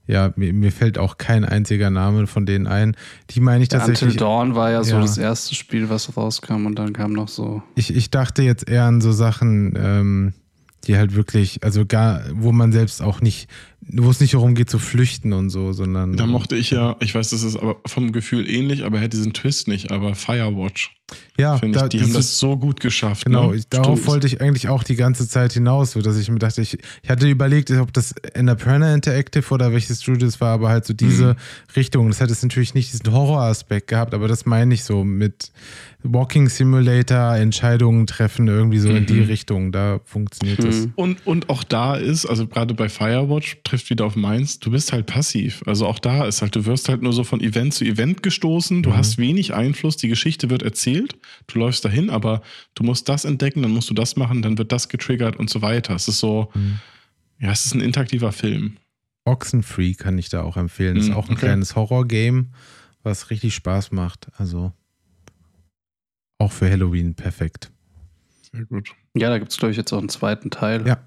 ja, 0.07 0.33
mir, 0.37 0.53
mir, 0.53 0.73
fällt 0.73 0.99
auch 0.99 1.17
kein 1.17 1.45
einziger 1.45 1.91
Name 1.91 2.27
von 2.27 2.45
denen 2.45 2.67
ein. 2.67 2.97
Die 3.31 3.41
meine 3.41 3.63
ich 3.63 3.71
tatsächlich. 3.71 4.03
Until 4.03 4.19
Dawn 4.19 4.55
war 4.57 4.73
ja 4.73 4.85
so 4.85 4.97
ja. 4.97 5.01
das 5.01 5.17
erste 5.17 5.55
Spiel, 5.55 5.89
was 5.89 6.17
rauskam 6.17 6.67
und 6.67 6.75
dann 6.79 6.93
kam 6.93 7.13
noch 7.13 7.29
so. 7.29 7.63
Ich, 7.77 7.95
ich 7.95 8.11
dachte 8.11 8.43
jetzt 8.43 8.69
eher 8.69 8.85
an 8.85 9.01
so 9.01 9.13
Sachen, 9.13 9.75
ähm, 9.77 10.35
die 10.85 10.97
halt 10.97 11.15
wirklich, 11.15 11.63
also 11.63 11.85
gar, 11.87 12.23
wo 12.33 12.53
man 12.53 12.73
selbst 12.73 13.03
auch 13.03 13.21
nicht 13.21 13.49
wo 13.81 14.11
es 14.11 14.21
nicht 14.21 14.35
darum 14.35 14.55
geht 14.55 14.71
zu 14.71 14.79
flüchten 14.79 15.33
und 15.33 15.51
so, 15.51 15.73
sondern. 15.73 16.17
Da 16.17 16.27
mochte 16.27 16.57
ich 16.57 16.71
ja, 16.71 16.97
ich 17.01 17.15
weiß, 17.15 17.31
das 17.31 17.43
ist 17.43 17.57
aber 17.57 17.77
vom 17.87 18.13
Gefühl 18.13 18.49
ähnlich, 18.49 18.85
aber 18.85 18.99
er 18.99 19.05
hätte 19.05 19.17
diesen 19.17 19.33
Twist 19.33 19.69
nicht, 19.69 19.91
aber 19.91 20.15
Firewatch. 20.15 20.95
Ja, 21.39 21.59
da, 21.59 21.85
ich, 21.85 21.89
die 21.91 22.03
haben 22.03 22.13
das 22.13 22.39
so 22.39 22.57
gut 22.57 22.81
geschafft. 22.81 23.25
Genau, 23.25 23.53
ne? 23.53 23.63
darauf 23.71 24.07
wollte 24.07 24.27
ich 24.27 24.41
eigentlich 24.41 24.69
auch 24.69 24.83
die 24.83 24.95
ganze 24.95 25.27
Zeit 25.29 25.53
hinaus, 25.53 25.95
dass 25.95 26.19
ich 26.19 26.31
mir 26.31 26.39
dachte, 26.39 26.61
ich, 26.61 26.79
ich 27.03 27.11
hatte 27.11 27.29
überlegt, 27.29 27.71
ob 27.73 27.93
das 27.93 28.15
Annapurna 28.35 28.95
Interactive 28.95 29.53
oder 29.53 29.73
welches 29.73 30.03
Studio 30.03 30.29
es 30.29 30.41
war, 30.41 30.53
aber 30.53 30.69
halt 30.69 30.85
so 30.85 30.93
diese 30.93 31.35
mhm. 31.35 31.37
Richtung. 31.77 32.09
Das 32.09 32.21
hätte 32.21 32.33
es 32.33 32.43
natürlich 32.43 32.75
nicht 32.75 32.93
diesen 32.93 33.11
Horroraspekt 33.13 33.89
gehabt, 33.89 34.15
aber 34.15 34.29
das 34.29 34.45
meine 34.45 34.75
ich 34.75 34.85
so 34.85 35.03
mit 35.03 35.51
Walking 36.03 36.49
Simulator, 36.49 37.37
Entscheidungen 37.37 38.07
treffen, 38.07 38.49
irgendwie 38.49 38.79
so 38.79 38.89
mhm. 38.89 38.97
in 38.97 39.07
die 39.07 39.15
mhm. 39.15 39.25
Richtung. 39.25 39.73
Da 39.73 40.01
funktioniert 40.05 40.61
mhm. 40.61 40.67
das. 40.67 40.89
Und, 40.95 41.27
und 41.27 41.49
auch 41.49 41.65
da 41.65 41.97
ist, 41.97 42.27
also 42.27 42.47
gerade 42.47 42.75
bei 42.75 42.89
Firewatch 42.89 43.59
trifft 43.65 43.80
wieder 43.89 44.05
auf 44.05 44.17
meins, 44.17 44.59
du 44.59 44.71
bist 44.71 44.93
halt 44.93 45.07
passiv. 45.07 45.63
Also 45.67 45.87
auch 45.87 45.99
da 45.99 46.27
ist 46.27 46.43
halt, 46.43 46.55
du 46.57 46.67
wirst 46.67 46.89
halt 46.89 47.01
nur 47.01 47.13
so 47.13 47.25
von 47.25 47.41
Event 47.41 47.73
zu 47.73 47.85
Event 47.85 48.23
gestoßen, 48.23 48.83
du 48.83 48.91
mhm. 48.91 48.97
hast 48.97 49.17
wenig 49.17 49.55
Einfluss, 49.55 49.97
die 49.97 50.09
Geschichte 50.09 50.51
wird 50.51 50.63
erzählt, 50.63 51.17
du 51.47 51.59
läufst 51.59 51.85
dahin, 51.85 52.11
aber 52.11 52.43
du 52.75 52.85
musst 52.85 53.09
das 53.09 53.25
entdecken, 53.25 53.63
dann 53.63 53.71
musst 53.71 53.89
du 53.89 53.95
das 53.95 54.17
machen, 54.17 54.43
dann 54.43 54.59
wird 54.59 54.73
das 54.73 54.89
getriggert 54.89 55.37
und 55.37 55.49
so 55.49 55.63
weiter. 55.63 55.95
Es 55.95 56.09
ist 56.09 56.19
so, 56.19 56.51
mhm. 56.55 56.81
ja, 57.39 57.51
es 57.53 57.65
ist 57.65 57.75
ein 57.75 57.81
interaktiver 57.81 58.33
Film. 58.33 58.77
Oxenfree 59.25 59.95
kann 59.95 60.19
ich 60.19 60.29
da 60.29 60.43
auch 60.43 60.57
empfehlen. 60.57 60.97
Das 60.97 61.05
ist 61.05 61.15
auch 61.15 61.29
ein 61.29 61.37
okay. 61.37 61.47
kleines 61.47 61.77
Horror-Game, 61.77 62.53
was 63.03 63.31
richtig 63.31 63.55
Spaß 63.55 63.93
macht. 63.93 64.29
Also 64.37 64.73
auch 66.39 66.53
für 66.53 66.71
Halloween 66.71 67.15
perfekt. 67.15 67.71
Sehr 68.53 68.65
gut. 68.65 68.91
Ja, 69.15 69.29
da 69.29 69.39
gibt 69.39 69.53
es, 69.53 69.59
glaube 69.59 69.73
ich, 69.73 69.77
jetzt 69.77 69.93
auch 69.93 69.99
einen 69.99 70.09
zweiten 70.09 70.51
Teil. 70.51 70.87
Ja, 70.87 70.99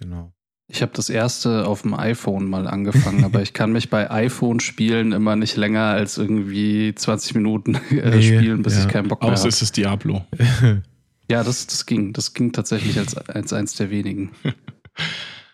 genau. 0.00 0.32
Ich 0.66 0.80
habe 0.80 0.92
das 0.94 1.10
erste 1.10 1.66
auf 1.66 1.82
dem 1.82 1.92
iPhone 1.92 2.48
mal 2.48 2.66
angefangen, 2.66 3.24
aber 3.24 3.42
ich 3.42 3.52
kann 3.52 3.72
mich 3.72 3.90
bei 3.90 4.10
iPhone-Spielen 4.10 5.12
immer 5.12 5.36
nicht 5.36 5.56
länger 5.56 5.84
als 5.84 6.16
irgendwie 6.16 6.94
20 6.94 7.34
Minuten 7.34 7.74
äh, 7.90 8.16
nee, 8.16 8.22
spielen, 8.22 8.62
bis 8.62 8.76
ja. 8.76 8.80
ich 8.80 8.88
keinen 8.88 9.08
Bock 9.08 9.20
mehr 9.20 9.30
habe. 9.30 9.38
Außer 9.38 9.48
ist 9.48 9.60
es 9.60 9.72
Diablo. 9.72 10.24
ja, 11.30 11.44
das, 11.44 11.66
das 11.66 11.84
ging. 11.84 12.14
Das 12.14 12.32
ging 12.32 12.52
tatsächlich 12.52 12.98
als, 12.98 13.14
als 13.14 13.52
eins 13.52 13.74
der 13.74 13.90
wenigen. 13.90 14.30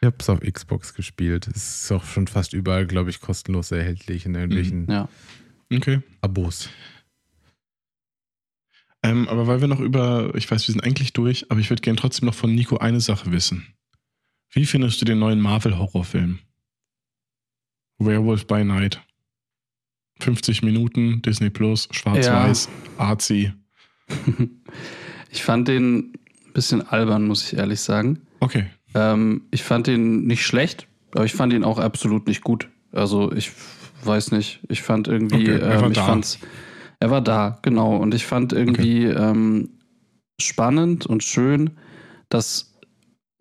Ich 0.00 0.06
habe 0.06 0.16
es 0.18 0.30
auf 0.30 0.40
Xbox 0.40 0.94
gespielt. 0.94 1.48
Es 1.48 1.82
ist 1.82 1.92
auch 1.92 2.04
schon 2.04 2.26
fast 2.28 2.52
überall, 2.52 2.86
glaube 2.86 3.10
ich, 3.10 3.20
kostenlos 3.20 3.72
erhältlich 3.72 4.26
in 4.26 4.34
irgendwelchen 4.34 4.86
ja. 4.88 5.08
okay. 5.74 6.00
Abos. 6.20 6.70
Ähm, 9.02 9.28
aber 9.28 9.46
weil 9.46 9.60
wir 9.60 9.68
noch 9.68 9.80
über, 9.80 10.32
ich 10.36 10.50
weiß, 10.50 10.68
wir 10.68 10.72
sind 10.72 10.84
eigentlich 10.84 11.12
durch, 11.12 11.50
aber 11.50 11.60
ich 11.60 11.68
würde 11.70 11.82
gerne 11.82 11.98
trotzdem 11.98 12.26
noch 12.26 12.34
von 12.34 12.54
Nico 12.54 12.76
eine 12.76 13.00
Sache 13.00 13.32
wissen. 13.32 13.66
Wie 14.52 14.66
findest 14.66 15.00
du 15.00 15.04
den 15.04 15.18
neuen 15.18 15.40
Marvel-Horrorfilm? 15.40 16.40
Werewolf 17.98 18.46
by 18.46 18.64
Night. 18.64 19.00
50 20.20 20.62
Minuten, 20.62 21.22
Disney 21.22 21.50
Plus, 21.50 21.88
schwarz-weiß, 21.92 22.68
ja. 22.68 23.04
artsy. 23.04 23.52
ich 25.30 25.42
fand 25.42 25.68
den 25.68 25.98
ein 25.98 26.52
bisschen 26.52 26.86
albern, 26.86 27.26
muss 27.26 27.44
ich 27.44 27.58
ehrlich 27.58 27.80
sagen. 27.80 28.20
Okay. 28.40 28.66
Ähm, 28.94 29.42
ich 29.50 29.62
fand 29.62 29.86
den 29.86 30.26
nicht 30.26 30.44
schlecht, 30.44 30.88
aber 31.14 31.24
ich 31.24 31.32
fand 31.32 31.52
ihn 31.52 31.64
auch 31.64 31.78
absolut 31.78 32.26
nicht 32.26 32.42
gut. 32.42 32.68
Also 32.92 33.32
ich 33.32 33.52
weiß 34.02 34.32
nicht. 34.32 34.60
Ich 34.68 34.82
fand 34.82 35.08
irgendwie, 35.08 35.52
okay, 35.52 35.84
ähm, 35.84 35.92
ich 35.92 35.98
fand's 35.98 36.38
er 37.00 37.10
war 37.10 37.22
da, 37.22 37.58
genau. 37.62 37.96
Und 37.96 38.14
ich 38.14 38.26
fand 38.26 38.52
irgendwie 38.52 39.08
okay. 39.08 39.30
ähm, 39.30 39.70
spannend 40.38 41.06
und 41.06 41.24
schön, 41.24 41.70
dass 42.28 42.69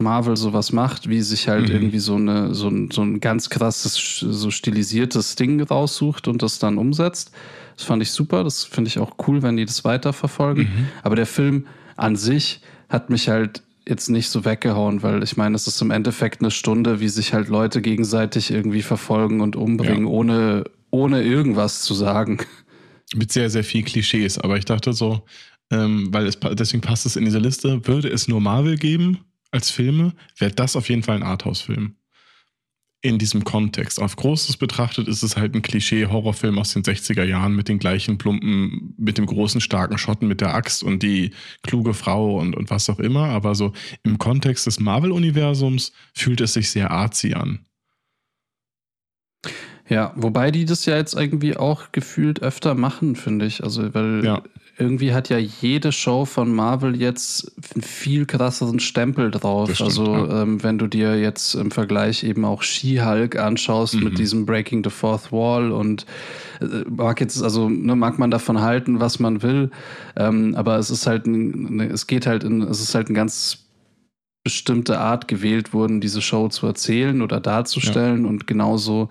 Marvel 0.01 0.37
sowas 0.37 0.71
macht, 0.71 1.09
wie 1.09 1.21
sich 1.21 1.49
halt 1.49 1.67
mhm. 1.67 1.75
irgendwie 1.75 1.99
so, 1.99 2.15
eine, 2.15 2.55
so, 2.55 2.69
ein, 2.69 2.89
so 2.89 3.01
ein 3.01 3.19
ganz 3.19 3.49
krasses, 3.49 4.19
so 4.19 4.49
stilisiertes 4.49 5.35
Ding 5.35 5.61
raussucht 5.61 6.29
und 6.29 6.41
das 6.41 6.57
dann 6.57 6.77
umsetzt. 6.77 7.31
Das 7.75 7.85
fand 7.85 8.01
ich 8.01 8.11
super. 8.11 8.45
Das 8.45 8.63
finde 8.63 8.87
ich 8.87 8.99
auch 8.99 9.15
cool, 9.27 9.41
wenn 9.41 9.57
die 9.57 9.65
das 9.65 9.83
weiterverfolgen. 9.83 10.63
Mhm. 10.63 10.87
Aber 11.03 11.17
der 11.17 11.25
Film 11.25 11.67
an 11.97 12.15
sich 12.15 12.61
hat 12.87 13.09
mich 13.09 13.27
halt 13.27 13.61
jetzt 13.85 14.07
nicht 14.07 14.29
so 14.29 14.45
weggehauen, 14.45 15.03
weil 15.03 15.21
ich 15.21 15.35
meine, 15.35 15.55
es 15.57 15.67
ist 15.67 15.81
im 15.81 15.91
Endeffekt 15.91 16.39
eine 16.41 16.51
Stunde, 16.51 17.01
wie 17.01 17.09
sich 17.09 17.33
halt 17.33 17.49
Leute 17.49 17.81
gegenseitig 17.81 18.51
irgendwie 18.51 18.83
verfolgen 18.83 19.41
und 19.41 19.57
umbringen, 19.57 20.05
ja. 20.05 20.11
ohne, 20.11 20.63
ohne 20.91 21.23
irgendwas 21.23 21.81
zu 21.81 21.93
sagen 21.93 22.39
mit 23.15 23.33
sehr, 23.33 23.49
sehr 23.49 23.65
viel 23.65 23.83
Klischees. 23.83 24.37
Aber 24.37 24.57
ich 24.57 24.65
dachte 24.65 24.93
so, 24.93 25.23
ähm, 25.71 26.07
weil 26.11 26.25
es 26.25 26.39
deswegen 26.53 26.81
passt 26.81 27.05
es 27.05 27.17
in 27.17 27.25
diese 27.25 27.39
Liste, 27.39 27.85
würde 27.85 28.07
es 28.07 28.29
nur 28.29 28.39
Marvel 28.39 28.77
geben 28.77 29.19
als 29.51 29.69
Filme, 29.69 30.13
wäre 30.37 30.51
das 30.51 30.75
auf 30.75 30.89
jeden 30.89 31.03
Fall 31.03 31.17
ein 31.17 31.23
Arthouse-Film. 31.23 31.95
In 33.01 33.17
diesem 33.17 33.45
Kontext. 33.45 34.01
Auf 34.01 34.17
Großes 34.17 34.57
betrachtet 34.57 35.07
ist 35.07 35.23
es 35.23 35.37
halt 35.37 35.55
ein 35.55 35.61
Klischee-Horrorfilm 35.61 36.59
aus 36.59 36.73
den 36.73 36.83
60er 36.83 37.23
Jahren 37.23 37.55
mit 37.55 37.69
den 37.69 37.79
gleichen 37.79 38.17
plumpen, 38.17 38.93
mit 38.97 39.17
dem 39.17 39.25
großen, 39.25 39.61
starken 39.61 39.97
Schotten 39.97 40.27
mit 40.27 40.41
der 40.41 40.53
Axt 40.53 40.83
und 40.83 41.01
die 41.01 41.31
kluge 41.63 41.93
Frau 41.93 42.37
und, 42.37 42.57
und 42.57 42.69
was 42.69 42.89
auch 42.89 42.99
immer. 42.99 43.29
Aber 43.29 43.55
so 43.55 43.71
im 44.03 44.17
Kontext 44.17 44.67
des 44.67 44.81
Marvel-Universums 44.81 45.93
fühlt 46.13 46.41
es 46.41 46.53
sich 46.53 46.71
sehr 46.71 46.91
artsy 46.91 47.35
an. 47.35 47.65
Ja, 49.87 50.13
wobei 50.15 50.51
die 50.51 50.65
das 50.65 50.85
ja 50.85 50.97
jetzt 50.97 51.15
irgendwie 51.15 51.57
auch 51.57 51.91
gefühlt 51.91 52.41
öfter 52.41 52.75
machen, 52.75 53.15
finde 53.15 53.45
ich. 53.47 53.63
Also, 53.63 53.93
weil 53.93 54.23
ja. 54.23 54.43
Irgendwie 54.79 55.13
hat 55.13 55.29
ja 55.29 55.37
jede 55.37 55.91
Show 55.91 56.23
von 56.25 56.55
Marvel 56.55 56.95
jetzt 56.95 57.51
einen 57.75 57.81
viel 57.81 58.25
krasseren 58.25 58.79
Stempel 58.79 59.29
drauf. 59.29 59.73
Stimmt, 59.73 59.89
also, 59.89 60.05
ja. 60.05 60.43
ähm, 60.43 60.63
wenn 60.63 60.77
du 60.77 60.87
dir 60.87 61.19
jetzt 61.19 61.53
im 61.55 61.69
Vergleich 61.69 62.23
eben 62.23 62.45
auch 62.45 62.63
She-Hulk 62.63 63.37
anschaust 63.37 63.95
mhm. 63.95 64.05
mit 64.05 64.17
diesem 64.17 64.45
Breaking 64.45 64.83
the 64.83 64.89
Fourth 64.89 65.31
Wall 65.31 65.71
und 65.71 66.05
äh, 66.61 66.83
mag 66.89 67.19
jetzt, 67.19 67.43
also 67.43 67.67
ne, 67.67 67.95
mag 67.95 68.19
man 68.19 68.31
davon 68.31 68.61
halten, 68.61 69.01
was 69.01 69.19
man 69.19 69.43
will, 69.43 69.69
ähm, 70.15 70.55
aber 70.55 70.77
es 70.77 70.89
ist 70.89 71.05
halt, 71.05 71.27
ein, 71.27 71.75
ne, 71.75 71.87
es 71.87 72.07
geht 72.07 72.25
halt 72.25 72.45
in, 72.45 72.61
es 72.61 72.79
ist 72.79 72.95
halt 72.95 73.09
ein 73.09 73.15
ganz 73.15 73.65
bestimmte 74.45 74.99
Art 74.99 75.27
gewählt 75.27 75.73
worden, 75.73 75.99
diese 75.99 76.21
Show 76.21 76.47
zu 76.47 76.65
erzählen 76.65 77.21
oder 77.21 77.41
darzustellen 77.41 78.23
ja. 78.23 78.29
und 78.29 78.47
genauso 78.47 79.09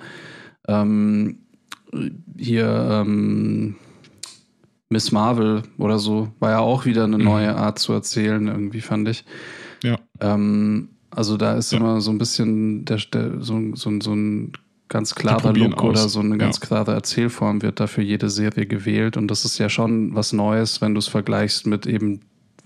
ähm, 0.66 1.41
hier 2.37 2.88
ähm, 2.91 3.76
Miss 4.91 5.13
Marvel 5.13 5.63
oder 5.77 5.99
so 5.99 6.29
war 6.39 6.51
ja 6.51 6.59
auch 6.61 6.87
wieder 6.87 7.05
eine 7.05 7.19
mhm. 7.19 7.25
neue 7.25 7.57
Art 7.57 7.79
zu 7.79 7.93
erzählen, 7.93 8.47
irgendwie 8.47 8.81
fand 8.81 9.09
ich. 9.09 9.25
Ja. 9.83 9.99
Ähm, 10.21 10.91
also 11.11 11.37
da 11.37 11.55
ist 11.55 11.73
ja. 11.73 11.79
immer 11.79 12.01
so 12.01 12.11
ein 12.11 12.19
bisschen 12.19 12.85
der, 12.85 12.99
der, 13.13 13.41
so, 13.41 13.61
so, 13.75 14.01
so 14.01 14.13
ein 14.15 14.53
ganz 14.89 15.15
klarer 15.15 15.53
Look 15.53 15.83
aus. 15.83 15.91
oder 15.91 16.09
so 16.09 16.21
eine 16.21 16.39
ganz 16.39 16.59
ja. 16.61 16.67
klare 16.67 16.93
Erzählform 16.93 17.63
wird 17.63 17.81
da 17.81 17.87
für 17.87 18.03
jede 18.03 18.31
Serie 18.31 18.67
gewählt. 18.67 19.17
Und 19.17 19.29
das 19.29 19.45
ist 19.45 19.59
ja 19.59 19.69
schon 19.69 20.15
was 20.15 20.33
Neues, 20.33 20.81
wenn 20.81 20.95
du 20.95 20.99
es 20.99 21.09
vergleichst 21.09 21.67
mit 21.67 21.87
eben 21.87 22.21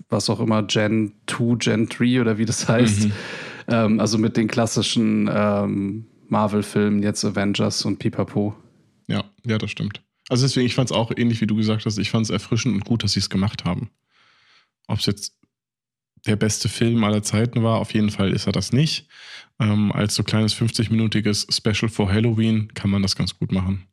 was 0.09 0.29
auch 0.29 0.39
immer 0.39 0.63
Gen 0.63 1.13
2, 1.27 1.55
Gen 1.57 1.87
3 1.87 2.21
oder 2.21 2.37
wie 2.37 2.45
das 2.45 2.67
heißt. 2.69 3.05
Mhm. 3.05 3.11
Ähm, 3.67 3.99
also 3.99 4.17
mit 4.17 4.37
den 4.37 4.47
klassischen 4.47 5.29
ähm, 5.33 6.05
Marvel-Filmen, 6.29 7.01
jetzt 7.01 7.23
Avengers 7.25 7.85
und 7.85 7.99
Pipapo. 7.99 8.53
Ja, 9.07 9.23
ja, 9.45 9.57
das 9.57 9.71
stimmt. 9.71 10.02
Also 10.29 10.45
deswegen, 10.45 10.65
ich 10.65 10.75
fand 10.75 10.89
es 10.89 10.95
auch 10.95 11.11
ähnlich 11.15 11.41
wie 11.41 11.47
du 11.47 11.55
gesagt 11.55 11.85
hast, 11.85 11.97
ich 11.97 12.11
fand 12.11 12.25
es 12.25 12.29
erfrischend 12.29 12.75
und 12.75 12.85
gut, 12.85 13.03
dass 13.03 13.13
sie 13.13 13.19
es 13.19 13.29
gemacht 13.29 13.65
haben. 13.65 13.89
Ob 14.87 14.99
es 14.99 15.05
jetzt 15.05 15.35
der 16.25 16.35
beste 16.35 16.69
Film 16.69 17.03
aller 17.03 17.23
Zeiten 17.23 17.63
war, 17.63 17.79
auf 17.79 17.93
jeden 17.93 18.09
Fall 18.09 18.31
ist 18.31 18.47
er 18.47 18.53
das 18.53 18.71
nicht. 18.71 19.07
Ähm, 19.59 19.91
als 19.91 20.15
so 20.15 20.23
kleines 20.23 20.55
50-minütiges 20.55 21.53
Special 21.53 21.89
vor 21.89 22.11
Halloween 22.11 22.73
kann 22.73 22.89
man 22.89 23.01
das 23.01 23.15
ganz 23.15 23.37
gut 23.37 23.51
machen. 23.51 23.87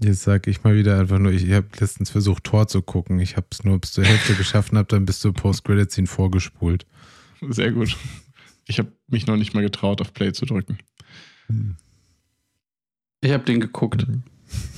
Jetzt 0.00 0.22
sage 0.22 0.50
ich 0.50 0.62
mal 0.62 0.76
wieder 0.76 1.00
einfach 1.00 1.18
nur, 1.18 1.32
ich, 1.32 1.44
ich 1.44 1.52
habe 1.52 1.66
letztens 1.80 2.10
versucht, 2.10 2.44
Tor 2.44 2.68
zu 2.68 2.82
gucken. 2.82 3.18
Ich 3.18 3.36
habe 3.36 3.46
es 3.50 3.64
nur 3.64 3.78
bis 3.80 3.92
zur 3.92 4.04
Hälfte 4.04 4.34
geschaffen, 4.34 4.78
habe 4.78 4.88
dann 4.88 5.06
bis 5.06 5.20
zur 5.20 5.32
Post-Credit-Scene 5.32 6.06
vorgespult. 6.06 6.86
Sehr 7.48 7.72
gut. 7.72 7.96
Ich 8.66 8.78
habe 8.78 8.92
mich 9.08 9.26
noch 9.26 9.36
nicht 9.36 9.54
mal 9.54 9.62
getraut, 9.62 10.00
auf 10.00 10.12
Play 10.12 10.32
zu 10.32 10.44
drücken. 10.44 10.78
Hm. 11.46 11.76
Ich 13.20 13.32
habe 13.32 13.44
den 13.44 13.60
geguckt. 13.60 14.06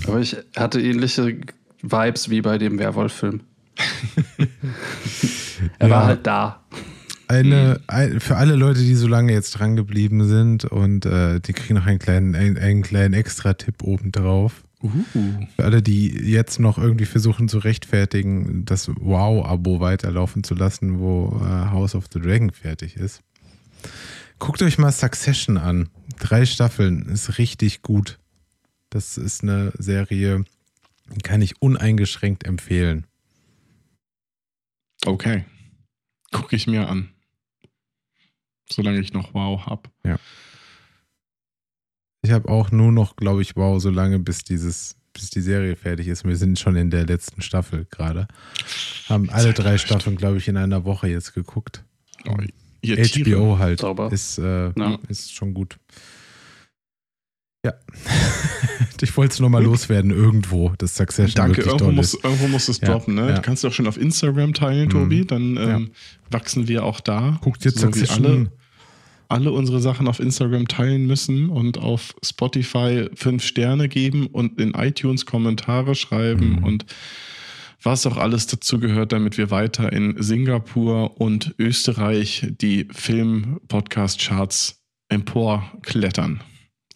Aber 0.07 0.21
ich 0.21 0.37
hatte 0.57 0.81
ähnliche 0.81 1.37
Vibes 1.83 2.31
wie 2.31 2.41
bei 2.41 2.59
dem 2.59 2.79
Werwolf-Film. 2.79 3.43
er 5.79 5.89
Ja. 5.89 5.95
war 5.95 6.07
halt 6.07 6.27
da. 6.27 6.65
Eine, 7.29 7.81
ein, 7.87 8.19
für 8.19 8.37
alle 8.37 8.57
Leute, 8.57 8.81
die 8.81 8.95
so 8.97 9.07
lange 9.07 9.33
jetzt 9.33 9.53
dran 9.53 9.77
geblieben 9.77 10.27
sind 10.27 10.65
und 10.65 11.07
äh, 11.07 11.39
die 11.41 11.53
kriegen 11.53 11.75
noch 11.75 11.87
einen 11.87 12.01
kleinen, 12.01 12.35
einen, 12.35 12.59
einen 12.59 12.83
kleinen 12.83 13.15
Extra-Tipp 13.15 13.83
obendrauf. 13.83 14.65
Für 15.57 15.65
alle, 15.65 15.83
die 15.83 16.09
jetzt 16.09 16.59
noch 16.59 16.79
irgendwie 16.79 17.05
versuchen 17.05 17.49
zu 17.49 17.59
rechtfertigen, 17.59 18.65
das 18.65 18.89
Wow-Abo 18.89 19.79
weiterlaufen 19.79 20.43
zu 20.43 20.55
lassen, 20.55 20.99
wo 20.99 21.39
äh, 21.45 21.71
House 21.71 21.95
of 21.95 22.07
the 22.13 22.19
Dragon 22.19 22.51
fertig 22.51 22.97
ist. 22.97 23.21
Guckt 24.39 24.63
euch 24.63 24.79
mal 24.79 24.91
Succession 24.91 25.59
an. 25.59 25.91
Drei 26.19 26.47
Staffeln 26.47 27.03
ist 27.11 27.37
richtig 27.37 27.83
gut. 27.83 28.19
Das 28.91 29.17
ist 29.19 29.43
eine 29.43 29.73
Serie, 29.79 30.45
die 31.15 31.21
kann 31.21 31.43
ich 31.43 31.61
uneingeschränkt 31.63 32.45
empfehlen. 32.45 33.07
Okay. 35.07 35.45
Gucke 36.33 36.57
ich 36.57 36.67
mir 36.67 36.89
an. 36.89 37.11
Solange 38.71 39.01
ich 39.01 39.13
noch 39.13 39.35
Wow 39.35 39.67
hab. 39.67 39.91
Ich 42.23 42.31
habe 42.33 42.49
auch 42.49 42.71
nur 42.71 42.93
noch, 42.93 43.17
glaube 43.17 43.43
ich, 43.43 43.57
wow, 43.57 43.81
so 43.81 43.91
lange, 43.91 44.19
bis 44.19 44.45
dieses, 44.45 44.97
bis 45.13 45.31
die 45.31 45.41
Serie 45.41 45.75
fertig 45.75 46.07
ist. 46.09 46.25
Wir 46.25 46.37
sind 46.37 46.59
schon 46.59 46.77
in 46.77 46.91
der 46.91 47.07
letzten 47.07 47.41
Staffel 47.43 47.87
gerade. 47.91 48.29
Haben 49.09 49.31
alle 49.31 49.55
drei. 49.55 49.79
Staffeln, 49.79 50.17
glaube 50.17 50.37
ich, 50.39 50.47
in 50.47 50.57
einer 50.57 50.85
Woche 50.85 51.09
jetzt 51.09 51.33
geguckt. 51.33 51.83
Oh, 52.29 52.37
ihr 52.83 53.03
Tiere. 53.03 53.39
HBO 53.39 53.59
halt 53.59 53.81
Sauber. 53.81 54.13
ist, 54.13 54.39
äh, 54.39 54.71
Ja. 54.79 54.99
ist 55.09 55.33
schon 55.35 55.55
gut. 55.55 55.79
Ja. 57.65 57.75
ich 59.01 59.17
wollte 59.17 59.33
es 59.35 59.41
nochmal 59.41 59.63
loswerden 59.63 60.11
irgendwo, 60.11 60.73
dass 60.79 60.95
Succession 60.97 61.35
Danke, 61.35 61.59
wirklich 61.59 61.67
irgendwo 61.67 61.85
toll 61.87 61.95
muss, 61.95 62.15
ist. 62.15 62.25
irgendwo 62.25 62.49
muss 62.49 62.69
es 62.69 62.81
Ja, 62.81 62.89
droppen, 62.89 63.15
ne? 63.15 63.29
ja. 63.29 63.35
Du 63.37 63.43
kannst 63.43 63.63
du 63.65 63.69
auch 63.69 63.73
schon 63.73 63.87
auf 63.87 63.97
Instagram 63.97 64.55
teilen, 64.55 64.87
Mhm. 64.87 64.91
Tobi. 64.91 65.25
Dann 65.25 65.57
ähm, 65.57 65.91
wachsen 66.31 66.69
wir 66.69 66.85
auch 66.85 67.01
da. 67.01 67.39
Guckt 67.43 67.65
jetzt 67.65 67.79
so 67.79 67.87
Succession. 67.87 68.25
alle, 68.27 68.53
alle 69.29 69.53
unsere 69.53 69.81
Sachen 69.81 70.09
auf 70.09 70.19
Instagram 70.21 70.67
teilen 70.69 71.07
müssen 71.07 71.49
und 71.51 71.79
auf 71.79 72.15
Spotify 72.25 73.09
fünf 73.15 73.45
Sterne 73.45 73.89
geben 73.89 74.27
und 74.27 74.61
in 74.61 74.73
iTunes 74.75 75.25
Kommentare 75.27 75.95
schreiben 75.95 76.57
Mhm. 76.59 76.65
und 76.65 76.87
was 77.83 78.05
auch 78.07 78.19
alles 78.19 78.47
dazu 78.47 78.79
gehört, 78.79 79.13
damit 79.13 79.39
wir 79.39 79.51
weiter 79.51 79.91
in 79.93 80.15
Singapur 80.23 81.19
und 81.19 81.55
Österreich 81.59 82.47
die 82.61 82.87
Film-Podcast-Charts 82.93 84.83
emporklettern. 85.09 86.43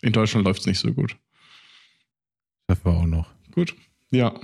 In 0.02 0.12
Deutschland 0.12 0.44
läuft 0.46 0.60
es 0.60 0.66
nicht 0.66 0.78
so 0.80 0.92
gut. 0.92 1.16
Das 2.66 2.84
war 2.84 2.94
auch 2.94 3.06
noch. 3.06 3.28
Gut. 3.52 3.74
Ja. 4.10 4.34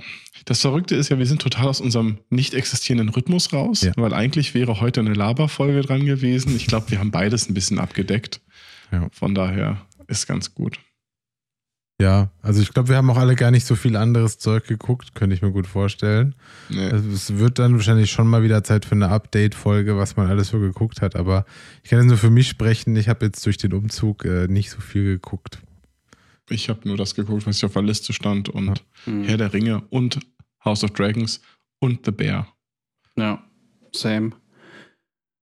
Das 0.45 0.61
Verrückte 0.61 0.95
ist 0.95 1.09
ja, 1.09 1.17
wir 1.17 1.25
sind 1.25 1.41
total 1.41 1.67
aus 1.67 1.81
unserem 1.81 2.17
nicht 2.29 2.53
existierenden 2.53 3.09
Rhythmus 3.09 3.53
raus, 3.53 3.81
Ja. 3.81 3.93
weil 3.95 4.13
eigentlich 4.13 4.53
wäre 4.53 4.81
heute 4.81 4.99
eine 4.99 5.13
Laberfolge 5.13 5.81
dran 5.81 6.05
gewesen. 6.05 6.55
Ich 6.55 6.67
glaube, 6.67 6.91
wir 6.91 6.99
haben 6.99 7.11
beides 7.11 7.49
ein 7.49 7.53
bisschen 7.53 7.79
abgedeckt. 7.79 8.41
Ja. 8.91 9.07
Von 9.11 9.33
daher 9.35 9.77
ist 10.07 10.27
ganz 10.27 10.53
gut. 10.53 10.77
Ja, 12.01 12.31
also 12.41 12.61
ich 12.63 12.73
glaube, 12.73 12.89
wir 12.89 12.95
haben 12.97 13.09
auch 13.11 13.17
alle 13.17 13.35
gar 13.35 13.51
nicht 13.51 13.63
so 13.65 13.75
viel 13.75 13.95
anderes 13.95 14.39
Zeug 14.39 14.65
geguckt, 14.65 15.13
könnte 15.13 15.35
ich 15.35 15.43
mir 15.43 15.51
gut 15.51 15.67
vorstellen. 15.67 16.33
Nee. 16.69 16.89
Also 16.89 17.09
es 17.11 17.37
wird 17.37 17.59
dann 17.59 17.75
wahrscheinlich 17.75 18.09
schon 18.11 18.27
mal 18.27 18.41
wieder 18.41 18.63
Zeit 18.63 18.85
für 18.85 18.95
eine 18.95 19.09
Update-Folge, 19.09 19.95
was 19.97 20.17
man 20.17 20.27
alles 20.27 20.47
so 20.47 20.59
geguckt 20.59 21.01
hat. 21.01 21.15
Aber 21.15 21.45
ich 21.83 21.91
kann 21.91 21.99
jetzt 21.99 22.07
nur 22.07 22.17
für 22.17 22.31
mich 22.31 22.49
sprechen. 22.49 22.95
Ich 22.95 23.07
habe 23.07 23.25
jetzt 23.27 23.45
durch 23.45 23.57
den 23.57 23.73
Umzug 23.73 24.25
äh, 24.25 24.47
nicht 24.47 24.71
so 24.71 24.81
viel 24.81 25.03
geguckt. 25.03 25.59
Ich 26.51 26.69
habe 26.69 26.87
nur 26.87 26.97
das 26.97 27.15
geguckt, 27.15 27.47
was 27.47 27.59
hier 27.59 27.67
auf 27.67 27.73
der 27.73 27.81
Liste 27.81 28.13
stand 28.13 28.49
und 28.49 28.83
Hm. 29.05 29.23
Herr 29.23 29.37
der 29.37 29.53
Ringe 29.53 29.83
und 29.89 30.19
House 30.65 30.83
of 30.83 30.91
Dragons 30.91 31.41
und 31.79 32.05
The 32.05 32.11
Bear. 32.11 32.47
Ja, 33.17 33.41
same. 33.95 34.31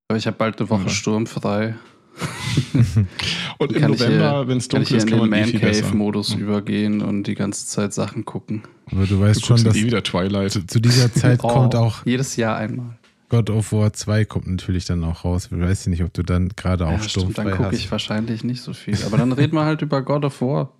Aber 0.07 0.17
ich 0.17 0.27
habe 0.27 0.37
bald 0.37 0.59
eine 0.59 0.69
Woche 0.69 0.83
Ja. 0.83 0.89
sturmfrei. 0.89 1.75
Und 3.59 3.71
im 3.73 3.81
Kann 3.81 3.93
ich 3.93 3.99
November, 3.99 4.47
wenn 4.47 4.57
es 4.57 4.67
Kann 4.67 4.81
ich 4.81 4.89
dunkel 4.89 4.97
ist, 4.97 5.03
in 5.03 5.09
kann 5.09 5.19
den 5.21 5.29
man 5.29 5.39
eh 5.39 5.43
viel 5.45 5.59
besser. 5.59 5.81
Man-Cave-Modus 5.83 6.33
Ja. 6.33 6.37
übergehen 6.39 7.01
und 7.01 7.23
die 7.23 7.35
ganze 7.35 7.65
Zeit 7.67 7.93
Sachen 7.93 8.25
gucken. 8.25 8.63
Aber 8.87 9.01
du 9.01 9.15
Du 9.15 9.19
weißt 9.21 9.45
schon, 9.45 9.55
guckst 9.57 9.67
dass 9.67 9.75
eh 9.77 9.85
wieder 9.85 10.03
Twilight. 10.03 10.51
zu, 10.51 10.65
zu 10.65 10.79
dieser 10.81 11.11
Zeit 11.13 11.39
Oh, 11.43 11.47
kommt 11.47 11.75
auch 11.75 12.05
Jedes 12.05 12.35
Jahr 12.35 12.57
einmal. 12.57 12.97
God 13.29 13.49
of 13.51 13.71
War 13.71 13.93
2 13.93 14.25
kommt 14.25 14.47
natürlich 14.47 14.85
dann 14.85 15.03
auch 15.03 15.23
raus. 15.23 15.49
Ich 15.51 15.57
weiß 15.59 15.87
nicht, 15.87 16.03
ob 16.03 16.13
du 16.13 16.23
dann 16.23 16.49
gerade 16.49 16.87
auch 16.87 16.93
Ja, 16.93 17.07
stimmt, 17.07 17.37
dann 17.37 17.51
gucke 17.51 17.75
ich 17.75 17.89
wahrscheinlich 17.91 18.43
nicht 18.43 18.61
so 18.63 18.73
viel. 18.73 18.97
Aber 19.05 19.17
dann 19.17 19.31
reden 19.31 19.55
wir 19.55 19.63
halt 19.65 19.81
über 19.81 20.01
God 20.01 20.25
of 20.25 20.41
War. 20.41 20.73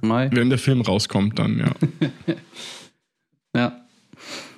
Mai. 0.00 0.28
Wenn 0.32 0.48
der 0.50 0.58
Film 0.58 0.80
rauskommt, 0.80 1.38
dann, 1.38 1.58
ja. 1.58 1.70
Ja. 3.56 3.72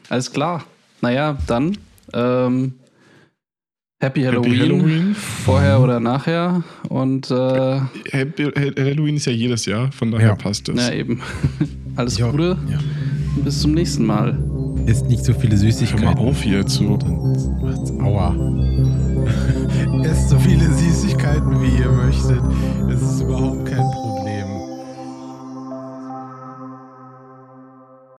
Alles 0.08 0.30
klar. 0.30 0.64
Naja, 1.00 1.38
dann 1.46 1.78
ähm, 2.12 2.74
Happy 4.00 4.22
Halloween. 4.22 4.52
Happy 4.52 4.60
Halloween. 4.68 5.14
Vorher 5.14 5.80
oder 5.80 5.98
nachher. 6.00 6.62
Und 6.88 7.30
äh, 7.30 7.80
Happy, 8.10 8.44
Halloween 8.76 9.16
ist 9.16 9.24
ja 9.26 9.32
jedes 9.32 9.64
Jahr, 9.66 9.90
von 9.92 10.10
daher 10.10 10.28
Ja. 10.28 10.34
passt 10.34 10.68
es. 10.68 10.74
na 10.76 10.92
eben. 10.92 11.22
Alles 11.96 12.18
Ja, 12.18 12.30
Gute. 12.30 12.58
ja. 12.70 12.78
Bis 13.44 13.60
zum 13.62 13.72
nächsten 13.72 14.04
Mal. 14.04 14.38
Isst 14.86 15.06
nicht 15.06 15.24
so 15.24 15.32
viele 15.32 15.52
Hör 15.52 15.58
Süßigkeiten. 15.58 16.04
mal 16.04 16.16
auf 16.18 16.42
hier 16.42 16.66
zu. 16.66 16.98
Aua. 18.02 18.34
Esst 20.04 20.28
so 20.30 20.38
viele 20.38 20.64
Süßigkeiten, 20.70 21.62
wie 21.62 21.78
ihr 21.80 21.90
möchtet. 21.90 22.40
Es 22.92 23.00
ist 23.00 23.20
überhaupt 23.22 23.64